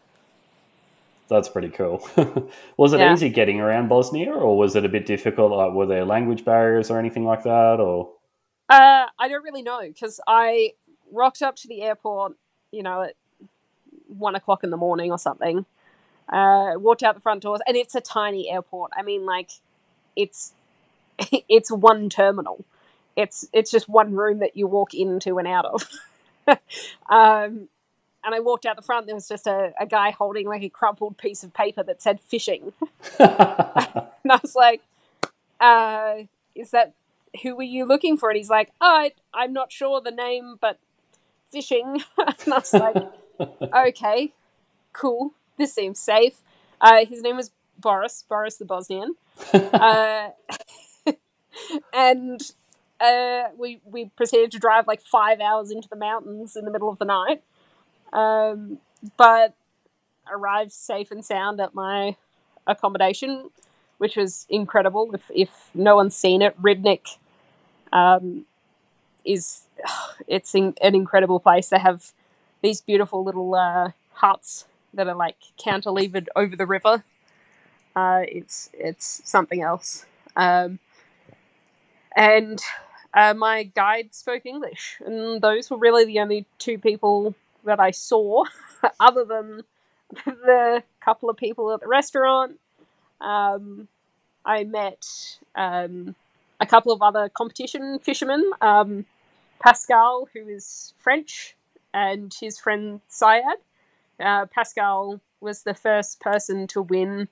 That's 1.28 1.48
pretty 1.48 1.68
cool. 1.68 2.08
was 2.78 2.94
it 2.94 3.00
yeah. 3.00 3.12
easy 3.12 3.28
getting 3.28 3.60
around 3.60 3.88
Bosnia, 3.88 4.32
or 4.32 4.56
was 4.56 4.74
it 4.74 4.84
a 4.86 4.88
bit 4.88 5.04
difficult? 5.04 5.52
Like, 5.52 5.72
were 5.72 5.86
there 5.86 6.06
language 6.06 6.44
barriers 6.44 6.90
or 6.90 6.98
anything 6.98 7.24
like 7.24 7.42
that, 7.42 7.80
or? 7.80 8.12
Uh, 8.70 9.06
I 9.18 9.28
don't 9.28 9.44
really 9.44 9.62
know 9.62 9.82
because 9.82 10.20
I 10.26 10.72
rocked 11.12 11.42
up 11.42 11.56
to 11.56 11.68
the 11.68 11.82
airport, 11.82 12.34
you 12.70 12.82
know, 12.82 13.02
at 13.02 13.14
one 14.06 14.34
o'clock 14.34 14.64
in 14.64 14.70
the 14.70 14.76
morning 14.78 15.10
or 15.10 15.18
something. 15.18 15.66
Uh, 16.30 16.72
walked 16.76 17.02
out 17.02 17.14
the 17.14 17.20
front 17.20 17.42
doors, 17.42 17.60
and 17.66 17.76
it's 17.76 17.94
a 17.94 18.00
tiny 18.00 18.50
airport. 18.50 18.92
I 18.96 19.02
mean, 19.02 19.24
like, 19.24 19.50
it's 20.14 20.52
it's 21.48 21.70
one 21.70 22.08
terminal. 22.08 22.64
It's 23.16 23.48
it's 23.52 23.70
just 23.70 23.88
one 23.88 24.14
room 24.14 24.38
that 24.38 24.56
you 24.56 24.66
walk 24.66 24.94
into 24.94 25.38
and 25.38 25.48
out 25.48 25.64
of. 25.64 25.88
um, 27.08 27.68
and 28.24 28.34
I 28.34 28.40
walked 28.40 28.66
out 28.66 28.76
the 28.76 28.82
front. 28.82 29.06
There 29.06 29.14
was 29.14 29.28
just 29.28 29.46
a, 29.46 29.72
a 29.80 29.86
guy 29.86 30.10
holding 30.10 30.46
like 30.46 30.62
a 30.62 30.68
crumpled 30.68 31.18
piece 31.18 31.42
of 31.42 31.54
paper 31.54 31.82
that 31.82 32.02
said 32.02 32.20
fishing, 32.20 32.72
and 33.18 33.28
I 33.28 34.40
was 34.42 34.54
like, 34.54 34.82
uh, 35.60 36.24
"Is 36.54 36.70
that 36.72 36.92
who 37.42 37.56
were 37.56 37.62
you 37.62 37.86
looking 37.86 38.16
for?" 38.16 38.28
And 38.28 38.36
he's 38.36 38.50
like, 38.50 38.70
"Oh, 38.80 38.96
I, 38.96 39.12
I'm 39.32 39.52
not 39.52 39.72
sure 39.72 40.00
the 40.00 40.10
name, 40.10 40.56
but 40.60 40.78
fishing. 41.50 42.02
and 42.18 42.54
I 42.54 42.58
was 42.58 42.72
like, 42.72 42.96
okay, 43.74 44.32
cool. 44.92 45.32
This 45.58 45.74
seems 45.74 45.98
safe. 45.98 46.40
Uh, 46.80 47.04
his 47.04 47.22
name 47.22 47.36
was 47.36 47.50
Boris, 47.78 48.24
Boris 48.28 48.56
the 48.56 48.64
Bosnian. 48.64 49.14
uh, 49.52 50.28
and 51.92 52.40
uh, 53.00 53.44
we, 53.56 53.80
we 53.84 54.06
proceeded 54.16 54.52
to 54.52 54.58
drive 54.58 54.86
like 54.86 55.00
five 55.02 55.40
hours 55.40 55.70
into 55.70 55.88
the 55.88 55.96
mountains 55.96 56.56
in 56.56 56.64
the 56.64 56.70
middle 56.70 56.88
of 56.88 56.98
the 56.98 57.04
night. 57.04 57.42
Um, 58.12 58.78
but 59.16 59.54
arrived 60.30 60.72
safe 60.72 61.10
and 61.10 61.24
sound 61.24 61.60
at 61.60 61.74
my 61.74 62.16
accommodation, 62.66 63.50
which 63.98 64.16
was 64.16 64.46
incredible. 64.48 65.10
If, 65.14 65.30
if 65.34 65.70
no 65.74 65.96
one's 65.96 66.16
seen 66.16 66.42
it, 66.42 66.60
Ribnik 66.60 67.18
um, 67.92 68.46
is 69.24 69.62
it's 70.28 70.54
in, 70.54 70.74
an 70.82 70.94
incredible 70.94 71.40
place. 71.40 71.68
They 71.68 71.78
have 71.78 72.12
these 72.62 72.80
beautiful 72.80 73.24
little 73.24 73.54
uh, 73.54 73.92
huts 74.14 74.66
that 74.98 75.08
are 75.08 75.14
like 75.14 75.36
cantilevered 75.58 76.26
over 76.36 76.56
the 76.56 76.66
river. 76.66 77.04
Uh, 77.96 78.22
it's 78.26 78.70
it's 78.74 79.22
something 79.24 79.62
else. 79.62 80.04
Um, 80.36 80.78
and 82.14 82.60
uh, 83.14 83.34
my 83.34 83.62
guide 83.64 84.14
spoke 84.14 84.44
English, 84.44 85.00
and 85.04 85.40
those 85.40 85.70
were 85.70 85.78
really 85.78 86.04
the 86.04 86.20
only 86.20 86.46
two 86.58 86.78
people 86.78 87.34
that 87.64 87.80
I 87.80 87.92
saw, 87.92 88.44
other 89.00 89.24
than 89.24 89.62
the 90.24 90.82
couple 91.00 91.30
of 91.30 91.36
people 91.36 91.72
at 91.72 91.80
the 91.80 91.88
restaurant. 91.88 92.58
Um, 93.20 93.88
I 94.44 94.64
met 94.64 95.06
um, 95.54 96.14
a 96.60 96.66
couple 96.66 96.92
of 96.92 97.02
other 97.02 97.28
competition 97.28 97.98
fishermen. 98.00 98.50
Um, 98.60 99.06
Pascal, 99.60 100.28
who 100.32 100.46
is 100.48 100.94
French, 100.98 101.56
and 101.92 102.34
his 102.40 102.58
friend 102.58 103.00
Syed. 103.08 103.42
Uh, 104.20 104.46
Pascal 104.46 105.20
was 105.40 105.62
the 105.62 105.74
first 105.74 106.20
person 106.20 106.66
to 106.68 106.82
win, 106.82 107.28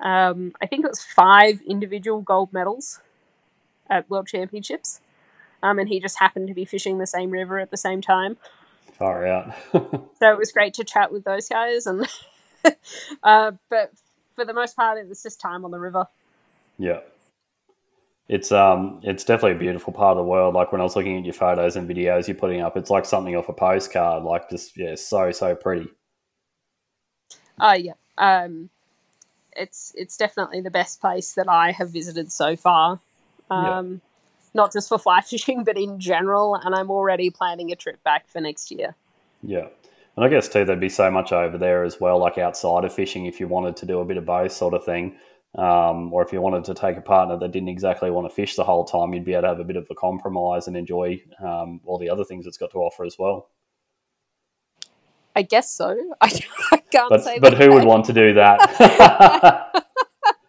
um, 0.00 0.52
I 0.60 0.66
think 0.66 0.84
it 0.84 0.88
was 0.88 1.02
five 1.02 1.60
individual 1.62 2.20
gold 2.20 2.52
medals 2.52 3.00
at 3.88 4.08
World 4.10 4.26
Championships. 4.26 5.00
Um, 5.62 5.78
and 5.78 5.88
he 5.88 5.98
just 5.98 6.18
happened 6.18 6.48
to 6.48 6.54
be 6.54 6.64
fishing 6.64 6.98
the 6.98 7.06
same 7.06 7.30
river 7.30 7.58
at 7.58 7.70
the 7.70 7.76
same 7.76 8.00
time. 8.00 8.36
Far 8.92 9.26
out. 9.26 9.54
so 9.72 10.30
it 10.30 10.38
was 10.38 10.52
great 10.52 10.74
to 10.74 10.84
chat 10.84 11.12
with 11.12 11.24
those 11.24 11.48
guys. 11.48 11.86
And 11.86 12.06
uh, 13.22 13.52
but 13.68 13.92
for 14.36 14.44
the 14.44 14.52
most 14.52 14.76
part, 14.76 14.98
it 14.98 15.08
was 15.08 15.22
just 15.22 15.40
time 15.40 15.64
on 15.64 15.70
the 15.70 15.78
river. 15.78 16.06
Yeah 16.78 17.00
it's 18.28 18.52
um 18.52 19.00
it's 19.02 19.24
definitely 19.24 19.56
a 19.56 19.58
beautiful 19.58 19.92
part 19.92 20.16
of 20.16 20.18
the 20.18 20.28
world. 20.28 20.54
Like 20.54 20.70
when 20.70 20.80
I 20.80 20.84
was 20.84 20.94
looking 20.96 21.18
at 21.18 21.24
your 21.24 21.34
photos 21.34 21.76
and 21.76 21.88
videos 21.88 22.28
you're 22.28 22.36
putting 22.36 22.60
up, 22.60 22.76
it's 22.76 22.90
like 22.90 23.06
something 23.06 23.34
off 23.34 23.48
a 23.48 23.54
postcard. 23.54 24.22
Like 24.22 24.50
just 24.50 24.76
yeah, 24.76 24.94
so 24.94 25.32
so 25.32 25.54
pretty. 25.54 25.88
Oh 27.60 27.74
yeah, 27.74 27.94
um, 28.16 28.70
it's 29.56 29.92
it's 29.96 30.16
definitely 30.16 30.60
the 30.60 30.70
best 30.70 31.00
place 31.00 31.32
that 31.34 31.48
I 31.48 31.72
have 31.72 31.90
visited 31.90 32.32
so 32.32 32.56
far. 32.56 33.00
Um, 33.50 33.92
yeah. 33.92 33.98
not 34.54 34.72
just 34.72 34.88
for 34.88 34.98
fly 35.06 35.20
fishing, 35.20 35.64
but 35.64 35.76
in 35.76 35.98
general. 36.00 36.54
And 36.54 36.74
I'm 36.74 36.90
already 36.90 37.30
planning 37.30 37.72
a 37.72 37.76
trip 37.76 38.02
back 38.04 38.28
for 38.28 38.40
next 38.40 38.70
year. 38.70 38.94
Yeah. 39.42 39.68
And 40.16 40.24
I 40.24 40.28
guess 40.28 40.48
too, 40.48 40.64
there'd 40.64 40.80
be 40.80 40.88
so 40.88 41.10
much 41.10 41.32
over 41.32 41.56
there 41.56 41.84
as 41.84 42.00
well, 42.00 42.18
like 42.18 42.38
outside 42.38 42.84
of 42.84 42.92
fishing, 42.92 43.26
if 43.26 43.38
you 43.38 43.46
wanted 43.46 43.76
to 43.76 43.86
do 43.86 44.00
a 44.00 44.04
bit 44.04 44.16
of 44.16 44.26
both 44.26 44.52
sort 44.52 44.74
of 44.74 44.84
thing. 44.84 45.16
Um, 45.54 46.12
or 46.12 46.22
if 46.22 46.32
you 46.32 46.40
wanted 46.40 46.64
to 46.64 46.74
take 46.74 46.96
a 46.96 47.00
partner 47.00 47.38
that 47.38 47.52
didn't 47.52 47.70
exactly 47.70 48.10
want 48.10 48.28
to 48.28 48.34
fish 48.34 48.54
the 48.54 48.64
whole 48.64 48.84
time, 48.84 49.14
you'd 49.14 49.24
be 49.24 49.32
able 49.32 49.42
to 49.42 49.48
have 49.48 49.60
a 49.60 49.64
bit 49.64 49.76
of 49.76 49.86
a 49.90 49.94
compromise 49.94 50.66
and 50.66 50.76
enjoy 50.76 51.22
um, 51.40 51.80
all 51.84 51.98
the 51.98 52.10
other 52.10 52.24
things 52.24 52.46
it's 52.46 52.58
got 52.58 52.70
to 52.72 52.78
offer 52.78 53.04
as 53.04 53.16
well. 53.18 53.48
I 55.38 55.42
guess 55.42 55.70
so. 55.70 55.96
I, 56.20 56.32
I 56.72 56.78
can't 56.78 57.10
but, 57.10 57.22
say. 57.22 57.38
But 57.38 57.54
who 57.54 57.72
would 57.72 57.84
want 57.84 58.06
to 58.06 58.12
do 58.12 58.34
that? 58.34 58.58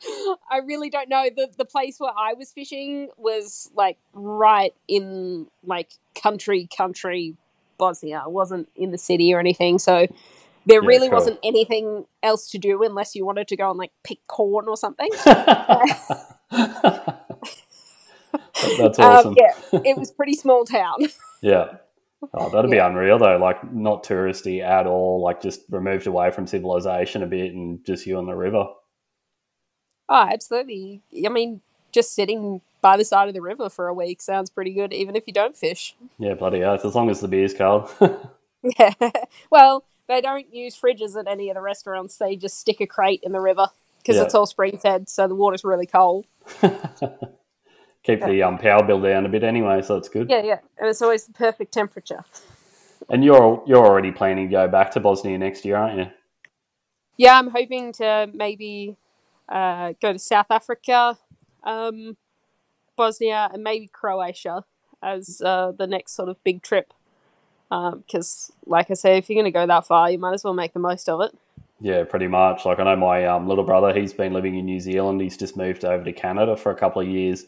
I 0.52 0.58
really 0.66 0.90
don't 0.90 1.10
know. 1.10 1.30
the 1.36 1.48
The 1.56 1.66
place 1.66 2.00
where 2.00 2.12
I 2.18 2.34
was 2.34 2.52
fishing 2.52 3.10
was 3.16 3.70
like 3.76 4.00
right 4.14 4.74
in 4.88 5.46
like 5.64 5.92
country, 6.20 6.68
country 6.76 7.36
Bosnia. 7.78 8.24
It 8.26 8.32
wasn't 8.32 8.68
in 8.76 8.90
the 8.90 8.98
city 8.98 9.32
or 9.32 9.40
anything. 9.40 9.78
So 9.78 10.08
there 10.66 10.82
yeah, 10.82 10.88
really 10.88 11.10
cool. 11.10 11.20
wasn't 11.20 11.40
anything 11.44 12.06
else 12.24 12.50
to 12.52 12.58
do 12.58 12.82
unless 12.84 13.16
you 13.16 13.28
wanted 13.28 13.48
to 13.50 13.56
go 13.56 13.70
and 13.70 13.78
like 13.78 13.92
pick 14.04 14.26
corn 14.26 14.68
or 14.68 14.76
something. 14.76 15.10
That's 18.78 18.98
um, 19.00 19.06
awesome. 19.06 19.28
Um, 19.30 19.36
yeah, 19.38 19.54
it 19.86 19.98
was 19.98 20.10
pretty 20.12 20.34
small 20.34 20.66
town. 20.66 20.98
yeah. 21.42 21.78
Oh, 22.34 22.50
that'd 22.50 22.70
yeah. 22.70 22.76
be 22.76 22.80
unreal 22.92 23.18
though. 23.18 23.38
Like 23.38 23.72
not 23.74 24.04
touristy 24.04 24.62
at 24.62 24.86
all. 24.88 25.22
Like 25.22 25.42
just 25.42 25.62
removed 25.70 26.06
away 26.08 26.32
from 26.32 26.48
civilization 26.48 27.24
a 27.24 27.28
bit 27.28 27.54
and 27.54 27.84
just 27.86 28.06
you 28.06 28.18
on 28.18 28.26
the 28.26 28.36
river. 28.36 28.66
Oh, 30.10 30.28
absolutely. 30.32 31.02
I 31.26 31.30
mean, 31.30 31.62
just 31.92 32.14
sitting 32.14 32.62
by 32.82 32.98
the 32.98 33.06
side 33.06 33.28
of 33.28 33.34
the 33.34 33.42
river 33.42 33.70
for 33.70 33.88
a 33.88 33.94
week 33.94 34.22
sounds 34.22 34.50
pretty 34.50 34.74
good, 34.74 34.94
even 34.94 35.16
if 35.16 35.24
you 35.28 35.34
don't 35.34 35.56
fish. 35.56 35.96
Yeah, 36.18 36.34
bloody 36.34 36.60
hell. 36.62 36.74
As 36.84 36.96
long 36.96 37.10
as 37.10 37.20
the 37.22 37.28
beer's 37.28 37.54
cold. 37.54 37.90
Yeah. 38.78 38.94
Well, 39.50 39.86
they 40.10 40.20
don't 40.20 40.54
use 40.54 40.78
fridges 40.78 41.18
at 41.18 41.28
any 41.28 41.50
of 41.50 41.56
the 41.56 41.62
restaurants. 41.62 42.18
They 42.18 42.36
just 42.36 42.60
stick 42.60 42.82
a 42.82 42.88
crate 42.88 43.22
in 43.24 43.32
the 43.32 43.40
river 43.40 43.68
because 44.00 44.18
Yeah. 44.18 44.24
it's 44.24 44.36
all 44.36 44.46
spring 44.46 44.78
fed, 44.78 45.08
so 45.08 45.30
the 45.30 45.36
water's 45.36 45.64
really 45.64 45.86
cold. 45.86 46.26
Keep 48.10 48.26
the 48.26 48.44
um, 48.44 48.58
power 48.58 48.84
bill 48.84 49.02
down 49.02 49.26
a 49.26 49.30
bit 49.30 49.44
anyway, 49.44 49.82
so 49.82 49.96
that's 49.96 50.10
good. 50.10 50.30
Yeah, 50.30 50.44
yeah. 50.44 50.60
And 50.78 50.90
it's 50.90 51.02
always 51.02 51.26
the 51.26 51.34
perfect 51.34 51.74
temperature. 51.74 52.24
And 53.10 53.24
you're 53.24 53.64
you're 53.66 53.86
already 53.86 54.12
planning 54.12 54.48
to 54.48 54.52
go 54.52 54.68
back 54.68 54.92
to 54.92 55.00
Bosnia 55.00 55.38
next 55.38 55.66
year, 55.66 55.76
aren't 55.76 55.98
you? 55.98 56.06
Yeah, 57.18 57.38
I'm 57.38 57.50
hoping 57.50 57.92
to 57.94 58.30
maybe 58.34 58.98
uh, 59.48 59.94
go 60.02 60.14
to 60.14 60.20
South 60.20 60.48
Africa, 60.50 61.18
um, 61.64 62.18
Bosnia, 62.96 63.50
and 63.54 63.64
maybe 63.64 63.88
Croatia 63.88 64.64
as 65.02 65.42
uh, 65.44 65.72
the 65.78 65.88
next 65.88 66.14
sort 66.14 66.30
of 66.30 66.44
big 66.44 66.62
trip. 66.62 66.94
Because, 67.70 68.52
like 68.66 68.90
I 68.90 68.96
say, 68.96 69.18
if 69.18 69.30
you're 69.30 69.36
going 69.36 69.46
to 69.46 69.52
go 69.52 69.68
that 69.68 69.86
far, 69.86 70.10
you 70.10 70.18
might 70.18 70.34
as 70.34 70.44
well 70.44 70.54
make 70.54 70.74
the 70.74 70.80
most 70.80 71.08
of 71.08 71.22
it. 71.22 71.38
Yeah, 71.82 72.04
pretty 72.04 72.28
much. 72.28 72.66
Like 72.66 72.80
I 72.80 72.84
know 72.84 72.96
my 72.96 73.26
um, 73.26 73.48
little 73.48 73.64
brother, 73.64 73.94
he's 73.94 74.14
been 74.14 74.34
living 74.34 74.56
in 74.56 74.66
New 74.66 74.80
Zealand. 74.80 75.22
He's 75.22 75.38
just 75.38 75.56
moved 75.56 75.86
over 75.86 76.04
to 76.04 76.12
Canada 76.12 76.58
for 76.58 76.72
a 76.72 76.76
couple 76.76 77.02
of 77.02 77.08
years. 77.08 77.46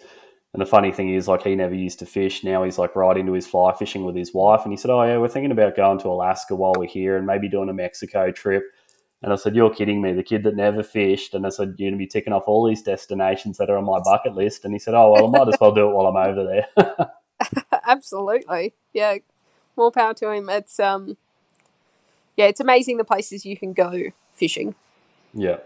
And 0.54 0.62
the 0.62 0.66
funny 0.66 0.92
thing 0.92 1.14
is, 1.14 1.28
like 1.30 1.44
he 1.44 1.56
never 1.56 1.74
used 1.74 2.00
to 2.00 2.06
fish. 2.06 2.44
Now 2.44 2.64
he's 2.64 2.78
like 2.78 2.96
right 2.96 3.16
into 3.16 3.32
his 3.34 3.48
fly 3.48 3.74
fishing 3.74 4.04
with 4.04 4.16
his 4.16 4.34
wife. 4.34 4.62
And 4.64 4.74
he 4.74 4.78
said, 4.78 4.92
"Oh 4.92 5.02
yeah, 5.04 5.18
we're 5.18 5.30
thinking 5.30 5.52
about 5.52 5.78
going 5.78 6.00
to 6.00 6.10
Alaska 6.10 6.56
while 6.56 6.74
we're 6.78 6.88
here, 6.88 7.16
and 7.16 7.26
maybe 7.26 7.48
doing 7.48 7.70
a 7.70 7.74
Mexico 7.74 8.32
trip." 8.32 8.64
And 9.24 9.32
I 9.32 9.38
said, 9.38 9.56
"You're 9.56 9.74
kidding 9.74 10.02
me? 10.02 10.12
The 10.12 10.24
kid 10.24 10.44
that 10.44 10.56
never 10.58 10.84
fished." 10.84 11.34
And 11.34 11.46
I 11.46 11.50
said, 11.50 11.76
"You're 11.78 11.90
going 11.90 11.98
to 11.98 12.04
be 12.04 12.08
ticking 12.08 12.34
off 12.34 12.44
all 12.48 12.68
these 12.68 12.82
destinations 12.84 13.58
that 13.60 13.70
are 13.70 13.78
on 13.78 13.86
my 13.86 14.00
bucket 14.04 14.36
list." 14.36 14.66
And 14.66 14.74
he 14.74 14.80
said, 14.80 14.94
"Oh 14.94 15.14
well, 15.14 15.28
I 15.28 15.40
might 15.40 15.48
as 15.54 15.60
well 15.62 15.74
do 15.74 15.90
it 15.90 15.94
while 15.94 16.08
I'm 16.08 16.18
over 16.18 16.44
there." 16.44 17.12
Absolutely. 17.88 18.74
Yeah. 18.94 19.18
More 19.78 19.92
power 19.92 20.14
to 20.16 20.32
him. 20.32 20.50
It's 20.50 20.80
um 20.80 21.16
yeah, 22.36 22.46
it's 22.46 22.60
amazing 22.60 22.98
the 22.98 23.04
places 23.04 23.46
you 23.46 23.56
can 23.58 23.74
go 23.74 24.12
fishing. 24.34 24.76
yeah. 25.34 25.58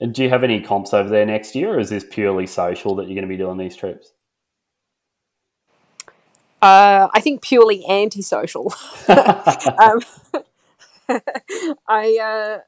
And 0.00 0.14
do 0.14 0.22
you 0.22 0.28
have 0.28 0.44
any 0.44 0.60
comps 0.60 0.92
over 0.92 1.08
there 1.08 1.24
next 1.24 1.54
year, 1.54 1.74
or 1.74 1.78
is 1.78 1.88
this 1.88 2.04
purely 2.08 2.46
social 2.46 2.94
that 2.96 3.04
you're 3.04 3.14
going 3.14 3.22
to 3.22 3.28
be 3.28 3.36
doing 3.36 3.56
these 3.56 3.76
trips? 3.76 4.12
Uh, 6.60 7.08
I 7.12 7.20
think 7.20 7.42
purely 7.42 7.84
antisocial. 7.88 8.74
um, 9.08 10.00
I 11.88 12.18
uh, 12.18 12.58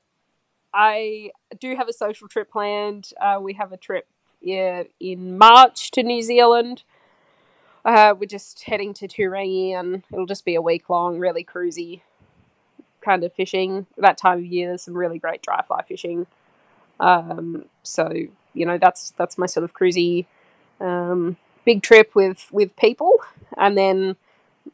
I 0.72 1.30
do 1.58 1.74
have 1.76 1.88
a 1.88 1.92
social 1.92 2.28
trip 2.28 2.50
planned. 2.50 3.10
Uh, 3.20 3.38
we 3.40 3.54
have 3.54 3.72
a 3.72 3.76
trip 3.76 4.06
yeah, 4.40 4.84
in 5.00 5.36
March 5.36 5.90
to 5.92 6.02
New 6.02 6.22
Zealand. 6.22 6.82
Uh, 7.84 8.14
we're 8.18 8.26
just 8.26 8.64
heading 8.64 8.92
to 8.94 9.08
Turangi, 9.08 9.72
and 9.72 10.02
it'll 10.12 10.26
just 10.26 10.44
be 10.44 10.54
a 10.54 10.62
week 10.62 10.88
long, 10.88 11.18
really 11.18 11.44
cruisy 11.44 12.02
kind 13.00 13.24
of 13.24 13.32
fishing. 13.32 13.86
That 13.96 14.18
time 14.18 14.38
of 14.38 14.46
year, 14.46 14.68
there's 14.68 14.82
some 14.82 14.96
really 14.96 15.18
great 15.18 15.42
dry 15.42 15.62
fly 15.62 15.82
fishing. 15.82 16.26
Um, 17.00 17.64
so 17.82 18.12
you 18.54 18.66
know, 18.66 18.78
that's 18.78 19.12
that's 19.16 19.38
my 19.38 19.46
sort 19.46 19.64
of 19.64 19.74
cruisy 19.74 20.26
um, 20.80 21.36
big 21.64 21.82
trip 21.82 22.14
with 22.14 22.48
with 22.50 22.74
people, 22.76 23.20
and 23.56 23.76
then 23.76 24.16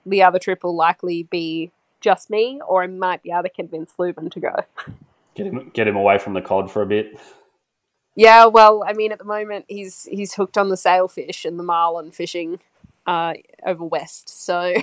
the 0.07 0.22
other 0.22 0.39
trip 0.39 0.64
will 0.64 0.77
likely 0.77 1.25
be 1.25 1.70
just 2.01 2.31
me, 2.31 2.61
or 2.66 2.83
I 2.83 2.87
might 2.87 3.22
be 3.22 3.31
able 3.31 3.45
to 3.45 3.49
convince 3.49 3.95
Lubin 3.99 4.31
to 4.31 4.41
go. 4.41 4.55
Get 5.35 5.47
him 5.47 5.70
get 5.75 5.89
him 5.89 5.97
away 5.97 6.18
from 6.18 6.35
the 6.35 6.43
cod 6.43 6.70
for 6.70 6.83
a 6.83 6.87
bit. 6.87 7.18
Yeah, 8.16 8.47
well, 8.47 8.85
I 8.87 8.93
mean, 8.93 9.11
at 9.12 9.18
the 9.18 9.25
moment 9.25 9.64
he's 9.68 10.05
he's 10.11 10.35
hooked 10.35 10.57
on 10.57 10.68
the 10.68 10.77
sailfish 10.77 11.45
and 11.45 11.59
the 11.59 11.64
marlin 11.64 12.12
fishing 12.12 12.61
uh, 13.07 13.35
over 13.66 13.85
west, 13.85 14.29
so 14.29 14.75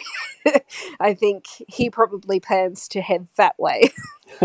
I 0.99 1.13
think 1.13 1.45
he 1.67 1.89
probably 1.89 2.39
plans 2.39 2.87
to 2.89 3.01
head 3.01 3.27
that 3.37 3.57
way. 3.57 3.91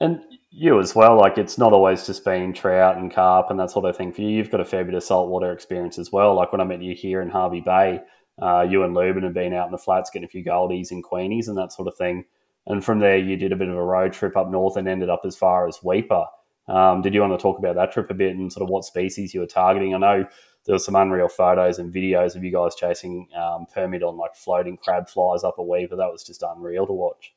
and 0.00 0.20
you 0.52 0.78
as 0.78 0.94
well, 0.94 1.16
like 1.16 1.38
it's 1.38 1.56
not 1.56 1.72
always 1.72 2.06
just 2.06 2.24
been 2.24 2.52
trout 2.52 2.98
and 2.98 3.12
carp 3.12 3.50
and 3.50 3.58
that 3.58 3.70
sort 3.70 3.86
of 3.86 3.96
thing 3.96 4.12
for 4.12 4.20
you. 4.20 4.28
You've 4.28 4.50
got 4.50 4.60
a 4.60 4.64
fair 4.66 4.84
bit 4.84 4.94
of 4.94 5.02
saltwater 5.02 5.50
experience 5.50 5.98
as 5.98 6.12
well. 6.12 6.34
Like 6.34 6.52
when 6.52 6.60
I 6.60 6.64
met 6.64 6.82
you 6.82 6.94
here 6.94 7.22
in 7.22 7.30
Hervey 7.30 7.60
Bay, 7.60 8.00
uh, 8.40 8.66
you 8.68 8.84
and 8.84 8.94
Lubin 8.94 9.22
had 9.22 9.32
been 9.32 9.54
out 9.54 9.66
in 9.66 9.72
the 9.72 9.78
flats 9.78 10.10
getting 10.10 10.26
a 10.26 10.28
few 10.28 10.44
goldies 10.44 10.90
and 10.90 11.02
queenies 11.02 11.48
and 11.48 11.56
that 11.56 11.72
sort 11.72 11.88
of 11.88 11.96
thing. 11.96 12.24
And 12.66 12.84
from 12.84 12.98
there, 12.98 13.16
you 13.16 13.36
did 13.36 13.52
a 13.52 13.56
bit 13.56 13.68
of 13.68 13.76
a 13.76 13.82
road 13.82 14.12
trip 14.12 14.36
up 14.36 14.50
north 14.50 14.76
and 14.76 14.86
ended 14.86 15.08
up 15.08 15.22
as 15.24 15.36
far 15.36 15.66
as 15.66 15.78
Weipa. 15.78 16.26
Um, 16.68 17.00
did 17.00 17.14
you 17.14 17.20
want 17.20 17.32
to 17.32 17.42
talk 17.42 17.58
about 17.58 17.74
that 17.76 17.90
trip 17.90 18.10
a 18.10 18.14
bit 18.14 18.36
and 18.36 18.52
sort 18.52 18.62
of 18.62 18.68
what 18.68 18.84
species 18.84 19.32
you 19.32 19.40
were 19.40 19.46
targeting? 19.46 19.94
I 19.94 19.98
know 19.98 20.26
there 20.64 20.74
were 20.74 20.78
some 20.78 20.94
unreal 20.96 21.28
photos 21.28 21.78
and 21.78 21.92
videos 21.92 22.36
of 22.36 22.44
you 22.44 22.52
guys 22.52 22.74
chasing 22.74 23.26
um, 23.36 23.66
permit 23.72 24.02
on 24.02 24.16
like 24.16 24.34
floating 24.34 24.76
crab 24.76 25.08
flies 25.08 25.44
up 25.44 25.58
a 25.58 25.62
Weipa. 25.62 25.96
That 25.96 26.12
was 26.12 26.22
just 26.22 26.42
unreal 26.42 26.86
to 26.86 26.92
watch. 26.92 27.34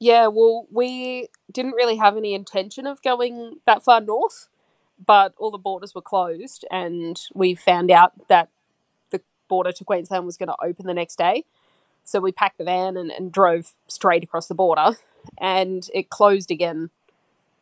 Yeah, 0.00 0.28
well, 0.28 0.66
we 0.70 1.28
didn't 1.52 1.72
really 1.72 1.96
have 1.96 2.16
any 2.16 2.34
intention 2.34 2.86
of 2.86 3.02
going 3.02 3.60
that 3.66 3.82
far 3.82 4.00
north, 4.00 4.48
but 5.04 5.34
all 5.38 5.50
the 5.50 5.58
borders 5.58 5.94
were 5.94 6.02
closed, 6.02 6.64
and 6.70 7.20
we 7.34 7.54
found 7.54 7.90
out 7.90 8.12
that 8.28 8.48
the 9.10 9.22
border 9.48 9.72
to 9.72 9.84
Queensland 9.84 10.26
was 10.26 10.36
going 10.36 10.48
to 10.48 10.56
open 10.64 10.86
the 10.86 10.94
next 10.94 11.16
day. 11.18 11.44
So 12.04 12.20
we 12.20 12.32
packed 12.32 12.58
the 12.58 12.64
van 12.64 12.96
and, 12.96 13.10
and 13.12 13.32
drove 13.32 13.74
straight 13.88 14.24
across 14.24 14.48
the 14.48 14.54
border, 14.54 14.92
and 15.40 15.88
it 15.94 16.10
closed 16.10 16.50
again 16.50 16.90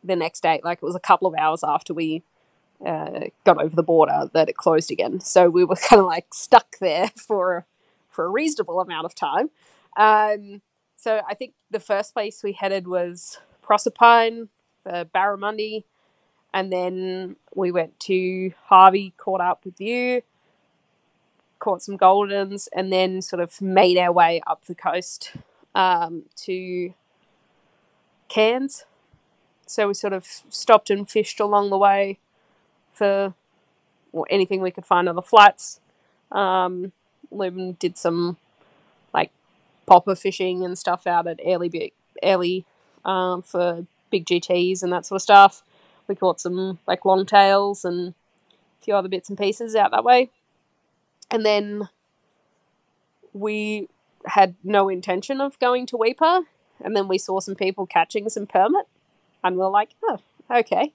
the 0.03 0.15
next 0.15 0.41
day. 0.41 0.61
Like 0.63 0.79
it 0.81 0.85
was 0.85 0.95
a 0.95 0.99
couple 1.01 1.27
of 1.27 1.35
hours 1.35 1.63
after 1.63 1.93
we 1.93 2.23
uh, 2.85 3.21
got 3.45 3.61
over 3.61 3.75
the 3.75 3.83
border 3.83 4.29
that 4.33 4.49
it 4.49 4.57
closed 4.57 4.91
again. 4.91 5.19
So 5.21 5.49
we 5.49 5.65
were 5.65 5.75
kind 5.89 6.01
of 6.01 6.05
like 6.07 6.33
stuck 6.33 6.77
there 6.79 7.09
for 7.17 7.65
for 8.09 8.25
a 8.25 8.29
reasonable 8.29 8.79
amount 8.81 9.05
of 9.05 9.15
time. 9.15 9.49
Um, 9.97 10.61
so 10.97 11.21
I 11.27 11.35
think 11.35 11.53
the 11.69 11.79
first 11.79 12.13
place 12.13 12.41
we 12.43 12.53
headed 12.53 12.87
was 12.87 13.39
Proserpine 13.63 14.49
for 14.83 15.05
Barramundi, 15.05 15.83
and 16.53 16.73
then 16.73 17.35
we 17.55 17.71
went 17.71 17.99
to 18.01 18.51
Hervey, 18.69 19.13
caught 19.15 19.39
up 19.39 19.63
with 19.63 19.79
you, 19.79 20.23
caught 21.59 21.83
some 21.83 21.97
goldens, 21.97 22.67
and 22.73 22.91
then 22.91 23.21
sort 23.21 23.41
of 23.41 23.61
made 23.61 23.97
our 23.97 24.11
way 24.11 24.41
up 24.47 24.65
the 24.65 24.75
coast 24.75 25.33
um, 25.75 26.23
to 26.37 26.93
Cairns. 28.27 28.85
So 29.67 29.89
we 29.89 29.93
sort 29.93 30.13
of 30.13 30.25
stopped 30.49 30.89
and 30.89 31.07
fished 31.07 31.39
along 31.39 31.69
the 31.69 31.77
way 31.77 32.17
for 32.91 33.35
well, 34.11 34.25
anything 34.29 34.61
we 34.61 34.71
could 34.71 34.85
find 34.85 35.07
on 35.07 35.15
the 35.15 35.21
flats. 35.21 35.79
Um, 36.31 36.91
Lubin 37.29 37.73
did 37.73 37.97
some 37.97 38.37
like 39.13 39.31
popper 39.87 40.15
fishing 40.15 40.63
and 40.63 40.77
stuff 40.77 41.07
out 41.07 41.25
at 41.25 41.39
Airlie, 41.41 41.69
Bi- 41.69 41.91
Airlie 42.21 42.65
um, 43.03 43.41
for 43.41 43.87
big 44.11 44.25
GTs 44.25 44.83
and 44.83 44.93
that 44.93 45.05
sort 45.05 45.17
of 45.17 45.23
stuff. 45.23 45.63
We 46.07 46.15
caught 46.15 46.39
some 46.39 46.79
like 46.87 47.05
longtails 47.05 47.83
and 47.83 48.09
a 48.79 48.85
few 48.85 48.95
other 48.95 49.09
bits 49.09 49.29
and 49.29 49.37
pieces 49.37 49.75
out 49.75 49.91
that 49.91 50.03
way. 50.03 50.29
And 51.31 51.45
then 51.45 51.89
we 53.33 53.89
had 54.25 54.55
no 54.63 54.89
intention 54.89 55.41
of 55.41 55.59
going 55.59 55.85
to 55.87 55.97
Weipa. 55.97 56.43
And 56.83 56.95
then 56.95 57.07
we 57.07 57.17
saw 57.17 57.39
some 57.39 57.55
people 57.55 57.87
catching 57.87 58.29
some 58.29 58.45
permit. 58.45 58.85
And 59.43 59.57
we 59.57 59.63
are 59.63 59.69
like, 59.69 59.91
oh, 60.03 60.19
okay. 60.49 60.93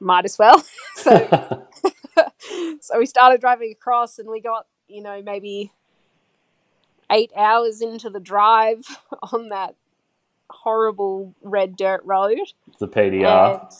Might 0.00 0.24
as 0.24 0.38
well. 0.38 0.64
so 0.96 1.66
so 2.80 2.98
we 2.98 3.06
started 3.06 3.40
driving 3.40 3.72
across 3.72 4.18
and 4.18 4.28
we 4.28 4.40
got, 4.40 4.66
you 4.88 5.02
know, 5.02 5.22
maybe 5.22 5.72
eight 7.10 7.30
hours 7.36 7.80
into 7.80 8.10
the 8.10 8.20
drive 8.20 8.82
on 9.32 9.48
that 9.48 9.74
horrible 10.50 11.34
red 11.42 11.76
dirt 11.76 12.02
road. 12.04 12.38
the 12.78 12.88
PDR. 12.88 13.60
And, 13.60 13.70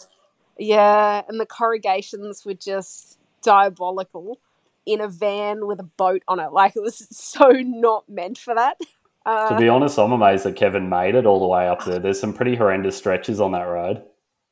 yeah, 0.58 1.22
and 1.28 1.38
the 1.38 1.46
corrugations 1.46 2.44
were 2.44 2.54
just 2.54 3.18
diabolical 3.42 4.38
in 4.84 5.00
a 5.00 5.08
van 5.08 5.66
with 5.66 5.80
a 5.80 5.84
boat 5.84 6.22
on 6.28 6.40
it. 6.40 6.52
Like 6.52 6.76
it 6.76 6.82
was 6.82 7.06
so 7.10 7.50
not 7.50 8.08
meant 8.08 8.38
for 8.38 8.54
that. 8.54 8.78
Uh, 9.24 9.48
To 9.48 9.58
be 9.58 9.68
honest, 9.68 9.98
I'm 9.98 10.12
amazed 10.12 10.44
that 10.44 10.54
Kevin 10.56 10.88
made 10.88 11.14
it 11.16 11.26
all 11.26 11.40
the 11.40 11.46
way 11.46 11.68
up 11.68 11.84
there. 11.84 11.98
There's 11.98 12.20
some 12.20 12.32
pretty 12.32 12.54
horrendous 12.54 12.96
stretches 12.96 13.40
on 13.40 13.52
that 13.52 13.62
road. 13.64 14.02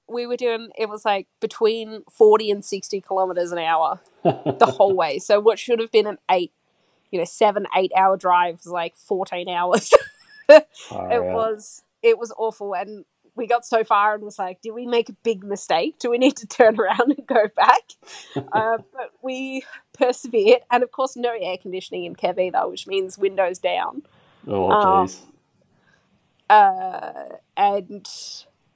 we 0.08 0.26
were 0.26 0.36
doing 0.36 0.70
it 0.76 0.88
was 0.88 1.04
like 1.04 1.26
between 1.40 2.02
40 2.10 2.50
and 2.50 2.64
60 2.64 3.00
kilometers 3.00 3.52
an 3.52 3.58
hour 3.58 4.00
the 4.24 4.74
whole 4.76 4.94
way 4.94 5.18
so 5.18 5.40
what 5.40 5.58
should 5.58 5.80
have 5.80 5.90
been 5.90 6.06
an 6.06 6.18
eight 6.30 6.52
you 7.14 7.18
know 7.18 7.24
seven 7.24 7.66
eight 7.76 7.92
hour 7.96 8.16
drives 8.16 8.66
like 8.66 8.96
14 8.96 9.48
hours 9.48 9.92
Far 10.48 10.60
it 11.10 11.18
out. 11.18 11.34
was 11.34 11.82
it 12.02 12.18
was 12.18 12.32
awful 12.36 12.74
and 12.74 13.04
we 13.36 13.46
got 13.46 13.64
so 13.64 13.82
far 13.82 14.14
and 14.14 14.22
was 14.22 14.38
like 14.38 14.60
did 14.60 14.72
we 14.72 14.86
make 14.86 15.08
a 15.08 15.14
big 15.22 15.42
mistake 15.42 15.98
do 15.98 16.10
we 16.10 16.18
need 16.18 16.36
to 16.36 16.46
turn 16.58 16.78
around 16.78 17.14
and 17.16 17.26
go 17.26 17.48
back 17.56 17.82
uh, 18.52 18.78
but 18.92 19.12
we 19.22 19.64
persevered 19.92 20.60
and 20.70 20.82
of 20.82 20.92
course 20.92 21.16
no 21.16 21.32
air 21.40 21.56
conditioning 21.56 22.04
in 22.04 22.14
kev 22.14 22.38
either 22.38 22.68
which 22.68 22.86
means 22.86 23.16
windows 23.16 23.58
down 23.58 24.02
Oh, 24.46 24.70
um, 24.70 25.08
uh, 26.50 27.36
and 27.56 28.08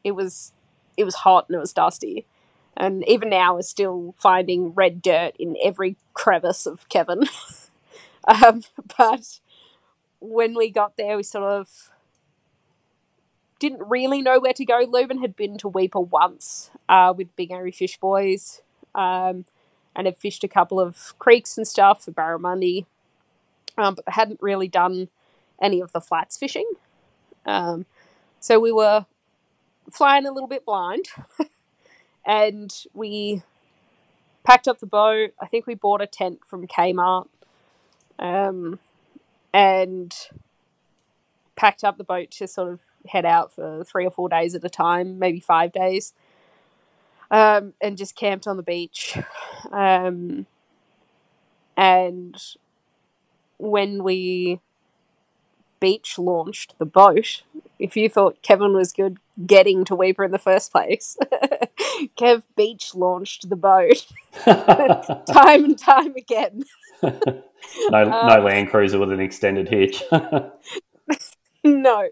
it 0.04 0.12
was 0.12 0.52
it 0.96 1.04
was 1.04 1.14
hot 1.14 1.46
and 1.48 1.56
it 1.56 1.60
was 1.60 1.72
dusty. 1.72 2.26
And 2.76 3.06
even 3.08 3.28
now, 3.28 3.56
we're 3.56 3.62
still 3.62 4.14
finding 4.18 4.72
red 4.72 5.02
dirt 5.02 5.34
in 5.38 5.56
every 5.62 5.96
crevice 6.14 6.64
of 6.64 6.88
Kevin. 6.88 7.24
Um, 8.28 8.62
but 8.98 9.40
when 10.20 10.54
we 10.54 10.70
got 10.70 10.96
there, 10.96 11.16
we 11.16 11.22
sort 11.22 11.44
of 11.44 11.90
didn't 13.58 13.82
really 13.88 14.22
know 14.22 14.38
where 14.38 14.52
to 14.52 14.64
go. 14.64 14.80
Lubin 14.88 15.20
had 15.20 15.34
been 15.34 15.58
to 15.58 15.70
Weipa 15.70 16.06
once 16.08 16.70
uh, 16.88 17.12
with 17.16 17.34
Big 17.34 17.50
Angry 17.50 17.72
Fish 17.72 17.98
Boys 17.98 18.62
um, 18.94 19.46
and 19.96 20.06
had 20.06 20.16
fished 20.16 20.44
a 20.44 20.48
couple 20.48 20.78
of 20.78 21.18
creeks 21.18 21.56
and 21.58 21.66
stuff 21.66 22.04
for 22.04 22.12
barramundi, 22.12 22.86
um, 23.76 23.94
but 23.96 24.06
they 24.06 24.12
hadn't 24.12 24.40
really 24.40 24.68
done 24.68 25.08
any 25.60 25.80
of 25.80 25.90
the 25.92 26.00
flats 26.00 26.36
fishing. 26.36 26.70
Um, 27.44 27.86
so 28.38 28.60
we 28.60 28.70
were 28.70 29.06
flying 29.90 30.26
a 30.26 30.30
little 30.30 30.48
bit 30.48 30.64
blind 30.64 31.06
and 32.26 32.72
we 32.94 33.42
packed 34.44 34.68
up 34.68 34.78
the 34.78 34.86
boat. 34.86 35.32
I 35.40 35.46
think 35.46 35.66
we 35.66 35.74
bought 35.74 36.00
a 36.00 36.06
tent 36.06 36.40
from 36.46 36.66
Kmart 36.68 37.26
um, 38.18 38.78
and 39.52 40.14
packed 41.56 41.84
up 41.84 41.98
the 41.98 42.04
boat 42.04 42.30
to 42.30 42.46
sort 42.46 42.72
of 42.72 42.80
head 43.06 43.24
out 43.24 43.52
for 43.52 43.84
three 43.84 44.06
or 44.06 44.10
four 44.10 44.28
days 44.28 44.54
at 44.54 44.64
a 44.64 44.68
time, 44.68 45.18
maybe 45.18 45.40
five 45.40 45.72
days, 45.72 46.12
um, 47.30 47.74
and 47.80 47.96
just 47.96 48.16
camped 48.16 48.46
on 48.46 48.56
the 48.56 48.62
beach. 48.62 49.18
Um, 49.72 50.46
and 51.76 52.36
when 53.58 54.02
we 54.02 54.60
beach 55.80 56.18
launched 56.18 56.78
the 56.78 56.86
boat, 56.86 57.42
if 57.78 57.96
you 57.96 58.08
thought 58.08 58.42
Kevin 58.42 58.74
was 58.74 58.92
good 58.92 59.18
getting 59.46 59.84
to 59.84 59.96
Weipa 59.96 60.24
in 60.24 60.30
the 60.32 60.38
first 60.38 60.72
place, 60.72 61.16
Kev 62.18 62.42
beach 62.56 62.94
launched 62.94 63.48
the 63.48 63.56
boat 63.56 64.06
time 64.44 65.64
and 65.64 65.78
time 65.78 66.14
again. 66.16 66.64
No, 67.90 68.04
no 68.04 68.40
Land 68.42 68.70
Cruiser 68.70 68.98
with 68.98 69.12
an 69.12 69.20
extended 69.20 69.68
hitch. 69.68 70.02
no, 71.64 72.08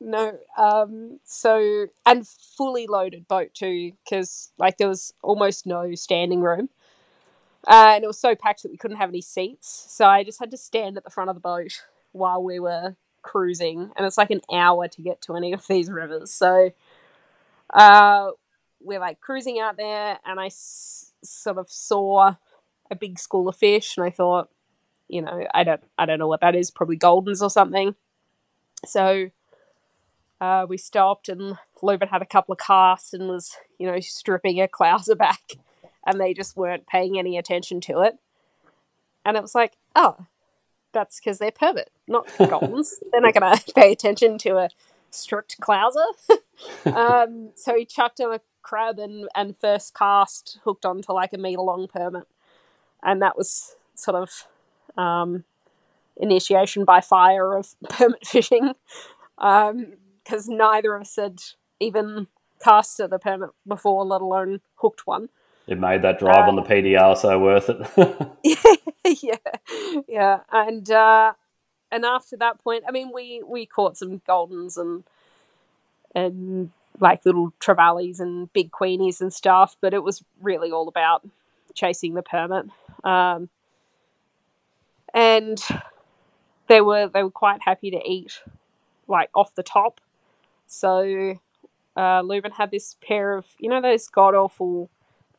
no. 0.00 0.38
Um, 0.56 1.20
so 1.24 1.86
and 2.06 2.26
fully 2.26 2.86
loaded 2.86 3.28
boat 3.28 3.54
too, 3.54 3.92
because 4.04 4.52
like 4.58 4.78
there 4.78 4.88
was 4.88 5.14
almost 5.22 5.66
no 5.66 5.94
standing 5.94 6.40
room, 6.40 6.68
uh, 7.66 7.92
and 7.94 8.04
it 8.04 8.06
was 8.06 8.18
so 8.18 8.34
packed 8.34 8.62
that 8.62 8.70
we 8.70 8.76
couldn't 8.76 8.98
have 8.98 9.08
any 9.08 9.22
seats. 9.22 9.86
So 9.88 10.06
I 10.06 10.24
just 10.24 10.40
had 10.40 10.50
to 10.50 10.56
stand 10.56 10.96
at 10.96 11.04
the 11.04 11.10
front 11.10 11.30
of 11.30 11.36
the 11.36 11.40
boat 11.40 11.84
while 12.12 12.42
we 12.42 12.58
were 12.60 12.96
cruising, 13.22 13.90
and 13.96 14.06
it's 14.06 14.18
like 14.18 14.30
an 14.30 14.42
hour 14.52 14.88
to 14.88 15.02
get 15.02 15.20
to 15.22 15.36
any 15.36 15.52
of 15.52 15.66
these 15.66 15.90
rivers. 15.90 16.30
So 16.32 16.70
uh, 17.72 18.30
we're 18.80 19.00
like 19.00 19.20
cruising 19.20 19.58
out 19.60 19.76
there, 19.76 20.18
and 20.24 20.38
I 20.40 20.46
s- 20.46 21.12
sort 21.24 21.58
of 21.58 21.70
saw 21.70 22.34
a 22.90 22.96
big 22.96 23.18
school 23.18 23.48
of 23.48 23.56
fish, 23.56 23.96
and 23.96 24.04
I 24.04 24.10
thought, 24.10 24.50
you 25.12 25.20
know, 25.20 25.46
I 25.52 25.62
don't, 25.62 25.82
I 25.98 26.06
don't 26.06 26.18
know 26.18 26.26
what 26.26 26.40
that 26.40 26.56
is, 26.56 26.70
probably 26.70 26.96
goldens 26.96 27.42
or 27.42 27.50
something. 27.50 27.94
So 28.86 29.28
uh, 30.40 30.64
we 30.66 30.78
stopped, 30.78 31.28
and 31.28 31.58
Lubin 31.82 32.08
had 32.08 32.22
a 32.22 32.26
couple 32.26 32.54
of 32.54 32.58
casts 32.58 33.12
and 33.12 33.28
was, 33.28 33.58
you 33.78 33.86
know, 33.86 34.00
stripping 34.00 34.58
a 34.60 34.66
clouser 34.66 35.16
back, 35.16 35.52
and 36.06 36.18
they 36.18 36.32
just 36.32 36.56
weren't 36.56 36.86
paying 36.86 37.18
any 37.18 37.36
attention 37.36 37.82
to 37.82 38.00
it. 38.00 38.14
And 39.22 39.36
it 39.36 39.42
was 39.42 39.54
like, 39.54 39.74
oh, 39.94 40.26
that's 40.92 41.20
because 41.20 41.38
they're 41.38 41.50
permit, 41.50 41.90
not 42.08 42.26
goldens. 42.38 42.94
they're 43.12 43.20
not 43.20 43.34
going 43.34 43.56
to 43.66 43.72
pay 43.74 43.92
attention 43.92 44.38
to 44.38 44.56
a 44.56 44.70
stripped 45.10 45.60
clouser. 45.60 46.06
um, 46.86 47.50
so 47.54 47.76
he 47.76 47.84
chucked 47.84 48.18
him 48.18 48.32
a 48.32 48.40
crab 48.62 48.98
and, 48.98 49.28
and 49.34 49.58
first 49.58 49.94
cast 49.94 50.58
hooked 50.64 50.86
onto 50.86 51.12
like 51.12 51.34
a 51.34 51.38
meter 51.38 51.60
long 51.60 51.86
permit. 51.86 52.26
And 53.02 53.20
that 53.20 53.36
was 53.36 53.76
sort 53.94 54.16
of 54.16 54.46
um, 54.96 55.44
initiation 56.16 56.84
by 56.84 57.00
fire 57.00 57.56
of 57.56 57.74
permit 57.88 58.26
fishing 58.26 58.74
because 59.36 60.48
um, 60.48 60.56
neither 60.56 60.94
of 60.94 61.02
us 61.02 61.16
had 61.16 61.40
even 61.80 62.26
casted 62.62 63.12
a 63.12 63.18
permit 63.18 63.50
before, 63.66 64.04
let 64.04 64.20
alone 64.20 64.60
hooked 64.76 65.06
one. 65.06 65.28
It 65.66 65.78
made 65.78 66.02
that 66.02 66.18
drive 66.18 66.46
uh, 66.46 66.48
on 66.48 66.56
the 66.56 66.62
PDR 66.62 67.16
so 67.16 67.38
worth 67.38 67.68
it. 67.68 68.78
yeah, 69.22 70.02
yeah, 70.08 70.40
and 70.50 70.90
uh, 70.90 71.32
and 71.90 72.04
after 72.04 72.36
that 72.38 72.62
point, 72.62 72.84
I 72.88 72.90
mean, 72.90 73.10
we 73.14 73.42
we 73.46 73.66
caught 73.66 73.96
some 73.96 74.20
goldens 74.28 74.76
and 74.76 75.04
and 76.14 76.70
like 77.00 77.24
little 77.24 77.52
trevallies 77.60 78.20
and 78.20 78.52
big 78.52 78.70
queenies 78.70 79.20
and 79.20 79.32
stuff, 79.32 79.76
but 79.80 79.94
it 79.94 80.02
was 80.02 80.22
really 80.40 80.70
all 80.70 80.88
about 80.88 81.26
chasing 81.74 82.14
the 82.14 82.22
permit. 82.22 82.66
Um, 83.04 83.48
and 85.14 85.62
they 86.68 86.80
were 86.80 87.08
they 87.08 87.22
were 87.22 87.30
quite 87.30 87.62
happy 87.62 87.90
to 87.90 88.00
eat 88.04 88.42
like 89.08 89.30
off 89.34 89.54
the 89.54 89.62
top. 89.62 90.00
So 90.66 91.38
uh, 91.96 92.22
Leuven 92.22 92.52
had 92.52 92.70
this 92.70 92.96
pair 93.06 93.36
of 93.36 93.46
you 93.58 93.68
know 93.68 93.80
those 93.80 94.08
god 94.08 94.34
awful 94.34 94.90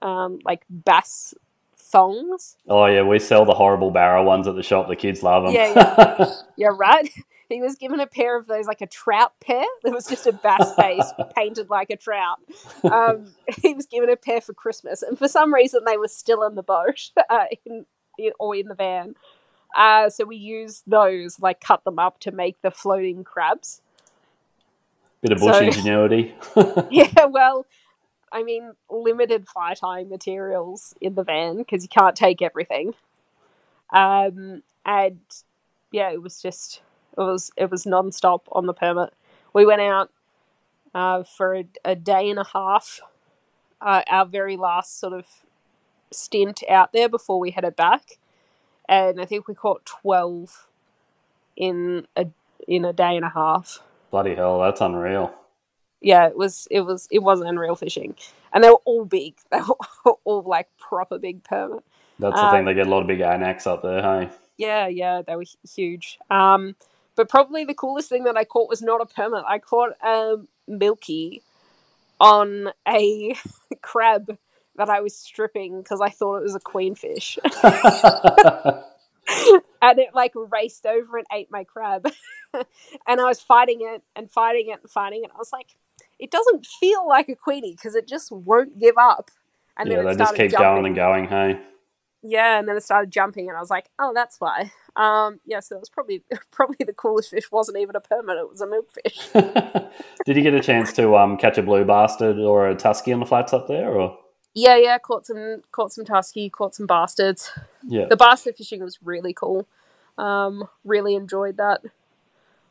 um, 0.01 0.39
like 0.43 0.63
bass 0.69 1.33
thongs. 1.77 2.57
Oh 2.67 2.85
yeah, 2.85 3.03
we 3.03 3.19
sell 3.19 3.45
the 3.45 3.53
horrible 3.53 3.91
barra 3.91 4.23
ones 4.23 4.47
at 4.47 4.55
the 4.55 4.63
shop. 4.63 4.87
The 4.87 4.95
kids 4.95 5.23
love 5.23 5.43
them. 5.45 5.53
Yeah, 5.53 5.73
yeah, 5.75 6.33
yeah 6.57 6.69
right. 6.77 7.09
He 7.49 7.61
was 7.61 7.75
given 7.75 7.99
a 7.99 8.07
pair 8.07 8.37
of 8.37 8.47
those, 8.47 8.65
like 8.65 8.81
a 8.81 8.87
trout 8.87 9.33
pair. 9.39 9.65
There 9.83 9.93
was 9.93 10.07
just 10.07 10.25
a 10.25 10.31
bass 10.31 10.73
face 10.75 11.11
painted 11.35 11.69
like 11.69 11.89
a 11.91 11.97
trout. 11.97 12.39
Um, 12.83 13.33
he 13.61 13.73
was 13.73 13.85
given 13.85 14.09
a 14.09 14.15
pair 14.15 14.41
for 14.41 14.53
Christmas, 14.53 15.03
and 15.03 15.19
for 15.19 15.27
some 15.27 15.53
reason 15.53 15.81
they 15.85 15.97
were 15.97 16.07
still 16.07 16.43
in 16.43 16.55
the 16.55 16.63
boat 16.63 17.11
uh, 17.29 17.45
in, 17.65 17.85
in, 18.17 18.31
or 18.39 18.55
in 18.55 18.67
the 18.67 18.75
van. 18.75 19.15
Uh, 19.73 20.09
so 20.09 20.23
we 20.23 20.35
use 20.35 20.83
those, 20.85 21.39
like 21.39 21.59
cut 21.59 21.83
them 21.83 21.99
up 21.99 22.19
to 22.19 22.31
make 22.31 22.61
the 22.61 22.71
floating 22.71 23.23
crabs. 23.23 23.81
Bit 25.21 25.31
of 25.31 25.39
bush 25.39 25.55
so, 25.55 25.61
ingenuity. 25.61 26.35
yeah, 26.91 27.25
well, 27.25 27.65
I 28.31 28.43
mean, 28.43 28.73
limited 28.89 29.47
fly 29.47 29.73
tying 29.73 30.09
materials 30.09 30.93
in 30.99 31.15
the 31.15 31.23
van 31.23 31.57
because 31.57 31.83
you 31.83 31.89
can't 31.89 32.15
take 32.15 32.41
everything. 32.41 32.93
Um, 33.91 34.63
and 34.85 35.19
yeah, 35.91 36.11
it 36.11 36.21
was 36.21 36.41
just 36.41 36.81
it 37.17 37.21
was 37.21 37.51
it 37.55 37.69
was 37.69 37.85
non-stop 37.85 38.47
on 38.51 38.65
the 38.65 38.73
permit. 38.73 39.13
We 39.53 39.65
went 39.65 39.81
out 39.81 40.11
uh, 40.95 41.23
for 41.23 41.55
a, 41.55 41.65
a, 41.85 41.95
day 41.95 42.29
and 42.29 42.39
a 42.39 42.45
half. 42.53 42.99
Uh, 43.79 44.01
our 44.09 44.25
very 44.25 44.57
last 44.57 44.99
sort 44.99 45.13
of 45.13 45.25
stint 46.11 46.63
out 46.69 46.93
there 46.93 47.09
before 47.09 47.39
we 47.39 47.51
headed 47.51 47.75
back, 47.75 48.17
and 48.87 49.21
I 49.21 49.25
think 49.25 49.47
we 49.47 49.55
caught 49.55 49.85
twelve 49.85 50.67
in 51.55 52.07
a 52.15 52.27
in 52.67 52.85
a 52.85 52.93
day 52.93 53.15
and 53.15 53.25
a 53.25 53.29
half. 53.29 53.79
Bloody 54.11 54.35
hell, 54.35 54.59
that's 54.59 54.81
unreal 54.81 55.33
yeah, 56.03 56.27
it 56.27 56.37
was 56.37 56.67
it 56.69 56.81
was 56.81 57.07
it 57.09 57.19
wasn't 57.19 57.49
unreal 57.49 57.75
fishing, 57.75 58.15
and 58.51 58.63
they 58.63 58.69
were 58.69 58.81
all 58.85 59.05
big. 59.05 59.35
They 59.51 59.59
were 60.05 60.15
all 60.25 60.43
like 60.43 60.67
proper 60.77 61.17
big 61.17 61.43
permit. 61.43 61.83
That's 62.19 62.35
the 62.35 62.45
um, 62.45 62.51
thing; 62.51 62.65
they 62.65 62.73
get 62.73 62.87
a 62.87 62.89
lot 62.89 63.01
of 63.01 63.07
big 63.07 63.21
anacs 63.21 63.65
up 63.65 63.81
there, 63.81 64.01
hey? 64.01 64.29
Yeah, 64.57 64.87
yeah, 64.87 65.21
they 65.25 65.35
were 65.35 65.45
huge. 65.73 66.19
Um, 66.29 66.75
but 67.15 67.29
probably 67.29 67.63
the 67.63 67.73
coolest 67.73 68.09
thing 68.09 68.25
that 68.25 68.37
I 68.37 68.43
caught 68.43 68.69
was 68.69 68.81
not 68.81 69.01
a 69.01 69.05
permit. 69.05 69.45
I 69.47 69.59
caught 69.59 69.93
a 70.03 70.35
milky 70.67 71.41
on 72.19 72.71
a 72.87 73.35
crab 73.81 74.37
that 74.75 74.89
I 74.89 75.01
was 75.01 75.15
stripping 75.15 75.81
because 75.81 76.01
I 76.01 76.09
thought 76.09 76.37
it 76.37 76.43
was 76.43 76.55
a 76.55 76.59
queenfish. 76.59 77.37
and 79.81 79.99
it 79.99 80.09
like 80.13 80.33
raced 80.35 80.85
over 80.85 81.17
and 81.17 81.27
ate 81.31 81.51
my 81.51 81.63
crab. 81.63 82.07
and 82.53 83.21
I 83.21 83.25
was 83.25 83.41
fighting 83.41 83.79
it 83.81 84.03
and 84.15 84.29
fighting 84.29 84.69
it 84.69 84.79
and 84.81 84.89
fighting 84.89 85.23
it. 85.23 85.31
I 85.33 85.37
was 85.37 85.51
like, 85.51 85.75
it 86.19 86.31
doesn't 86.31 86.65
feel 86.65 87.07
like 87.07 87.29
a 87.29 87.35
queenie 87.35 87.73
because 87.73 87.95
it 87.95 88.07
just 88.07 88.31
won't 88.31 88.79
give 88.79 88.97
up. 88.97 89.31
And 89.77 89.89
yeah, 89.89 89.97
then 89.97 90.05
they 90.05 90.15
just 90.15 90.35
keep 90.35 90.51
jumping. 90.51 90.65
going 90.65 90.85
and 90.85 90.95
going. 90.95 91.27
Hey. 91.27 91.59
Yeah, 92.25 92.57
and 92.57 92.67
then 92.67 92.77
it 92.77 92.83
started 92.83 93.11
jumping, 93.11 93.49
and 93.49 93.57
I 93.57 93.59
was 93.59 93.69
like, 93.69 93.89
"Oh, 93.99 94.13
that's 94.13 94.39
why." 94.39 94.71
Um, 94.95 95.41
yeah, 95.45 95.59
so 95.59 95.75
it 95.75 95.79
was 95.79 95.89
probably 95.89 96.23
probably 96.51 96.77
the 96.85 96.93
coolest 96.93 97.31
fish. 97.31 97.51
wasn't 97.51 97.79
even 97.79 97.97
a 97.97 97.99
permit; 97.99 98.37
it 98.37 98.49
was 98.49 98.61
a 98.61 98.67
milkfish. 98.67 99.91
Did 100.25 100.37
you 100.37 100.43
get 100.43 100.53
a 100.53 100.61
chance 100.61 100.93
to 100.93 101.17
um, 101.17 101.35
catch 101.35 101.57
a 101.57 101.63
blue 101.63 101.83
bastard 101.83 102.37
or 102.37 102.69
a 102.69 102.75
tusky 102.75 103.11
on 103.11 103.19
the 103.19 103.25
flats 103.25 103.51
up 103.51 103.67
there, 103.67 103.91
or? 103.91 104.17
Yeah, 104.53 104.77
yeah, 104.77 104.97
caught 104.99 105.25
some 105.25 105.63
caught 105.71 105.93
some 105.93 106.05
tusky, 106.05 106.49
caught 106.49 106.75
some 106.75 106.85
bastards. 106.85 107.51
Yeah, 107.87 108.05
the 108.05 108.17
bastard 108.17 108.55
fishing 108.55 108.83
was 108.83 108.99
really 109.03 109.33
cool. 109.33 109.67
Um, 110.17 110.69
really 110.83 111.15
enjoyed 111.15 111.57
that. 111.57 111.81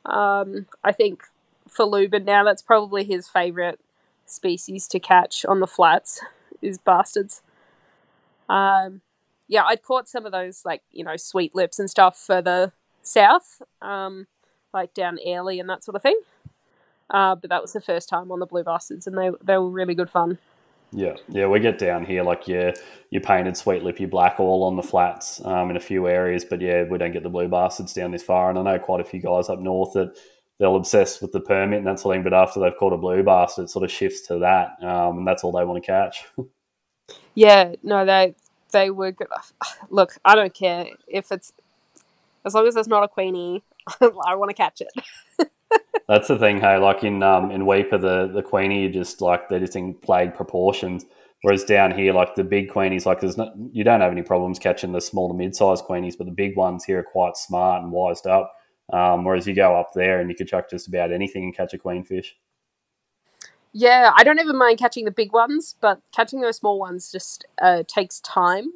Um, 0.05 0.67
I 0.85 0.93
think 0.93 1.25
for 1.69 1.85
Lubin 1.85 2.25
now, 2.25 2.45
that's 2.45 2.63
probably 2.63 3.05
his 3.05 3.29
favourite 3.29 3.79
species 4.27 4.87
to 4.89 5.01
catch 5.01 5.45
on 5.45 5.61
the 5.61 5.67
flats 5.67 6.21
is 6.61 6.79
bastards. 6.79 7.43
Um, 8.49 9.01
yeah, 9.49 9.65
I'd 9.65 9.83
caught 9.83 10.09
some 10.09 10.25
of 10.25 10.33
those 10.33 10.65
like 10.65 10.83
you 10.93 11.05
know 11.05 11.17
sweet 11.17 11.55
lips 11.55 11.79
and 11.79 11.91
stuff 11.91 12.17
further 12.17 12.73
south, 13.03 13.61
um, 13.81 14.27
like 14.73 14.95
down 14.95 15.19
Airlie 15.25 15.59
and 15.59 15.69
that 15.69 15.83
sort 15.83 15.97
of 15.97 16.03
thing. 16.03 16.21
Uh, 17.11 17.35
but 17.35 17.51
that 17.51 17.61
was 17.61 17.73
the 17.73 17.81
first 17.81 18.09
time 18.09 18.31
on 18.31 18.39
the 18.39 18.47
blue 18.47 18.63
bastards, 18.63 19.07
and 19.07 19.19
they 19.19 19.31
they 19.43 19.59
were 19.59 19.69
really 19.69 19.95
good 19.95 20.11
fun. 20.11 20.39
Yeah, 20.93 21.17
yeah, 21.29 21.47
we 21.47 21.59
get 21.61 21.79
down 21.79 22.05
here 22.05 22.23
like 22.23 22.47
your 22.47 22.75
your 23.11 23.23
painted 23.23 23.57
sweet 23.57 23.83
lip, 23.83 23.99
your 23.99 24.11
black 24.11 24.39
all 24.39 24.65
on 24.65 24.77
the 24.77 24.83
flats 24.83 25.43
um, 25.45 25.71
in 25.71 25.77
a 25.77 25.81
few 25.81 26.07
areas, 26.07 26.45
but 26.45 26.61
yeah, 26.61 26.85
we 26.85 26.99
don't 26.99 27.13
get 27.13 27.23
the 27.23 27.29
blue 27.31 27.49
bastards 27.49 27.95
down 27.95 28.11
this 28.11 28.23
far. 28.23 28.51
And 28.51 28.59
I 28.59 28.63
know 28.63 28.79
quite 28.79 29.01
a 29.01 29.05
few 29.05 29.21
guys 29.21 29.49
up 29.49 29.59
north 29.59 29.95
that 29.95 30.15
they'll 30.59 30.77
obsess 30.77 31.21
with 31.21 31.33
the 31.33 31.41
permit 31.41 31.79
and 31.79 31.87
that 31.87 31.99
sort 31.99 32.17
of 32.17 32.23
thing, 32.23 32.31
but 32.31 32.37
after 32.37 32.61
they've 32.61 32.77
caught 32.79 32.93
a 32.93 32.99
blue 32.99 33.23
bastard, 33.23 33.65
it 33.65 33.71
sort 33.71 33.85
of 33.85 33.91
shifts 33.91 34.27
to 34.29 34.39
that, 34.39 34.77
um, 34.83 35.19
and 35.19 35.27
that's 35.27 35.45
all 35.45 35.53
they 35.53 35.65
want 35.65 35.83
to 35.83 35.87
catch. 35.87 36.25
Yeah, 37.35 37.75
no, 37.83 38.05
they 38.05 38.35
they 38.73 38.91
were 38.91 39.13
good. 39.13 39.29
Look, 39.91 40.19
I 40.25 40.35
don't 40.35 40.55
care 40.55 40.87
if 41.07 41.33
it's 41.33 41.53
as 42.45 42.55
long 42.55 42.67
as 42.67 42.77
it's 42.77 42.89
not 42.89 43.05
a 43.05 43.09
queenie. 43.09 43.63
I 44.01 44.35
want 44.35 44.51
to 44.51 44.55
catch 44.55 44.81
it. 44.81 44.93
That's 46.09 46.29
the 46.29 46.39
thing, 46.39 46.61
hey. 46.61 46.79
Like 46.79 47.05
in 47.05 47.23
um 47.23 47.51
in 47.51 47.63
Weipa, 47.63 48.01
the 48.01 48.31
the 48.33 48.43
queenie, 48.43 48.83
you 48.83 48.91
just 48.91 49.21
like 49.21 49.49
they're 49.49 49.61
just 49.61 49.77
in 49.77 49.95
plague 49.95 50.35
proportions. 50.35 51.05
Whereas 51.43 51.65
down 51.65 51.91
here, 51.93 52.13
like 52.13 52.37
the 52.37 52.45
big 52.45 52.71
queenies, 52.71 53.05
like 53.05 53.21
there's 53.21 53.37
no, 53.37 53.53
you 53.73 53.83
don't 53.83 54.01
have 54.01 54.13
any 54.13 54.23
problems 54.23 54.61
catching 54.61 54.93
the 54.93 55.01
small 55.01 55.29
to 55.29 55.35
mid-sized 55.35 55.85
queenies, 55.85 56.17
but 56.17 56.27
the 56.27 56.33
big 56.33 56.57
ones 56.57 56.85
here 56.85 57.01
are 57.01 57.03
quite 57.03 57.37
smart 57.37 57.83
and 57.83 57.91
wised 57.91 58.29
up. 58.29 58.55
Um, 58.93 59.25
whereas 59.25 59.47
you 59.47 59.55
go 59.55 59.75
up 59.75 59.91
there 59.93 60.21
and 60.21 60.31
you 60.31 60.37
could 60.37 60.47
chuck 60.47 60.71
just 60.71 60.87
about 60.87 61.13
anything 61.13 61.45
and 61.45 61.57
catch 61.57 61.75
a 61.75 61.79
queenfish. 61.79 62.27
Yeah, 63.73 64.13
I 64.15 64.23
don't 64.23 64.39
even 64.39 64.57
mind 64.57 64.79
catching 64.79 65.05
the 65.05 65.11
big 65.11 65.33
ones, 65.33 65.77
but 65.81 66.01
catching 66.15 66.43
those 66.43 66.59
small 66.59 66.79
ones 66.79 67.11
just 67.11 67.47
uh, 67.61 67.83
takes 67.89 68.21
time. 68.21 68.67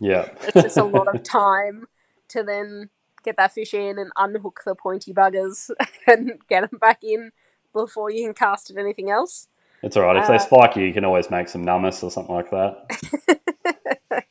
Yeah, 0.00 0.28
it's 0.42 0.54
just 0.54 0.76
a 0.76 0.84
lot 0.84 1.14
of 1.14 1.22
time 1.22 1.86
to 2.28 2.42
then 2.42 2.90
get 3.24 3.36
that 3.36 3.52
fish 3.52 3.74
in 3.74 3.98
and 3.98 4.12
unhook 4.16 4.60
the 4.64 4.74
pointy 4.74 5.12
buggers 5.12 5.70
and 6.06 6.38
get 6.48 6.70
them 6.70 6.78
back 6.78 7.02
in 7.02 7.32
before 7.72 8.10
you 8.10 8.24
can 8.24 8.34
cast 8.34 8.70
at 8.70 8.76
anything 8.76 9.10
else. 9.10 9.48
It's 9.82 9.96
all 9.96 10.04
right. 10.04 10.16
If 10.16 10.24
Uh, 10.24 10.32
they 10.32 10.38
spike 10.38 10.76
you, 10.76 10.84
you 10.84 10.94
can 10.94 11.04
always 11.04 11.30
make 11.30 11.48
some 11.48 11.64
nummus 11.64 12.02
or 12.02 12.10
something 12.10 12.34
like 12.34 12.50
that. 12.50 14.24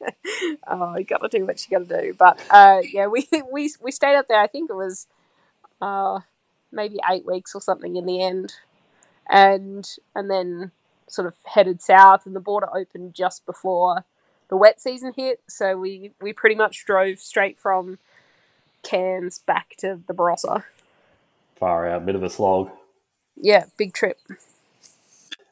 oh, 0.68 0.96
you 0.98 1.04
got 1.04 1.22
to 1.22 1.28
do 1.28 1.46
what 1.46 1.64
you 1.64 1.78
got 1.78 1.88
to 1.88 2.02
do. 2.02 2.14
But 2.18 2.40
uh, 2.50 2.82
yeah, 2.92 3.08
we, 3.08 3.28
we 3.52 3.72
we 3.82 3.92
stayed 3.92 4.16
up 4.16 4.28
there. 4.28 4.40
I 4.40 4.48
think 4.48 4.70
it 4.70 4.76
was 4.76 5.08
uh, 5.82 6.22
maybe 6.72 6.98
eight 7.10 7.26
weeks 7.26 7.54
or 7.54 7.62
something 7.62 7.96
in 7.96 8.06
the 8.06 8.24
end, 8.24 8.54
and 9.30 9.88
and 10.16 10.30
then 10.30 10.72
sort 11.08 11.28
of 11.28 11.36
headed 11.46 11.82
south, 11.82 12.26
and 12.26 12.36
the 12.36 12.40
border 12.40 12.70
opened 12.76 13.14
just 13.14 13.46
before 13.46 14.06
the 14.48 14.58
wet 14.58 14.82
season 14.82 15.14
hit. 15.16 15.42
So 15.48 15.78
we 15.78 16.14
we 16.20 16.34
pretty 16.34 16.56
much 16.56 16.84
drove 16.86 17.20
straight 17.20 17.60
from 17.60 18.00
Cairns 18.84 19.40
back 19.40 19.76
to 19.78 20.00
the 20.08 20.14
Barossa. 20.14 20.64
Far 21.56 21.88
out, 21.90 22.06
bit 22.06 22.16
of 22.16 22.24
a 22.24 22.30
slog. 22.30 22.70
Yeah, 23.36 23.66
big 23.78 23.94
trip. 23.94 24.20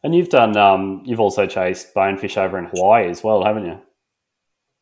And 0.04 0.16
you've 0.16 0.30
done, 0.30 0.58
um, 0.58 1.02
you've 1.06 1.20
also 1.20 1.46
chased 1.46 1.94
bonefish 1.94 2.38
over 2.38 2.58
in 2.58 2.66
Hawaii 2.66 3.10
as 3.10 3.24
well, 3.24 3.44
haven't 3.44 3.66
you? 3.66 3.80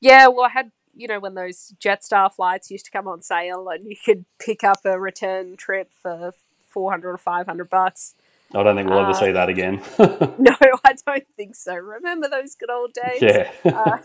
Yeah, 0.02 0.28
well, 0.28 0.46
I 0.46 0.50
had 0.50 0.72
you 0.96 1.08
know 1.08 1.20
when 1.20 1.34
those 1.36 1.74
Jetstar 1.80 2.34
flights 2.34 2.72
used 2.72 2.86
to 2.86 2.92
come 2.92 3.08
on 3.08 3.22
sale, 3.22 3.68
and 3.70 3.86
you 3.86 3.96
could 4.04 4.26
pick 4.40 4.64
up 4.64 4.80
a 4.86 5.00
return 5.00 5.56
trip 5.58 5.90
for 6.02 6.34
four 6.68 6.90
hundred 6.92 7.12
or 7.14 7.18
five 7.18 7.46
hundred 7.46 7.70
bucks. 7.70 8.16
I 8.56 8.64
don't 8.64 8.76
think 8.76 8.90
we'll 8.90 9.00
ever 9.00 9.12
Uh, 9.12 9.14
see 9.14 9.32
that 9.32 9.50
again. 9.50 9.82
No, 10.40 10.56
I 10.84 10.94
don't 11.06 11.28
think 11.38 11.56
so. 11.56 11.76
Remember 11.76 12.28
those 12.30 12.56
good 12.56 12.70
old 12.72 12.94
days? 12.94 13.22
yeah. 13.22 13.52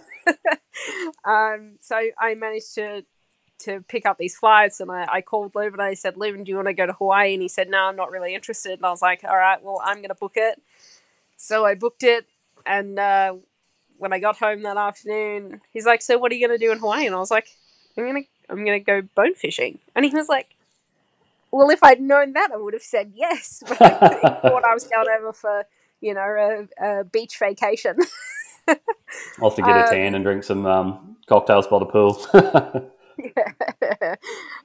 Uh, 1.25 1.31
um, 1.31 1.77
so 1.81 2.01
I 2.19 2.35
managed 2.35 2.75
to 2.77 3.05
to 3.65 3.81
pick 3.89 4.07
up 4.07 4.19
these 4.19 4.37
flights, 4.37 4.81
and 4.81 4.91
I, 4.91 5.07
I 5.11 5.21
called 5.21 5.55
Lubin 5.55 5.81
and 5.81 5.89
I 5.91 5.95
said, 5.95 6.17
"Lubin, 6.17 6.45
do 6.45 6.51
you 6.51 6.57
want 6.57 6.69
to 6.69 6.75
go 6.75 6.87
to 6.87 6.93
Hawaii?" 6.95 7.35
And 7.35 7.43
he 7.43 7.49
said, 7.49 7.69
"No, 7.69 7.79
I'm 7.79 7.97
not 7.97 8.11
really 8.11 8.35
interested." 8.35 8.73
And 8.73 8.87
I 8.87 8.91
was 8.91 9.03
like, 9.03 9.25
"All 9.25 9.37
right, 9.37 9.63
well, 9.63 9.81
I'm 9.85 9.99
going 9.99 10.09
to 10.09 10.15
book 10.15 10.35
it." 10.37 10.61
So 11.37 11.65
I 11.67 11.75
booked 11.75 12.03
it, 12.05 12.27
and 12.67 12.99
uh, 12.99 13.35
when 13.99 14.13
I 14.13 14.19
got 14.19 14.39
home 14.39 14.63
that 14.63 14.77
afternoon, 14.77 15.61
he's 15.73 15.87
like, 15.87 16.03
"So 16.03 16.19
what 16.19 16.33
are 16.33 16.35
you 16.35 16.47
going 16.47 16.59
to 16.59 16.65
do 16.67 16.73
in 16.73 16.79
Hawaii?" 16.79 17.07
And 17.07 17.15
I 17.15 17.19
was 17.19 17.31
like, 17.31 17.49
"I'm 17.99 18.07
gonna 18.07 18.23
I'm 18.49 18.65
gonna 18.65 18.81
go 18.81 19.03
bone 19.03 19.35
fishing." 19.35 19.79
And 19.95 20.05
he 20.05 20.15
was 20.15 20.29
like. 20.29 20.49
Well, 21.51 21.71
if 21.71 21.85
I'd 21.85 22.01
known 22.01 22.33
that, 22.33 22.51
I 22.53 22.57
would 22.57 22.73
have 22.75 22.83
said 22.83 23.13
yes. 23.15 23.63
But 23.69 23.81
I 23.81 23.99
thought 24.43 24.65
I 24.65 24.75
was 24.75 24.85
going 24.89 25.07
over 25.17 25.33
for, 25.33 25.65
you 26.01 26.13
know, 26.13 26.67
a, 26.81 27.01
a 27.01 27.05
beach 27.05 27.39
vacation. 27.39 27.97
I'll 29.41 29.53
to 29.53 29.63
get 29.63 29.77
a 29.77 29.81
Um, 29.81 29.87
tan 29.87 30.15
and 30.17 30.25
drink 30.25 30.43
some 30.43 30.67
um, 30.67 31.17
cocktails 31.29 31.69
by 31.69 31.79
the 31.79 31.87
pool. 31.87 32.91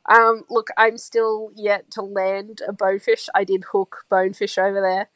um, 0.10 0.44
look, 0.50 0.68
I'm 0.78 0.98
still 0.98 1.52
yet 1.56 1.90
to 1.92 2.02
land 2.02 2.62
a 2.68 2.74
bonefish. 2.74 3.30
I 3.34 3.44
did 3.44 3.66
hook 3.72 4.06
bonefish 4.10 4.58
over 4.58 4.82
there, 4.82 5.10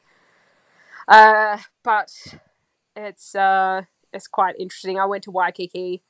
uh, 1.07 1.57
but 1.83 2.11
it's 2.95 3.35
uh, 3.35 3.83
it's 4.11 4.27
quite 4.27 4.55
interesting. 4.59 4.99
I 4.99 5.05
went 5.05 5.23
to 5.23 5.31
Waikiki 5.31 6.01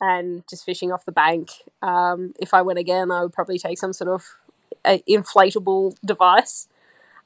and 0.00 0.44
just 0.48 0.64
fishing 0.64 0.92
off 0.92 1.04
the 1.04 1.12
bank. 1.12 1.50
Um, 1.82 2.34
if 2.38 2.52
I 2.52 2.62
went 2.62 2.78
again, 2.78 3.10
I 3.10 3.22
would 3.22 3.32
probably 3.32 3.58
take 3.58 3.78
some 3.78 3.92
sort 3.92 4.10
of 4.10 4.36
uh, 4.84 4.98
inflatable 5.08 5.96
device 6.04 6.68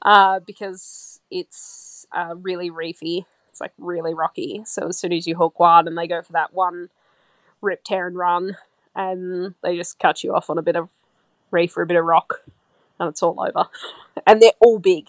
uh, 0.01 0.39
because 0.39 1.19
it's 1.29 2.05
uh, 2.11 2.35
really 2.37 2.69
reefy. 2.69 3.25
It's 3.49 3.61
like 3.61 3.73
really 3.77 4.13
rocky. 4.13 4.63
So 4.65 4.87
as 4.87 4.97
soon 4.97 5.11
as 5.13 5.27
you 5.27 5.35
hook 5.35 5.59
one 5.59 5.87
and 5.87 5.97
they 5.97 6.07
go 6.07 6.21
for 6.21 6.33
that 6.33 6.53
one 6.53 6.89
rip, 7.61 7.83
tear, 7.83 8.07
and 8.07 8.17
run, 8.17 8.57
and 8.95 9.55
they 9.63 9.77
just 9.77 9.99
cut 9.99 10.23
you 10.23 10.33
off 10.33 10.49
on 10.49 10.57
a 10.57 10.63
bit 10.63 10.75
of 10.75 10.89
reef 11.51 11.75
or 11.77 11.83
a 11.83 11.87
bit 11.87 11.97
of 11.97 12.05
rock, 12.05 12.41
and 12.99 13.09
it's 13.09 13.23
all 13.23 13.39
over. 13.39 13.69
And 14.27 14.41
they're 14.41 14.51
all 14.59 14.77
big. 14.77 15.07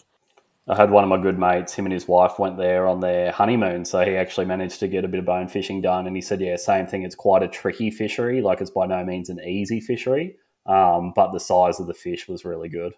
I 0.69 0.77
had 0.77 0.93
one 0.93 1.03
of 1.03 1.11
my 1.11 1.21
good 1.21 1.39
mates, 1.39 1.75
him 1.75 1.87
and 1.87 1.93
his 1.93 2.07
wife 2.07 2.39
went 2.39 2.57
there 2.57 2.87
on 2.87 3.01
their 3.01 3.33
honeymoon, 3.33 3.85
so 3.85 4.05
he 4.05 4.17
actually 4.17 4.47
managed 4.47 4.79
to 4.81 4.89
get 4.89 5.05
a 5.05 5.09
bit 5.09 5.19
of 5.19 5.27
bone 5.27 5.49
fishing 5.49 5.81
done. 5.81 6.07
And 6.07 6.15
he 6.15 6.23
said, 6.23 6.41
yeah, 6.41 6.55
same 6.55 6.87
thing. 6.87 7.03
It's 7.03 7.17
quite 7.17 7.43
a 7.43 7.49
tricky 7.49 7.91
fishery. 7.91 8.41
Like 8.41 8.61
it's 8.61 8.71
by 8.71 8.87
no 8.87 9.05
means 9.05 9.29
an 9.29 9.41
easy 9.41 9.81
fishery, 9.81 10.37
um, 10.67 11.13
but 11.17 11.33
the 11.33 11.41
size 11.41 11.81
of 11.81 11.89
the 11.89 11.95
fish 11.95 12.29
was 12.29 12.45
really 12.45 12.69
good. 12.69 12.95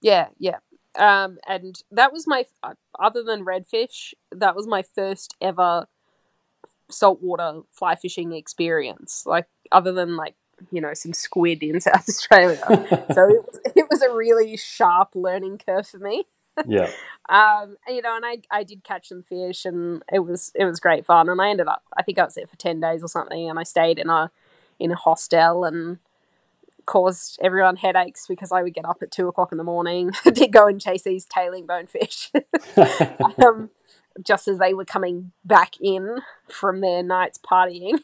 Yeah, 0.00 0.28
yeah. 0.38 0.58
Um, 0.98 1.38
and 1.46 1.80
that 1.92 2.12
was 2.12 2.26
my 2.26 2.44
uh, 2.62 2.74
other 2.98 3.22
than 3.22 3.44
redfish, 3.44 4.12
that 4.32 4.56
was 4.56 4.66
my 4.66 4.82
first 4.82 5.36
ever 5.40 5.86
saltwater 6.92 7.60
fly 7.70 7.94
fishing 7.94 8.32
experience. 8.32 9.24
Like 9.26 9.46
other 9.70 9.92
than 9.92 10.16
like 10.16 10.34
you 10.70 10.80
know 10.80 10.94
some 10.94 11.12
squid 11.12 11.62
in 11.62 11.80
South 11.80 12.08
Australia, 12.08 12.60
so 12.66 13.28
it 13.28 13.44
was, 13.44 13.60
it 13.76 13.86
was 13.90 14.02
a 14.02 14.12
really 14.12 14.56
sharp 14.56 15.10
learning 15.14 15.58
curve 15.58 15.86
for 15.86 15.98
me. 15.98 16.24
yeah, 16.66 16.90
Um, 17.28 17.76
you 17.88 18.02
know, 18.02 18.16
and 18.16 18.26
I 18.26 18.38
I 18.50 18.64
did 18.64 18.84
catch 18.84 19.08
some 19.08 19.22
fish, 19.22 19.64
and 19.64 20.02
it 20.12 20.18
was 20.18 20.52
it 20.54 20.64
was 20.64 20.80
great 20.80 21.06
fun. 21.06 21.28
And 21.28 21.40
I 21.40 21.50
ended 21.50 21.68
up, 21.68 21.82
I 21.96 22.02
think 22.02 22.18
I 22.18 22.24
was 22.24 22.34
there 22.34 22.46
for 22.46 22.56
ten 22.56 22.80
days 22.80 23.02
or 23.02 23.08
something, 23.08 23.48
and 23.48 23.58
I 23.58 23.62
stayed 23.62 23.98
in 23.98 24.10
a 24.10 24.30
in 24.78 24.90
a 24.90 24.96
hostel 24.96 25.64
and 25.64 25.98
caused 26.84 27.38
everyone 27.42 27.76
headaches 27.76 28.26
because 28.26 28.50
I 28.50 28.62
would 28.62 28.74
get 28.74 28.84
up 28.84 29.02
at 29.02 29.12
two 29.12 29.28
o'clock 29.28 29.52
in 29.52 29.58
the 29.58 29.64
morning 29.64 30.10
to 30.24 30.46
go 30.48 30.66
and 30.66 30.80
chase 30.80 31.02
these 31.02 31.24
tailing 31.24 31.64
bonefish, 31.64 32.30
um, 32.76 33.70
just 34.24 34.48
as 34.48 34.58
they 34.58 34.74
were 34.74 34.84
coming 34.84 35.32
back 35.44 35.80
in 35.80 36.18
from 36.48 36.80
their 36.80 37.02
nights 37.02 37.38
partying. 37.38 38.00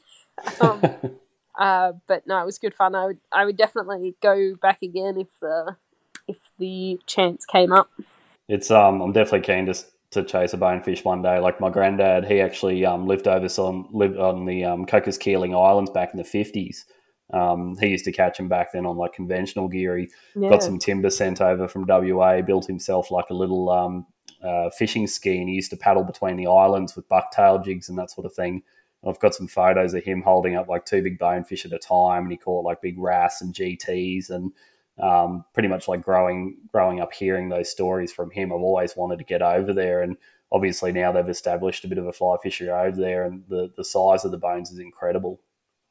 Um, 0.61 0.88
uh, 1.59 1.92
but 2.06 2.26
no, 2.26 2.40
it 2.40 2.46
was 2.46 2.59
good 2.59 2.74
fun. 2.74 2.94
I 2.94 3.06
would 3.06 3.18
I 3.32 3.44
would 3.44 3.56
definitely 3.56 4.14
go 4.22 4.54
back 4.54 4.82
again 4.82 5.18
if 5.18 5.28
the 5.40 5.76
if 6.26 6.38
the 6.59 7.00
chance 7.06 7.44
came 7.44 7.72
up. 7.72 7.90
It's 8.48 8.70
um, 8.70 9.00
I'm 9.00 9.12
definitely 9.12 9.46
keen 9.46 9.66
to 9.66 9.74
to 10.12 10.24
chase 10.24 10.54
a 10.54 10.56
bonefish 10.56 11.04
one 11.04 11.22
day. 11.22 11.38
Like 11.38 11.61
my 11.61 11.70
granddad, 11.70 12.24
he 12.24 12.40
actually 12.40 12.84
um, 12.86 13.06
lived 13.06 13.28
over 13.28 13.48
some 13.48 13.88
lived 13.92 14.16
on 14.16 14.46
the 14.46 14.64
um, 14.64 14.86
Cocos 14.86 15.18
Keeling 15.18 15.54
Islands 15.54 15.90
back 15.90 16.11
in 16.12 16.18
the 16.18 16.24
fifties. 16.24 16.86
Um, 17.32 17.76
he 17.78 17.88
used 17.88 18.06
to 18.06 18.12
catch 18.12 18.38
them 18.38 18.48
back 18.48 18.72
then 18.72 18.86
on 18.86 18.96
like 18.96 19.12
conventional 19.12 19.68
gear. 19.68 19.98
He 19.98 20.09
Yeah. 20.34 20.48
got 20.48 20.62
some 20.62 20.78
timber 20.78 21.11
sent 21.11 21.42
over 21.42 21.68
from 21.68 21.84
WA, 21.86 22.40
built 22.40 22.66
himself 22.66 23.11
like 23.11 23.26
a 23.28 23.34
little 23.34 23.68
um, 23.68 24.06
uh, 24.43 24.70
fishing 24.70 25.07
ski, 25.07 25.39
and 25.39 25.49
he 25.49 25.55
used 25.55 25.70
to 25.70 25.76
paddle 25.76 26.05
between 26.05 26.36
the 26.36 26.47
islands 26.47 26.95
with 26.95 27.09
bucktail 27.09 27.64
jigs 27.64 27.89
and 27.89 27.99
that 27.99 28.11
sort 28.11 28.26
of 28.26 28.34
thing. 28.34 28.62
I've 29.07 29.20
got 29.20 29.34
some 29.34 29.47
photos 29.47 29.95
of 29.95 30.03
him 30.03 30.22
holding 30.22 30.57
up 30.57 30.68
like 30.68 30.84
two 30.84 31.03
big 31.03 31.18
bonefish 31.18 31.64
at 31.64 31.72
a 31.72 31.78
time, 31.78 32.24
and 32.24 32.32
he 32.32 32.36
caught 32.39 32.64
like 32.64 32.82
big 32.82 32.99
wrasse 32.99 33.41
and 33.41 33.55
GTs, 33.55 34.30
and 34.30 34.53
um, 35.01 35.45
pretty 35.55 35.68
much 35.68 35.89
like 35.89 36.03
growing 36.03 36.57
growing 36.72 37.01
up 37.01 37.12
hearing 37.12 37.49
those 37.49 37.70
stories 37.70 38.12
from 38.12 38.30
him. 38.30 38.53
I've 38.53 38.61
always 38.61 38.97
wanted 38.97 39.18
to 39.18 39.24
get 39.24 39.43
over 39.43 39.72
there, 39.72 40.03
and 40.03 40.16
obviously 40.51 40.93
now 40.93 41.12
they've 41.12 41.28
established 41.28 41.84
a 41.84 41.89
bit 41.89 41.99
of 41.99 42.07
a 42.07 42.12
fly 42.12 42.36
fishery 42.43 42.70
over 42.70 42.97
there, 42.97 43.24
and 43.24 43.45
the 43.49 43.70
the 43.76 43.84
size 43.84 44.24
of 44.24 44.32
the 44.32 44.39
bones 44.39 44.70
is 44.70 44.78
incredible. 44.78 45.41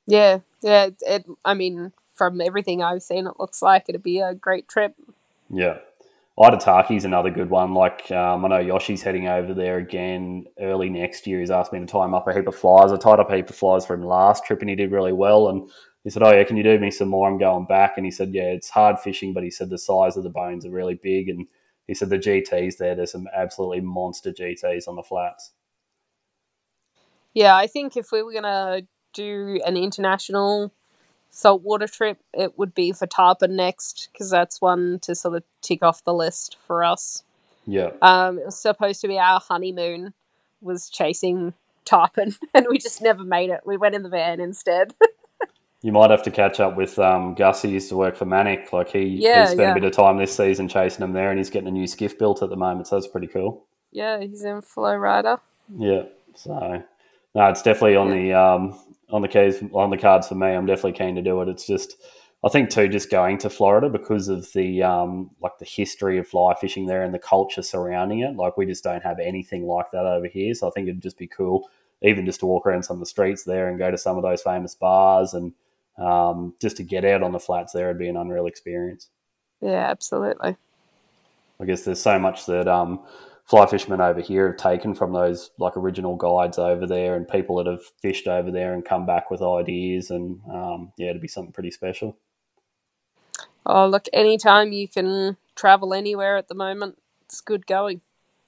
Yeah, 0.06 0.40
yeah. 0.62 0.86
It, 0.86 0.96
it, 1.06 1.26
I 1.46 1.54
mean, 1.54 1.92
from 2.16 2.42
everything 2.42 2.82
I've 2.82 3.04
seen, 3.04 3.28
it 3.28 3.40
looks 3.40 3.62
like 3.62 3.86
it'd 3.88 4.04
be 4.04 4.20
a 4.20 4.34
great 4.34 4.68
trip. 4.68 4.96
Yeah. 5.50 5.78
Aitutaki's 6.38 7.06
another 7.06 7.32
good 7.32 7.50
one. 7.50 7.74
Like 7.74 8.12
um, 8.12 8.46
I 8.46 8.48
know 8.48 8.60
Yoshi's 8.60 9.02
heading 9.02 9.28
over 9.28 9.54
there 9.54 9.78
again 9.78 10.46
early 10.60 10.90
next 10.90 11.26
year. 11.26 11.40
He's 11.40 11.50
asked 11.50 11.74
me 11.74 11.80
to 11.80 11.86
tie 11.86 12.06
him 12.06 12.14
up 12.14 12.28
a 12.28 12.34
heap 12.34 12.48
of 12.48 12.56
flies. 12.56 12.92
I 12.92 12.98
tied 12.98 13.20
up 13.20 13.32
a 13.32 13.36
heap 13.38 13.50
of 13.50 13.56
flies 13.56 13.86
for 13.86 13.96
him 13.96 14.04
last 14.04 14.46
trip, 14.46 14.62
and 14.62 14.70
he 14.70 14.76
did 14.76 14.92
really 14.92 15.14
well. 15.14 15.50
And 15.50 15.68
he 16.04 16.12
said, 16.12 16.22
"Oh 16.22 16.32
yeah, 16.32 16.44
can 16.44 16.56
you 16.56 16.64
do 16.64 16.78
me 16.78 16.92
some 16.92 17.10
more? 17.10 17.28
I'm 17.28 17.40
going 17.40 17.66
back." 17.66 17.94
And 17.98 18.06
he 18.06 18.12
said, 18.12 18.34
"Yeah, 18.34 18.44
it's 18.52 18.70
hard 18.70 19.00
fishing, 19.00 19.34
but 19.34 19.44
he 19.44 19.50
said 19.50 19.72
the 19.72 19.80
size 19.80 20.16
of 20.16 20.24
the 20.24 20.30
bones 20.30 20.64
are 20.66 20.72
really 20.72 21.00
big." 21.02 21.28
And 21.28 21.48
he 21.88 21.96
said 21.96 22.10
the 22.10 22.18
GTs 22.18 22.78
there, 22.78 22.96
there's 22.96 23.14
some 23.14 23.28
absolutely 23.36 23.82
monster 23.82 24.32
GTs 24.32 24.88
on 24.88 24.96
the 24.96 25.04
flats. 25.04 25.54
Yeah, 27.34 27.56
I 27.56 27.66
think 27.66 27.98
if 27.98 28.12
we 28.12 28.22
were 28.22 28.34
gonna 28.34 28.82
do 29.14 29.60
an 29.66 29.78
international 29.78 30.74
saltwater 31.38 31.88
trip, 31.88 32.18
it 32.34 32.58
would 32.58 32.74
be 32.74 32.92
for 32.92 33.06
tarpon 33.06 33.56
next 33.56 34.10
because 34.12 34.32
that's 34.32 34.60
one 34.60 34.98
to 35.04 35.14
sort 35.14 35.36
of 35.36 35.44
tick 35.62 35.84
off 35.84 36.04
the 36.04 36.14
list 36.14 36.58
for 36.66 36.84
us. 36.84 37.24
Yeah. 37.68 37.92
Um, 38.02 38.40
it 38.40 38.46
was 38.46 38.60
supposed 38.60 39.02
to 39.02 39.08
be 39.08 39.20
our 39.20 39.40
honeymoon 39.40 40.16
was 40.62 40.90
chasing 40.90 41.54
tarpon, 41.86 42.36
and 42.56 42.66
we 42.68 42.80
just 42.80 43.04
never 43.04 43.24
made 43.24 43.52
it. 43.52 43.62
We 43.66 43.78
went 43.78 43.94
in 43.94 44.02
the 44.02 44.10
van 44.10 44.40
instead. 44.40 44.94
You 45.84 45.92
might 45.92 46.10
have 46.10 46.24
to 46.24 46.32
catch 46.32 46.60
up 46.60 46.76
with 46.76 46.98
um, 46.98 47.36
Gus. 47.36 47.62
He 47.62 47.70
used 47.70 47.88
to 47.90 47.96
work 47.96 48.18
for 48.18 48.26
Manic. 48.26 48.74
Like 48.74 48.90
he, 48.90 49.04
Yeah, 49.04 49.42
he 49.42 49.46
spent 49.46 49.60
yeah. 49.60 49.72
a 49.72 49.74
bit 49.76 49.84
of 49.84 49.92
time 49.92 50.18
this 50.18 50.36
season 50.36 50.68
chasing 50.68 51.02
them 51.02 51.14
there, 51.14 51.30
and 51.30 51.38
he's 51.38 51.52
getting 51.52 51.68
a 51.68 51.72
new 51.72 51.86
skiff 51.86 52.18
built 52.18 52.42
at 52.42 52.50
the 52.50 52.56
moment. 52.56 52.88
So 52.88 52.96
that's 52.96 53.08
pretty 53.08 53.28
cool. 53.28 53.64
yeah, 53.92 54.20
he's 54.20 54.44
in 54.44 54.62
Flow 54.64 54.96
Rider. 54.96 55.38
Yeah. 55.78 56.06
So 56.34 56.84
no, 57.36 57.46
it's 57.50 57.62
definitely 57.62 57.96
on 57.96 58.10
the 58.10 58.34
um, 58.34 58.80
on 59.10 59.22
the 59.22 59.28
keys 59.28 59.62
on 59.74 59.90
the 59.90 59.98
cards 59.98 60.28
for 60.28 60.36
me. 60.36 60.48
I'm 60.48 60.66
definitely 60.66 60.94
keen 60.94 61.16
to 61.16 61.22
do 61.22 61.42
it. 61.42 61.50
It's 61.50 61.66
just 61.66 61.96
I 62.44 62.50
think 62.50 62.70
too, 62.70 62.88
just 62.88 63.10
going 63.10 63.40
to 63.40 63.50
Florida 63.50 63.90
because 63.90 64.28
of 64.28 64.52
the 64.54 64.84
um, 64.84 65.32
like 65.42 65.58
the 65.58 65.66
history 65.66 66.18
of 66.18 66.28
fly 66.28 66.54
fishing 66.60 66.86
there 66.86 67.04
and 67.04 67.14
the 67.14 67.20
culture 67.20 67.64
surrounding 67.64 68.20
it. 68.20 68.36
Like 68.36 68.58
we 68.58 68.66
just 68.66 68.84
don't 68.84 69.04
have 69.04 69.20
anything 69.20 69.66
like 69.66 69.92
that 69.92 70.06
over 70.06 70.28
here. 70.28 70.54
So 70.54 70.68
I 70.68 70.72
think 70.72 70.88
it'd 70.88 71.02
just 71.02 71.18
be 71.18 71.28
cool, 71.28 71.70
even 72.02 72.26
just 72.26 72.42
to 72.42 72.46
walk 72.46 72.66
around 72.66 72.84
some 72.84 72.96
of 72.96 73.00
the 73.00 73.08
streets 73.08 73.44
there 73.44 73.70
and 73.70 73.80
go 73.80 73.90
to 73.90 73.98
some 73.98 74.18
of 74.18 74.24
those 74.24 74.44
famous 74.44 74.76
bars 74.76 75.34
and 75.34 75.54
um, 75.98 76.54
just 76.62 76.78
to 76.78 76.84
get 76.84 77.06
out 77.06 77.24
on 77.24 77.32
the 77.32 77.40
flats 77.40 77.74
there 77.74 77.88
would 77.88 77.98
be 77.98 78.08
an 78.08 78.18
unreal 78.18 78.46
experience. 78.46 79.10
Yeah, 79.62 79.90
absolutely. 79.90 80.56
I 81.60 81.66
guess 81.66 81.84
there's 81.84 82.02
so 82.02 82.20
much 82.20 82.46
that 82.46 82.68
um, 82.68 83.00
fly 83.48 83.66
fishermen 83.66 84.02
over 84.02 84.20
here 84.20 84.48
have 84.48 84.58
taken 84.58 84.94
from 84.94 85.14
those 85.14 85.52
like 85.58 85.78
original 85.78 86.16
guides 86.16 86.60
over 86.60 86.86
there 86.86 87.16
and 87.16 87.28
people 87.28 87.56
that 87.56 87.66
have 87.66 87.82
fished 88.02 88.28
over 88.28 88.52
there 88.52 88.74
and 88.74 88.84
come 88.84 89.06
back 89.06 89.32
with 89.32 89.42
ideas 89.42 90.12
and 90.12 90.42
um, 90.52 90.92
yeah, 90.98 91.10
it'd 91.10 91.22
be 91.22 91.28
something 91.28 91.54
pretty 91.54 91.72
special. 91.72 92.18
Oh, 93.66 93.88
look, 93.88 94.08
anytime 94.14 94.72
you 94.72 94.88
can 94.88 95.38
travel 95.56 95.94
anywhere 95.94 96.38
at 96.38 96.48
the 96.48 96.56
moment, 96.56 96.98
it's 97.26 97.42
good 97.42 97.66
going. 97.66 98.02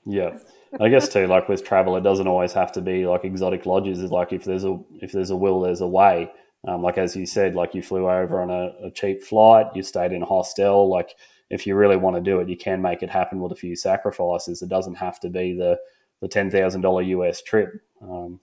Yeah. 0.06 0.38
I 0.80 0.90
guess 0.90 1.10
too, 1.10 1.28
like 1.28 1.50
with 1.50 1.66
travel, 1.66 1.96
it 1.98 2.04
doesn't 2.04 2.28
always 2.28 2.54
have 2.54 2.72
to 2.74 2.82
be 2.82 3.06
like 3.06 3.24
exotic 3.24 3.66
lodges. 3.66 4.02
It's 4.02 4.12
like 4.12 4.32
if 4.34 4.44
there's 4.44 4.66
a 4.66 4.80
if 5.02 5.12
there's 5.12 5.32
a 5.32 5.36
will, 5.36 5.62
there's 5.62 5.82
a 5.82 5.88
way. 5.88 6.32
Um, 6.68 6.84
like 6.84 6.98
as 6.98 7.16
you 7.16 7.26
said, 7.26 7.56
like 7.56 7.74
you 7.74 7.82
flew 7.82 8.10
over 8.10 8.42
on 8.42 8.50
a, 8.50 8.88
a 8.88 8.92
cheap 8.92 9.24
flight, 9.24 9.68
you 9.74 9.82
stayed 9.82 10.12
in 10.12 10.22
a 10.22 10.26
hostel. 10.26 10.90
Like 10.90 11.16
if 11.50 11.68
you 11.68 11.76
really 11.76 11.98
want 11.98 12.16
to 12.16 12.22
do 12.22 12.40
it, 12.40 12.50
you 12.50 12.58
can 12.58 12.82
make 12.82 13.04
it 13.04 13.10
happen 13.10 13.40
with 13.40 13.52
a 13.52 13.56
few 13.56 13.76
sacrifices. 13.76 14.62
It 14.62 14.70
doesn't 14.70 14.96
have 14.96 15.20
to 15.22 15.30
be 15.30 15.54
the 15.54 15.80
the 16.22 16.28
ten 16.28 16.52
thousand 16.52 16.82
dollar 16.82 17.02
US 17.04 17.42
trip. 17.42 17.82
Um, 18.02 18.40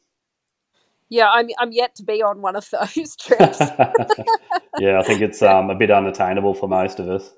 Yeah, 1.09 1.31
I'm 1.31 1.49
I'm 1.59 1.73
yet 1.73 1.95
to 1.97 2.05
be 2.05 2.23
on 2.23 2.43
one 2.43 2.57
of 2.57 2.69
those 2.71 3.17
trips. 3.21 3.73
yeah, 4.79 4.99
I 5.01 5.05
think 5.05 5.23
it's 5.23 5.43
um, 5.43 5.71
a 5.71 5.75
bit 5.77 5.91
unattainable 5.91 6.55
for 6.55 6.69
most 6.69 7.01
of 7.01 7.09
us. 7.11 7.33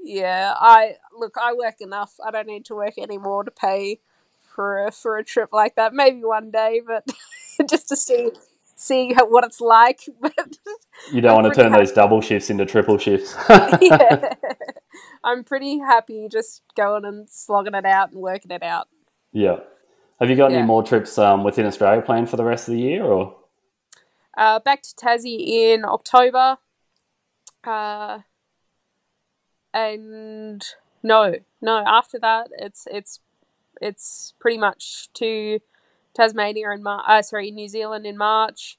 yeah, 0.00 0.54
I 0.56 0.96
look, 1.16 1.36
I 1.40 1.54
work 1.54 1.76
enough. 1.80 2.14
I 2.26 2.30
don't 2.32 2.48
need 2.48 2.66
to 2.66 2.74
work 2.74 2.98
anymore 2.98 3.44
to 3.44 3.52
pay 3.52 4.00
for 4.40 4.86
a 4.86 4.92
for 4.92 5.18
a 5.18 5.24
trip 5.24 5.50
like 5.52 5.76
that. 5.76 5.94
Maybe 5.94 6.24
one 6.24 6.50
day, 6.50 6.82
but 6.86 7.06
just 7.70 7.88
to 7.88 7.96
see 7.96 8.30
see 8.74 9.14
what 9.14 9.44
it's 9.44 9.60
like. 9.60 10.00
But 10.20 10.58
You 11.12 11.20
don't 11.20 11.36
I'm 11.36 11.42
want 11.42 11.54
to 11.54 11.62
turn 11.62 11.72
those 11.72 11.92
double 11.92 12.20
shifts 12.20 12.50
into 12.50 12.64
triple 12.66 12.98
shifts. 12.98 13.34
yeah, 13.80 14.34
I'm 15.24 15.42
pretty 15.44 15.78
happy 15.78 16.28
just 16.30 16.62
going 16.76 17.04
and 17.04 17.28
slogging 17.28 17.74
it 17.74 17.84
out 17.84 18.12
and 18.12 18.20
working 18.20 18.50
it 18.50 18.62
out. 18.62 18.88
yeah. 19.32 19.56
Have 20.20 20.30
you 20.30 20.36
got 20.36 20.52
any 20.52 20.62
more 20.62 20.84
trips 20.84 21.18
um, 21.18 21.42
within 21.42 21.66
Australia 21.66 22.00
planned 22.00 22.30
for 22.30 22.36
the 22.36 22.44
rest 22.44 22.68
of 22.68 22.74
the 22.74 22.80
year, 22.80 23.02
or? 23.02 23.34
Uh, 24.36 24.60
back 24.60 24.82
to 24.82 24.94
Tassie 24.94 25.48
in 25.48 25.84
October. 25.84 26.58
Uh, 27.64 28.20
and 29.74 30.64
no, 31.02 31.34
no. 31.60 31.82
After 31.84 32.20
that, 32.20 32.50
it's 32.56 32.86
it's 32.88 33.18
it's 33.80 34.34
pretty 34.38 34.58
much 34.58 35.08
to 35.14 35.58
Tasmania 36.14 36.70
in 36.72 36.82
Mar- 36.82 37.04
uh, 37.06 37.22
sorry, 37.22 37.50
New 37.50 37.68
Zealand 37.68 38.06
in 38.06 38.16
March. 38.16 38.78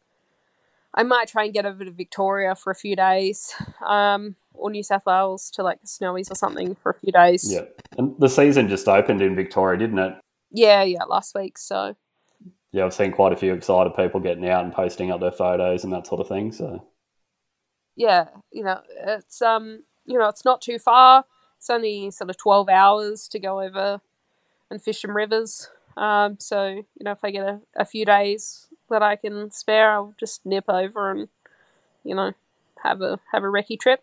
I 0.94 1.04
might 1.04 1.28
try 1.28 1.46
and 1.46 1.54
get 1.54 1.66
over 1.66 1.84
to 1.84 1.92
Victoria 1.92 2.56
for 2.56 2.70
a 2.72 2.76
few 2.76 2.96
days, 2.96 3.52
um, 3.86 4.36
or 4.54 4.70
New 4.70 4.84
South 4.84 5.06
Wales 5.08 5.50
to 5.52 5.64
like 5.64 5.82
the 5.82 5.88
Snowies 5.88 6.30
or 6.32 6.36
something 6.36 6.76
for 6.76 6.92
a 6.92 6.94
few 6.94 7.12
days. 7.12 7.52
Yeah. 7.52 7.66
And 7.98 8.14
the 8.20 8.30
season 8.30 8.70
just 8.70 8.88
opened 8.88 9.22
in 9.22 9.36
Victoria, 9.36 9.80
didn't 9.80 10.00
it? 10.00 10.14
yeah, 10.52 10.84
yeah. 10.84 11.04
Last 11.06 11.34
week, 11.34 11.58
so 11.58 11.96
Yeah, 12.72 12.86
I've 12.86 12.94
seen 12.94 13.12
quite 13.12 13.34
a 13.34 13.36
few 13.36 13.54
excited 13.54 13.96
people 13.96 14.20
getting 14.20 14.48
out 14.48 14.64
and 14.64 14.72
posting 14.74 15.10
up 15.12 15.20
their 15.20 15.32
photos 15.32 15.84
and 15.84 15.92
that 15.94 16.06
sort 16.06 16.22
of 16.22 16.28
thing. 16.28 16.52
So, 16.52 16.86
yeah, 17.96 18.28
you 18.52 18.64
know, 18.64 18.80
it's 19.08 19.42
um, 19.42 19.84
you 20.06 20.20
know, 20.20 20.30
it's 20.30 20.46
not 20.46 20.62
too 20.62 20.78
far. 20.78 21.26
It's 21.58 21.72
only 21.72 22.12
sort 22.12 22.30
of 22.30 22.38
twelve 22.38 22.70
hours 22.70 23.28
to 23.30 23.40
go 23.40 23.62
over 23.62 24.00
and 24.70 24.80
fish 24.82 25.02
some 25.02 25.16
rivers. 25.16 25.70
Um, 25.98 26.38
so 26.40 26.68
you 26.68 27.04
know, 27.04 27.12
if 27.12 27.24
I 27.24 27.32
get 27.32 27.46
a, 27.46 27.60
a 27.76 27.86
few 27.86 28.06
days 28.06 28.68
that 28.90 29.04
I 29.04 29.16
can 29.16 29.52
spare, 29.52 29.92
I'll 29.92 30.14
just 30.20 30.46
nip 30.46 30.66
over 30.68 31.12
and 31.12 31.28
you 32.04 32.16
know 32.16 32.34
have 32.84 33.02
a 33.02 33.20
have 33.32 33.44
a 33.44 33.48
recce 33.48 33.80
trip. 33.80 34.02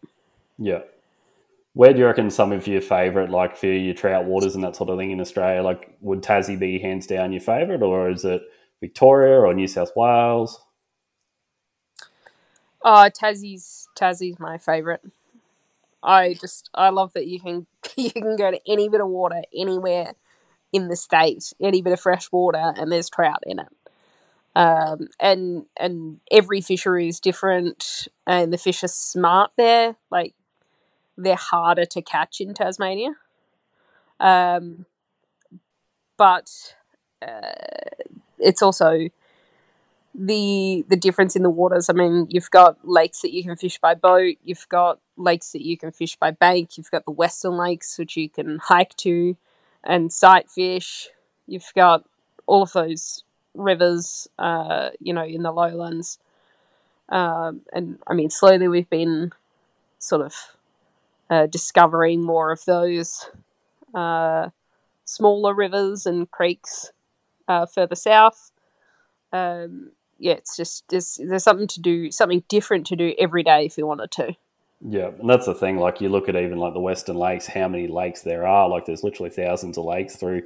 yeah. 0.59 0.81
Where 1.73 1.93
do 1.93 2.01
you 2.01 2.07
reckon 2.07 2.31
some 2.31 2.51
of 2.51 2.67
your 2.67 2.81
favourite, 2.81 3.31
like 3.31 3.57
for 3.57 3.67
your 3.69 3.95
trout 3.95 4.25
waters 4.25 4.57
and 4.57 4.65
that 4.65 4.75
sort 4.75 4.91
of 4.91 4.99
thing 4.99 5.13
in 5.13 5.21
Australia, 5.21 5.63
like 5.63 5.97
would 6.01 6.21
Tassie 6.21 6.59
be 6.59 6.81
hands 6.81 7.07
down 7.07 7.33
your 7.33 7.41
favourite, 7.41 7.81
or 7.81 8.11
is 8.11 8.25
it 8.25 8.43
Victoria 8.81 9.39
or 9.39 9.55
New 9.55 9.69
South 9.69 9.93
Wales? 9.95 10.61
Oh, 12.83 13.09
Tassie's 13.09 13.89
Tassie's 13.95 14.39
my 14.41 14.59
favorite. 14.59 15.03
I 16.03 16.35
just 16.35 16.71
I 16.75 16.89
love 16.89 17.13
that 17.13 17.27
you 17.27 17.41
can 17.41 17.67
you 17.97 18.11
can 18.11 18.37
go 18.37 18.51
to 18.51 18.61
any 18.67 18.89
bit 18.89 19.01
of 19.01 19.09
water 19.09 19.43
anywhere 19.55 20.15
in 20.73 20.89
the 20.89 20.97
state, 20.97 21.53
any 21.61 21.83
bit 21.83 21.93
of 21.93 22.01
fresh 22.01 22.31
water, 22.31 22.73
and 22.77 22.91
there's 22.91 23.11
trout 23.11 23.43
in 23.47 23.59
it. 23.59 23.69
Um, 24.57 25.09
and 25.21 25.67
and 25.79 26.21
every 26.31 26.61
fishery 26.61 27.09
is 27.09 27.21
different, 27.21 28.09
and 28.27 28.53
the 28.53 28.59
fish 28.59 28.83
are 28.83 28.89
smart 28.89 29.53
there. 29.57 29.97
Like 30.11 30.35
they're 31.17 31.37
harder 31.37 31.85
to 31.87 32.03
catch 32.03 32.41
in 32.41 32.55
Tasmania. 32.55 33.15
Um, 34.19 34.87
but 36.17 36.75
uh, 37.23 37.53
it's 38.39 38.63
also 38.63 39.09
the 40.15 40.85
the 40.89 40.97
difference 40.97 41.37
in 41.37 41.43
the 41.43 41.51
waters. 41.51 41.89
I 41.89 41.93
mean, 41.93 42.27
you've 42.29 42.51
got 42.51 42.77
lakes 42.87 43.23
that 43.23 43.33
you 43.33 43.45
can 43.45 43.57
fish 43.57 43.79
by 43.79 43.95
boat. 43.95 44.37
You've 44.43 44.69
got 44.69 44.99
lakes 45.17 45.53
that 45.53 45.63
you 45.63 45.79
can 45.79 45.93
fish 45.93 46.17
by 46.17 46.33
bank. 46.33 46.77
You've 46.77 46.91
got 46.91 47.05
the 47.05 47.13
western 47.13 47.57
lakes 47.57 47.99
which 47.99 48.17
you 48.17 48.29
can 48.29 48.59
hike 48.59 48.97
to 48.99 49.37
and 49.85 50.13
sight 50.13 50.51
fish. 50.51 51.09
You've 51.47 51.73
got 51.75 52.05
all 52.47 52.63
of 52.63 52.73
those 52.73 53.25
rivers, 53.55 54.29
uh, 54.39 54.91
you 55.01 55.13
know, 55.13 55.25
in 55.25 55.43
the 55.43 55.53
lowlands. 55.53 56.19
Um, 57.09 57.63
and 57.73 57.99
I 58.07 58.15
mean, 58.15 58.31
slowly 58.31 58.69
we've 58.69 58.91
been 58.91 59.33
sort 59.99 60.23
of 60.23 60.35
uh, 61.29 61.47
discovering 61.47 62.23
more 62.23 62.53
of 62.53 62.65
those 62.65 63.31
uh, 63.95 64.51
smaller 65.05 65.55
rivers 65.55 66.07
and 66.07 66.31
creeks 66.31 66.93
uh, 67.49 67.67
further 67.67 67.97
south. 67.97 68.53
Um, 69.33 69.93
yeah, 70.19 70.35
it's 70.35 70.57
just 70.57 70.85
there's, 70.89 71.19
there's 71.23 71.45
something 71.45 71.69
to 71.69 71.81
do, 71.81 72.11
something 72.13 72.45
different 72.49 72.87
to 72.89 72.97
do 72.97 73.15
every 73.19 73.43
day 73.43 73.65
if 73.67 73.79
you 73.79 73.87
wanted 73.87 74.11
to. 74.13 74.37
Yeah, 74.81 75.09
and 75.19 75.29
that's 75.29 75.47
the 75.47 75.55
thing. 75.55 75.77
Like 75.77 76.01
you 76.01 76.09
look 76.09 76.29
at 76.29 76.37
even 76.37 76.59
like 76.59 76.73
the 76.73 76.81
Western 76.81 77.17
Lakes, 77.17 77.47
how 77.47 77.69
many 77.69 77.87
lakes 77.87 78.23
there 78.23 78.47
are. 78.47 78.69
Like 78.69 78.87
there's 78.87 79.05
literally 79.05 79.31
thousands 79.31 79.77
of 79.77 79.85
lakes 79.85 80.17
through 80.17 80.43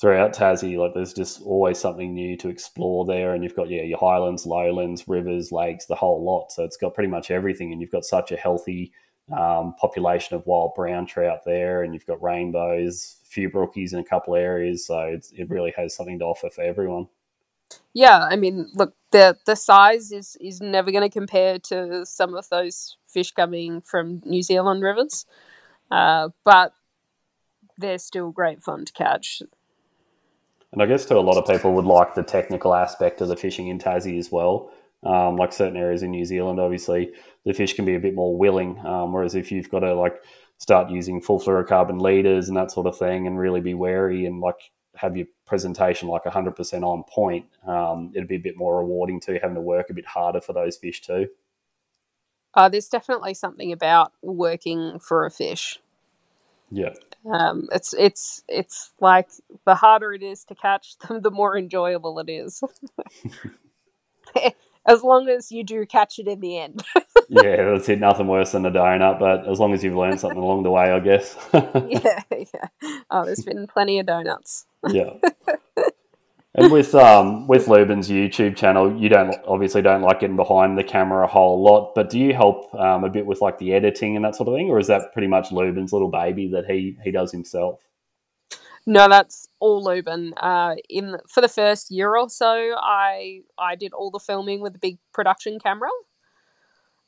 throughout 0.00 0.32
Tassie. 0.34 0.78
Like 0.78 0.94
there's 0.94 1.12
just 1.12 1.42
always 1.42 1.78
something 1.78 2.14
new 2.14 2.36
to 2.38 2.48
explore 2.48 3.04
there. 3.04 3.34
And 3.34 3.44
you've 3.44 3.56
got 3.56 3.68
yeah 3.68 3.82
your 3.82 3.98
highlands, 3.98 4.46
lowlands, 4.46 5.06
rivers, 5.08 5.52
lakes, 5.52 5.86
the 5.86 5.94
whole 5.94 6.24
lot. 6.24 6.52
So 6.52 6.64
it's 6.64 6.78
got 6.78 6.94
pretty 6.94 7.10
much 7.10 7.30
everything. 7.30 7.72
And 7.72 7.80
you've 7.80 7.90
got 7.90 8.04
such 8.06 8.32
a 8.32 8.36
healthy 8.36 8.92
um, 9.36 9.74
population 9.74 10.36
of 10.36 10.46
wild 10.46 10.74
brown 10.74 11.04
trout 11.06 11.40
there, 11.44 11.82
and 11.82 11.92
you've 11.92 12.06
got 12.06 12.22
rainbows, 12.22 13.16
a 13.24 13.26
few 13.28 13.50
brookies 13.50 13.92
in 13.92 13.98
a 13.98 14.04
couple 14.04 14.36
areas. 14.36 14.86
So 14.86 15.18
it 15.32 15.50
really 15.50 15.74
has 15.76 15.94
something 15.94 16.18
to 16.20 16.24
offer 16.24 16.48
for 16.48 16.62
everyone. 16.62 17.08
Yeah, 17.94 18.18
I 18.18 18.36
mean, 18.36 18.70
look, 18.74 18.94
the 19.10 19.36
the 19.46 19.56
size 19.56 20.12
is 20.12 20.36
is 20.40 20.60
never 20.60 20.90
going 20.90 21.08
to 21.08 21.12
compare 21.12 21.58
to 21.70 22.04
some 22.04 22.34
of 22.34 22.48
those 22.50 22.96
fish 23.08 23.32
coming 23.32 23.80
from 23.80 24.20
New 24.24 24.42
Zealand 24.42 24.82
rivers, 24.82 25.24
uh, 25.90 26.28
but 26.44 26.72
they're 27.78 27.98
still 27.98 28.30
great 28.30 28.62
fun 28.62 28.84
to 28.84 28.92
catch. 28.92 29.42
And 30.72 30.82
I 30.82 30.86
guess 30.86 31.06
to 31.06 31.16
a 31.16 31.20
lot 31.20 31.38
of 31.38 31.46
people 31.46 31.72
would 31.74 31.84
like 31.84 32.14
the 32.14 32.22
technical 32.22 32.74
aspect 32.74 33.20
of 33.20 33.28
the 33.28 33.36
fishing 33.36 33.68
in 33.68 33.78
Tassie 33.78 34.18
as 34.18 34.30
well. 34.30 34.70
Um, 35.02 35.36
like 35.36 35.52
certain 35.52 35.76
areas 35.76 36.02
in 36.02 36.10
New 36.10 36.24
Zealand, 36.24 36.58
obviously 36.58 37.12
the 37.44 37.54
fish 37.54 37.74
can 37.74 37.84
be 37.84 37.94
a 37.94 38.00
bit 38.00 38.14
more 38.14 38.36
willing. 38.36 38.78
Um, 38.84 39.12
whereas 39.12 39.34
if 39.34 39.52
you've 39.52 39.70
got 39.70 39.80
to 39.80 39.94
like 39.94 40.16
start 40.58 40.90
using 40.90 41.20
full 41.20 41.40
fluorocarbon 41.40 42.00
leaders 42.00 42.48
and 42.48 42.56
that 42.56 42.72
sort 42.72 42.86
of 42.86 42.98
thing, 42.98 43.26
and 43.26 43.38
really 43.38 43.60
be 43.60 43.74
wary 43.74 44.26
and 44.26 44.40
like 44.40 44.56
have 44.96 45.16
your 45.16 45.26
presentation 45.46 46.08
like 46.08 46.24
100% 46.24 46.82
on 46.82 47.04
point, 47.04 47.46
um, 47.66 48.12
it'd 48.14 48.28
be 48.28 48.36
a 48.36 48.40
bit 48.40 48.56
more 48.56 48.78
rewarding 48.78 49.20
to 49.20 49.38
having 49.38 49.54
to 49.54 49.60
work 49.60 49.90
a 49.90 49.94
bit 49.94 50.06
harder 50.06 50.40
for 50.40 50.52
those 50.52 50.76
fish 50.76 51.00
too. 51.00 51.28
Uh, 52.54 52.68
there's 52.68 52.88
definitely 52.88 53.34
something 53.34 53.70
about 53.70 54.12
working 54.22 54.98
for 54.98 55.26
a 55.26 55.30
fish. 55.30 55.78
Yeah. 56.70 56.94
Um, 57.30 57.68
it's 57.72 57.92
it's 57.94 58.44
it's 58.48 58.92
like 59.00 59.28
the 59.64 59.74
harder 59.74 60.12
it 60.12 60.22
is 60.22 60.44
to 60.44 60.54
catch 60.54 60.98
them, 60.98 61.20
the 61.22 61.30
more 61.30 61.56
enjoyable 61.56 62.18
it 62.18 62.30
is. 62.30 62.62
as 64.86 65.02
long 65.02 65.28
as 65.28 65.50
you 65.50 65.64
do 65.64 65.84
catch 65.84 66.18
it 66.18 66.28
in 66.28 66.40
the 66.40 66.58
end. 66.58 66.82
yeah, 67.28 67.70
that's 67.70 67.88
it. 67.88 68.00
Nothing 68.00 68.28
worse 68.28 68.52
than 68.52 68.66
a 68.66 68.70
donut, 68.70 69.18
but 69.18 69.48
as 69.48 69.58
long 69.58 69.74
as 69.74 69.82
you've 69.82 69.96
learned 69.96 70.20
something 70.20 70.38
along 70.38 70.62
the 70.62 70.70
way, 70.70 70.90
I 70.90 71.00
guess. 71.00 71.36
yeah, 71.52 72.22
yeah. 72.30 72.94
Oh, 73.10 73.24
there's 73.24 73.44
been 73.44 73.66
plenty 73.66 73.98
of 73.98 74.06
donuts. 74.06 74.66
yeah. 74.88 75.14
And 76.58 76.72
with 76.72 76.94
um 76.94 77.46
with 77.48 77.66
Lubin's 77.66 78.08
YouTube 78.08 78.56
channel, 78.56 78.96
you 78.98 79.10
don't 79.10 79.34
obviously 79.46 79.82
don't 79.82 80.00
like 80.00 80.20
getting 80.20 80.36
behind 80.36 80.78
the 80.78 80.84
camera 80.84 81.24
a 81.24 81.28
whole 81.28 81.62
lot, 81.62 81.94
but 81.94 82.08
do 82.08 82.18
you 82.18 82.32
help 82.32 82.74
um, 82.74 83.04
a 83.04 83.10
bit 83.10 83.26
with 83.26 83.42
like 83.42 83.58
the 83.58 83.74
editing 83.74 84.16
and 84.16 84.24
that 84.24 84.34
sort 84.36 84.48
of 84.48 84.54
thing, 84.54 84.70
or 84.70 84.78
is 84.78 84.86
that 84.86 85.12
pretty 85.12 85.28
much 85.28 85.52
Lubin's 85.52 85.92
little 85.92 86.10
baby 86.10 86.48
that 86.48 86.64
he 86.64 86.96
he 87.04 87.10
does 87.10 87.30
himself? 87.30 87.82
No, 88.86 89.08
that's 89.08 89.48
all 89.58 89.82
Lubin. 89.82 90.32
Uh, 90.36 90.76
in 90.88 91.16
for 91.28 91.40
the 91.40 91.48
first 91.48 91.90
year 91.90 92.16
or 92.16 92.28
so, 92.30 92.74
I 92.78 93.42
I 93.58 93.74
did 93.74 93.92
all 93.92 94.10
the 94.10 94.20
filming 94.20 94.60
with 94.60 94.76
a 94.76 94.78
big 94.78 94.98
production 95.12 95.58
camera, 95.58 95.90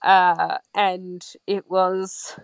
uh, 0.03 0.59
and 0.75 1.25
it 1.47 1.71
was 1.71 2.39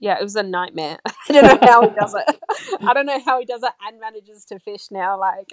yeah, 0.00 0.18
it 0.18 0.22
was 0.22 0.36
a 0.36 0.42
nightmare. 0.42 0.98
I 1.06 1.32
don't 1.32 1.44
know 1.44 1.68
how 1.68 1.82
he 1.88 1.94
does 1.94 2.14
it. 2.14 2.40
I 2.86 2.92
don't 2.94 3.06
know 3.06 3.20
how 3.24 3.38
he 3.38 3.46
does 3.46 3.62
it 3.62 3.72
and 3.86 4.00
manages 4.00 4.44
to 4.46 4.58
fish 4.58 4.90
now. 4.90 5.18
Like 5.18 5.52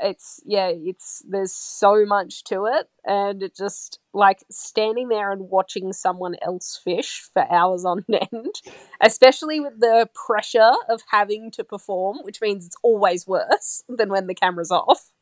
it's 0.00 0.40
yeah 0.44 0.70
it's 0.72 1.22
there's 1.28 1.52
so 1.52 2.04
much 2.04 2.42
to 2.44 2.66
it 2.66 2.88
and 3.04 3.42
it 3.42 3.54
just 3.56 4.00
like 4.12 4.42
standing 4.50 5.08
there 5.08 5.30
and 5.30 5.48
watching 5.50 5.92
someone 5.92 6.34
else 6.42 6.80
fish 6.82 7.28
for 7.32 7.50
hours 7.50 7.84
on 7.84 8.04
end 8.32 8.54
especially 9.00 9.60
with 9.60 9.78
the 9.78 10.08
pressure 10.14 10.72
of 10.88 11.00
having 11.10 11.50
to 11.50 11.62
perform 11.62 12.18
which 12.22 12.40
means 12.40 12.66
it's 12.66 12.76
always 12.82 13.26
worse 13.26 13.84
than 13.88 14.08
when 14.08 14.26
the 14.26 14.34
camera's 14.34 14.70
off 14.70 15.12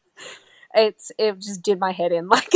it's 0.75 1.13
it 1.19 1.39
just 1.39 1.63
did 1.63 1.79
my 1.79 1.93
head 1.93 2.13
in 2.13 2.29
like 2.31 2.53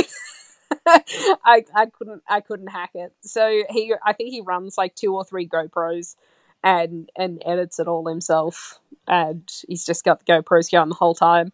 I, 0.87 1.65
I 1.75 1.87
couldn't 1.87 2.23
I 2.29 2.41
couldn't 2.41 2.69
hack 2.69 2.91
it. 2.95 3.13
So 3.23 3.63
he 3.71 3.95
I 4.05 4.13
think 4.13 4.31
he 4.31 4.41
runs 4.41 4.77
like 4.79 4.95
two 4.95 5.15
or 5.15 5.25
three 5.25 5.47
GoPros 5.47 6.17
and 6.63 7.11
and 7.17 7.43
edits 7.45 7.79
it 7.79 7.89
all 7.89 8.07
himself 8.07 8.79
and 9.07 9.49
he's 9.69 9.85
just 9.85 10.05
got 10.05 10.25
the 10.25 10.33
GoPros 10.33 10.71
going 10.71 10.89
the 10.89 10.95
whole 10.95 11.15
time. 11.15 11.53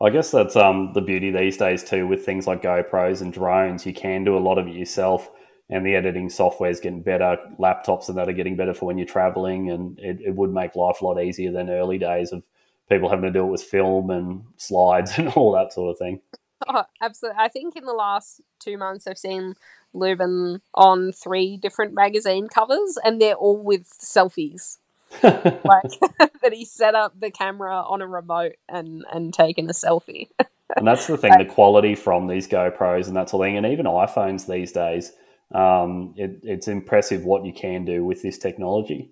I 0.00 0.10
guess 0.10 0.30
that's 0.30 0.54
um, 0.54 0.92
the 0.94 1.00
beauty 1.00 1.30
these 1.30 1.56
days 1.56 1.82
too 1.82 2.06
with 2.06 2.24
things 2.24 2.46
like 2.46 2.62
GoPros 2.62 3.20
and 3.20 3.32
drones. 3.32 3.84
You 3.84 3.92
can 3.92 4.24
do 4.24 4.36
a 4.36 4.38
lot 4.38 4.58
of 4.58 4.68
it 4.68 4.74
yourself, 4.74 5.28
and 5.68 5.84
the 5.84 5.96
editing 5.96 6.30
software 6.30 6.70
is 6.70 6.80
getting 6.80 7.02
better. 7.02 7.36
Laptops 7.58 8.08
and 8.08 8.16
that 8.16 8.28
are 8.28 8.32
getting 8.32 8.56
better 8.56 8.74
for 8.74 8.86
when 8.86 8.98
you're 8.98 9.06
traveling, 9.06 9.70
and 9.70 9.98
it, 9.98 10.20
it 10.24 10.34
would 10.36 10.52
make 10.52 10.76
life 10.76 11.00
a 11.00 11.04
lot 11.04 11.20
easier 11.20 11.50
than 11.50 11.68
early 11.68 11.98
days 11.98 12.32
of 12.32 12.44
people 12.88 13.08
having 13.08 13.24
to 13.24 13.32
do 13.32 13.44
it 13.44 13.50
with 13.50 13.62
film 13.62 14.10
and 14.10 14.44
slides 14.56 15.12
and 15.18 15.28
all 15.30 15.52
that 15.52 15.72
sort 15.72 15.90
of 15.90 15.98
thing. 15.98 16.20
Oh, 16.66 16.82
absolutely. 17.00 17.40
I 17.40 17.46
think 17.46 17.76
in 17.76 17.84
the 17.84 17.92
last 17.92 18.40
two 18.58 18.76
months, 18.76 19.06
I've 19.06 19.16
seen 19.16 19.54
Lubin 19.94 20.60
on 20.74 21.12
three 21.12 21.56
different 21.56 21.94
magazine 21.94 22.48
covers, 22.48 22.98
and 23.04 23.22
they're 23.22 23.36
all 23.36 23.62
with 23.62 23.88
selfies. 23.88 24.78
Like 25.22 26.00
that 26.42 26.52
he 26.52 26.64
set 26.64 26.94
up 26.94 27.18
the 27.18 27.30
camera 27.30 27.82
on 27.82 28.02
a 28.02 28.06
remote 28.06 28.56
and 28.68 29.04
and 29.12 29.32
taken 29.32 29.68
a 29.68 29.72
selfie. 29.72 30.28
and 30.76 30.86
that's 30.86 31.06
the 31.06 31.16
thing, 31.16 31.32
the 31.38 31.44
quality 31.44 31.94
from 31.94 32.26
these 32.26 32.48
GoPros 32.48 33.06
and 33.06 33.16
that 33.16 33.30
sort 33.30 33.46
of 33.46 33.46
thing, 33.46 33.56
and 33.56 33.66
even 33.66 33.86
iPhones 33.86 34.46
these 34.46 34.72
days. 34.72 35.12
Um, 35.54 36.12
it, 36.16 36.40
it's 36.42 36.68
impressive 36.68 37.24
what 37.24 37.46
you 37.46 37.54
can 37.54 37.84
do 37.84 38.04
with 38.04 38.22
this 38.22 38.36
technology. 38.36 39.10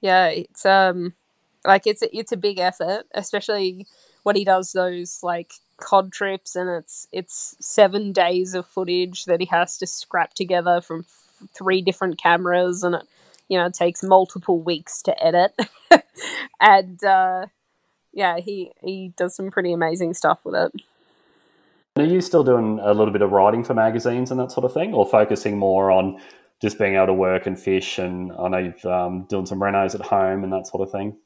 Yeah, 0.00 0.28
it's 0.28 0.64
um 0.64 1.14
like 1.64 1.86
it's 1.86 2.02
a, 2.02 2.16
it's 2.16 2.32
a 2.32 2.36
big 2.36 2.58
effort, 2.58 3.04
especially 3.14 3.86
when 4.22 4.36
he 4.36 4.44
does 4.44 4.72
those 4.72 5.20
like 5.22 5.52
cod 5.76 6.12
trips, 6.12 6.56
and 6.56 6.70
it's 6.70 7.06
it's 7.12 7.56
seven 7.60 8.12
days 8.12 8.54
of 8.54 8.66
footage 8.66 9.24
that 9.26 9.40
he 9.40 9.46
has 9.46 9.76
to 9.78 9.86
scrap 9.86 10.34
together 10.34 10.80
from 10.80 11.00
f- 11.00 11.48
three 11.52 11.82
different 11.82 12.18
cameras, 12.18 12.82
and 12.82 12.94
it 12.94 13.06
you 13.48 13.58
know, 13.58 13.66
it 13.66 13.74
takes 13.74 14.02
multiple 14.02 14.60
weeks 14.60 15.02
to 15.02 15.24
edit. 15.24 15.52
and 16.60 17.02
uh, 17.04 17.46
yeah, 18.12 18.38
he 18.38 18.72
he 18.82 19.12
does 19.16 19.34
some 19.34 19.50
pretty 19.50 19.72
amazing 19.72 20.14
stuff 20.14 20.40
with 20.44 20.54
it. 20.54 20.82
Are 21.96 22.04
you 22.04 22.20
still 22.20 22.44
doing 22.44 22.78
a 22.82 22.92
little 22.92 23.12
bit 23.12 23.22
of 23.22 23.32
writing 23.32 23.64
for 23.64 23.72
magazines 23.72 24.30
and 24.30 24.38
that 24.40 24.52
sort 24.52 24.64
of 24.64 24.72
thing, 24.72 24.92
or 24.92 25.06
focusing 25.06 25.58
more 25.58 25.90
on 25.90 26.20
just 26.60 26.78
being 26.78 26.94
able 26.94 27.06
to 27.06 27.14
work 27.14 27.46
and 27.46 27.58
fish? 27.58 27.98
And 27.98 28.32
I 28.32 28.48
know 28.48 28.58
you've 28.58 28.84
um, 28.84 29.26
doing 29.28 29.46
some 29.46 29.60
renos 29.60 29.94
at 29.94 30.02
home 30.02 30.44
and 30.44 30.52
that 30.52 30.66
sort 30.66 30.82
of 30.82 30.90
thing. 30.90 31.16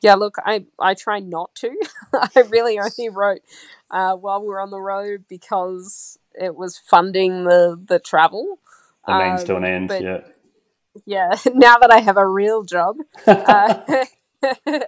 Yeah, 0.00 0.14
look, 0.14 0.36
I 0.44 0.64
I 0.78 0.94
try 0.94 1.20
not 1.20 1.54
to. 1.56 1.76
I 2.12 2.40
really 2.48 2.78
only 2.78 3.08
wrote 3.08 3.42
uh, 3.90 4.16
while 4.16 4.40
we 4.40 4.48
were 4.48 4.60
on 4.60 4.70
the 4.70 4.80
road 4.80 5.26
because 5.28 6.18
it 6.34 6.56
was 6.56 6.78
funding 6.78 7.44
the 7.44 7.80
the 7.84 7.98
travel. 7.98 8.58
The 9.06 9.18
means 9.18 9.40
um, 9.42 9.46
to 9.46 9.56
an 9.56 9.64
um, 9.64 9.70
end. 9.70 9.88
But, 9.88 10.02
yeah 10.02 10.20
yeah, 11.06 11.36
now 11.54 11.76
that 11.78 11.90
I 11.90 11.98
have 12.00 12.16
a 12.16 12.26
real 12.26 12.62
job, 12.62 12.96
uh, 13.26 14.04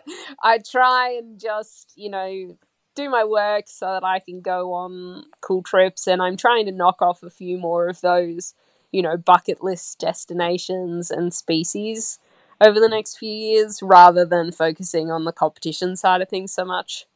I 0.42 0.59
try 0.59 1.16
and 1.18 1.38
just, 1.38 1.92
you 1.96 2.11
know, 2.11 2.57
do 2.94 3.11
my 3.11 3.24
work 3.24 3.64
so 3.66 3.86
that 3.86 4.05
I 4.05 4.20
can 4.20 4.40
go 4.40 4.72
on 4.72 5.24
cool 5.40 5.62
trips. 5.62 6.07
And 6.07 6.22
I'm 6.22 6.36
trying 6.36 6.66
to 6.66 6.72
knock 6.72 7.02
off 7.02 7.22
a 7.22 7.30
few 7.30 7.59
more 7.59 7.88
of 7.88 8.00
those, 8.00 8.55
you 8.92 9.02
know, 9.02 9.16
bucket 9.16 9.62
list 9.62 9.98
destinations 9.98 11.11
and 11.11 11.32
species 11.32 12.18
over 12.61 12.78
the 12.78 12.88
next 12.88 13.18
few 13.18 13.32
years 13.32 13.82
rather 13.82 14.24
than 14.24 14.52
focusing 14.52 15.11
on 15.11 15.24
the 15.24 15.32
competition 15.32 15.96
side 15.96 16.22
of 16.22 16.28
things 16.28 16.52
so 16.52 16.64
much. 16.64 17.07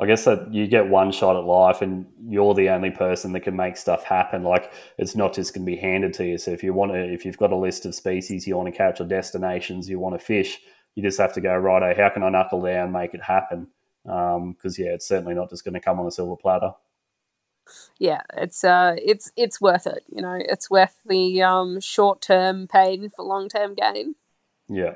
I 0.00 0.06
guess 0.06 0.24
that 0.24 0.54
you 0.54 0.68
get 0.68 0.88
one 0.88 1.10
shot 1.10 1.36
at 1.36 1.44
life 1.44 1.82
and 1.82 2.06
you're 2.28 2.54
the 2.54 2.68
only 2.68 2.90
person 2.90 3.32
that 3.32 3.40
can 3.40 3.56
make 3.56 3.76
stuff 3.76 4.04
happen. 4.04 4.44
Like 4.44 4.72
it's 4.96 5.16
not 5.16 5.34
just 5.34 5.54
going 5.54 5.66
to 5.66 5.72
be 5.72 5.76
handed 5.76 6.14
to 6.14 6.24
you. 6.24 6.38
So 6.38 6.52
if 6.52 6.62
you 6.62 6.72
want 6.72 6.92
to, 6.92 7.12
if 7.12 7.24
you've 7.24 7.38
got 7.38 7.50
a 7.50 7.56
list 7.56 7.84
of 7.84 7.96
species 7.96 8.46
you 8.46 8.56
want 8.56 8.72
to 8.72 8.76
catch 8.76 9.00
or 9.00 9.04
destinations 9.04 9.88
you 9.88 9.98
want 9.98 10.18
to 10.18 10.24
fish, 10.24 10.60
you 10.94 11.02
just 11.02 11.18
have 11.18 11.32
to 11.34 11.40
go, 11.40 11.56
right, 11.56 11.82
away 11.82 11.94
how 11.96 12.10
can 12.10 12.22
I 12.22 12.28
knuckle 12.28 12.62
down, 12.62 12.84
and 12.84 12.92
make 12.92 13.14
it 13.14 13.22
happen? 13.22 13.68
Because 14.04 14.36
um, 14.36 14.84
yeah, 14.84 14.94
it's 14.94 15.06
certainly 15.06 15.34
not 15.34 15.50
just 15.50 15.64
going 15.64 15.74
to 15.74 15.80
come 15.80 15.98
on 15.98 16.06
a 16.06 16.10
silver 16.10 16.36
platter. 16.36 16.72
Yeah, 17.98 18.22
it's 18.36 18.64
uh, 18.64 18.94
it's 18.96 19.30
it's 19.36 19.60
worth 19.60 19.86
it. 19.86 20.04
You 20.08 20.22
know, 20.22 20.38
it's 20.40 20.70
worth 20.70 20.96
the 21.04 21.42
um, 21.42 21.80
short 21.80 22.22
term 22.22 22.66
pain 22.66 23.10
for 23.10 23.24
long 23.24 23.48
term 23.48 23.74
gain. 23.74 24.14
Yeah, 24.68 24.94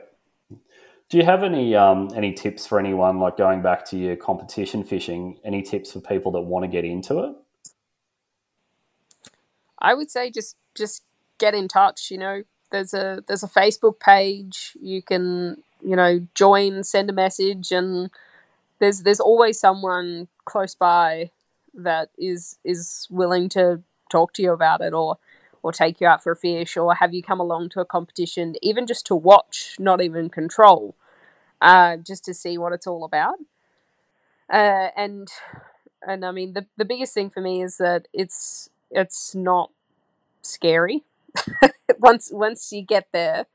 do 1.12 1.18
you 1.18 1.24
have 1.26 1.42
any 1.42 1.74
um, 1.74 2.08
any 2.16 2.32
tips 2.32 2.66
for 2.66 2.78
anyone 2.78 3.20
like 3.20 3.36
going 3.36 3.60
back 3.60 3.84
to 3.84 3.98
your 3.98 4.16
competition 4.16 4.82
fishing? 4.82 5.38
Any 5.44 5.60
tips 5.60 5.92
for 5.92 6.00
people 6.00 6.32
that 6.32 6.40
want 6.40 6.62
to 6.62 6.68
get 6.68 6.86
into 6.86 7.18
it? 7.18 7.34
I 9.78 9.92
would 9.92 10.10
say 10.10 10.30
just 10.30 10.56
just 10.74 11.02
get 11.36 11.54
in 11.54 11.68
touch. 11.68 12.10
You 12.10 12.16
know, 12.16 12.42
there's 12.70 12.94
a 12.94 13.22
there's 13.28 13.42
a 13.42 13.48
Facebook 13.48 14.00
page. 14.00 14.74
You 14.80 15.02
can 15.02 15.62
you 15.84 15.96
know 15.96 16.26
join, 16.34 16.82
send 16.82 17.10
a 17.10 17.12
message, 17.12 17.72
and 17.72 18.10
there's 18.78 19.02
there's 19.02 19.20
always 19.20 19.60
someone 19.60 20.28
close 20.46 20.74
by 20.74 21.30
that 21.74 22.08
is 22.16 22.56
is 22.64 23.06
willing 23.10 23.50
to 23.50 23.82
talk 24.10 24.32
to 24.32 24.42
you 24.42 24.52
about 24.52 24.80
it 24.80 24.94
or 24.94 25.18
or 25.62 25.72
take 25.72 26.00
you 26.00 26.06
out 26.06 26.22
for 26.22 26.32
a 26.32 26.36
fish 26.36 26.74
or 26.74 26.94
have 26.94 27.12
you 27.12 27.22
come 27.22 27.38
along 27.38 27.68
to 27.68 27.80
a 27.80 27.84
competition 27.84 28.54
even 28.62 28.86
just 28.86 29.06
to 29.06 29.14
watch 29.14 29.76
not 29.78 30.02
even 30.02 30.28
control 30.28 30.96
uh, 31.62 31.96
just 31.98 32.26
to 32.26 32.34
see 32.34 32.58
what 32.58 32.74
it's 32.74 32.88
all 32.88 33.04
about. 33.04 33.36
Uh, 34.52 34.88
and 34.96 35.28
and 36.06 36.24
I 36.24 36.32
mean 36.32 36.52
the 36.52 36.66
the 36.76 36.84
biggest 36.84 37.14
thing 37.14 37.30
for 37.30 37.40
me 37.40 37.62
is 37.62 37.78
that 37.78 38.08
it's 38.12 38.68
it's 38.90 39.34
not 39.34 39.70
scary. 40.42 41.04
once 41.98 42.30
once 42.32 42.72
you 42.72 42.82
get 42.82 43.08
there, 43.12 43.46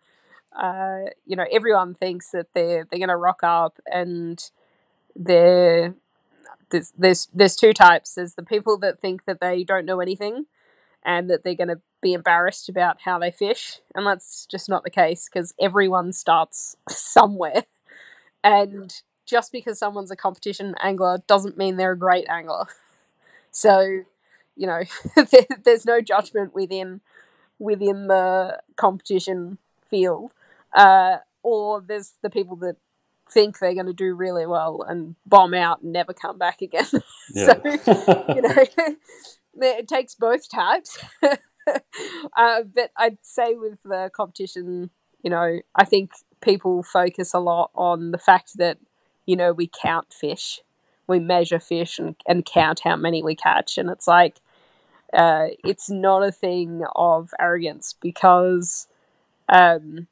uh, 0.57 1.11
you 1.25 1.35
know 1.35 1.45
everyone 1.51 1.95
thinks 1.95 2.31
that 2.31 2.47
they're 2.53 2.87
they're 2.89 2.99
gonna 2.99 3.17
rock 3.17 3.41
up 3.43 3.79
and 3.91 4.51
they're 5.15 5.95
there's 6.71 6.93
there's 6.97 7.27
there's 7.33 7.55
two 7.55 7.73
types. 7.73 8.15
There's 8.15 8.35
the 8.35 8.43
people 8.43 8.77
that 8.79 8.99
think 8.99 9.25
that 9.25 9.41
they 9.41 9.63
don't 9.63 9.85
know 9.85 9.99
anything 10.01 10.45
and 11.03 11.29
that 11.29 11.43
they're 11.43 11.55
going 11.55 11.69
to 11.69 11.81
be 12.01 12.13
embarrassed 12.13 12.69
about 12.69 12.97
how 13.05 13.19
they 13.19 13.31
fish, 13.31 13.79
and 13.95 14.05
that's 14.05 14.45
just 14.45 14.69
not 14.69 14.83
the 14.83 14.89
case 14.89 15.29
because 15.31 15.53
everyone 15.59 16.13
starts 16.13 16.75
somewhere. 16.89 17.63
And 18.47 18.93
just 19.25 19.51
because 19.51 19.77
someone's 19.77 20.11
a 20.11 20.15
competition 20.15 20.73
angler 20.81 21.19
doesn't 21.27 21.57
mean 21.57 21.75
they're 21.75 21.91
a 21.93 21.97
great 21.97 22.27
angler. 22.29 22.67
So, 23.49 24.03
you 24.55 24.67
know, 24.67 24.83
there's 25.63 25.85
no 25.85 25.99
judgment 25.99 26.53
within 26.53 27.01
within 27.57 28.05
the 28.05 28.59
competition 28.75 29.57
field. 29.89 30.31
Uh, 30.75 31.17
or 31.41 31.81
there's 31.81 32.13
the 32.21 32.29
people 32.29 32.55
that 32.57 32.75
think 33.31 33.57
they're 33.57 33.73
going 33.73 33.87
to 33.87 33.93
do 33.93 34.13
really 34.13 34.45
well 34.45 34.85
and 34.87 35.15
bomb 35.25 35.55
out 35.55 35.81
and 35.81 35.91
never 35.91 36.13
come 36.13 36.37
back 36.37 36.61
again. 36.61 36.85
Yeah. 37.33 37.45
so, 37.45 38.33
you 38.35 38.41
know, 38.41 38.95
it 39.55 39.87
takes 39.87 40.13
both 40.13 40.47
types. 40.49 40.97
uh, 41.23 42.63
but 42.73 42.91
I'd 42.95 43.17
say 43.21 43.55
with 43.55 43.79
the 43.83 44.11
competition, 44.15 44.91
you 45.23 45.29
know, 45.29 45.59
I 45.75 45.85
think 45.85 46.11
people 46.41 46.83
focus 46.83 47.33
a 47.33 47.39
lot 47.39 47.71
on 47.75 48.11
the 48.11 48.17
fact 48.17 48.57
that, 48.57 48.77
you 49.25 49.35
know, 49.35 49.53
we 49.53 49.69
count 49.81 50.13
fish, 50.13 50.61
we 51.07 51.19
measure 51.19 51.59
fish 51.59 51.99
and, 51.99 52.15
and 52.27 52.45
count 52.45 52.81
how 52.83 52.95
many 52.95 53.23
we 53.23 53.35
catch. 53.35 53.77
And 53.77 53.89
it's 53.89 54.07
like, 54.07 54.39
uh, 55.13 55.47
it's 55.63 55.89
not 55.89 56.23
a 56.23 56.31
thing 56.31 56.83
of 56.95 57.33
arrogance 57.39 57.95
because 57.99 58.87
um, 59.49 60.07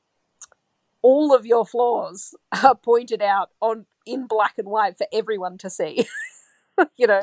all 1.01 1.35
of 1.35 1.45
your 1.45 1.65
flaws 1.65 2.33
are 2.63 2.75
pointed 2.75 3.21
out 3.21 3.51
on 3.61 3.85
in 4.05 4.27
black 4.27 4.57
and 4.57 4.67
white 4.67 4.97
for 4.97 5.07
everyone 5.11 5.57
to 5.59 5.69
see. 5.69 6.07
you 6.97 7.07
know, 7.07 7.21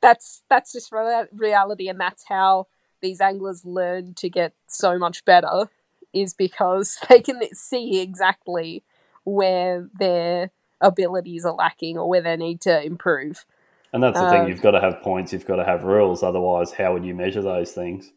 that's 0.00 0.42
that's 0.48 0.72
just 0.72 0.92
reality, 0.92 1.88
and 1.88 2.00
that's 2.00 2.24
how 2.28 2.66
these 3.00 3.20
anglers 3.20 3.64
learn 3.64 4.14
to 4.14 4.28
get 4.28 4.52
so 4.66 4.98
much 4.98 5.24
better 5.24 5.70
is 6.12 6.34
because 6.34 6.98
they 7.08 7.20
can 7.20 7.40
see 7.54 8.00
exactly 8.00 8.82
where 9.24 9.88
their 9.98 10.50
abilities 10.80 11.44
are 11.44 11.54
lacking 11.54 11.98
or 11.98 12.08
where 12.08 12.22
they 12.22 12.36
need 12.36 12.60
to 12.62 12.82
improve. 12.82 13.44
And 13.92 14.02
that's 14.02 14.20
the 14.20 14.28
thing, 14.28 14.42
Um, 14.42 14.48
you've 14.48 14.62
got 14.62 14.70
to 14.72 14.80
have 14.80 15.02
points, 15.02 15.32
you've 15.32 15.46
got 15.46 15.56
to 15.56 15.64
have 15.64 15.82
rules, 15.82 16.22
otherwise, 16.22 16.72
how 16.72 16.92
would 16.92 17.04
you 17.04 17.14
measure 17.14 17.42
those 17.42 17.72
things? 17.72 18.12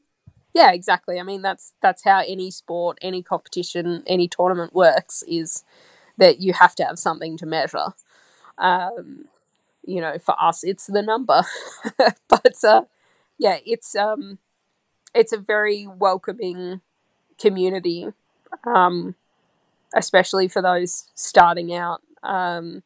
Yeah, 0.54 0.72
exactly. 0.72 1.20
I 1.20 1.24
mean, 1.24 1.42
that's 1.42 1.74
that's 1.82 2.04
how 2.04 2.20
any 2.20 2.52
sport, 2.52 3.00
any 3.02 3.24
competition, 3.24 4.04
any 4.06 4.28
tournament 4.28 4.74
works. 4.74 5.24
Is 5.28 5.64
that 6.18 6.40
you 6.40 6.54
have 6.54 6.76
to 6.76 6.86
have 6.86 7.00
something 7.00 7.38
to 7.38 7.46
measure. 7.48 7.94
Um, 8.60 9.26
you 9.84 10.00
know, 10.00 10.20
for 10.20 10.36
us, 10.42 10.64
it's 10.64 10.86
the 10.86 11.02
number, 11.02 11.44
but 11.98 12.64
uh, 12.64 12.84
yeah, 13.40 13.58
it's 13.66 13.96
um, 13.96 14.38
it's 15.16 15.34
a 15.34 15.38
very 15.38 15.88
welcoming 15.88 16.82
community, 17.40 18.08
um, 18.66 19.16
especially 19.96 20.48
for 20.48 20.62
those 20.62 21.06
starting 21.16 21.74
out. 21.74 22.02
Um, 22.22 22.84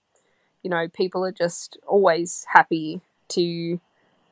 you 0.63 0.69
know, 0.69 0.87
people 0.87 1.23
are 1.23 1.31
just 1.31 1.77
always 1.87 2.45
happy 2.51 3.01
to 3.29 3.79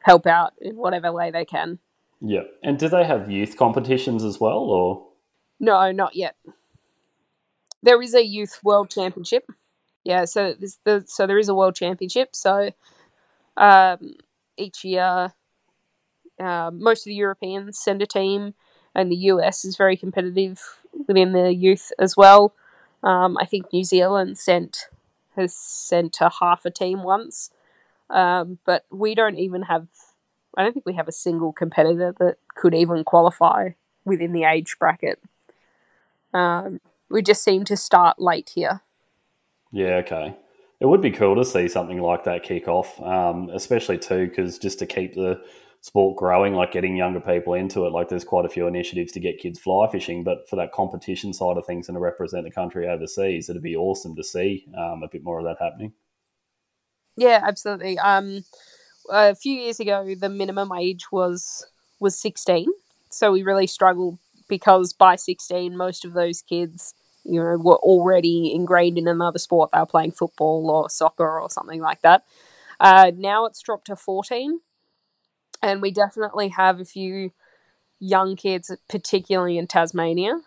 help 0.01 0.27
out 0.27 0.53
in 0.61 0.75
whatever 0.75 1.11
way 1.11 1.31
they 1.31 1.45
can. 1.45 1.79
Yeah. 2.21 2.43
And 2.63 2.77
do 2.77 2.89
they 2.89 3.03
have 3.03 3.29
youth 3.29 3.57
competitions 3.57 4.23
as 4.23 4.39
well, 4.39 4.59
or? 4.59 5.07
No, 5.59 5.91
not 5.91 6.15
yet. 6.15 6.35
There 7.83 8.01
is 8.01 8.13
a 8.13 8.25
youth 8.25 8.59
world 8.63 8.89
championship. 8.89 9.49
Yeah, 10.03 10.25
so 10.25 10.53
there's 10.57 10.77
the 10.83 11.03
so 11.07 11.25
there 11.25 11.39
is 11.39 11.49
a 11.49 11.55
world 11.55 11.75
championship. 11.75 12.35
So 12.35 12.71
um, 13.57 14.15
each 14.57 14.83
year, 14.83 15.33
uh, 16.39 16.71
most 16.73 17.01
of 17.01 17.05
the 17.05 17.15
Europeans 17.15 17.79
send 17.79 18.01
a 18.01 18.05
team, 18.05 18.53
and 18.95 19.11
the 19.11 19.17
US 19.17 19.65
is 19.65 19.75
very 19.75 19.97
competitive 19.97 20.79
within 21.07 21.33
the 21.33 21.53
youth 21.53 21.91
as 21.99 22.15
well. 22.15 22.53
Um, 23.03 23.37
I 23.39 23.45
think 23.45 23.71
New 23.71 23.83
Zealand 23.83 24.37
sent 24.37 24.87
has 25.35 25.53
sent 25.53 26.17
a 26.21 26.31
half 26.39 26.65
a 26.65 26.71
team 26.71 27.03
once, 27.03 27.51
um, 28.09 28.57
but 28.65 28.85
we 28.89 29.13
don't 29.13 29.37
even 29.37 29.63
have. 29.63 29.87
I 30.57 30.63
don't 30.63 30.71
think 30.71 30.85
we 30.85 30.93
have 30.93 31.09
a 31.09 31.13
single 31.13 31.51
competitor 31.51 32.15
that 32.19 32.37
could 32.55 32.73
even 32.73 33.03
qualify 33.03 33.71
within 34.05 34.31
the 34.31 34.45
age 34.45 34.77
bracket. 34.79 35.19
Um, 36.33 36.79
we 37.09 37.21
just 37.21 37.43
seem 37.43 37.65
to 37.65 37.75
start 37.75 38.19
late 38.19 38.51
here. 38.55 38.81
Yeah, 39.71 39.95
okay. 39.97 40.37
It 40.79 40.85
would 40.85 41.01
be 41.01 41.11
cool 41.11 41.35
to 41.35 41.43
see 41.43 41.67
something 41.67 42.01
like 42.01 42.23
that 42.23 42.43
kick 42.43 42.67
off, 42.67 43.01
um, 43.01 43.49
especially 43.53 43.97
too, 43.97 44.27
because 44.27 44.57
just 44.57 44.79
to 44.79 44.85
keep 44.85 45.13
the 45.13 45.41
sport 45.85 46.17
growing, 46.17 46.55
like 46.55 46.71
getting 46.71 46.95
younger 46.95 47.19
people 47.19 47.53
into 47.53 47.85
it, 47.85 47.91
like 47.91 48.09
there's 48.09 48.23
quite 48.23 48.43
a 48.43 48.49
few 48.49 48.65
initiatives 48.65 49.11
to 49.11 49.19
get 49.19 49.37
kids 49.37 49.59
fly 49.59 49.87
fishing, 49.91 50.23
but 50.23 50.49
for 50.49 50.55
that 50.55 50.71
competition 50.71 51.31
side 51.31 51.57
of 51.57 51.65
things 51.67 51.87
and 51.87 51.95
to 51.95 51.99
represent 51.99 52.43
the 52.43 52.49
country 52.49 52.87
overseas, 52.87 53.51
it'd 53.51 53.61
be 53.61 53.75
awesome 53.75 54.15
to 54.15 54.23
see 54.23 54.65
um, 54.75 55.03
a 55.03 55.07
bit 55.07 55.23
more 55.23 55.37
of 55.37 55.45
that 55.45 55.63
happening. 55.63 55.93
Yeah, 57.15 57.39
absolutely. 57.43 57.99
Um, 57.99 58.43
a 59.11 59.35
few 59.35 59.53
years 59.61 59.79
ago, 59.79 60.15
the 60.19 60.27
minimum 60.27 60.71
age 60.71 61.11
was 61.11 61.63
was 61.99 62.19
sixteen, 62.19 62.65
so 63.11 63.31
we 63.31 63.43
really 63.43 63.67
struggled 63.67 64.17
because 64.49 64.91
by 64.91 65.15
sixteen, 65.17 65.77
most 65.77 66.03
of 66.03 66.13
those 66.13 66.41
kids, 66.41 66.95
you 67.23 67.39
know, 67.39 67.57
were 67.57 67.77
already 67.77 68.51
ingrained 68.51 68.97
in 68.97 69.07
another 69.07 69.37
sport. 69.37 69.69
They 69.71 69.79
were 69.79 69.85
playing 69.85 70.13
football 70.13 70.71
or 70.71 70.89
soccer 70.89 71.39
or 71.39 71.51
something 71.51 71.79
like 71.79 72.01
that. 72.01 72.23
Uh, 72.79 73.11
now 73.15 73.45
it's 73.45 73.61
dropped 73.61 73.85
to 73.85 73.95
fourteen, 73.95 74.61
and 75.65 75.81
we 75.81 75.91
definitely 75.91 76.49
have 76.49 76.79
a 76.79 76.85
few 76.85 77.31
young 77.99 78.35
kids, 78.35 78.71
particularly 78.89 79.57
in 79.57 79.67
Tasmania, 79.67 80.39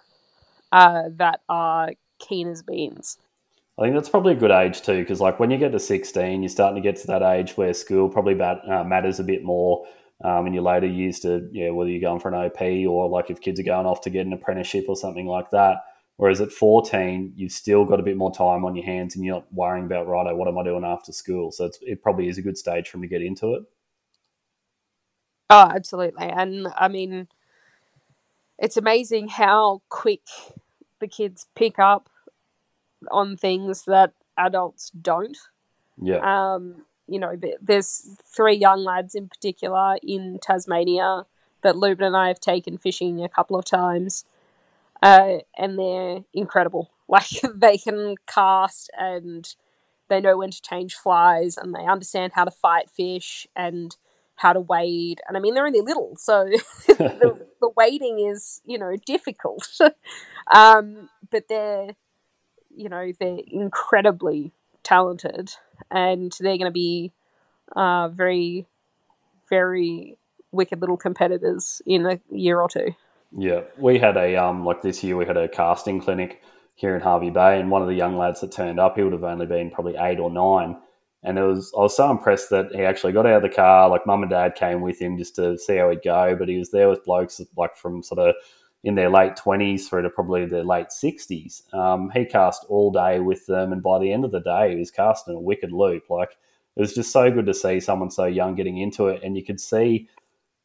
uh, 0.72 1.04
that 1.16 1.40
are 1.48 1.92
keen 2.18 2.48
as 2.48 2.62
beans. 2.62 3.18
I 3.78 3.82
think 3.82 3.94
that's 3.94 4.08
probably 4.08 4.32
a 4.32 4.36
good 4.36 4.50
age 4.50 4.82
too, 4.82 5.00
because 5.00 5.20
like 5.20 5.38
when 5.38 5.50
you 5.50 5.58
get 5.58 5.72
to 5.72 5.80
16, 5.80 6.42
you're 6.42 6.48
starting 6.48 6.82
to 6.82 6.86
get 6.86 7.00
to 7.00 7.06
that 7.08 7.22
age 7.22 7.56
where 7.56 7.72
school 7.72 8.08
probably 8.08 8.34
about, 8.34 8.68
uh, 8.68 8.84
matters 8.84 9.20
a 9.20 9.24
bit 9.24 9.44
more 9.44 9.86
um, 10.24 10.46
in 10.46 10.54
your 10.54 10.64
later 10.64 10.86
years 10.86 11.20
to, 11.20 11.48
yeah, 11.52 11.70
whether 11.70 11.90
you're 11.90 12.00
going 12.00 12.18
for 12.18 12.28
an 12.28 12.34
OP 12.34 12.60
or 12.88 13.08
like 13.08 13.30
if 13.30 13.40
kids 13.40 13.60
are 13.60 13.64
going 13.64 13.86
off 13.86 14.00
to 14.02 14.10
get 14.10 14.26
an 14.26 14.32
apprenticeship 14.32 14.86
or 14.88 14.96
something 14.96 15.26
like 15.26 15.50
that. 15.50 15.78
Whereas 16.16 16.40
at 16.40 16.50
14, 16.50 17.34
you've 17.36 17.52
still 17.52 17.84
got 17.84 18.00
a 18.00 18.02
bit 18.02 18.16
more 18.16 18.34
time 18.34 18.64
on 18.64 18.74
your 18.74 18.84
hands 18.84 19.14
and 19.14 19.24
you're 19.24 19.36
not 19.36 19.52
worrying 19.52 19.86
about, 19.86 20.08
righto, 20.08 20.34
what 20.34 20.48
am 20.48 20.58
I 20.58 20.64
doing 20.64 20.84
after 20.84 21.12
school? 21.12 21.52
So 21.52 21.70
it 21.82 22.02
probably 22.02 22.28
is 22.28 22.38
a 22.38 22.42
good 22.42 22.58
stage 22.58 22.88
for 22.88 22.96
them 22.96 23.02
to 23.02 23.08
get 23.08 23.22
into 23.22 23.54
it. 23.54 23.62
Oh, 25.50 25.70
absolutely. 25.74 26.26
And 26.26 26.68
I 26.76 26.88
mean, 26.88 27.28
it's 28.58 28.76
amazing 28.76 29.28
how 29.28 29.82
quick 29.88 30.22
the 31.00 31.08
kids 31.08 31.46
pick 31.54 31.78
up 31.78 32.10
on 33.10 33.36
things 33.36 33.84
that 33.84 34.12
adults 34.36 34.90
don't. 34.90 35.36
Yeah. 36.00 36.54
Um, 36.54 36.84
you 37.06 37.18
know, 37.18 37.36
there's 37.62 38.16
three 38.24 38.56
young 38.56 38.84
lads 38.84 39.14
in 39.14 39.28
particular 39.28 39.96
in 40.02 40.38
Tasmania 40.42 41.24
that 41.62 41.76
Lubin 41.76 42.06
and 42.06 42.16
I 42.16 42.28
have 42.28 42.40
taken 42.40 42.76
fishing 42.76 43.24
a 43.24 43.28
couple 43.28 43.58
of 43.58 43.64
times, 43.64 44.24
uh, 45.02 45.38
and 45.56 45.78
they're 45.78 46.24
incredible. 46.32 46.90
Like 47.10 47.40
they 47.54 47.78
can 47.78 48.16
cast 48.26 48.90
and 48.98 49.54
they 50.08 50.20
know 50.20 50.36
when 50.36 50.50
to 50.50 50.60
change 50.60 50.94
flies 50.94 51.56
and 51.56 51.74
they 51.74 51.86
understand 51.86 52.34
how 52.34 52.44
to 52.44 52.50
fight 52.50 52.90
fish 52.90 53.46
and 53.56 53.96
how 54.39 54.52
to 54.52 54.60
wade. 54.60 55.20
And 55.27 55.36
I 55.36 55.40
mean, 55.40 55.55
they're 55.55 55.66
only 55.66 55.81
little, 55.81 56.16
so 56.16 56.44
the, 56.86 57.47
the 57.60 57.70
wading 57.77 58.20
is, 58.20 58.62
you 58.65 58.78
know, 58.78 58.97
difficult. 59.05 59.69
um, 60.55 61.09
but 61.31 61.44
they're, 61.48 61.90
you 62.74 62.89
know, 62.89 63.12
they're 63.19 63.40
incredibly 63.47 64.52
talented 64.82 65.52
and 65.90 66.32
they're 66.40 66.56
going 66.56 66.65
to 66.65 66.70
be 66.70 67.12
uh, 67.77 68.09
very, 68.09 68.66
very 69.51 70.16
wicked 70.52 70.81
little 70.81 70.97
competitors 70.97 71.82
in 71.85 72.06
a 72.06 72.20
year 72.31 72.60
or 72.60 72.69
two. 72.69 72.94
Yeah, 73.36 73.62
we 73.77 73.98
had 73.98 74.16
a 74.16 74.36
um 74.36 74.65
like 74.65 74.81
this 74.81 75.05
year 75.05 75.15
we 75.15 75.27
had 75.27 75.36
a 75.36 75.48
casting 75.48 76.01
clinic 76.01 76.43
here 76.74 76.94
in 76.94 77.02
Hervey 77.02 77.31
Bay, 77.31 77.60
and 77.60 77.70
one 77.70 77.82
of 77.82 77.89
the 77.89 77.94
young 77.94 78.16
lads 78.16 78.40
that 78.40 78.52
turned 78.52 78.81
up, 78.81 78.97
he 78.97 79.02
would 79.02 79.12
have 79.12 79.24
only 79.24 79.47
been 79.47 79.70
probably 79.70 79.97
eight 79.98 80.19
or 80.19 80.31
nine, 80.31 80.78
and 81.22 81.38
it 81.38 81.42
was 81.42 81.72
I 81.76 81.80
was 81.80 81.96
so 81.96 82.10
impressed 82.10 82.50
that 82.50 82.70
he 82.72 82.82
actually 82.82 83.12
got 83.12 83.26
out 83.26 83.42
of 83.44 83.50
the 83.50 83.54
car. 83.54 83.88
Like 83.88 84.06
mum 84.06 84.22
and 84.22 84.30
dad 84.30 84.54
came 84.54 84.80
with 84.80 85.00
him 85.00 85.18
just 85.18 85.36
to 85.36 85.58
see 85.58 85.76
how 85.76 85.90
he'd 85.90 86.02
go, 86.02 86.36
but 86.36 86.48
he 86.48 86.58
was 86.58 86.70
there 86.70 86.88
with 86.88 87.04
blokes 87.04 87.40
like 87.56 87.76
from 87.76 88.02
sort 88.02 88.20
of 88.20 88.34
in 88.84 88.94
their 88.94 89.10
late 89.10 89.36
twenties 89.36 89.88
through 89.88 90.02
to 90.02 90.10
probably 90.10 90.46
their 90.46 90.64
late 90.64 90.92
sixties. 90.92 91.62
Um, 91.72 92.10
he 92.10 92.24
cast 92.24 92.64
all 92.68 92.92
day 92.92 93.20
with 93.20 93.46
them, 93.46 93.72
and 93.72 93.82
by 93.82 93.98
the 93.98 94.12
end 94.12 94.24
of 94.24 94.30
the 94.30 94.40
day, 94.40 94.70
he 94.70 94.76
was 94.76 94.90
casting 94.90 95.34
a 95.34 95.40
wicked 95.40 95.72
loop. 95.72 96.04
Like 96.08 96.36
it 96.76 96.80
was 96.80 96.94
just 96.94 97.10
so 97.10 97.30
good 97.30 97.46
to 97.46 97.54
see 97.54 97.80
someone 97.80 98.10
so 98.10 98.26
young 98.26 98.54
getting 98.54 98.78
into 98.78 99.08
it, 99.08 99.22
and 99.24 99.36
you 99.36 99.44
could 99.44 99.60
see 99.60 100.08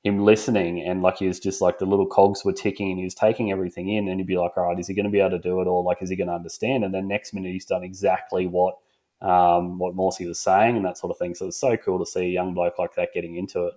him 0.04 0.20
listening 0.20 0.82
and 0.82 1.02
like 1.02 1.18
he 1.18 1.28
was 1.28 1.40
just 1.40 1.62
like 1.62 1.80
the 1.80 1.86
little 1.86 2.06
cogs 2.06 2.44
were 2.44 2.52
ticking 2.52 2.90
and 2.90 3.00
he 3.00 3.06
was 3.06 3.16
taking 3.16 3.52
everything 3.52 3.88
in 3.88 4.10
and 4.10 4.20
he'd 4.20 4.28
be 4.28 4.38
like, 4.38 4.52
all 4.58 4.66
right, 4.66 4.78
is 4.78 4.88
he 4.88 4.94
going 4.94 5.06
to 5.06 5.10
be 5.10 5.22
able 5.22 5.30
to 5.30 5.40
do 5.40 5.62
it 5.62 5.66
or 5.66 5.82
like 5.82 6.02
is 6.02 6.10
he 6.10 6.16
going 6.18 6.28
to 6.28 6.34
understand? 6.34 6.84
And 6.84 6.94
then 6.94 7.08
next 7.08 7.34
minute 7.34 7.54
he's 7.54 7.66
done 7.66 7.84
exactly 7.84 8.46
what 8.46 8.76
um, 9.24 9.80
what 9.80 9.96
Morsey 9.96 10.28
was 10.28 10.40
saying 10.40 10.76
and 10.76 10.86
that 10.86 10.98
sort 10.98 11.12
of 11.12 11.18
thing. 11.18 11.34
So 11.34 11.48
it's 11.48 11.60
so 11.60 11.78
cool 11.78 12.00
to 12.00 12.06
see 12.06 12.22
a 12.22 12.30
young 12.30 12.54
bloke 12.54 12.78
like 12.78 12.96
that 12.96 13.14
getting 13.14 13.38
into 13.38 13.68
it. 13.68 13.74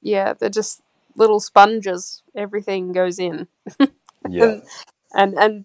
Yeah, 0.00 0.34
they're 0.34 0.48
just 0.48 0.82
little 1.16 1.40
sponges. 1.40 2.22
Everything 2.34 2.92
goes 2.92 3.18
in. 3.18 3.48
Yeah, 4.28 4.60
and 5.12 5.34
and 5.34 5.64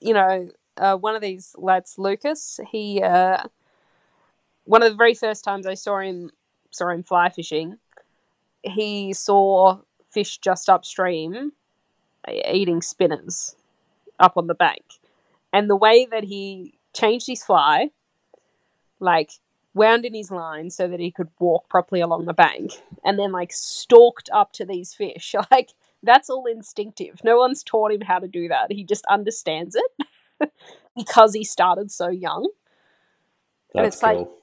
you 0.00 0.14
know 0.14 0.48
uh, 0.76 0.94
one 0.94 1.16
of 1.16 1.20
these 1.20 1.56
lads 1.58 1.96
lucas 1.98 2.60
he 2.70 3.02
uh, 3.02 3.42
one 4.62 4.84
of 4.84 4.92
the 4.92 4.96
very 4.96 5.12
first 5.12 5.42
times 5.42 5.66
i 5.66 5.74
saw 5.74 5.98
him 5.98 6.30
saw 6.70 6.88
him 6.90 7.02
fly 7.02 7.30
fishing 7.30 7.78
he 8.62 9.12
saw 9.12 9.78
fish 10.08 10.38
just 10.38 10.68
upstream 10.68 11.50
eating 12.48 12.80
spinners 12.80 13.56
up 14.20 14.36
on 14.36 14.46
the 14.46 14.54
bank 14.54 14.84
and 15.52 15.68
the 15.68 15.76
way 15.76 16.06
that 16.06 16.24
he 16.24 16.78
changed 16.92 17.26
his 17.26 17.44
fly, 17.44 17.90
like 19.00 19.32
wound 19.74 20.04
in 20.04 20.14
his 20.14 20.30
line 20.30 20.70
so 20.70 20.86
that 20.88 21.00
he 21.00 21.10
could 21.10 21.28
walk 21.38 21.68
properly 21.68 22.00
along 22.00 22.26
the 22.26 22.34
bank, 22.34 22.72
and 23.04 23.18
then 23.18 23.32
like 23.32 23.52
stalked 23.52 24.28
up 24.32 24.52
to 24.54 24.64
these 24.64 24.94
fish. 24.94 25.34
Like 25.50 25.70
that's 26.02 26.30
all 26.30 26.46
instinctive. 26.46 27.20
No 27.24 27.36
one's 27.38 27.62
taught 27.62 27.92
him 27.92 28.00
how 28.02 28.18
to 28.18 28.28
do 28.28 28.48
that. 28.48 28.72
He 28.72 28.84
just 28.84 29.04
understands 29.10 29.76
it 29.76 30.50
because 30.96 31.34
he 31.34 31.44
started 31.44 31.90
so 31.90 32.08
young. 32.08 32.48
And 33.74 33.84
That's 33.84 33.96
it's 33.96 34.02
like- 34.02 34.16
cool. 34.16 34.36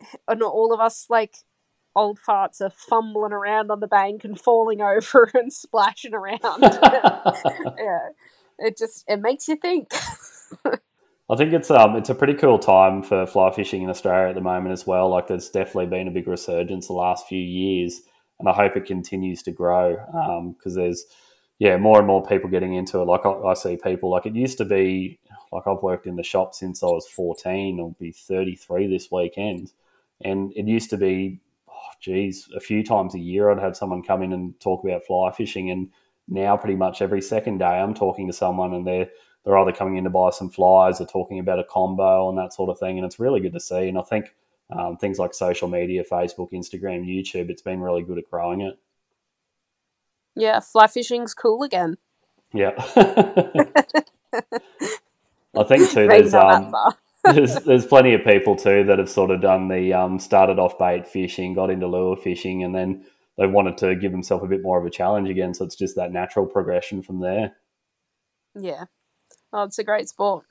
And 0.28 0.42
all 0.42 0.72
of 0.74 0.80
us 0.80 1.06
like 1.08 1.36
old 1.94 2.18
farts 2.18 2.60
are 2.60 2.70
fumbling 2.70 3.32
around 3.32 3.70
on 3.70 3.78
the 3.78 3.86
bank 3.86 4.24
and 4.24 4.40
falling 4.40 4.80
over 4.80 5.30
and 5.34 5.52
splashing 5.52 6.14
around. 6.14 6.40
yeah. 6.62 8.08
It 8.58 8.76
just 8.76 9.04
it 9.06 9.20
makes 9.20 9.46
you 9.46 9.54
think. 9.56 9.92
I 11.32 11.36
think 11.36 11.54
it's 11.54 11.70
um 11.70 11.96
it's 11.96 12.10
a 12.10 12.14
pretty 12.14 12.34
cool 12.34 12.58
time 12.58 13.02
for 13.02 13.24
fly 13.24 13.50
fishing 13.52 13.82
in 13.82 13.88
Australia 13.88 14.28
at 14.28 14.34
the 14.34 14.42
moment 14.42 14.74
as 14.74 14.86
well. 14.86 15.08
Like 15.08 15.28
there's 15.28 15.48
definitely 15.48 15.86
been 15.86 16.06
a 16.06 16.10
big 16.10 16.28
resurgence 16.28 16.88
the 16.88 16.92
last 16.92 17.26
few 17.26 17.40
years, 17.40 18.02
and 18.38 18.50
I 18.50 18.52
hope 18.52 18.76
it 18.76 18.84
continues 18.84 19.42
to 19.44 19.50
grow 19.50 19.96
because 20.58 20.74
there's 20.74 21.06
yeah 21.58 21.78
more 21.78 21.96
and 21.96 22.06
more 22.06 22.22
people 22.22 22.50
getting 22.50 22.74
into 22.74 23.00
it. 23.00 23.04
Like 23.04 23.24
I, 23.24 23.30
I 23.30 23.54
see 23.54 23.78
people 23.82 24.10
like 24.10 24.26
it 24.26 24.34
used 24.34 24.58
to 24.58 24.66
be 24.66 25.18
like 25.52 25.66
I've 25.66 25.82
worked 25.82 26.06
in 26.06 26.16
the 26.16 26.22
shop 26.22 26.54
since 26.54 26.82
I 26.82 26.86
was 26.86 27.08
14. 27.08 27.80
I'll 27.80 27.96
be 27.98 28.12
33 28.12 28.88
this 28.88 29.10
weekend, 29.10 29.72
and 30.20 30.52
it 30.54 30.66
used 30.66 30.90
to 30.90 30.98
be 30.98 31.40
oh 31.66 31.92
geez 31.98 32.46
a 32.54 32.60
few 32.60 32.84
times 32.84 33.14
a 33.14 33.18
year 33.18 33.50
I'd 33.50 33.58
have 33.58 33.76
someone 33.76 34.02
come 34.02 34.22
in 34.22 34.34
and 34.34 34.60
talk 34.60 34.84
about 34.84 35.06
fly 35.06 35.32
fishing, 35.32 35.70
and 35.70 35.88
now 36.28 36.58
pretty 36.58 36.76
much 36.76 37.00
every 37.00 37.22
second 37.22 37.56
day 37.56 37.64
I'm 37.80 37.94
talking 37.94 38.26
to 38.26 38.34
someone 38.34 38.74
and 38.74 38.86
they're 38.86 39.08
they're 39.44 39.58
either 39.58 39.72
coming 39.72 39.96
in 39.96 40.04
to 40.04 40.10
buy 40.10 40.30
some 40.30 40.50
flies 40.50 41.00
or 41.00 41.06
talking 41.06 41.38
about 41.38 41.58
a 41.58 41.64
combo 41.64 42.28
and 42.28 42.38
that 42.38 42.52
sort 42.54 42.70
of 42.70 42.78
thing. 42.78 42.96
And 42.98 43.04
it's 43.04 43.18
really 43.18 43.40
good 43.40 43.52
to 43.54 43.60
see. 43.60 43.88
And 43.88 43.98
I 43.98 44.02
think 44.02 44.34
um, 44.70 44.96
things 44.96 45.18
like 45.18 45.34
social 45.34 45.68
media, 45.68 46.04
Facebook, 46.10 46.52
Instagram, 46.52 47.04
YouTube, 47.04 47.50
it's 47.50 47.62
been 47.62 47.80
really 47.80 48.02
good 48.02 48.18
at 48.18 48.30
growing 48.30 48.60
it. 48.60 48.78
yeah, 50.36 50.60
fly 50.60 50.86
fishing's 50.86 51.34
cool 51.34 51.62
again. 51.62 51.96
Yeah. 52.54 52.72
I 55.54 55.64
think 55.64 55.90
too, 55.90 56.06
there's, 56.06 56.34
um, 56.34 56.74
there's, 57.24 57.56
there's 57.56 57.86
plenty 57.86 58.14
of 58.14 58.24
people 58.24 58.56
too 58.56 58.84
that 58.84 58.98
have 58.98 59.10
sort 59.10 59.30
of 59.30 59.42
done 59.42 59.68
the, 59.68 59.92
um, 59.92 60.18
started 60.18 60.58
off 60.58 60.78
bait 60.78 61.06
fishing, 61.06 61.52
got 61.54 61.70
into 61.70 61.86
lure 61.86 62.16
fishing, 62.16 62.62
and 62.62 62.74
then 62.74 63.04
they 63.36 63.46
wanted 63.46 63.76
to 63.78 63.96
give 63.96 64.12
themselves 64.12 64.44
a 64.44 64.48
bit 64.48 64.62
more 64.62 64.78
of 64.78 64.86
a 64.86 64.90
challenge 64.90 65.28
again. 65.28 65.52
So 65.52 65.64
it's 65.64 65.76
just 65.76 65.96
that 65.96 66.12
natural 66.12 66.46
progression 66.46 67.02
from 67.02 67.20
there. 67.20 67.56
Yeah. 68.54 68.84
Oh, 69.52 69.64
it's 69.64 69.78
a 69.78 69.84
great 69.84 70.08
sport. 70.08 70.44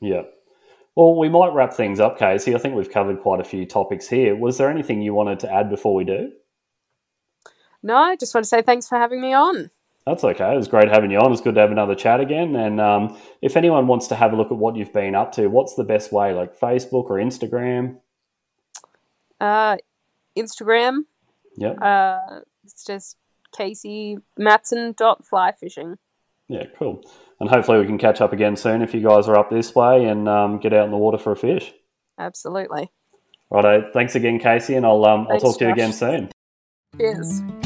Yeah. 0.00 0.22
Well, 0.96 1.16
we 1.16 1.28
might 1.28 1.52
wrap 1.54 1.72
things 1.72 2.00
up, 2.00 2.18
Casey. 2.18 2.54
I 2.54 2.58
think 2.58 2.74
we've 2.74 2.90
covered 2.90 3.20
quite 3.20 3.40
a 3.40 3.44
few 3.44 3.64
topics 3.64 4.08
here. 4.08 4.34
Was 4.36 4.58
there 4.58 4.68
anything 4.70 5.02
you 5.02 5.14
wanted 5.14 5.40
to 5.40 5.52
add 5.52 5.70
before 5.70 5.94
we 5.94 6.04
do? 6.04 6.32
No, 7.82 7.94
I 7.96 8.16
just 8.16 8.34
want 8.34 8.44
to 8.44 8.48
say 8.48 8.60
thanks 8.62 8.88
for 8.88 8.98
having 8.98 9.20
me 9.20 9.32
on. 9.32 9.70
That's 10.04 10.24
okay. 10.24 10.52
It 10.52 10.56
was 10.56 10.66
great 10.68 10.88
having 10.88 11.10
you 11.10 11.18
on. 11.18 11.30
It's 11.32 11.40
good 11.40 11.54
to 11.54 11.60
have 11.60 11.70
another 11.70 11.94
chat 11.94 12.20
again. 12.20 12.56
And 12.56 12.80
um, 12.80 13.16
if 13.40 13.56
anyone 13.56 13.86
wants 13.86 14.08
to 14.08 14.14
have 14.16 14.32
a 14.32 14.36
look 14.36 14.50
at 14.50 14.56
what 14.58 14.74
you've 14.76 14.92
been 14.92 15.14
up 15.14 15.32
to, 15.32 15.46
what's 15.48 15.74
the 15.74 15.84
best 15.84 16.10
way? 16.12 16.32
Like 16.32 16.58
Facebook 16.58 17.04
or 17.04 17.16
Instagram? 17.16 17.98
Uh, 19.40 19.76
Instagram, 20.36 21.04
Yeah. 21.56 21.70
uh, 21.72 22.40
it's 22.64 22.84
just 22.84 23.16
Casey 23.56 24.18
Matson 24.36 24.94
dot 24.96 25.24
fly 25.26 25.52
fishing. 25.52 25.96
Yeah, 26.48 26.64
cool. 26.78 27.02
And 27.40 27.48
hopefully 27.48 27.78
we 27.78 27.86
can 27.86 27.98
catch 27.98 28.20
up 28.20 28.32
again 28.32 28.54
soon 28.54 28.82
if 28.82 28.92
you 28.94 29.00
guys 29.00 29.26
are 29.26 29.36
up 29.36 29.50
this 29.50 29.74
way 29.74 30.04
and 30.04 30.28
um, 30.28 30.58
get 30.58 30.74
out 30.74 30.84
in 30.84 30.90
the 30.90 30.98
water 30.98 31.18
for 31.18 31.32
a 31.32 31.36
fish. 31.36 31.72
Absolutely. 32.18 32.90
Righto. 33.50 33.90
Thanks 33.92 34.14
again, 34.14 34.38
Casey, 34.38 34.74
and 34.74 34.84
I'll 34.86 35.04
um, 35.06 35.22
I'll 35.22 35.26
Thanks, 35.28 35.42
talk 35.42 35.58
to 35.58 35.64
you 35.64 35.70
Josh. 35.70 35.78
again 35.78 35.92
soon. 35.92 36.30
Cheers. 36.98 37.59